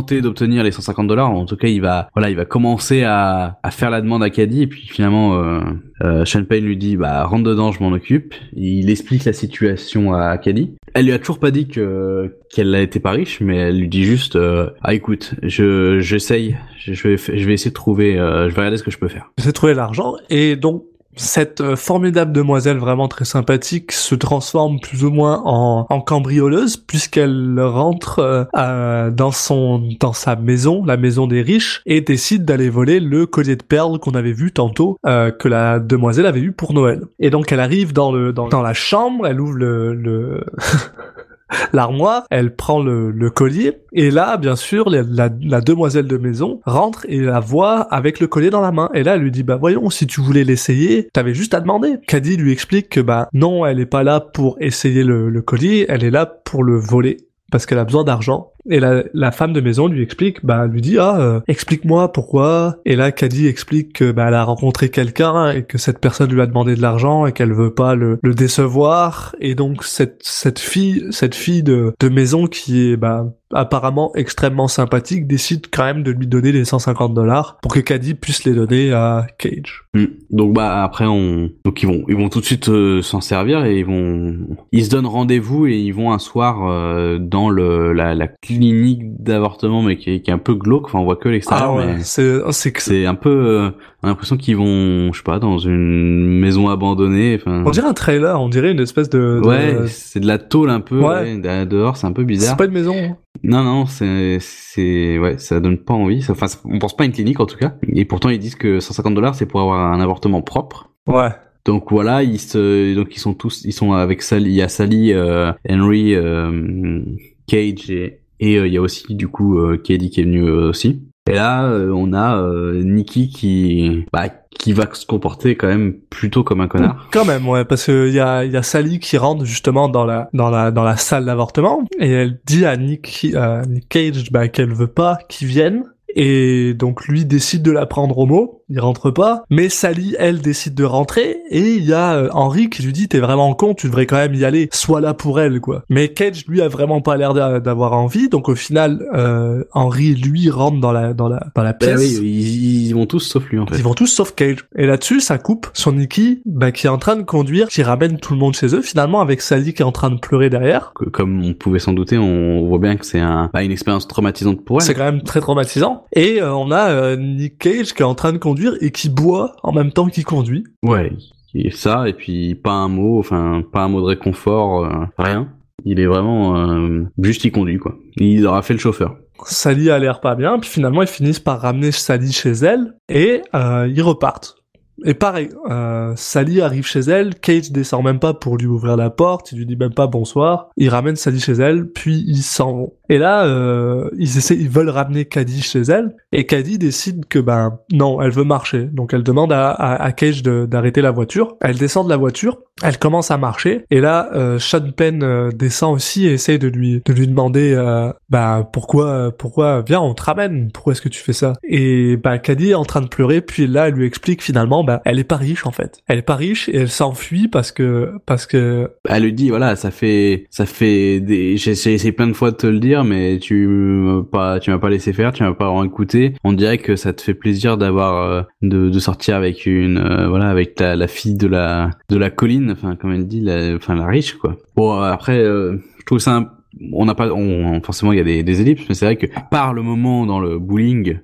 d'obtenir 0.00 0.64
les 0.64 0.72
150 0.72 1.06
dollars. 1.06 1.30
En 1.30 1.44
tout 1.44 1.56
cas, 1.56 1.68
il 1.68 1.80
va, 1.80 2.08
voilà, 2.14 2.30
il 2.30 2.36
va 2.36 2.44
commencer 2.44 3.02
à, 3.02 3.58
à 3.62 3.70
faire 3.70 3.90
la 3.90 4.00
demande 4.00 4.22
à 4.22 4.30
Caddy. 4.30 4.62
Et 4.62 4.66
puis 4.66 4.88
finalement, 4.88 5.36
euh, 5.36 5.60
euh, 6.02 6.24
Sean 6.24 6.44
Payne 6.44 6.64
lui 6.64 6.76
dit, 6.76 6.96
bah 6.96 7.24
rentre 7.24 7.44
dedans, 7.44 7.72
je 7.72 7.82
m'en 7.82 7.92
occupe. 7.92 8.34
Il 8.54 8.90
explique 8.90 9.24
la 9.24 9.32
situation 9.32 10.12
à 10.12 10.36
Caddy. 10.38 10.74
Elle 10.94 11.06
lui 11.06 11.12
a 11.12 11.18
toujours 11.18 11.38
pas 11.38 11.50
dit 11.50 11.68
que 11.68 12.36
qu'elle 12.52 12.74
était 12.74 13.00
pas 13.00 13.12
riche, 13.12 13.40
mais 13.40 13.56
elle 13.56 13.78
lui 13.78 13.88
dit 13.88 14.04
juste, 14.04 14.36
euh, 14.36 14.70
ah 14.82 14.92
écoute, 14.94 15.34
je 15.42 16.00
j'essaye, 16.00 16.56
je, 16.78 17.08
vais 17.08 17.16
je 17.16 17.46
vais 17.46 17.54
essayer 17.54 17.70
de 17.70 17.74
trouver, 17.74 18.18
euh, 18.18 18.50
je 18.50 18.54
vais 18.54 18.60
regarder 18.60 18.76
ce 18.76 18.82
que 18.82 18.90
je 18.90 18.98
peux 18.98 19.08
faire. 19.08 19.30
Ils 19.38 19.42
essaient 19.42 19.50
de 19.50 19.54
trouver 19.54 19.74
l'argent 19.74 20.14
et 20.28 20.56
donc 20.56 20.84
cette 21.16 21.60
euh, 21.60 21.76
formidable 21.76 22.32
demoiselle 22.32 22.78
vraiment 22.78 23.08
très 23.08 23.24
sympathique 23.24 23.92
se 23.92 24.14
transforme 24.14 24.80
plus 24.80 25.04
ou 25.04 25.10
moins 25.10 25.42
en, 25.44 25.86
en 25.88 26.00
cambrioleuse 26.00 26.76
puisqu'elle 26.76 27.60
rentre 27.60 28.48
euh, 28.56 29.10
dans 29.10 29.30
son 29.30 29.82
dans 30.00 30.12
sa 30.12 30.36
maison, 30.36 30.84
la 30.84 30.96
maison 30.96 31.26
des 31.26 31.42
riches, 31.42 31.82
et 31.86 32.00
décide 32.00 32.44
d'aller 32.44 32.70
voler 32.70 33.00
le 33.00 33.26
collier 33.26 33.56
de 33.56 33.62
perles 33.62 33.98
qu'on 33.98 34.12
avait 34.12 34.32
vu 34.32 34.52
tantôt 34.52 34.96
euh, 35.06 35.30
que 35.30 35.48
la 35.48 35.78
demoiselle 35.80 36.26
avait 36.26 36.40
eu 36.40 36.52
pour 36.52 36.72
Noël. 36.72 37.02
Et 37.18 37.30
donc 37.30 37.52
elle 37.52 37.60
arrive 37.60 37.92
dans 37.92 38.12
le 38.12 38.32
dans, 38.32 38.48
dans 38.48 38.62
la 38.62 38.74
chambre, 38.74 39.26
elle 39.26 39.40
ouvre 39.40 39.54
le, 39.54 39.94
le 39.94 40.44
l'armoire, 41.72 42.24
elle 42.30 42.54
prend 42.54 42.82
le, 42.82 43.10
le 43.10 43.30
collier, 43.30 43.78
et 43.92 44.10
là, 44.10 44.36
bien 44.36 44.56
sûr, 44.56 44.88
la, 44.88 45.02
la, 45.02 45.28
la 45.42 45.60
demoiselle 45.60 46.06
de 46.06 46.16
maison 46.16 46.60
rentre 46.64 47.04
et 47.08 47.20
la 47.20 47.40
voit 47.40 47.80
avec 47.80 48.20
le 48.20 48.26
collier 48.26 48.50
dans 48.50 48.60
la 48.60 48.72
main. 48.72 48.88
Et 48.94 49.02
là, 49.02 49.16
elle 49.16 49.22
lui 49.22 49.30
dit, 49.30 49.42
bah 49.42 49.56
voyons, 49.56 49.90
si 49.90 50.06
tu 50.06 50.20
voulais 50.20 50.44
l'essayer, 50.44 51.08
t'avais 51.12 51.34
juste 51.34 51.54
à 51.54 51.60
demander. 51.60 51.96
Caddy 52.06 52.36
lui 52.36 52.52
explique 52.52 52.88
que 52.88 53.00
bah 53.00 53.28
non, 53.32 53.66
elle 53.66 53.80
est 53.80 53.86
pas 53.86 54.02
là 54.02 54.20
pour 54.20 54.56
essayer 54.60 55.04
le, 55.04 55.28
le 55.28 55.42
collier, 55.42 55.86
elle 55.88 56.04
est 56.04 56.10
là 56.10 56.26
pour 56.26 56.64
le 56.64 56.76
voler 56.76 57.18
parce 57.50 57.66
qu'elle 57.66 57.78
a 57.78 57.84
besoin 57.84 58.02
d'argent. 58.02 58.51
Et 58.68 58.80
la, 58.80 59.04
la 59.12 59.32
femme 59.32 59.52
de 59.52 59.60
maison 59.60 59.88
lui 59.88 60.02
explique, 60.02 60.44
bah 60.44 60.66
lui 60.66 60.80
dit 60.80 60.98
ah 60.98 61.18
euh, 61.20 61.40
explique-moi 61.48 62.12
pourquoi. 62.12 62.76
Et 62.84 62.96
là 62.96 63.12
Caddy 63.12 63.46
explique 63.46 63.94
que 63.94 64.12
bah 64.12 64.26
elle 64.28 64.34
a 64.34 64.44
rencontré 64.44 64.88
quelqu'un 64.88 65.50
et 65.50 65.64
que 65.64 65.78
cette 65.78 65.98
personne 65.98 66.32
lui 66.32 66.40
a 66.40 66.46
demandé 66.46 66.74
de 66.74 66.82
l'argent 66.82 67.26
et 67.26 67.32
qu'elle 67.32 67.52
veut 67.52 67.74
pas 67.74 67.94
le, 67.94 68.18
le 68.22 68.34
décevoir. 68.34 69.34
Et 69.40 69.54
donc 69.54 69.84
cette 69.84 70.22
cette 70.22 70.58
fille 70.58 71.06
cette 71.10 71.34
fille 71.34 71.62
de, 71.62 71.92
de 71.98 72.08
maison 72.08 72.46
qui 72.46 72.90
est 72.90 72.96
bah 72.96 73.26
apparemment 73.52 74.12
extrêmement 74.14 74.68
sympathique 74.68 75.26
décide 75.26 75.66
quand 75.70 75.84
même 75.84 76.02
de 76.02 76.10
lui 76.10 76.26
donner 76.26 76.52
les 76.52 76.64
150 76.64 77.14
dollars 77.14 77.58
pour 77.62 77.72
que 77.72 77.80
Caddy 77.80 78.14
puisse 78.14 78.44
les 78.44 78.54
donner 78.54 78.92
à 78.92 79.26
Cage. 79.38 79.84
Mm. 79.94 80.04
Donc 80.30 80.54
bah 80.54 80.82
après 80.82 81.06
on 81.06 81.50
donc 81.64 81.82
ils 81.82 81.86
vont 81.86 82.04
ils 82.08 82.16
vont 82.16 82.28
tout 82.28 82.40
de 82.40 82.44
suite 82.44 82.68
euh, 82.68 83.02
s'en 83.02 83.20
servir 83.20 83.64
et 83.64 83.78
ils 83.78 83.84
vont 83.84 84.38
ils 84.72 84.84
se 84.84 84.90
donnent 84.90 85.06
rendez-vous 85.06 85.66
et 85.66 85.76
ils 85.76 85.92
vont 85.92 86.12
un 86.12 86.18
soir 86.18 86.66
euh, 86.68 87.18
dans 87.18 87.50
le 87.50 87.92
la, 87.92 88.14
la 88.14 88.28
clinique 88.58 89.22
d'avortement, 89.22 89.82
mais 89.82 89.96
qui 89.96 90.10
est, 90.10 90.20
qui 90.20 90.30
est 90.30 90.34
un 90.34 90.38
peu 90.38 90.54
glauque. 90.54 90.86
Enfin, 90.86 90.98
on 90.98 91.04
voit 91.04 91.16
que 91.16 91.28
l'extérieur, 91.28 91.70
Ah 91.72 91.76
ouais, 91.76 91.96
c'est 92.00 92.38
c'est 92.50 92.72
que 92.72 92.82
c'est 92.82 93.06
un 93.06 93.14
peu, 93.14 93.30
euh, 93.30 93.70
on 94.02 94.06
a 94.06 94.10
l'impression 94.10 94.36
qu'ils 94.36 94.56
vont, 94.56 95.12
je 95.12 95.18
sais 95.18 95.22
pas, 95.24 95.38
dans 95.38 95.58
une 95.58 96.38
maison 96.40 96.68
abandonnée. 96.68 97.36
Enfin, 97.40 97.62
on 97.66 97.70
dirait 97.70 97.86
un 97.88 97.92
trailer, 97.94 98.40
on 98.40 98.48
dirait 98.48 98.72
une 98.72 98.80
espèce 98.80 99.08
de, 99.10 99.40
de- 99.42 99.46
ouais, 99.48 99.76
c'est 99.88 100.20
de 100.20 100.26
la 100.26 100.38
tôle 100.38 100.70
un 100.70 100.80
peu. 100.80 100.98
Ouais. 101.00 101.06
ouais, 101.06 101.36
de- 101.38 101.64
dehors, 101.64 101.96
c'est 101.96 102.06
un 102.06 102.12
peu 102.12 102.22
c'est 102.22 102.26
bizarre. 102.26 102.56
pas 102.56 102.64
une 102.66 102.72
maison. 102.72 102.94
hein. 102.96 103.16
Non, 103.44 103.64
non, 103.64 103.86
c'est, 103.86 104.38
c'est, 104.40 105.18
ouais, 105.18 105.36
ça 105.38 105.58
donne 105.58 105.78
pas 105.78 105.94
envie. 105.94 106.22
Ça- 106.22 106.32
Enfin, 106.32 106.46
on 106.64 106.78
pense 106.78 106.96
pas 106.96 107.04
à 107.04 107.06
une 107.06 107.12
clinique 107.12 107.40
en 107.40 107.46
tout 107.46 107.56
cas. 107.56 107.74
Et 107.92 108.04
pourtant, 108.04 108.28
ils 108.28 108.38
disent 108.38 108.54
que 108.54 108.78
150 108.80 109.14
dollars, 109.14 109.34
c'est 109.34 109.46
pour 109.46 109.60
avoir 109.60 109.92
un 109.92 110.00
avortement 110.00 110.42
propre. 110.42 110.90
Ouais. 111.06 111.30
Donc 111.64 111.92
voilà, 111.92 112.22
ils 112.24 112.40
se, 112.40 112.92
donc 112.96 113.14
ils 113.14 113.20
sont 113.20 113.34
tous, 113.34 113.62
ils 113.64 113.72
sont 113.72 113.92
avec 113.92 114.22
Sally, 114.22 114.50
il 114.50 114.56
y 114.56 114.62
a 114.62 114.68
Sally, 114.68 115.12
euh, 115.12 115.52
Henry, 115.70 116.12
euh, 116.14 117.02
Cage 117.46 117.88
et, 117.90 118.18
et 118.42 118.58
euh, 118.58 118.66
il 118.66 118.74
y 118.74 118.76
a 118.76 118.82
aussi 118.82 119.14
du 119.14 119.28
coup 119.28 119.58
euh, 119.58 119.78
Katie 119.78 120.10
qui 120.10 120.20
est 120.20 120.24
venue 120.24 120.44
euh, 120.44 120.70
aussi. 120.70 121.00
Et 121.30 121.34
là, 121.34 121.64
euh, 121.66 121.92
on 121.94 122.12
a 122.12 122.36
euh, 122.36 122.82
Nikki 122.82 123.28
qui, 123.28 124.04
bah, 124.12 124.28
qui 124.50 124.72
va 124.72 124.92
se 124.92 125.06
comporter 125.06 125.54
quand 125.54 125.68
même 125.68 125.94
plutôt 126.10 126.42
comme 126.42 126.60
un 126.60 126.66
connard. 126.66 127.08
Quand 127.12 127.24
même, 127.24 127.48
ouais, 127.48 127.64
parce 127.64 127.86
que 127.86 128.08
il 128.08 128.14
y 128.14 128.18
a, 128.18 128.44
y 128.44 128.56
a 128.56 128.64
Sally 128.64 128.98
qui 128.98 129.16
rentre 129.16 129.44
justement 129.44 129.88
dans 129.88 130.04
la, 130.04 130.28
dans 130.34 130.50
la, 130.50 130.72
dans 130.72 130.82
la 130.82 130.96
salle 130.96 131.26
d'avortement 131.26 131.84
et 132.00 132.10
elle 132.10 132.40
dit 132.44 132.66
à 132.66 132.76
Nick, 132.76 133.28
à 133.36 133.62
Nick 133.62 133.88
Cage, 133.88 134.32
bah, 134.32 134.48
qu'elle 134.48 134.74
veut 134.74 134.88
pas 134.88 135.18
qu'il 135.28 135.46
vienne. 135.46 135.84
Et 136.14 136.74
donc 136.74 137.06
lui 137.06 137.24
décide 137.24 137.62
de 137.62 137.70
la 137.70 137.86
prendre 137.86 138.18
au 138.18 138.26
mot, 138.26 138.61
il 138.72 138.80
rentre 138.80 139.10
pas, 139.10 139.44
mais 139.50 139.68
Sally, 139.68 140.16
elle, 140.18 140.40
décide 140.40 140.74
de 140.74 140.84
rentrer, 140.84 141.36
et 141.50 141.60
il 141.74 141.84
y 141.84 141.92
a 141.92 142.14
euh, 142.14 142.28
Henry 142.32 142.70
qui 142.70 142.82
lui 142.82 142.92
dit 142.92 143.08
t'es 143.08 143.18
vraiment 143.20 143.52
con, 143.54 143.74
tu 143.74 143.86
devrais 143.86 144.06
quand 144.06 144.16
même 144.16 144.34
y 144.34 144.44
aller, 144.44 144.68
sois 144.72 145.00
là 145.00 145.14
pour 145.14 145.40
elle, 145.40 145.60
quoi. 145.60 145.82
Mais 145.88 146.08
Cage, 146.08 146.44
lui, 146.48 146.60
a 146.62 146.68
vraiment 146.68 147.00
pas 147.00 147.16
l'air 147.16 147.34
d'a- 147.34 147.60
d'avoir 147.60 147.92
envie, 147.92 148.28
donc 148.28 148.48
au 148.48 148.54
final, 148.54 149.06
euh, 149.14 149.64
Henry, 149.72 150.14
lui, 150.14 150.48
rentre 150.50 150.80
dans 150.80 150.92
la, 150.92 151.12
dans 151.14 151.28
la, 151.28 151.46
dans 151.54 151.62
la 151.62 151.72
Bah 151.72 151.78
pièce. 151.78 151.98
oui, 152.00 152.18
ils, 152.22 152.86
ils 152.88 152.92
vont 152.94 153.06
tous 153.06 153.20
sauf 153.20 153.44
lui 153.50 153.58
en 153.58 153.66
fait. 153.66 153.76
Ils 153.76 153.82
vont 153.84 153.94
tous 153.94 154.06
sauf 154.06 154.32
Cage. 154.34 154.64
Et 154.76 154.86
là-dessus, 154.86 155.20
ça 155.20 155.38
coupe 155.38 155.68
sur 155.74 155.92
Nikki, 155.92 156.40
bah, 156.46 156.72
qui 156.72 156.86
est 156.86 156.90
en 156.90 156.98
train 156.98 157.16
de 157.16 157.22
conduire, 157.22 157.68
qui 157.68 157.82
ramène 157.82 158.18
tout 158.18 158.32
le 158.32 158.38
monde 158.38 158.54
chez 158.54 158.74
eux, 158.74 158.82
finalement, 158.82 159.20
avec 159.20 159.40
Sally 159.42 159.74
qui 159.74 159.82
est 159.82 159.84
en 159.84 159.92
train 159.92 160.10
de 160.10 160.18
pleurer 160.18 160.50
derrière. 160.50 160.92
Comme 161.12 161.44
on 161.44 161.54
pouvait 161.54 161.78
s'en 161.78 161.92
douter, 161.92 162.18
on 162.18 162.66
voit 162.66 162.78
bien 162.78 162.96
que 162.96 163.04
c'est 163.04 163.20
un, 163.20 163.50
bah, 163.52 163.62
une 163.62 163.72
expérience 163.72 164.08
traumatisante 164.08 164.64
pour 164.64 164.80
elle. 164.80 164.86
C'est 164.86 164.94
quand 164.94 165.04
même 165.04 165.22
très 165.22 165.40
traumatisant. 165.40 166.04
Et 166.14 166.40
euh, 166.40 166.54
on 166.54 166.70
a 166.70 166.90
euh, 166.90 167.16
Nick 167.16 167.58
Cage 167.58 167.92
qui 167.94 168.02
est 168.02 168.06
en 168.06 168.14
train 168.14 168.32
de 168.32 168.38
conduire 168.38 168.61
et 168.80 168.90
qui 168.90 169.08
boit 169.08 169.56
en 169.62 169.72
même 169.72 169.92
temps 169.92 170.08
qu'il 170.08 170.24
conduit. 170.24 170.64
Ouais, 170.84 171.12
et 171.54 171.70
ça, 171.70 172.08
et 172.08 172.12
puis 172.12 172.54
pas 172.54 172.72
un 172.72 172.88
mot, 172.88 173.18
enfin, 173.18 173.62
pas 173.72 173.82
un 173.82 173.88
mot 173.88 174.00
de 174.00 174.06
réconfort, 174.06 174.84
euh, 174.84 175.06
rien. 175.18 175.48
Il 175.84 176.00
est 176.00 176.06
vraiment 176.06 176.56
euh, 176.56 177.04
juste 177.18 177.44
il 177.44 177.52
conduit 177.52 177.78
quoi. 177.78 177.96
Il 178.16 178.46
aura 178.46 178.62
fait 178.62 178.74
le 178.74 178.78
chauffeur. 178.78 179.16
Sally 179.44 179.90
a 179.90 179.98
l'air 179.98 180.20
pas 180.20 180.36
bien, 180.36 180.58
puis 180.58 180.70
finalement 180.70 181.02
ils 181.02 181.08
finissent 181.08 181.40
par 181.40 181.60
ramener 181.60 181.90
Sally 181.90 182.32
chez 182.32 182.52
elle 182.52 182.94
et 183.08 183.42
euh, 183.54 183.90
ils 183.92 184.02
repartent. 184.02 184.61
Et 185.04 185.14
pareil, 185.14 185.48
euh, 185.70 186.12
Sally 186.16 186.60
arrive 186.60 186.86
chez 186.86 187.00
elle, 187.00 187.34
Cage 187.34 187.72
descend 187.72 188.04
même 188.04 188.18
pas 188.18 188.34
pour 188.34 188.56
lui 188.56 188.66
ouvrir 188.66 188.96
la 188.96 189.10
porte, 189.10 189.52
il 189.52 189.58
lui 189.58 189.66
dit 189.66 189.76
même 189.76 189.94
pas 189.94 190.06
bonsoir, 190.06 190.68
il 190.76 190.88
ramène 190.88 191.16
Sally 191.16 191.40
chez 191.40 191.52
elle, 191.54 191.88
puis 191.88 192.24
ils 192.26 192.42
s'en 192.42 192.72
vont. 192.72 192.92
Et 193.08 193.18
là, 193.18 193.44
euh, 193.44 194.08
ils 194.16 194.38
essaient, 194.38 194.56
ils 194.56 194.68
veulent 194.68 194.90
ramener 194.90 195.24
Caddy 195.24 195.62
chez 195.62 195.82
elle, 195.82 196.14
et 196.30 196.46
Caddy 196.46 196.78
décide 196.78 197.26
que 197.26 197.38
ben 197.38 197.78
non, 197.92 198.20
elle 198.20 198.30
veut 198.30 198.44
marcher. 198.44 198.84
Donc 198.84 199.12
elle 199.12 199.22
demande 199.22 199.52
à, 199.52 199.70
à, 199.70 200.02
à 200.02 200.12
Cage 200.12 200.42
d'arrêter 200.42 201.02
la 201.02 201.10
voiture. 201.10 201.56
Elle 201.60 201.78
descend 201.78 202.06
de 202.06 202.10
la 202.10 202.16
voiture, 202.16 202.58
elle 202.82 202.98
commence 202.98 203.30
à 203.30 203.38
marcher, 203.38 203.84
et 203.90 204.00
là, 204.00 204.30
euh, 204.34 204.58
Sean 204.58 204.90
Penn 204.96 205.22
euh, 205.22 205.50
descend 205.50 205.94
aussi 205.94 206.26
et 206.26 206.32
essaye 206.34 206.58
de 206.58 206.68
lui 206.68 207.02
de 207.04 207.12
lui 207.12 207.26
demander, 207.26 207.74
euh, 207.74 208.12
bah 208.30 208.68
pourquoi, 208.72 209.30
pourquoi, 209.36 209.82
viens, 209.82 210.00
on 210.00 210.14
te 210.14 210.22
ramène, 210.22 210.70
pourquoi 210.72 210.92
est-ce 210.92 211.02
que 211.02 211.08
tu 211.08 211.20
fais 211.20 211.32
ça? 211.32 211.54
Et 211.64 212.16
bah 212.16 212.38
Caddy 212.38 212.70
est 212.70 212.74
en 212.74 212.84
train 212.84 213.00
de 213.00 213.08
pleurer, 213.08 213.40
puis 213.40 213.66
là, 213.66 213.88
elle 213.88 213.94
lui 213.94 214.06
explique 214.06 214.42
finalement, 214.42 214.81
bah 214.84 215.02
elle 215.04 215.18
est 215.18 215.24
pas 215.24 215.36
riche 215.36 215.66
en 215.66 215.70
fait. 215.70 216.00
Elle 216.08 216.18
est 216.18 216.22
pas 216.22 216.36
riche 216.36 216.68
et 216.68 216.76
elle 216.76 216.88
s'enfuit 216.88 217.48
parce 217.48 217.72
que 217.72 218.12
parce 218.26 218.46
que 218.46 218.90
Elle 219.08 219.24
lui 219.24 219.32
dit 219.32 219.48
voilà, 219.50 219.76
ça 219.76 219.90
fait, 219.90 220.46
ça 220.50 220.66
fait 220.66 221.20
des, 221.20 221.56
j'ai 221.56 221.70
essayé 221.72 222.12
plein 222.12 222.26
de 222.28 222.32
fois 222.32 222.50
de 222.50 222.56
te 222.56 222.66
le 222.66 222.78
dire, 222.78 223.04
mais 223.04 223.38
tu 223.38 223.66
m'as 223.66 224.22
pas, 224.22 224.60
tu 224.60 224.70
m'as 224.70 224.78
pas 224.78 224.90
laissé 224.90 225.12
faire, 225.12 225.32
tu 225.32 225.42
m'as 225.42 225.54
pas 225.54 225.66
vraiment 225.66 225.84
écouté. 225.84 226.34
On 226.44 226.52
dirait 226.52 226.78
que 226.78 226.96
ça 226.96 227.12
te 227.12 227.22
fait 227.22 227.34
plaisir 227.34 227.76
d'avoir, 227.76 228.22
euh, 228.30 228.42
de, 228.62 228.88
de 228.88 228.98
sortir 228.98 229.36
avec 229.36 229.66
une, 229.66 229.98
euh, 229.98 230.28
voilà, 230.28 230.48
avec 230.48 230.78
la, 230.80 230.96
la 230.96 231.06
fille 231.08 231.34
de 231.34 231.46
la, 231.46 231.90
de 232.08 232.16
la 232.16 232.30
colline, 232.30 232.70
enfin 232.72 232.96
comme 232.96 233.12
elle 233.12 233.26
dit, 233.26 233.40
la, 233.40 233.74
enfin 233.76 233.94
la 233.94 234.06
riche 234.06 234.34
quoi. 234.34 234.56
Bon 234.76 234.92
après, 235.00 235.38
euh, 235.38 235.76
je 235.98 236.04
trouve 236.04 236.18
ça, 236.18 236.36
un- 236.36 236.50
on 236.92 237.04
n'a 237.04 237.14
pas, 237.14 237.30
on, 237.32 237.80
forcément 237.82 238.12
il 238.12 238.18
y 238.18 238.20
a 238.20 238.24
des, 238.24 238.42
des 238.42 238.60
ellipses, 238.60 238.84
mais 238.88 238.94
c'est 238.94 239.04
vrai 239.04 239.16
que 239.16 239.26
par 239.50 239.74
le 239.74 239.82
moment 239.82 240.24
dans 240.26 240.40
le 240.40 240.58
bowling. 240.58 241.18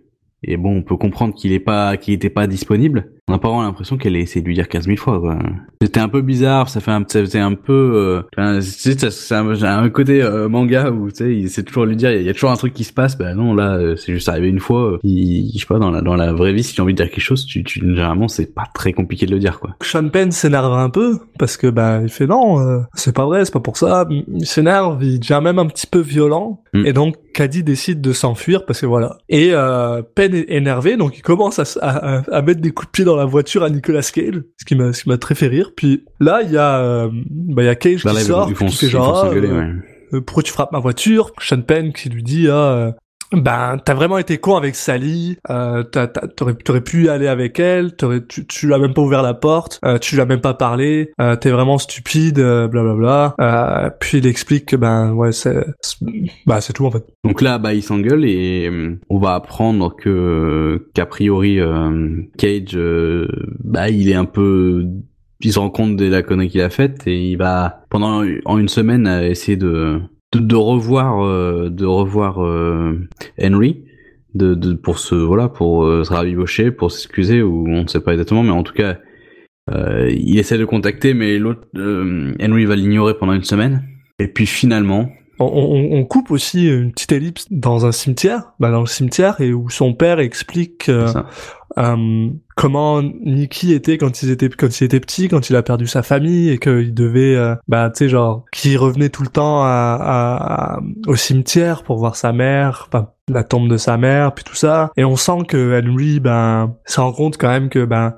Et 0.45 0.57
bon, 0.57 0.77
on 0.77 0.83
peut 0.83 0.97
comprendre 0.97 1.35
qu'il 1.35 1.51
est 1.53 1.59
pas, 1.59 1.97
qu'il 1.97 2.15
était 2.15 2.31
pas 2.31 2.47
disponible. 2.47 3.11
On 3.29 3.33
n'a 3.33 3.39
pas 3.39 3.49
vraiment 3.49 3.63
l'impression 3.63 3.97
qu'elle 3.99 4.17
ait 4.17 4.21
essayé 4.21 4.41
de 4.43 4.47
lui 4.47 4.55
dire 4.55 4.69
15 4.69 4.87
000 4.87 4.97
fois, 4.97 5.21
quoi. 5.21 5.39
C'était 5.83 6.01
un 6.01 6.09
peu 6.09 6.23
bizarre, 6.23 6.69
ça 6.69 6.81
fait 6.81 6.91
un, 6.91 7.05
ça 7.07 7.21
faisait 7.21 7.39
un 7.39 7.55
peu, 7.55 8.23
euh, 8.37 8.61
c'est, 8.61 9.33
un, 9.33 9.49
un 9.63 9.89
côté 9.91 10.23
euh, 10.23 10.49
manga 10.49 10.91
où, 10.91 11.11
tu 11.11 11.17
sais, 11.17 11.37
il 11.37 11.45
essaie 11.45 11.63
toujours 11.63 11.85
de 11.85 11.91
lui 11.91 11.97
dire, 11.97 12.11
il 12.11 12.23
y 12.23 12.29
a 12.29 12.33
toujours 12.33 12.51
un 12.51 12.57
truc 12.57 12.73
qui 12.75 12.85
se 12.85 12.93
passe, 12.93 13.17
bah 13.19 13.35
non, 13.35 13.55
là, 13.55 13.77
euh, 13.77 13.97
c'est 13.97 14.13
juste 14.13 14.29
arrivé 14.29 14.49
une 14.49 14.61
fois. 14.61 14.93
euh, 14.95 14.99
Il, 15.05 15.53
je 15.55 15.59
sais 15.61 15.67
pas, 15.67 15.79
dans 15.79 15.91
la, 15.91 16.01
dans 16.01 16.17
la 16.17 16.33
vraie 16.33 16.53
vie, 16.53 16.63
si 16.63 16.75
tu 16.75 16.81
as 16.81 16.85
envie 16.85 16.95
de 16.95 17.03
dire 17.03 17.11
quelque 17.11 17.21
chose, 17.21 17.45
tu, 17.47 17.63
tu, 17.65 17.81
généralement, 17.81 18.29
c'est 18.29 18.53
pas 18.55 18.65
très 18.75 18.93
compliqué 18.93 19.27
de 19.27 19.33
le 19.33 19.39
dire, 19.39 19.61
quoi. 19.61 19.71
Sean 19.83 20.09
Penn 20.09 20.33
s'énerve 20.33 20.73
un 20.73 20.91
peu 20.91 21.19
parce 21.39 21.57
que 21.57 21.67
bah 21.69 22.01
il 22.03 22.09
fait 22.09 22.27
non, 22.27 22.61
euh, 22.61 22.81
c'est 22.95 23.15
pas 23.15 23.25
vrai, 23.27 23.45
c'est 23.45 23.53
pas 23.53 23.61
pour 23.61 23.77
ça. 23.77 24.07
Il 24.11 24.47
s'énerve, 24.47 25.03
il 25.05 25.21
devient 25.21 25.41
même 25.43 25.59
un 25.59 25.67
petit 25.67 25.87
peu 25.87 26.01
violent 26.01 26.63
Mm. 26.75 26.85
et 26.85 26.93
donc 26.93 27.15
Caddy 27.33 27.63
décide 27.63 28.03
de 28.03 28.13
s'enfuir 28.13 28.67
parce 28.67 28.83
que 28.83 28.87
voilà. 28.87 29.17
Et 29.31 29.53
euh, 29.53 30.03
Penn 30.15 30.35
est 30.35 30.51
énervé 30.51 30.99
donc 30.99 31.17
il 31.17 31.23
commence 31.23 31.59
à, 31.59 31.65
à- 31.81 32.23
à 32.31 32.43
mettre 32.43 32.61
des 32.61 32.73
coups 32.73 32.89
de 32.89 32.91
pied 32.93 33.05
dans 33.07 33.17
la 33.19 33.25
voiture 33.27 33.63
à 33.63 33.71
Nicolas 33.71 34.03
Cage, 34.03 34.43
ce 34.57 34.65
qui 34.65 34.75
m'a 34.75 34.93
ce 34.93 35.03
qui 35.03 35.09
m'a 35.09 35.19
très 35.19 35.35
fait 35.35 35.49
rire. 35.49 35.73
Puis 35.77 36.05
là 36.21 36.43
il 36.43 36.51
y 36.51 36.57
a 36.57 36.81
euh, 36.81 37.09
bah 37.13 37.63
il 37.63 37.67
y 37.67 37.69
a 37.69 37.75
Cage 37.75 38.05
Bah 38.05 38.11
qui 38.11 38.17
là, 38.17 38.23
ils 38.23 38.27
sort, 38.27 38.45
vont, 38.45 38.51
ils 38.51 38.57
vont, 38.57 38.67
qui 38.67 38.77
fait 38.77 38.89
genre 38.89 39.25
euh, 39.25 39.41
ouais. 39.41 39.73
euh, 40.15 40.21
pourquoi 40.21 40.43
tu 40.43 40.53
frappes 40.53 40.73
ma 40.73 40.79
voiture? 40.79 41.33
Sean 41.41 41.63
Penn 41.63 41.93
qui 41.93 42.09
lui 42.09 42.23
dit 42.23 42.49
ah 42.49 42.55
euh, 42.55 42.93
ben 43.33 43.77
t'as 43.85 43.95
vraiment 43.95 44.19
été 44.19 44.39
con 44.39 44.57
avec 44.57 44.75
Sally. 44.75 45.37
Euh, 45.51 45.83
t'aurais 45.83 46.55
t'aurais 46.55 46.81
pu 46.81 47.09
aller 47.09 47.29
avec 47.29 47.59
elle. 47.61 47.95
T'aurais 47.97 48.25
tu 48.27 48.47
tu 48.47 48.67
lui 48.67 48.79
même 48.79 48.95
pas 48.95 49.03
ouvert 49.03 49.23
la 49.23 49.35
porte. 49.35 49.79
Euh, 49.85 49.99
tu 49.99 50.15
lui 50.15 50.23
as 50.23 50.27
même 50.27 50.41
pas 50.41 50.55
parlé. 50.55 51.13
Euh, 51.21 51.37
t'es 51.37 51.51
vraiment 51.51 51.79
stupide 51.79 52.39
euh, 52.39 52.69
blablabla. 52.69 53.35
Euh, 53.41 53.91
puis 54.01 54.19
il 54.19 54.27
explique 54.27 54.67
que 54.67 54.77
ben 54.77 55.13
ouais 55.13 55.33
c'est 55.33 55.67
bah 56.47 56.61
c'est 56.61 56.73
tout 56.73 56.87
en 56.87 56.91
fait. 56.91 57.05
Donc 57.25 57.43
là, 57.43 57.59
bah, 57.59 57.75
il 57.75 57.83
s'engueule 57.83 58.25
et 58.25 58.69
euh, 58.71 58.99
on 59.11 59.19
va 59.19 59.35
apprendre 59.35 59.95
que 59.95 60.89
qu'a 60.95 61.07
priori 61.07 61.61
euh, 61.61 62.23
Cage, 62.39 62.79
bah, 63.63 63.91
il 63.91 64.09
est 64.09 64.15
un 64.15 64.25
peu, 64.25 64.87
il 65.41 65.53
se 65.53 65.59
rend 65.59 65.71
compte 65.71 65.97
de 65.97 66.07
la 66.07 66.23
connerie 66.23 66.49
qu'il 66.49 66.61
a 66.61 66.71
faite 66.71 67.07
et 67.07 67.31
il 67.31 67.37
va 67.37 67.83
pendant 67.91 68.25
en 68.45 68.59
une 68.59 68.69
semaine 68.69 69.07
essayer 69.07 69.57
de 69.57 70.01
de, 70.33 70.57
revoir 70.57 71.25
euh, 71.25 71.69
de 71.71 71.87
revoir 71.87 72.45
euh, 72.45 73.09
Henry. 73.41 73.85
De, 74.35 74.55
de 74.55 74.75
pour 74.75 74.99
se 74.99 75.15
voilà 75.15 75.49
pour 75.49 75.85
euh, 75.85 76.05
se 76.05 76.13
rabibocher 76.13 76.71
pour 76.71 76.93
s'excuser 76.93 77.41
ou 77.43 77.67
on 77.67 77.83
ne 77.85 77.87
sait 77.87 78.01
pas 78.01 78.13
exactement 78.13 78.43
mais 78.43 78.51
en 78.51 78.63
tout 78.63 78.75
cas 78.75 78.99
euh, 79.71 80.11
il 80.11 80.39
essaie 80.39 80.59
de 80.59 80.67
contacter 80.67 81.15
mais 81.15 81.39
l'autre 81.39 81.63
euh, 81.77 82.35
Henry 82.39 82.67
va 82.67 82.77
l'ignorer 82.77 83.17
pendant 83.17 83.33
une 83.33 83.43
semaine 83.43 83.85
et 84.19 84.29
puis 84.29 84.45
finalement 84.45 85.11
on, 85.39 85.47
on, 85.47 85.99
on 85.99 86.05
coupe 86.05 86.31
aussi 86.31 86.69
une 86.69 86.93
petite 86.93 87.13
ellipse 87.13 87.47
dans 87.51 87.87
un 87.87 87.93
cimetière 87.93 88.53
bah 88.61 88.71
dans 88.71 88.81
le 88.81 88.87
cimetière 88.87 89.41
et 89.41 89.53
où 89.53 89.69
son 89.71 89.95
père 89.95 90.19
explique 90.21 90.89
euh, 90.89 91.13
euh, 91.79 92.29
comment 92.57 93.03
Nicky 93.03 93.73
était 93.73 93.99
quand 93.99 94.23
il 94.23 94.31
était 94.31 94.49
quand 94.49 94.81
il 94.81 94.85
était 94.85 95.01
petit, 95.01 95.29
quand 95.29 95.49
il 95.51 95.57
a 95.57 95.63
perdu 95.63 95.87
sa 95.87 96.03
famille 96.03 96.51
et 96.51 96.59
qu'il 96.59 96.93
devait, 96.95 97.37
euh, 97.37 97.55
bah 97.69 97.91
tu 97.91 97.99
sais 98.05 98.09
genre, 98.09 98.45
qu'il 98.53 98.77
revenait 98.79 99.11
tout 99.11 99.23
le 99.23 99.29
temps 99.29 99.63
à, 99.63 99.69
à- 100.01 100.75
à- 100.77 100.81
au 101.07 101.15
cimetière 101.15 101.85
pour 101.85 101.99
voir 101.99 102.17
sa 102.17 102.33
mère, 102.33 102.89
la 103.29 103.45
tombe 103.45 103.69
de 103.69 103.77
sa 103.77 103.97
mère, 103.97 104.33
puis 104.35 104.45
tout 104.45 104.57
ça. 104.57 104.91
Et 104.97 105.05
on 105.05 105.15
sent 105.17 105.45
que 105.47 105.81
Henry, 105.81 106.19
ben, 106.21 106.75
se 106.87 107.01
rend 107.01 107.13
compte 107.13 107.37
quand 107.37 107.49
même 107.49 107.69
que 107.69 107.85
ben, 107.85 108.15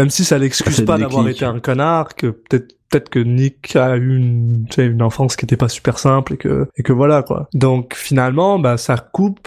même 0.00 0.10
si 0.10 0.24
ça 0.24 0.38
l'excuse 0.38 0.80
pas 0.86 0.96
d'avoir 0.96 1.28
été 1.28 1.44
un 1.44 1.60
connard, 1.60 2.14
que 2.14 2.28
peut-être 2.28 2.74
peut-être 2.88 3.10
que 3.10 3.18
Nick 3.18 3.76
a 3.76 3.96
eu 3.96 4.16
une, 4.16 4.66
tu 4.68 4.76
sais, 4.76 4.86
une 4.86 5.02
enfance 5.02 5.36
qui 5.36 5.44
était 5.44 5.56
pas 5.56 5.68
super 5.68 5.98
simple 5.98 6.34
et 6.34 6.36
que 6.38 6.66
et 6.76 6.82
que 6.82 6.92
voilà 6.92 7.22
quoi. 7.22 7.48
Donc 7.52 7.94
finalement, 7.94 8.58
bah 8.58 8.78
ça 8.78 8.96
coupe 8.96 9.46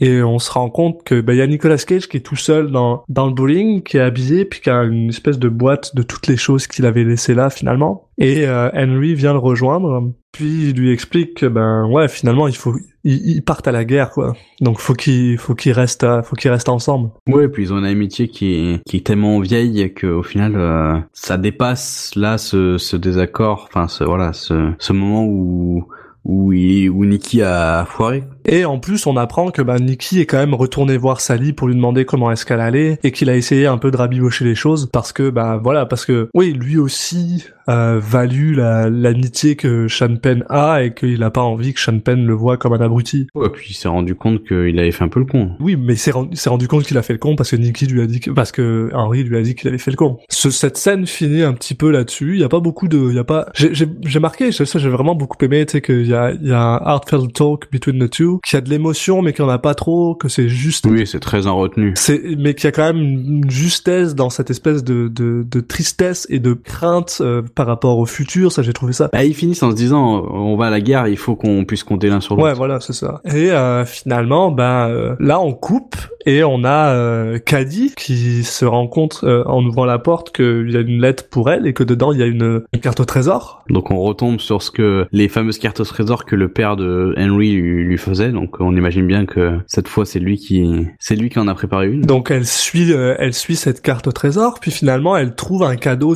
et 0.00 0.22
on 0.22 0.38
se 0.38 0.50
rend 0.50 0.70
compte 0.70 1.02
que 1.04 1.20
bah 1.20 1.34
il 1.34 1.38
y 1.38 1.42
a 1.42 1.46
Nicolas 1.46 1.78
Cage 1.78 2.08
qui 2.08 2.16
est 2.16 2.20
tout 2.20 2.36
seul 2.36 2.70
dans 2.70 3.04
dans 3.08 3.26
le 3.26 3.32
bowling, 3.32 3.82
qui 3.82 3.96
est 3.96 4.00
habillé 4.00 4.44
puis 4.44 4.60
qui 4.60 4.70
a 4.70 4.82
une 4.82 5.08
espèce 5.08 5.38
de 5.38 5.48
boîte 5.48 5.94
de 5.94 6.02
toutes 6.02 6.26
les 6.26 6.36
choses 6.36 6.66
qu'il 6.66 6.86
avait 6.86 7.04
laissées 7.04 7.34
là 7.34 7.50
finalement. 7.50 8.08
Et 8.18 8.46
euh, 8.46 8.70
Henry 8.74 9.14
vient 9.14 9.32
le 9.32 9.38
rejoindre, 9.38 10.12
puis 10.32 10.68
il 10.70 10.76
lui 10.76 10.92
explique 10.92 11.34
que 11.34 11.46
ben 11.46 11.86
ouais 11.90 12.08
finalement 12.08 12.46
il 12.46 12.56
faut 12.56 12.74
ils, 13.04 13.42
partent 13.42 13.66
à 13.66 13.72
la 13.72 13.84
guerre 13.84 14.10
quoi. 14.10 14.34
Donc 14.60 14.78
faut 14.78 14.94
qu'ils 14.94 15.36
faut 15.38 15.54
qu'ils 15.54 15.72
restent 15.72 16.04
à- 16.04 16.22
faut 16.22 16.36
qu'ils 16.36 16.50
restent 16.50 16.68
ensemble. 16.68 17.10
Ouais, 17.28 17.48
puis 17.48 17.64
ils 17.64 17.72
ont 17.72 17.78
une 17.78 17.84
amitié 17.84 18.28
qui 18.28 18.80
qui 18.86 18.98
est 18.98 19.06
tellement 19.06 19.40
vieille 19.40 19.92
qu'au 19.92 20.22
final, 20.22 20.52
euh, 20.56 20.98
ça 21.12 21.36
dépasse 21.36 22.12
là 22.14 22.38
ce, 22.38 22.78
ce 22.78 22.96
désaccord, 22.96 23.68
enfin 23.68 23.88
ce 23.88 24.04
voilà, 24.04 24.32
ce, 24.32 24.72
ce 24.78 24.92
moment 24.92 25.24
où 25.24 25.86
où 26.24 26.52
il, 26.52 26.88
où 26.88 27.04
Nicky 27.04 27.42
a 27.42 27.84
foiré. 27.84 28.22
Et 28.44 28.64
en 28.64 28.78
plus, 28.78 29.06
on 29.06 29.16
apprend 29.16 29.50
que 29.50 29.62
bah, 29.62 29.78
Nikki 29.78 30.20
est 30.20 30.26
quand 30.26 30.38
même 30.38 30.54
retourné 30.54 30.96
voir 30.96 31.20
Sally 31.20 31.52
pour 31.52 31.68
lui 31.68 31.74
demander 31.74 32.04
comment 32.04 32.30
est-ce 32.30 32.44
qu'elle 32.44 32.60
allait 32.60 32.98
et 33.04 33.12
qu'il 33.12 33.30
a 33.30 33.36
essayé 33.36 33.66
un 33.66 33.78
peu 33.78 33.90
de 33.90 33.96
rabibocher 33.96 34.44
les 34.44 34.54
choses 34.54 34.88
parce 34.92 35.12
que 35.12 35.30
bah 35.30 35.60
voilà 35.62 35.86
parce 35.86 36.04
que 36.06 36.28
oui 36.34 36.52
lui 36.52 36.78
aussi 36.78 37.44
euh, 37.68 38.00
valu 38.02 38.54
la- 38.54 38.90
l'amitié 38.90 39.54
que 39.56 39.86
Sean 39.88 40.16
Penn 40.16 40.44
a 40.48 40.82
et 40.82 40.94
qu'il 40.94 41.22
a 41.22 41.30
pas 41.30 41.42
envie 41.42 41.72
que 41.74 41.80
Sean 41.80 42.00
Penn 42.00 42.26
le 42.26 42.34
voit 42.34 42.56
comme 42.56 42.72
un 42.72 42.80
abruti. 42.80 43.28
Ouais, 43.34 43.48
puis 43.50 43.68
il 43.70 43.74
s'est 43.74 43.88
rendu 43.88 44.14
compte 44.14 44.42
qu'il 44.44 44.78
avait 44.78 44.90
fait 44.90 45.04
un 45.04 45.08
peu 45.08 45.20
le 45.20 45.26
con. 45.26 45.52
Oui, 45.60 45.76
mais 45.76 45.94
il 45.94 45.98
s'est 45.98 46.10
rendu, 46.10 46.66
compte 46.68 46.82
qu'il 46.84 46.98
a 46.98 47.02
fait 47.02 47.12
le 47.12 47.18
con 47.20 47.36
parce 47.36 47.50
que 47.52 47.56
Nicky 47.56 47.86
lui 47.86 48.02
a 48.02 48.06
dit 48.06 48.20
que, 48.20 48.30
parce 48.30 48.50
que 48.52 48.90
Henry 48.94 49.22
lui 49.22 49.36
a 49.36 49.42
dit 49.42 49.54
qu'il 49.54 49.68
avait 49.68 49.78
fait 49.78 49.90
le 49.92 49.96
con. 49.96 50.18
Ce, 50.28 50.50
cette 50.50 50.76
scène 50.76 51.06
finit 51.06 51.42
un 51.42 51.52
petit 51.52 51.74
peu 51.74 51.90
là-dessus. 51.90 52.34
Il 52.34 52.40
y 52.40 52.44
a 52.44 52.48
pas 52.48 52.60
beaucoup 52.60 52.88
de, 52.88 52.98
il 53.10 53.14
y 53.14 53.18
a 53.18 53.24
pas, 53.24 53.46
j'ai, 53.54 54.18
marqué, 54.20 54.50
ça, 54.50 54.66
ça, 54.66 54.78
j'ai 54.78 54.88
vraiment 54.88 55.14
beaucoup 55.14 55.36
aimé, 55.44 55.64
tu 55.66 55.72
sais, 55.72 55.80
qu'il 55.82 56.06
y 56.06 56.14
a, 56.14 56.32
il 56.32 56.48
y 56.48 56.52
a 56.52 56.60
un 56.60 56.78
heartfelt 56.78 57.32
talk 57.32 57.70
between 57.70 57.98
the 58.04 58.10
two, 58.10 58.31
qu'il 58.40 58.56
y 58.56 58.58
a 58.58 58.60
de 58.60 58.70
l'émotion, 58.70 59.22
mais 59.22 59.32
qu'il 59.32 59.44
y 59.44 59.48
en 59.48 59.50
a 59.50 59.58
pas 59.58 59.74
trop, 59.74 60.14
que 60.14 60.28
c'est 60.28 60.48
juste 60.48 60.86
Oui, 60.86 61.06
c'est 61.06 61.20
très 61.20 61.46
en 61.46 61.56
retenue. 61.56 61.92
c'est, 61.96 62.20
mais 62.38 62.54
qu'il 62.54 62.64
y 62.64 62.68
a 62.68 62.72
quand 62.72 62.84
même 62.92 63.00
une 63.02 63.50
justesse 63.50 64.14
dans 64.14 64.30
cette 64.30 64.50
espèce 64.50 64.84
de, 64.84 65.08
de, 65.08 65.44
de 65.48 65.60
tristesse 65.60 66.26
et 66.30 66.38
de 66.38 66.52
crainte 66.54 67.18
euh, 67.20 67.42
par 67.54 67.66
rapport 67.66 67.98
au 67.98 68.06
futur. 68.06 68.52
Ça, 68.52 68.62
j'ai 68.62 68.72
trouvé 68.72 68.92
ça 68.92 69.08
Bah, 69.12 69.24
ils 69.24 69.34
finissent 69.34 69.62
en 69.62 69.70
se 69.70 69.76
disant, 69.76 70.24
on 70.30 70.56
va 70.56 70.66
à 70.66 70.70
la 70.70 70.80
guerre, 70.80 71.08
il 71.08 71.16
faut 71.16 71.36
qu'on 71.36 71.64
puisse 71.64 71.84
compter 71.84 72.08
l'un 72.08 72.20
sur 72.20 72.36
l'autre. 72.36 72.48
Ouais, 72.48 72.54
voilà, 72.54 72.80
c'est 72.80 72.92
ça. 72.92 73.20
Et 73.24 73.50
euh, 73.50 73.84
finalement, 73.84 74.50
ben 74.50 74.88
euh, 74.88 75.16
là, 75.18 75.40
on 75.40 75.52
coupe 75.52 75.96
et 76.24 76.44
on 76.44 76.64
a 76.64 77.38
Caddy 77.40 77.92
qui 77.96 78.44
se 78.44 78.64
rend 78.64 78.86
compte 78.86 79.24
en 79.24 79.64
ouvrant 79.64 79.84
la 79.84 79.98
porte 79.98 80.30
qu'il 80.34 80.70
y 80.70 80.76
a 80.76 80.80
une 80.80 81.00
lettre 81.00 81.28
pour 81.28 81.50
elle 81.50 81.66
et 81.66 81.72
que 81.72 81.82
dedans 81.82 82.12
il 82.12 82.20
y 82.20 82.22
a 82.22 82.26
une, 82.26 82.62
une 82.72 82.80
carte 82.80 83.00
au 83.00 83.04
trésor. 83.04 83.64
Donc 83.68 83.90
on 83.90 84.00
retombe 84.00 84.38
sur 84.38 84.62
ce 84.62 84.70
que 84.70 85.06
les 85.10 85.28
fameuses 85.28 85.58
cartes 85.58 85.80
au 85.80 85.84
trésor 85.84 86.24
que 86.24 86.36
le 86.36 86.48
père 86.48 86.76
de 86.76 87.12
Henry 87.18 87.54
lui, 87.54 87.82
lui 87.84 87.98
faisait. 87.98 88.21
Donc 88.30 88.60
on 88.60 88.76
imagine 88.76 89.06
bien 89.06 89.26
que 89.26 89.58
cette 89.66 89.88
fois 89.88 90.04
c'est 90.04 90.18
lui 90.18 90.36
qui 90.36 90.86
c'est 90.98 91.16
lui 91.16 91.30
qui 91.30 91.38
en 91.38 91.48
a 91.48 91.54
préparé 91.54 91.88
une. 91.88 92.02
Donc 92.02 92.30
elle 92.30 92.46
suit, 92.46 92.92
euh, 92.92 93.14
elle 93.18 93.34
suit 93.34 93.56
cette 93.56 93.80
carte 93.80 94.06
au 94.06 94.12
trésor. 94.12 94.58
Puis 94.60 94.70
finalement, 94.70 95.16
elle 95.16 95.34
trouve 95.34 95.62
un 95.64 95.76
cadeau 95.76 96.14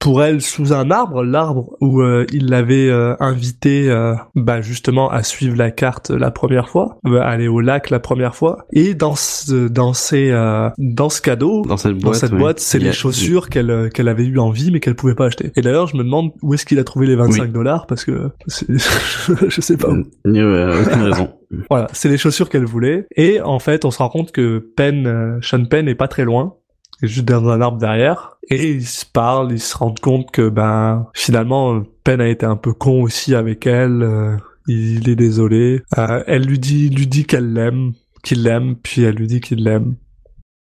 pour 0.00 0.22
elle 0.22 0.40
sous 0.40 0.72
un 0.72 0.90
arbre, 0.90 1.22
l'arbre 1.22 1.76
où 1.80 2.00
euh, 2.00 2.26
il 2.32 2.46
l'avait 2.48 2.88
euh, 2.88 3.14
invité, 3.20 3.88
bah 4.34 4.60
justement 4.60 5.10
à 5.10 5.22
suivre 5.22 5.56
la 5.56 5.70
carte 5.70 6.10
la 6.10 6.30
première 6.30 6.68
fois, 6.68 6.98
aller 7.22 7.48
au 7.48 7.60
lac 7.60 7.90
la 7.90 8.00
première 8.00 8.34
fois. 8.34 8.66
Et 8.72 8.94
dans 8.94 9.14
ce, 9.14 9.68
dans 9.68 9.92
ces, 9.92 10.30
dans 10.78 11.08
ce 11.08 11.20
cadeau, 11.20 11.62
dans 11.66 11.76
cette 11.76 11.92
dans 11.98 12.08
boîte, 12.08 12.16
cette 12.16 12.32
oui. 12.32 12.38
boîte, 12.38 12.60
c'est 12.60 12.78
a- 12.78 12.84
les 12.84 12.92
chaussures 12.92 13.48
qu'elle 13.48 13.90
qu'elle 13.92 14.08
avait 14.08 14.24
eu 14.24 14.38
en 14.38 14.50
vie 14.50 14.70
mais 14.70 14.80
qu'elle 14.80 14.94
pouvait 14.96 15.14
pas 15.14 15.26
acheter. 15.26 15.52
Et 15.56 15.60
d'ailleurs, 15.60 15.86
je 15.86 15.96
me 15.96 16.04
demande 16.04 16.32
où 16.42 16.54
est-ce 16.54 16.64
qu'il 16.64 16.78
a 16.78 16.84
trouvé 16.84 17.06
les 17.06 17.16
25 17.16 17.52
dollars 17.52 17.86
parce 17.86 18.04
que 18.04 18.30
je 18.68 19.60
sais 19.60 19.76
pas 19.76 19.88
où. 19.90 20.02
Aucune 20.24 21.02
raison. 21.02 21.28
Voilà, 21.70 21.88
c'est 21.92 22.08
les 22.08 22.18
chaussures 22.18 22.48
qu'elle 22.48 22.64
voulait. 22.64 23.06
Et 23.16 23.40
en 23.40 23.58
fait, 23.58 23.84
on 23.84 23.90
se 23.90 23.98
rend 23.98 24.08
compte 24.08 24.32
que 24.32 24.58
Penn, 24.76 25.06
euh, 25.06 25.38
Sean 25.42 25.64
Penn 25.64 25.88
est 25.88 25.94
pas 25.94 26.08
très 26.08 26.24
loin. 26.24 26.54
Il 27.02 27.06
est 27.06 27.08
juste 27.08 27.26
dans 27.26 27.48
un 27.48 27.60
arbre 27.60 27.78
derrière. 27.78 28.36
Et 28.50 28.70
ils 28.70 28.86
se 28.86 29.04
parlent, 29.06 29.52
ils 29.52 29.60
se 29.60 29.76
rendent 29.76 30.00
compte 30.00 30.30
que 30.30 30.48
ben 30.48 31.06
finalement 31.14 31.82
Penn 32.04 32.20
a 32.20 32.28
été 32.28 32.46
un 32.46 32.56
peu 32.56 32.72
con 32.72 33.02
aussi 33.02 33.34
avec 33.34 33.66
elle. 33.66 34.02
euh, 34.02 34.36
il 34.66 35.08
est 35.08 35.16
désolé. 35.16 35.82
Euh, 35.98 36.22
elle 36.26 36.42
lui 36.42 36.58
dit, 36.58 36.88
lui 36.88 37.06
dit 37.06 37.24
qu'elle 37.24 37.52
l'aime, 37.52 37.92
qu'il 38.22 38.42
l'aime, 38.42 38.76
puis 38.76 39.02
elle 39.02 39.16
lui 39.16 39.26
dit 39.26 39.40
qu'il 39.40 39.62
l'aime. 39.62 39.96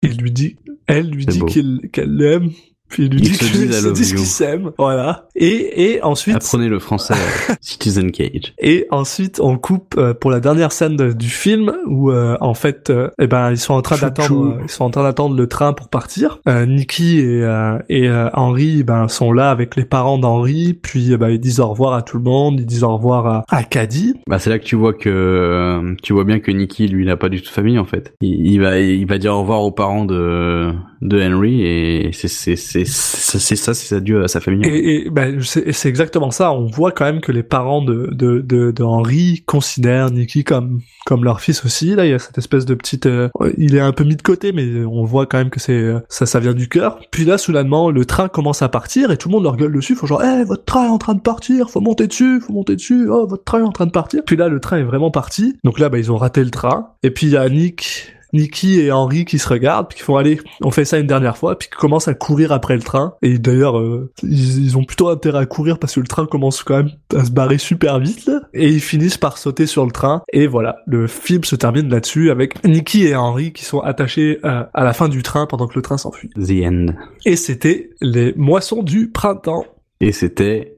Il 0.02 0.18
lui 0.18 0.32
dit, 0.32 0.58
elle 0.88 1.10
lui 1.10 1.26
dit 1.26 1.42
qu'il 1.46 1.90
qu'elle 1.92 2.16
l'aime, 2.16 2.50
puis 2.92 3.06
il 3.06 3.12
lui 3.12 3.22
Ils 3.22 3.38
qu'ils 3.38 3.52
disent 3.52 3.78
I 3.80 3.82
se 3.82 3.90
disent 3.90 4.14
qu'ils 4.14 4.20
s'aiment. 4.26 4.72
Voilà. 4.78 5.28
Et 5.36 5.92
et 5.94 6.04
ensuite 6.04 6.36
Apprenez 6.36 6.68
le 6.70 6.80
français 6.80 7.14
euh, 7.50 7.54
Citizen 7.62 8.12
Cage. 8.12 8.54
et 8.60 8.86
ensuite, 8.92 9.40
on 9.42 9.58
coupe 9.58 9.96
euh, 9.98 10.14
pour 10.14 10.30
la 10.32 10.40
dernière 10.40 10.72
scène 10.72 10.96
de- 10.96 11.14
du 11.14 11.30
film 11.30 11.74
où, 11.88 12.12
euh, 12.12 12.36
en 12.42 12.54
fait, 12.54 12.90
euh, 12.90 13.10
eh 13.20 13.28
ben, 13.28 13.50
ils 13.52 13.58
sont 13.58 13.74
en 13.74 13.82
train 13.82 13.98
d'attendre, 13.98 14.56
euh, 14.58 14.62
ils 14.64 14.70
sont 14.70 14.84
en 14.84 14.90
train 14.90 15.04
d'attendre 15.04 15.36
le 15.36 15.48
train 15.48 15.74
pour 15.74 15.88
partir. 15.90 16.40
Euh, 16.48 16.66
Nikki 16.66 17.20
et 17.20 17.44
euh, 17.44 17.78
et 17.90 18.08
euh, 18.10 18.30
Henry, 18.34 18.84
ben, 18.84 19.08
sont 19.08 19.32
là 19.32 19.50
avec 19.50 19.76
les 19.76 19.86
parents 19.86 20.18
d'Henry, 20.18 20.74
puis 20.74 21.14
euh, 21.14 21.18
ben, 21.18 21.30
ils 21.30 21.40
disent 21.40 21.60
au 21.60 21.68
revoir 21.70 21.94
à 21.94 22.02
tout 22.02 22.18
le 22.18 22.24
monde, 22.24 22.60
ils 22.60 22.66
disent 22.66 22.84
au 22.84 22.96
revoir 22.96 23.26
à, 23.28 23.44
à 23.50 23.64
Caddy. 23.64 24.16
Bah 24.28 24.40
c'est 24.40 24.50
là 24.50 24.60
que 24.60 24.66
tu 24.66 24.76
vois 24.76 24.94
que 24.94 25.96
tu 26.04 26.14
vois 26.14 26.24
bien 26.24 26.40
que 26.40 26.52
Nicky 26.52 26.88
lui 26.88 27.06
n'a 27.06 27.18
pas 27.18 27.30
du 27.30 27.40
tout 27.42 27.48
de 27.48 27.54
famille 27.54 27.80
en 27.80 27.86
fait. 27.86 28.14
Il, 28.22 28.46
il 28.52 28.60
va 28.62 28.78
il 28.80 29.06
va 29.08 29.18
dire 29.18 29.34
au 29.34 29.42
revoir 29.42 29.62
aux 29.64 29.72
parents 29.72 30.06
de 30.06 30.72
de 31.02 31.22
Henry 31.22 31.64
et 31.64 32.12
c'est 32.14 32.28
c'est 32.28 32.56
c'est 32.56 32.86
ça 32.86 33.74
c'est 33.74 33.96
adieu 33.96 34.24
à 34.24 34.28
sa 34.28 34.40
famille. 34.40 34.68
Et, 34.68 35.10
ben, 35.10 35.42
c'est 35.42 35.90
exactement 35.90 36.32
ça. 36.32 36.54
On 36.54 36.68
voit 36.68 36.92
quand 36.92 37.06
même 37.06 37.22
que 37.22 37.32
les 37.32 37.44
parents 37.44 37.82
de 37.82 38.10
de 38.12 38.40
de, 38.40 38.72
de 38.72 38.84
Henry 38.84 39.44
considèrent 39.46 40.12
Nikki 40.12 40.44
comme 40.44 40.82
comme 41.06 41.24
leur 41.24 41.42
fils 41.42 41.66
aussi. 41.66 41.96
Là, 41.96 42.06
il 42.06 42.12
y 42.12 42.14
a 42.14 42.20
cette 42.20 42.38
espèce 42.38 42.66
de 42.66 42.76
petite, 42.76 43.06
euh, 43.06 43.30
il 43.58 43.76
est 43.76 43.80
un 43.80 43.92
peu 43.92 44.04
mis 44.04 44.16
de 44.16 44.22
côté, 44.22 44.52
mais 44.52 44.86
on 44.86 45.04
voit 45.04 45.26
quand 45.26 45.38
même 45.38 45.50
que 45.50 45.60
c'est 45.60 45.74
euh, 45.74 46.00
ça, 46.10 46.26
ça 46.26 46.40
vient 46.40 46.54
du 46.54 46.70
cœur. 46.70 47.00
Puis 47.12 47.26
là, 47.26 47.38
soudainement, 47.38 47.90
le 47.90 48.06
train 48.06 48.28
commence 48.28 48.62
à 48.62 48.70
partir 48.70 49.12
et 49.12 49.18
tout 49.18 49.30
le 49.30 49.34
monde 49.34 49.44
leur 49.44 49.58
gueule 49.58 49.74
dessus. 49.74 49.96
Faut 49.96 50.08
genre, 50.08 50.24
eh, 50.24 50.44
votre 50.44 50.66
train 50.66 50.86
est 50.86 50.90
en 50.90 50.98
train 50.98 51.16
de 51.16 51.22
partir, 51.22 51.70
faut 51.70 51.82
monter 51.82 52.08
dessus, 52.08 52.42
faut 52.42 52.54
monter 52.54 52.76
dessus. 52.76 53.08
Oh, 53.10 53.26
votre 53.28 53.44
train 53.44 53.60
est 53.60 53.68
en 53.68 53.72
train 53.72 53.88
de 53.88 53.92
partir. 53.92 54.22
Puis 54.26 54.36
là, 54.36 54.48
le 54.48 54.60
train 54.60 54.78
est 54.78 54.84
vraiment 54.84 55.12
parti. 55.12 55.58
Donc 55.64 55.80
là, 55.80 55.90
bah, 55.90 55.98
ils 55.98 56.12
ont 56.12 56.18
raté 56.18 56.44
le 56.44 56.52
train. 56.52 56.90
Et 57.04 57.12
puis 57.12 57.28
il 57.28 57.34
y 57.34 57.38
a 57.38 57.50
Nick. 57.50 58.14
Nicky 58.34 58.80
et 58.80 58.92
Henry 58.92 59.26
qui 59.26 59.40
se 59.40 59.48
regardent, 59.48 59.88
puis 59.90 59.98
qui 59.98 60.04
font 60.04 60.18
aller, 60.18 60.40
on 60.64 60.72
fait 60.72 60.86
ça 60.86 61.00
une 61.00 61.08
dernière 61.08 61.38
fois, 61.38 61.58
puis 61.58 61.70
qui 61.70 61.78
commencent 61.78 62.08
à 62.08 62.14
courir 62.14 62.52
après 62.52 62.76
le 62.76 62.82
train. 62.82 63.16
Et 63.22 63.38
d'ailleurs, 63.38 63.80
euh, 63.80 64.12
ils, 64.24 64.66
ils 64.66 64.78
ont 64.78 64.84
plutôt 64.84 65.10
intérêt 65.10 65.40
à 65.40 65.46
courir 65.46 65.80
parce 65.80 65.96
que 65.96 66.00
le 66.00 66.08
train 66.08 66.26
commence 66.26 66.64
quand 66.64 66.78
même 66.78 66.92
à 67.16 67.26
se 67.26 67.32
barrer 67.32 67.58
super 67.58 68.00
vite, 68.00 68.26
là. 68.26 68.42
Et 68.54 68.70
ils 68.70 68.82
finissent 68.82 69.18
par 69.18 69.38
sauter 69.38 69.66
sur 69.66 69.86
le 69.86 69.92
train. 69.92 70.24
Et 70.34 70.48
voilà, 70.48 70.78
le 70.88 71.08
film 71.08 71.44
se 71.44 71.56
termine 71.56 71.90
là-dessus 71.90 72.32
avec 72.32 72.64
Nicky 72.64 73.06
et 73.06 73.16
Henry 73.16 73.54
qui 73.54 73.66
sont 73.66 73.80
attachés 73.80 74.40
euh, 74.44 74.64
à 74.74 74.84
la 74.84 74.94
fin 74.94 75.10
du 75.10 75.24
train 75.24 75.46
pendant 75.46 75.68
que 75.68 75.76
le 75.76 75.82
train 75.82 75.98
s'enfuit. 75.98 76.30
The 76.30 76.66
End. 76.66 76.86
Et 77.26 77.36
c'était 77.36 77.90
les 78.02 78.34
moissons 78.36 78.84
du 78.84 79.10
printemps. 79.10 79.66
Et 80.00 80.12
c'était 80.12 80.76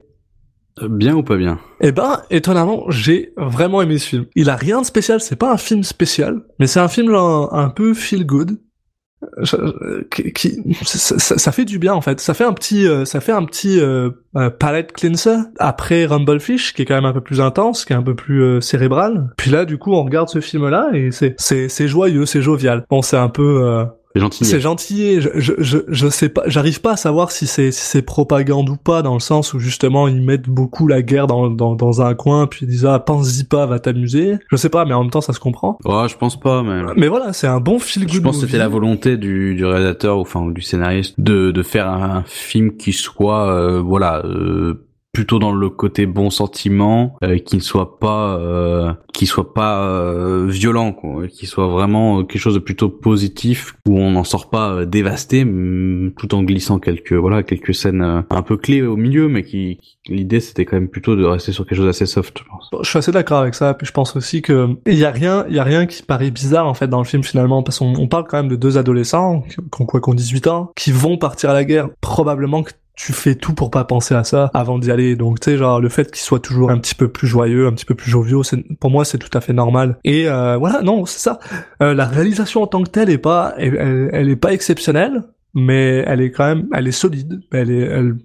bien 0.82 1.14
ou 1.14 1.22
pas 1.22 1.36
bien? 1.36 1.58
Eh 1.80 1.92
ben, 1.92 2.20
étonnamment, 2.30 2.84
j'ai 2.90 3.32
vraiment 3.36 3.80
aimé 3.82 3.98
ce 3.98 4.08
film. 4.08 4.26
Il 4.34 4.50
a 4.50 4.56
rien 4.56 4.80
de 4.80 4.86
spécial, 4.86 5.20
c'est 5.20 5.36
pas 5.36 5.52
un 5.52 5.56
film 5.56 5.82
spécial, 5.84 6.42
mais 6.58 6.66
c'est 6.66 6.80
un 6.80 6.88
film 6.88 7.10
genre, 7.10 7.54
un 7.54 7.68
peu 7.70 7.94
feel 7.94 8.26
good. 8.26 8.58
Je- 9.40 9.56
euh, 9.56 10.06
qui, 10.10 10.32
qui- 10.34 10.74
ça, 10.84 11.50
fait 11.50 11.64
du 11.64 11.78
bien 11.78 11.94
en 11.94 12.02
fait. 12.02 12.20
Ça 12.20 12.34
fait 12.34 12.44
un 12.44 12.52
petit, 12.52 12.86
euh, 12.86 13.06
ça 13.06 13.20
fait 13.20 13.32
un 13.32 13.44
petit 13.44 13.80
euh, 13.80 14.10
euh, 14.36 14.50
palette 14.50 14.92
cleanser 14.92 15.36
après 15.58 16.04
Rumblefish, 16.04 16.74
qui 16.74 16.82
est 16.82 16.84
quand 16.84 16.94
même 16.96 17.06
un 17.06 17.12
peu 17.14 17.22
plus 17.22 17.40
intense, 17.40 17.86
qui 17.86 17.94
est 17.94 17.96
un 17.96 18.02
peu 18.02 18.14
plus 18.14 18.42
euh, 18.42 18.60
cérébral. 18.60 19.30
Puis 19.38 19.50
là, 19.50 19.64
du 19.64 19.78
coup, 19.78 19.94
on 19.94 20.04
regarde 20.04 20.28
ce 20.28 20.40
film-là 20.40 20.90
et 20.92 21.10
c'est, 21.10 21.36
c'est, 21.38 21.70
c'est 21.70 21.88
joyeux, 21.88 22.26
c'est 22.26 22.42
jovial. 22.42 22.84
Bon, 22.90 23.00
c'est 23.00 23.16
un 23.16 23.30
peu, 23.30 23.62
euh, 23.64 23.84
C'est 24.14 24.20
gentil. 24.20 24.44
c'est 24.44 24.60
gentil. 24.60 25.20
Je, 25.20 25.28
je, 25.34 25.52
je, 25.58 25.78
je 25.88 26.08
sais 26.08 26.28
pas, 26.28 26.42
j'arrive 26.46 26.80
pas 26.80 26.92
à 26.92 26.96
savoir 26.96 27.32
si 27.32 27.48
c'est 27.48 27.72
si 27.72 27.84
c'est 27.84 28.02
propagande 28.02 28.68
ou 28.70 28.76
pas, 28.76 29.02
dans 29.02 29.14
le 29.14 29.20
sens 29.20 29.54
où 29.54 29.58
justement 29.58 30.06
ils 30.06 30.22
mettent 30.22 30.48
beaucoup 30.48 30.86
la 30.86 31.02
guerre 31.02 31.26
dans 31.26 31.50
dans, 31.50 31.74
dans 31.74 32.00
un 32.00 32.14
coin, 32.14 32.46
puis 32.46 32.60
ils 32.62 32.68
disent 32.68 32.86
ah 32.86 33.00
pense-y 33.00 33.42
pas, 33.42 33.66
va 33.66 33.80
t'amuser. 33.80 34.36
Je 34.52 34.56
sais 34.56 34.68
pas, 34.68 34.84
mais 34.84 34.94
en 34.94 35.02
même 35.02 35.10
temps 35.10 35.20
ça 35.20 35.32
se 35.32 35.40
comprend. 35.40 35.78
Oh, 35.84 36.06
je 36.08 36.14
pense 36.16 36.38
pas 36.38 36.62
mais 36.62 36.82
Mais 36.96 37.08
voilà, 37.08 37.32
c'est 37.32 37.48
un 37.48 37.58
bon 37.58 37.78
good. 37.78 38.08
je 38.08 38.20
pense 38.20 38.38
que 38.38 38.46
c'était 38.46 38.58
la 38.58 38.68
volonté 38.68 39.16
du, 39.16 39.56
du 39.56 39.64
réalisateur 39.64 40.18
ou 40.18 40.20
enfin 40.20 40.42
ou 40.42 40.52
du 40.52 40.62
scénariste 40.62 41.14
de 41.18 41.50
de 41.50 41.62
faire 41.64 41.88
un 41.88 42.22
film 42.26 42.76
qui 42.76 42.92
soit 42.92 43.50
euh, 43.50 43.80
voilà 43.80 44.22
euh, 44.24 44.83
plutôt 45.14 45.38
dans 45.38 45.52
le 45.52 45.70
côté 45.70 46.04
bon 46.04 46.28
sentiment 46.28 47.16
euh, 47.22 47.38
qui 47.38 47.56
ne 47.56 47.60
soit 47.62 47.98
pas 47.98 48.36
euh, 48.36 48.92
qui 49.14 49.26
soit 49.26 49.54
pas 49.54 49.86
euh, 49.86 50.46
violent 50.48 50.92
quoi 50.92 51.28
qui 51.28 51.46
soit 51.46 51.68
vraiment 51.68 52.24
quelque 52.24 52.40
chose 52.40 52.54
de 52.54 52.58
plutôt 52.58 52.88
positif 52.90 53.74
où 53.88 53.98
on 53.98 54.10
n'en 54.10 54.24
sort 54.24 54.50
pas 54.50 54.70
euh, 54.70 54.84
dévasté 54.84 55.44
mm, 55.44 56.12
tout 56.18 56.34
en 56.34 56.42
glissant 56.42 56.78
quelques 56.78 57.12
voilà 57.12 57.42
quelques 57.44 57.74
scènes 57.74 58.02
euh, 58.02 58.22
un 58.28 58.42
peu 58.42 58.56
clés 58.56 58.82
au 58.82 58.96
milieu 58.96 59.28
mais 59.28 59.44
qui, 59.44 59.78
l'idée 60.08 60.40
c'était 60.40 60.64
quand 60.64 60.76
même 60.76 60.88
plutôt 60.88 61.16
de 61.16 61.24
rester 61.24 61.52
sur 61.52 61.64
quelque 61.64 61.76
chose 61.76 61.86
d'assez 61.86 62.06
soft 62.06 62.40
je 62.40 62.44
pense 62.44 62.68
Je 62.82 62.88
suis 62.88 62.98
assez 62.98 63.12
d'accord 63.12 63.38
avec 63.38 63.54
ça, 63.54 63.74
puis 63.74 63.86
je 63.86 63.92
pense 63.92 64.16
aussi 64.16 64.42
que 64.42 64.68
il 64.86 64.98
y 64.98 65.04
a 65.04 65.10
rien, 65.10 65.44
il 65.48 65.54
y 65.54 65.58
a 65.58 65.64
rien 65.64 65.86
qui 65.86 66.02
paraît 66.02 66.30
bizarre 66.30 66.66
en 66.66 66.74
fait 66.74 66.88
dans 66.88 66.98
le 66.98 67.04
film 67.04 67.22
finalement, 67.22 67.62
parce 67.62 67.78
qu'on 67.78 67.94
on 67.96 68.08
parle 68.08 68.26
quand 68.28 68.36
même 68.36 68.48
de 68.48 68.56
deux 68.56 68.78
adolescents, 68.78 69.42
qui 69.42 69.56
ont 69.60 69.86
quoi, 69.86 70.00
qui 70.00 70.10
ont 70.10 70.14
18 70.14 70.46
ans, 70.48 70.72
qui 70.76 70.92
vont 70.92 71.16
partir 71.16 71.50
à 71.50 71.54
la 71.54 71.64
guerre. 71.64 71.88
Probablement 72.00 72.62
que 72.62 72.72
tu 72.96 73.12
fais 73.12 73.34
tout 73.34 73.54
pour 73.54 73.70
pas 73.70 73.84
penser 73.84 74.14
à 74.14 74.22
ça 74.24 74.50
avant 74.54 74.78
d'y 74.78 74.90
aller. 74.90 75.16
Donc 75.16 75.40
tu 75.40 75.50
sais 75.50 75.56
genre 75.56 75.80
le 75.80 75.88
fait 75.88 76.10
qu'ils 76.10 76.22
soient 76.22 76.38
toujours 76.40 76.70
un 76.70 76.78
petit 76.78 76.94
peu 76.94 77.08
plus 77.08 77.26
joyeux, 77.26 77.66
un 77.66 77.72
petit 77.72 77.84
peu 77.84 77.94
plus 77.94 78.10
joviaux, 78.10 78.42
c'est 78.42 78.62
pour 78.78 78.90
moi 78.90 79.04
c'est 79.04 79.18
tout 79.18 79.36
à 79.36 79.40
fait 79.40 79.52
normal. 79.52 79.98
Et 80.04 80.28
euh, 80.28 80.56
voilà, 80.56 80.80
non 80.82 81.04
c'est 81.06 81.18
ça. 81.18 81.38
Euh, 81.82 81.94
la 81.94 82.04
réalisation 82.06 82.62
en 82.62 82.66
tant 82.66 82.82
que 82.82 82.90
telle 82.90 83.10
est 83.10 83.18
pas, 83.18 83.54
elle, 83.58 84.10
elle, 84.12 84.28
est 84.28 84.36
pas 84.36 84.52
exceptionnelle, 84.52 85.22
mais 85.54 86.04
elle 86.06 86.20
est 86.20 86.30
quand 86.30 86.46
même, 86.46 86.68
elle 86.72 86.86
est 86.86 86.92
solide. 86.92 87.40
Elle 87.52 87.70
est, 87.70 87.80
elle, 87.82 88.16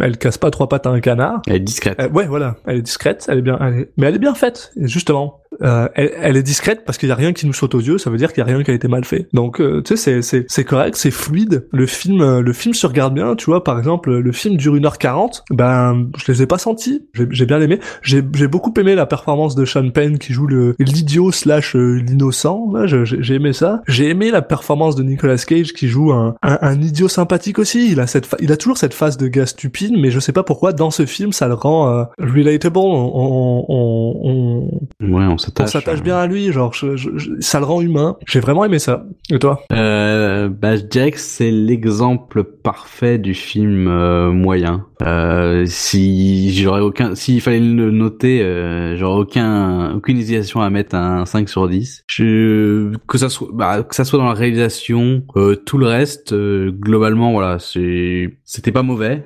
elle 0.00 0.16
casse 0.18 0.38
pas 0.38 0.50
trois 0.50 0.68
pattes 0.68 0.86
à 0.86 0.90
un 0.90 1.00
canard. 1.00 1.42
elle 1.46 1.56
est 1.56 1.60
discrète 1.60 1.98
Euh, 2.00 2.08
ouais, 2.10 2.26
voilà, 2.26 2.56
elle 2.66 2.76
est 2.76 2.82
discrète, 2.82 3.26
elle 3.28 3.38
est 3.38 3.42
bien, 3.42 3.58
elle 3.60 3.74
est- 3.80 3.92
mais 3.96 4.06
elle 4.06 4.14
est 4.14 4.20
bien 4.20 4.34
faite. 4.34 4.72
Justement, 4.76 5.40
euh, 5.62 5.88
elle, 5.94 6.12
elle 6.20 6.36
est 6.36 6.42
discrète 6.42 6.84
parce 6.84 6.98
qu'il 6.98 7.08
y 7.08 7.12
a 7.12 7.14
rien 7.14 7.32
qui 7.32 7.46
nous 7.46 7.52
saute 7.52 7.74
aux 7.74 7.80
yeux. 7.80 7.98
Ça 7.98 8.10
veut 8.10 8.16
dire 8.16 8.32
qu'il 8.32 8.38
y 8.38 8.42
a 8.42 8.44
rien 8.44 8.62
qui 8.62 8.70
a 8.70 8.74
été 8.74 8.88
mal 8.88 9.04
fait. 9.04 9.28
Donc 9.32 9.60
euh, 9.60 9.82
tu 9.82 9.96
sais, 9.96 10.22
c'est 10.22 10.46
c'est 10.48 10.64
correct, 10.64 10.96
c'est 10.96 11.10
fluide. 11.10 11.66
Le 11.72 11.86
film 11.86 12.20
euh, 12.20 12.42
le 12.42 12.52
film 12.52 12.74
se 12.74 12.86
regarde 12.86 13.14
bien. 13.14 13.34
Tu 13.36 13.46
vois, 13.46 13.64
par 13.64 13.78
exemple, 13.78 14.16
le 14.16 14.32
film 14.32 14.56
dure 14.56 14.74
1h40. 14.74 15.42
Ben, 15.50 16.08
je 16.16 16.32
les 16.32 16.42
ai 16.42 16.46
pas 16.46 16.58
sentis. 16.58 17.06
J'ai 17.14 17.26
j'ai 17.30 17.46
bien 17.46 17.60
aimé. 17.60 17.80
J'ai 18.02 18.22
j'ai 18.34 18.48
beaucoup 18.48 18.72
aimé 18.78 18.94
la 18.94 19.06
performance 19.06 19.54
de 19.54 19.64
Sean 19.64 19.90
Penn 19.90 20.18
qui 20.18 20.32
joue 20.32 20.46
le 20.46 20.76
l'idiot 20.78 21.32
slash 21.32 21.76
euh, 21.76 21.94
l'innocent. 21.94 22.70
Là, 22.72 22.86
j'ai 22.86 23.04
j'ai 23.04 23.34
aimé 23.34 23.52
ça. 23.52 23.82
J'ai 23.88 24.08
aimé 24.08 24.30
la 24.30 24.42
performance 24.42 24.96
de 24.96 25.02
Nicolas 25.02 25.36
Cage 25.38 25.72
qui 25.72 25.88
joue 25.88 26.12
un, 26.12 26.36
un, 26.42 26.80
idiot 26.80 27.08
sympathique 27.08 27.58
aussi. 27.58 27.90
Il 27.92 28.00
a 28.00 28.06
cette, 28.06 28.28
il 28.40 28.52
a 28.52 28.56
toujours 28.56 28.78
cette 28.78 28.94
face 28.94 29.16
de 29.16 29.28
gars 29.28 29.46
stupide, 29.46 29.94
mais 29.98 30.10
je 30.10 30.20
sais 30.20 30.32
pas 30.32 30.42
pourquoi 30.42 30.72
dans 30.72 30.90
ce 30.90 31.06
film 31.06 31.32
ça 31.32 31.48
le 31.48 31.54
rend 31.54 31.90
euh, 31.90 32.04
relatable. 32.18 32.78
On, 32.78 32.82
on, 32.82 33.64
on, 33.68 34.70
on, 35.00 35.28
on 35.28 35.38
on 35.48 35.66
s'attache. 35.66 35.72
s'attache 35.84 36.02
bien 36.02 36.16
à 36.18 36.26
lui, 36.26 36.52
genre 36.52 36.72
je- 36.74 36.96
je- 36.96 37.16
je- 37.16 37.30
ça 37.40 37.58
le 37.60 37.66
rend 37.66 37.80
humain. 37.80 38.16
J'ai 38.26 38.40
vraiment 38.40 38.64
aimé 38.64 38.78
ça. 38.78 39.04
Et 39.30 39.38
toi? 39.38 39.62
Euh, 39.72 40.48
bah, 40.48 40.76
je 40.76 40.82
dirais 40.82 41.10
que 41.10 41.18
c'est 41.20 41.50
l'exemple 41.50 42.44
parfait 42.44 43.18
du 43.18 43.34
film 43.34 43.88
euh, 43.88 44.30
moyen. 44.30 44.86
Euh, 45.02 45.64
si 45.66 46.52
j'aurais 46.54 46.80
aucun, 46.80 47.14
s'il 47.14 47.40
fallait 47.40 47.60
le 47.60 47.90
noter, 47.90 48.42
euh, 48.42 48.96
j'aurais 48.96 49.20
aucun, 49.20 49.94
aucune 49.94 50.18
hésitation 50.18 50.60
à 50.60 50.70
mettre 50.70 50.94
un 50.96 51.24
5 51.24 51.48
sur 51.48 51.68
10. 51.68 52.02
Je, 52.08 52.92
que 53.06 53.18
ça 53.18 53.28
soit, 53.28 53.48
bah, 53.52 53.82
que 53.82 53.94
ça 53.94 54.04
soit 54.04 54.18
dans 54.18 54.26
la 54.26 54.34
réalisation, 54.34 55.22
euh, 55.36 55.54
tout 55.54 55.78
le 55.78 55.86
reste, 55.86 56.32
euh, 56.32 56.70
globalement, 56.72 57.32
voilà, 57.32 57.58
c'est, 57.58 58.38
c'était 58.44 58.72
pas 58.72 58.82
mauvais. 58.82 59.24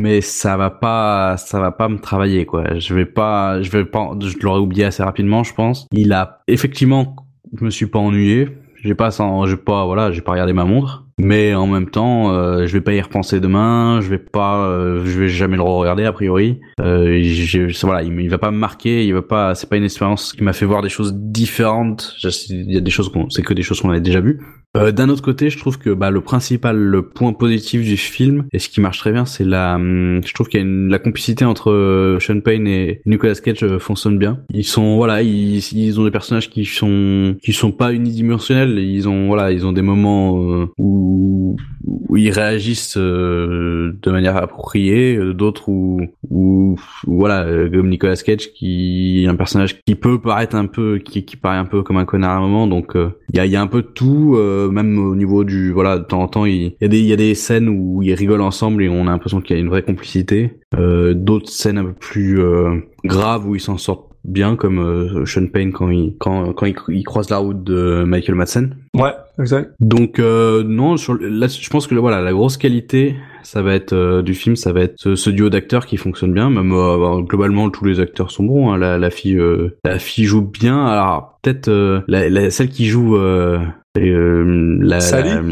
Mais 0.00 0.20
ça 0.22 0.56
va 0.56 0.70
pas, 0.70 1.36
ça 1.36 1.60
va 1.60 1.72
pas 1.72 1.88
me 1.88 1.98
travailler 1.98 2.46
quoi. 2.46 2.78
Je 2.78 2.94
vais 2.94 3.04
pas, 3.04 3.60
je 3.60 3.70
vais 3.70 3.84
pas, 3.84 4.10
je 4.20 4.36
l'aurais 4.42 4.60
oublié 4.60 4.84
assez 4.84 5.02
rapidement, 5.02 5.44
je 5.44 5.52
pense. 5.54 5.86
Il 5.92 6.12
a 6.12 6.40
effectivement, 6.48 7.16
je 7.58 7.64
me 7.64 7.70
suis 7.70 7.86
pas 7.86 7.98
ennuyé. 7.98 8.48
J'ai 8.82 8.94
pas, 8.94 9.10
sans, 9.10 9.44
j'ai 9.44 9.58
pas, 9.58 9.84
voilà, 9.84 10.10
j'ai 10.10 10.22
pas 10.22 10.32
regardé 10.32 10.54
ma 10.54 10.64
montre. 10.64 11.04
Mais 11.18 11.54
en 11.54 11.66
même 11.66 11.90
temps, 11.90 12.32
euh, 12.32 12.66
je 12.66 12.72
vais 12.72 12.80
pas 12.80 12.94
y 12.94 13.00
repenser 13.02 13.38
demain. 13.38 14.00
Je 14.00 14.08
vais 14.08 14.16
pas, 14.18 14.64
euh, 14.64 15.02
je 15.04 15.20
vais 15.20 15.28
jamais 15.28 15.56
le 15.56 15.62
regarder 15.62 16.06
a 16.06 16.12
priori. 16.14 16.60
Euh, 16.80 17.18
j'ai- 17.22 17.66
voilà, 17.82 18.02
il, 18.02 18.18
il 18.18 18.30
va 18.30 18.38
pas 18.38 18.50
me 18.50 18.56
marquer. 18.56 19.04
Il 19.04 19.12
va 19.12 19.20
pas, 19.20 19.54
c'est 19.54 19.68
pas 19.68 19.76
une 19.76 19.84
expérience 19.84 20.32
qui 20.32 20.42
m'a 20.42 20.54
fait 20.54 20.64
voir 20.64 20.80
des 20.80 20.88
choses 20.88 21.12
différentes. 21.14 22.14
Je- 22.20 22.28
Il 22.54 22.72
y 22.72 22.78
a 22.78 22.80
des 22.80 22.90
choses 22.90 23.10
qu'on, 23.12 23.28
c'est 23.28 23.42
que 23.42 23.52
des 23.52 23.60
choses 23.60 23.82
qu'on 23.82 23.90
avait 23.90 24.00
déjà 24.00 24.20
vues. 24.22 24.40
Euh, 24.76 24.92
D'un 24.92 25.08
autre 25.08 25.22
côté, 25.22 25.50
je 25.50 25.58
trouve 25.58 25.78
que 25.78 25.90
bah, 25.90 26.10
le 26.10 26.20
principal, 26.20 26.76
le 26.76 27.08
point 27.08 27.32
positif 27.32 27.82
du 27.82 27.96
film 27.96 28.46
et 28.52 28.60
ce 28.60 28.68
qui 28.68 28.80
marche 28.80 28.98
très 28.98 29.10
bien, 29.10 29.24
c'est 29.24 29.44
la, 29.44 29.74
hum, 29.74 30.20
je 30.24 30.32
trouve 30.32 30.48
qu'il 30.48 30.60
y 30.60 30.62
a 30.62 30.66
une, 30.66 30.88
la 30.88 31.00
complicité 31.00 31.44
entre 31.44 31.72
euh, 31.72 32.20
Sean 32.20 32.40
Payne 32.40 32.68
et 32.68 33.02
Nicolas 33.04 33.34
Cage 33.34 33.64
euh, 33.64 33.80
fonctionne 33.80 34.16
bien. 34.16 34.40
Ils 34.50 34.64
sont, 34.64 34.94
voilà, 34.96 35.22
ils, 35.22 35.58
ils 35.58 35.98
ont 35.98 36.04
des 36.04 36.12
personnages 36.12 36.50
qui 36.50 36.64
sont, 36.64 37.36
qui 37.42 37.52
sont 37.52 37.72
pas 37.72 37.92
unidimensionnels. 37.92 38.78
Ils 38.78 39.08
ont, 39.08 39.26
voilà, 39.26 39.50
ils 39.50 39.66
ont 39.66 39.72
des 39.72 39.82
moments 39.82 40.68
où, 40.78 41.56
où 41.86 42.16
ils 42.16 42.30
réagissent 42.30 42.96
euh, 42.98 43.96
de 44.02 44.10
manière 44.10 44.36
appropriée, 44.36 45.16
euh, 45.16 45.32
d'autres 45.32 45.68
où, 45.68 46.00
où, 46.28 46.76
voilà, 47.06 47.44
euh, 47.44 47.70
comme 47.70 47.88
Nicolas 47.88 48.16
Cage 48.16 48.52
qui 48.52 49.24
est 49.24 49.28
un 49.28 49.34
personnage 49.34 49.80
qui 49.82 49.94
peut 49.94 50.20
paraître 50.20 50.56
un 50.56 50.66
peu, 50.66 50.98
qui, 50.98 51.24
qui 51.24 51.36
paraît 51.36 51.56
un 51.56 51.64
peu 51.64 51.82
comme 51.82 51.96
un 51.96 52.04
connard 52.04 52.32
à 52.32 52.36
un 52.36 52.40
moment. 52.40 52.66
Donc 52.66 52.96
euh, 52.96 53.10
il 53.32 53.36
y 53.36 53.40
a, 53.40 53.46
y 53.46 53.56
a 53.56 53.62
un 53.62 53.66
peu 53.66 53.82
de 53.82 53.88
tout, 53.88 54.34
euh, 54.36 54.70
même 54.70 54.98
au 54.98 55.16
niveau 55.16 55.44
du, 55.44 55.72
voilà, 55.72 55.98
de 55.98 56.04
temps 56.04 56.22
en 56.22 56.28
temps, 56.28 56.44
il, 56.44 56.74
y 56.80 56.84
a 56.84 56.88
des, 56.88 57.00
y 57.00 57.12
a 57.12 57.16
des 57.16 57.34
scènes 57.34 57.68
où 57.68 58.02
ils 58.02 58.14
rigolent 58.14 58.42
ensemble 58.42 58.82
et 58.82 58.88
on 58.88 59.06
a 59.06 59.10
l'impression 59.10 59.40
qu'il 59.40 59.56
y 59.56 59.58
a 59.58 59.62
une 59.62 59.68
vraie 59.68 59.82
complicité. 59.82 60.58
Euh, 60.78 61.14
D'autres 61.14 61.48
scènes 61.48 61.78
un 61.78 61.84
peu 61.84 61.92
plus 61.92 62.40
euh, 62.40 62.76
graves 63.04 63.48
où 63.48 63.54
ils 63.54 63.60
s'en 63.60 63.78
sortent 63.78 64.10
bien, 64.24 64.54
comme 64.54 64.78
euh, 64.78 65.24
Sean 65.24 65.46
Payne 65.46 65.72
quand 65.72 65.88
il 65.88 66.14
quand 66.18 66.52
quand 66.52 66.66
il 66.88 67.04
croise 67.04 67.30
la 67.30 67.38
route 67.38 67.64
de 67.64 68.04
Michael 68.04 68.34
Madsen. 68.34 68.76
Ouais, 68.94 69.12
exact. 69.40 69.74
Donc 69.80 70.18
euh, 70.18 70.62
non, 70.62 70.94
là, 71.20 71.46
je 71.48 71.70
pense 71.70 71.86
que 71.86 71.94
voilà, 71.94 72.20
la 72.20 72.32
grosse 72.32 72.56
qualité, 72.56 73.16
ça 73.42 73.62
va 73.62 73.74
être 73.74 73.92
euh, 73.92 74.22
du 74.22 74.34
film, 74.34 74.56
ça 74.56 74.72
va 74.72 74.82
être 74.82 74.94
ce, 74.96 75.16
ce 75.16 75.30
duo 75.30 75.48
d'acteurs 75.50 75.86
qui 75.86 75.96
fonctionne 75.96 76.32
bien. 76.32 76.50
Même 76.50 76.72
euh, 76.72 76.98
bah, 76.98 77.16
globalement, 77.26 77.70
tous 77.70 77.84
les 77.84 78.00
acteurs 78.00 78.30
sont 78.30 78.44
bons. 78.44 78.70
hein. 78.72 78.78
La, 78.78 78.98
la 78.98 79.10
fille, 79.10 79.38
euh, 79.38 79.76
la 79.84 79.98
fille 79.98 80.24
joue 80.24 80.42
bien. 80.42 80.84
Alors 80.86 81.39
peut-être 81.42 81.68
euh, 81.68 82.00
la, 82.08 82.28
la- 82.28 82.50
celle 82.50 82.68
qui 82.68 82.86
joue. 82.86 83.16
Euh, 83.16 83.58
euh, 83.98 84.78
la, 84.80 85.00
Sally 85.00 85.30
la- 85.30 85.42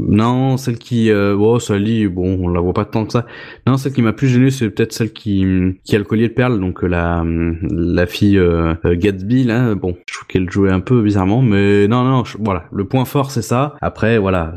non, 0.00 0.56
celle 0.56 0.78
qui, 0.78 1.10
oh 1.12 1.58
Sally, 1.58 2.06
bon, 2.06 2.38
on 2.44 2.48
la 2.48 2.60
voit 2.60 2.72
pas 2.72 2.84
tant 2.84 3.04
que 3.04 3.12
ça. 3.12 3.26
Non, 3.66 3.76
celle 3.76 3.92
qui 3.92 4.02
m'a 4.02 4.12
plus 4.12 4.28
gêné, 4.28 4.50
c'est 4.52 4.70
peut-être 4.70 4.92
celle 4.92 5.12
qui, 5.12 5.44
qui 5.84 5.96
a 5.96 5.98
le 5.98 6.04
collier 6.04 6.28
de 6.28 6.32
perles, 6.32 6.60
donc 6.60 6.82
la, 6.82 7.24
la 7.70 8.06
fille 8.06 8.40
Gatsby 8.84 9.42
là. 9.44 9.74
Bon, 9.74 9.96
je 10.08 10.14
trouve 10.14 10.26
qu'elle 10.28 10.48
jouait 10.48 10.70
un 10.70 10.78
peu 10.78 11.02
bizarrement, 11.02 11.42
mais 11.42 11.88
non, 11.88 12.04
non, 12.04 12.24
je- 12.24 12.38
voilà, 12.38 12.66
le 12.72 12.84
point 12.84 13.04
fort 13.04 13.32
c'est 13.32 13.42
ça. 13.42 13.74
Après, 13.80 14.18
voilà, 14.18 14.54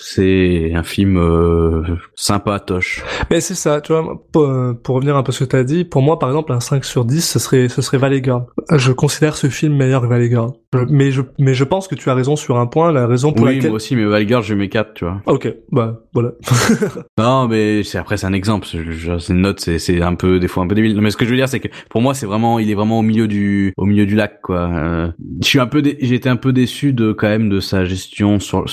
c'est 0.00 0.72
un 0.74 0.82
film 0.82 1.16
euh, 1.16 1.82
sympa, 2.16 2.58
toche. 2.58 3.04
Mais 3.30 3.40
c'est 3.40 3.54
ça, 3.54 3.80
tu 3.80 3.92
vois, 3.92 4.20
pour, 4.32 4.52
pour 4.82 4.96
revenir 4.96 5.16
un 5.16 5.22
peu 5.22 5.30
à 5.30 5.32
ce 5.32 5.44
que 5.44 5.48
t'as 5.50 5.62
dit, 5.64 5.84
pour 5.84 6.02
moi, 6.02 6.18
par 6.18 6.28
exemple, 6.30 6.52
un 6.52 6.60
5 6.60 6.84
sur 6.84 7.04
10, 7.04 7.20
ce 7.28 7.38
serait, 7.38 7.68
ce 7.68 7.80
serait 7.80 7.98
Valley 7.98 8.22
Girl. 8.22 8.44
Je 8.76 8.90
considère 8.92 9.36
ce 9.36 9.46
film 9.46 9.73
meilleur 9.74 10.00
que 10.02 10.06
Valley. 10.06 10.30
Je- 10.78 10.84
mais 10.92 11.10
je, 11.10 11.22
mais 11.38 11.54
je 11.54 11.64
pense 11.64 11.88
que 11.88 11.94
tu 11.94 12.08
as 12.10 12.14
raison 12.14 12.36
sur 12.36 12.58
un 12.58 12.66
point, 12.66 12.92
la 12.92 13.06
raison 13.06 13.32
pour 13.32 13.46
Oui, 13.46 13.54
laquelle... 13.56 13.70
moi 13.70 13.76
aussi, 13.76 13.96
mais 13.96 14.04
Valgirl, 14.04 14.42
je 14.42 14.54
mets 14.54 14.68
4, 14.68 14.94
tu 14.94 15.04
vois. 15.04 15.20
Ok, 15.26 15.52
bah, 15.72 16.00
voilà. 16.12 16.32
Non, 17.18 17.48
mais 17.48 17.82
c'est 17.84 17.98
après 17.98 18.16
c'est 18.16 18.26
un 18.26 18.32
exemple. 18.32 18.66
C'est 18.66 18.78
une 19.32 19.40
note, 19.40 19.60
c'est 19.60 19.78
c'est 19.78 20.02
un 20.02 20.14
peu 20.14 20.38
des 20.40 20.48
fois 20.48 20.64
un 20.64 20.66
peu 20.66 20.74
débile. 20.74 20.94
Non, 20.94 21.02
mais 21.02 21.10
ce 21.10 21.16
que 21.16 21.24
je 21.24 21.30
veux 21.30 21.36
dire, 21.36 21.48
c'est 21.48 21.60
que 21.60 21.68
pour 21.90 22.02
moi, 22.02 22.14
c'est 22.14 22.26
vraiment, 22.26 22.58
il 22.58 22.70
est 22.70 22.74
vraiment 22.74 22.98
au 22.98 23.02
milieu 23.02 23.28
du 23.28 23.72
au 23.76 23.84
milieu 23.86 24.06
du 24.06 24.14
lac, 24.14 24.40
quoi. 24.42 24.68
Euh, 24.72 25.08
je 25.42 25.46
suis 25.46 25.60
un 25.60 25.66
peu, 25.66 25.82
dé- 25.82 25.96
j'ai 26.00 26.14
été 26.14 26.28
un 26.28 26.36
peu 26.36 26.52
déçu 26.52 26.92
de 26.92 27.12
quand 27.12 27.28
même 27.28 27.48
de 27.48 27.60
sa 27.60 27.84
gestion 27.84 28.40
sur. 28.40 28.64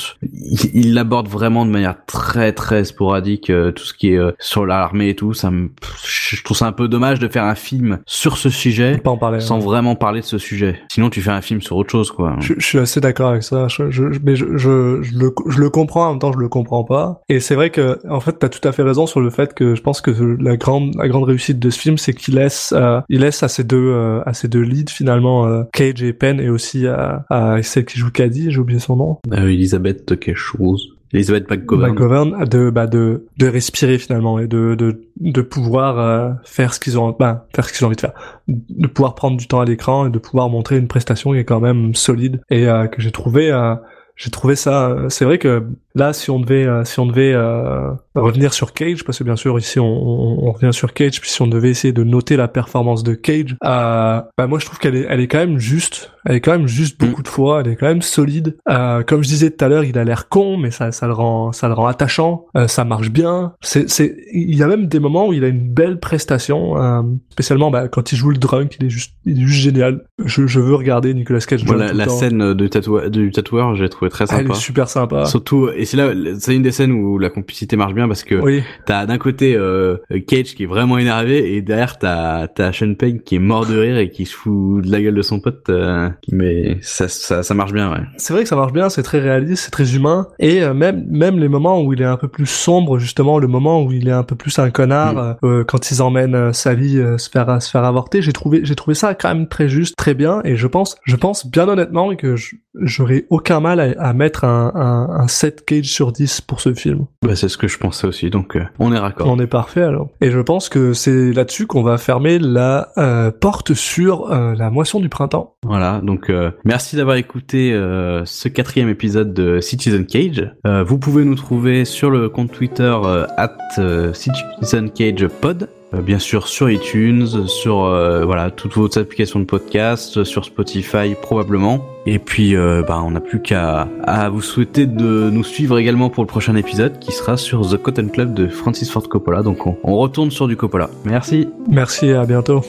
il 0.73 0.93
l'aborde 0.93 1.27
vraiment 1.27 1.65
de 1.65 1.71
manière 1.71 1.95
très 2.05 2.51
très 2.53 2.83
sporadique 2.83 3.49
euh, 3.49 3.71
tout 3.71 3.83
ce 3.83 3.93
qui 3.93 4.13
est 4.13 4.17
euh, 4.17 4.31
sur 4.39 4.65
l'armée 4.65 5.09
et 5.09 5.15
tout. 5.15 5.33
Ça 5.33 5.51
me, 5.51 5.69
je 6.05 6.41
trouve 6.43 6.57
ça 6.57 6.67
un 6.67 6.71
peu 6.71 6.87
dommage 6.87 7.19
de 7.19 7.27
faire 7.27 7.45
un 7.45 7.55
film 7.55 7.99
sur 8.05 8.37
ce 8.37 8.49
sujet 8.49 8.97
pas 8.97 9.11
en 9.11 9.17
parler. 9.17 9.39
sans 9.39 9.57
hein. 9.57 9.59
vraiment 9.59 9.95
parler 9.95 10.21
de 10.21 10.25
ce 10.25 10.37
sujet. 10.37 10.79
Sinon, 10.91 11.09
tu 11.09 11.21
fais 11.21 11.31
un 11.31 11.41
film 11.41 11.61
sur 11.61 11.77
autre 11.77 11.90
chose, 11.91 12.11
quoi. 12.11 12.35
Je, 12.39 12.53
je 12.57 12.65
suis 12.65 12.79
assez 12.79 12.99
d'accord 13.01 13.29
avec 13.29 13.43
ça, 13.43 13.67
je, 13.67 13.91
je, 13.91 14.11
je- 14.11 14.19
mais 14.23 14.35
je, 14.35 14.45
je, 14.57 15.01
je 15.01 15.13
le, 15.17 15.33
je 15.47 15.59
le 15.59 15.69
comprends 15.69 16.07
en 16.07 16.11
même 16.11 16.19
temps 16.19 16.31
je 16.33 16.37
le 16.39 16.49
comprends 16.49 16.83
pas. 16.83 17.21
Et 17.29 17.39
c'est 17.39 17.55
vrai 17.55 17.69
que 17.69 17.99
en 18.09 18.19
fait 18.19 18.37
t'as 18.39 18.49
tout 18.49 18.65
à 18.67 18.71
fait 18.71 18.83
raison 18.83 19.05
sur 19.07 19.19
le 19.21 19.29
fait 19.29 19.53
que 19.53 19.75
je 19.75 19.81
pense 19.81 20.01
que 20.01 20.11
la 20.39 20.57
grande 20.57 20.95
la 20.95 21.07
grande 21.07 21.23
réussite 21.25 21.59
de 21.59 21.69
ce 21.69 21.79
film 21.79 21.97
c'est 21.97 22.13
qu'il 22.13 22.35
laisse 22.35 22.73
euh, 22.75 22.99
il 23.09 23.21
laisse 23.21 23.43
à 23.43 23.47
ces 23.47 23.63
deux 23.63 23.77
euh, 23.77 24.21
à 24.25 24.33
ces 24.33 24.47
deux 24.47 24.61
leads 24.61 24.91
finalement 24.91 25.45
euh, 25.47 25.63
Cage 25.73 26.01
et 26.03 26.13
Penn 26.13 26.39
et 26.39 26.49
aussi 26.49 26.87
à, 26.87 27.25
à 27.29 27.61
celle 27.63 27.85
qui 27.85 27.99
joue 27.99 28.11
Caddy 28.11 28.51
j'ai 28.51 28.59
oublié 28.59 28.79
son 28.79 28.95
nom 28.95 29.17
Euh, 29.31 29.47
Elisabeth 29.47 30.19
quelque 30.19 30.35
chose. 30.37 30.95
Elisabeth 31.13 31.49
McGovern. 31.49 31.91
McGovern 31.91 32.45
de 32.45 32.69
bah 32.69 32.87
de 32.87 33.27
de 33.37 33.47
respirer 33.47 33.97
finalement 33.97 34.39
et 34.39 34.47
de 34.47 34.75
de 34.75 35.01
de 35.19 35.41
pouvoir 35.41 35.99
euh, 35.99 36.31
faire 36.43 36.73
ce 36.73 36.79
qu'ils 36.79 36.97
ont 36.97 37.15
bah 37.17 37.47
faire 37.53 37.67
ce 37.67 37.73
qu'ils 37.73 37.83
ont 37.83 37.87
envie 37.87 37.95
de 37.95 38.01
faire 38.01 38.13
de 38.47 38.87
pouvoir 38.87 39.15
prendre 39.15 39.37
du 39.37 39.47
temps 39.47 39.59
à 39.59 39.65
l'écran 39.65 40.07
et 40.07 40.09
de 40.09 40.19
pouvoir 40.19 40.49
montrer 40.49 40.77
une 40.77 40.87
prestation 40.87 41.33
qui 41.33 41.39
est 41.39 41.45
quand 41.45 41.59
même 41.59 41.93
solide 41.95 42.41
et 42.49 42.67
euh, 42.67 42.87
que 42.87 43.01
j'ai 43.01 43.11
trouvé 43.11 43.51
euh, 43.51 43.75
j'ai 44.15 44.29
trouvé 44.29 44.55
ça 44.55 44.95
c'est 45.09 45.25
vrai 45.25 45.37
que 45.37 45.63
là 45.95 46.13
si 46.13 46.29
on 46.31 46.39
devait 46.39 46.65
euh, 46.65 46.83
si 46.85 46.99
on 46.99 47.05
devait 47.05 47.33
euh, 47.33 47.91
revenir 48.15 48.53
sur 48.53 48.73
Cage 48.73 49.03
parce 49.03 49.19
que 49.19 49.23
bien 49.23 49.35
sûr 49.35 49.57
ici 49.59 49.79
on, 49.79 49.85
on, 49.85 50.47
on 50.47 50.51
revient 50.51 50.73
sur 50.73 50.93
Cage 50.93 51.19
puis 51.21 51.29
si 51.29 51.41
on 51.41 51.47
devait 51.47 51.69
essayer 51.69 51.93
de 51.93 52.03
noter 52.03 52.37
la 52.37 52.47
performance 52.47 53.03
de 53.03 53.13
Cage 53.13 53.55
euh, 53.65 54.21
bah 54.37 54.47
moi 54.47 54.59
je 54.59 54.65
trouve 54.65 54.79
qu'elle 54.79 54.95
est 54.95 55.05
elle 55.09 55.19
est 55.19 55.27
quand 55.27 55.39
même 55.39 55.57
juste. 55.57 56.11
Elle 56.23 56.35
est 56.35 56.39
quand 56.41 56.51
même 56.51 56.67
juste 56.67 56.99
beaucoup 56.99 57.23
de 57.23 57.27
fois. 57.27 57.61
Elle 57.61 57.71
est 57.71 57.75
quand 57.75 57.87
même 57.87 58.03
solide. 58.03 58.55
Euh, 58.69 59.01
comme 59.01 59.23
je 59.23 59.27
disais 59.27 59.49
tout 59.49 59.65
à 59.65 59.67
l'heure 59.69 59.83
il 59.83 59.97
a 59.97 60.03
l'air 60.03 60.29
con 60.29 60.55
mais 60.55 60.69
ça 60.69 60.91
ça 60.91 61.07
le 61.07 61.13
rend 61.13 61.51
ça 61.51 61.67
le 61.67 61.73
rend 61.73 61.87
attachant. 61.87 62.45
Euh, 62.55 62.67
ça 62.67 62.85
marche 62.85 63.09
bien. 63.09 63.53
C'est 63.61 63.89
c'est 63.89 64.15
il 64.31 64.55
y 64.55 64.61
a 64.61 64.67
même 64.67 64.85
des 64.85 64.99
moments 64.99 65.27
où 65.27 65.33
il 65.33 65.43
a 65.43 65.47
une 65.47 65.67
belle 65.73 65.99
prestation 65.99 66.77
euh, 66.79 67.01
spécialement 67.31 67.71
bah, 67.71 67.87
quand 67.87 68.11
il 68.11 68.15
joue 68.17 68.29
le 68.29 68.37
drunk 68.37 68.77
il 68.79 68.85
est 68.85 68.89
juste 68.89 69.15
il 69.25 69.41
est 69.41 69.45
juste 69.47 69.61
génial. 69.63 70.03
Je, 70.23 70.45
je 70.45 70.59
veux 70.59 70.75
regarder 70.75 71.11
Nicolas 71.15 71.39
Cage 71.39 71.65
tout 71.65 71.73
le 71.73 71.79
la 71.91 72.05
temps. 72.05 72.11
scène 72.11 72.53
de 72.53 72.67
tatou 72.67 72.99
du 73.09 73.31
tatoueur, 73.31 73.73
j'ai 73.75 73.89
trouvé 73.89 74.11
très 74.11 74.25
Ah, 74.29 74.35
elle 74.37 74.43
sympa. 74.45 74.53
est 74.53 74.59
super 74.61 74.89
sympa. 74.89 75.25
Surtout, 75.25 75.69
et 75.81 75.85
c'est 75.85 75.97
là, 75.97 76.11
c'est 76.39 76.55
une 76.55 76.61
des 76.61 76.71
scènes 76.71 76.91
où 76.91 77.17
la 77.17 77.29
complicité 77.29 77.75
marche 77.75 77.93
bien 77.93 78.07
parce 78.07 78.23
que 78.23 78.35
oui 78.35 78.63
t'as 78.85 79.05
d'un 79.05 79.17
côté 79.17 79.55
euh, 79.55 79.97
Cage 80.27 80.55
qui 80.55 80.63
est 80.63 80.67
vraiment 80.67 80.97
énervé 80.97 81.55
et 81.55 81.61
derrière 81.61 81.97
t'as 81.97 82.47
t'as 82.47 82.71
Sean 82.71 82.93
Payne 82.95 83.19
qui 83.21 83.35
est 83.35 83.39
mort 83.39 83.65
de 83.65 83.77
rire 83.77 83.97
et 83.97 84.09
qui 84.09 84.25
se 84.25 84.35
fout 84.35 84.83
de 84.85 84.91
la 84.91 85.01
gueule 85.01 85.15
de 85.15 85.21
son 85.21 85.39
pote. 85.39 85.69
euh, 85.69 86.09
mais 86.31 86.77
ça, 86.81 87.07
ça 87.07 87.43
ça 87.43 87.53
marche 87.53 87.73
bien, 87.73 87.91
ouais. 87.91 87.99
c'est 88.17 88.33
vrai 88.33 88.43
que 88.43 88.49
ça 88.49 88.55
marche 88.55 88.73
bien, 88.73 88.89
c'est 88.89 89.03
très 89.03 89.19
réaliste, 89.19 89.63
c'est 89.65 89.71
très 89.71 89.95
humain, 89.95 90.27
et 90.39 90.61
euh, 90.63 90.73
même 90.73 91.05
même 91.09 91.39
les 91.39 91.47
moments 91.49 91.81
où 91.81 91.93
il 91.93 92.01
est 92.01 92.05
un 92.05 92.17
peu 92.17 92.27
plus 92.27 92.45
sombre, 92.45 92.99
justement, 92.99 93.39
le 93.39 93.47
moment 93.47 93.83
où 93.83 93.91
il 93.91 94.07
est 94.07 94.11
un 94.11 94.23
peu 94.23 94.35
plus 94.35 94.57
un 94.59 94.69
connard, 94.69 95.13
Mm. 95.13 95.35
euh, 95.45 95.63
quand 95.63 95.89
ils 95.91 96.01
emmènent 96.01 96.53
Sally 96.53 96.99
euh, 96.99 97.17
se 97.17 97.29
faire 97.29 97.61
se 97.61 97.69
faire 97.69 97.83
avorter, 97.83 98.21
j'ai 98.21 98.33
trouvé 98.33 98.61
j'ai 98.63 98.75
trouvé 98.75 98.93
ça 98.95 99.15
quand 99.15 99.29
même 99.33 99.47
très 99.47 99.67
juste, 99.67 99.95
très 99.97 100.13
bien, 100.13 100.41
et 100.45 100.55
je 100.55 100.67
pense 100.67 100.95
je 101.05 101.15
pense 101.15 101.45
bien 101.47 101.67
honnêtement 101.67 102.15
que 102.15 102.35
j'aurais 102.75 103.25
aucun 103.29 103.59
mal 103.59 103.79
à, 103.79 103.93
à 104.09 104.13
mettre 104.13 104.43
un, 104.45 104.71
un, 104.75 105.21
un 105.23 105.27
7 105.27 105.65
Cage 105.71 105.85
sur 105.85 106.11
10 106.11 106.41
pour 106.41 106.59
ce 106.59 106.73
film. 106.73 107.05
Bah, 107.25 107.33
c'est 107.37 107.47
ce 107.47 107.57
que 107.57 107.69
je 107.69 107.77
pensais 107.77 108.05
aussi, 108.05 108.29
donc 108.29 108.57
euh, 108.57 108.65
on 108.77 108.91
est 108.91 108.97
raccord. 108.97 109.27
On 109.27 109.39
est 109.39 109.47
parfait 109.47 109.83
alors. 109.83 110.09
Et 110.19 110.29
je 110.29 110.39
pense 110.39 110.67
que 110.67 110.91
c'est 110.91 111.31
là-dessus 111.31 111.65
qu'on 111.65 111.81
va 111.81 111.97
fermer 111.97 112.39
la 112.39 112.89
euh, 112.97 113.31
porte 113.31 113.73
sur 113.73 114.31
euh, 114.31 114.53
la 114.53 114.69
moisson 114.69 114.99
du 114.99 115.07
printemps. 115.07 115.55
Voilà, 115.63 116.01
donc 116.03 116.31
merci 116.65 116.95
d'avoir 116.95 117.15
écouté 117.15 117.71
ce 117.71 118.47
quatrième 118.49 118.89
épisode 118.89 119.33
de 119.33 119.61
Citizen 119.61 120.05
Cage. 120.05 120.51
Vous 120.65 120.97
pouvez 120.97 121.23
nous 121.23 121.35
trouver 121.35 121.85
sur 121.85 122.09
le 122.09 122.29
compte 122.29 122.51
Twitter 122.51 122.93
at 123.37 124.13
Citizen 124.13 124.89
Cage 124.91 125.27
Pod. 125.27 125.69
Euh, 125.93 126.01
bien 126.01 126.19
sûr 126.19 126.47
sur 126.47 126.69
iTunes, 126.69 127.47
sur 127.47 127.83
euh, 127.83 128.23
voilà 128.23 128.49
toutes 128.49 128.73
vos 128.73 128.97
applications 128.97 129.39
de 129.39 129.45
podcast, 129.45 130.23
sur 130.23 130.45
Spotify 130.45 131.15
probablement. 131.21 131.85
Et 132.05 132.17
puis 132.19 132.55
euh, 132.55 132.83
bah, 132.87 133.01
on 133.03 133.11
n'a 133.11 133.19
plus 133.19 133.41
qu'à 133.41 133.87
vous 134.31 134.41
souhaiter 134.41 134.85
de 134.85 135.29
nous 135.29 135.43
suivre 135.43 135.77
également 135.77 136.09
pour 136.09 136.23
le 136.23 136.27
prochain 136.27 136.55
épisode 136.55 136.99
qui 136.99 137.11
sera 137.11 137.37
sur 137.37 137.69
The 137.69 137.77
Cotton 137.77 138.07
Club 138.07 138.33
de 138.33 138.47
Francis 138.47 138.89
Ford 138.89 139.07
Coppola. 139.07 139.43
Donc 139.43 139.67
on, 139.67 139.77
on 139.83 139.97
retourne 139.97 140.31
sur 140.31 140.47
du 140.47 140.55
Coppola. 140.55 140.89
Merci. 141.05 141.49
Merci, 141.67 142.11
à 142.11 142.25
bientôt. 142.25 142.61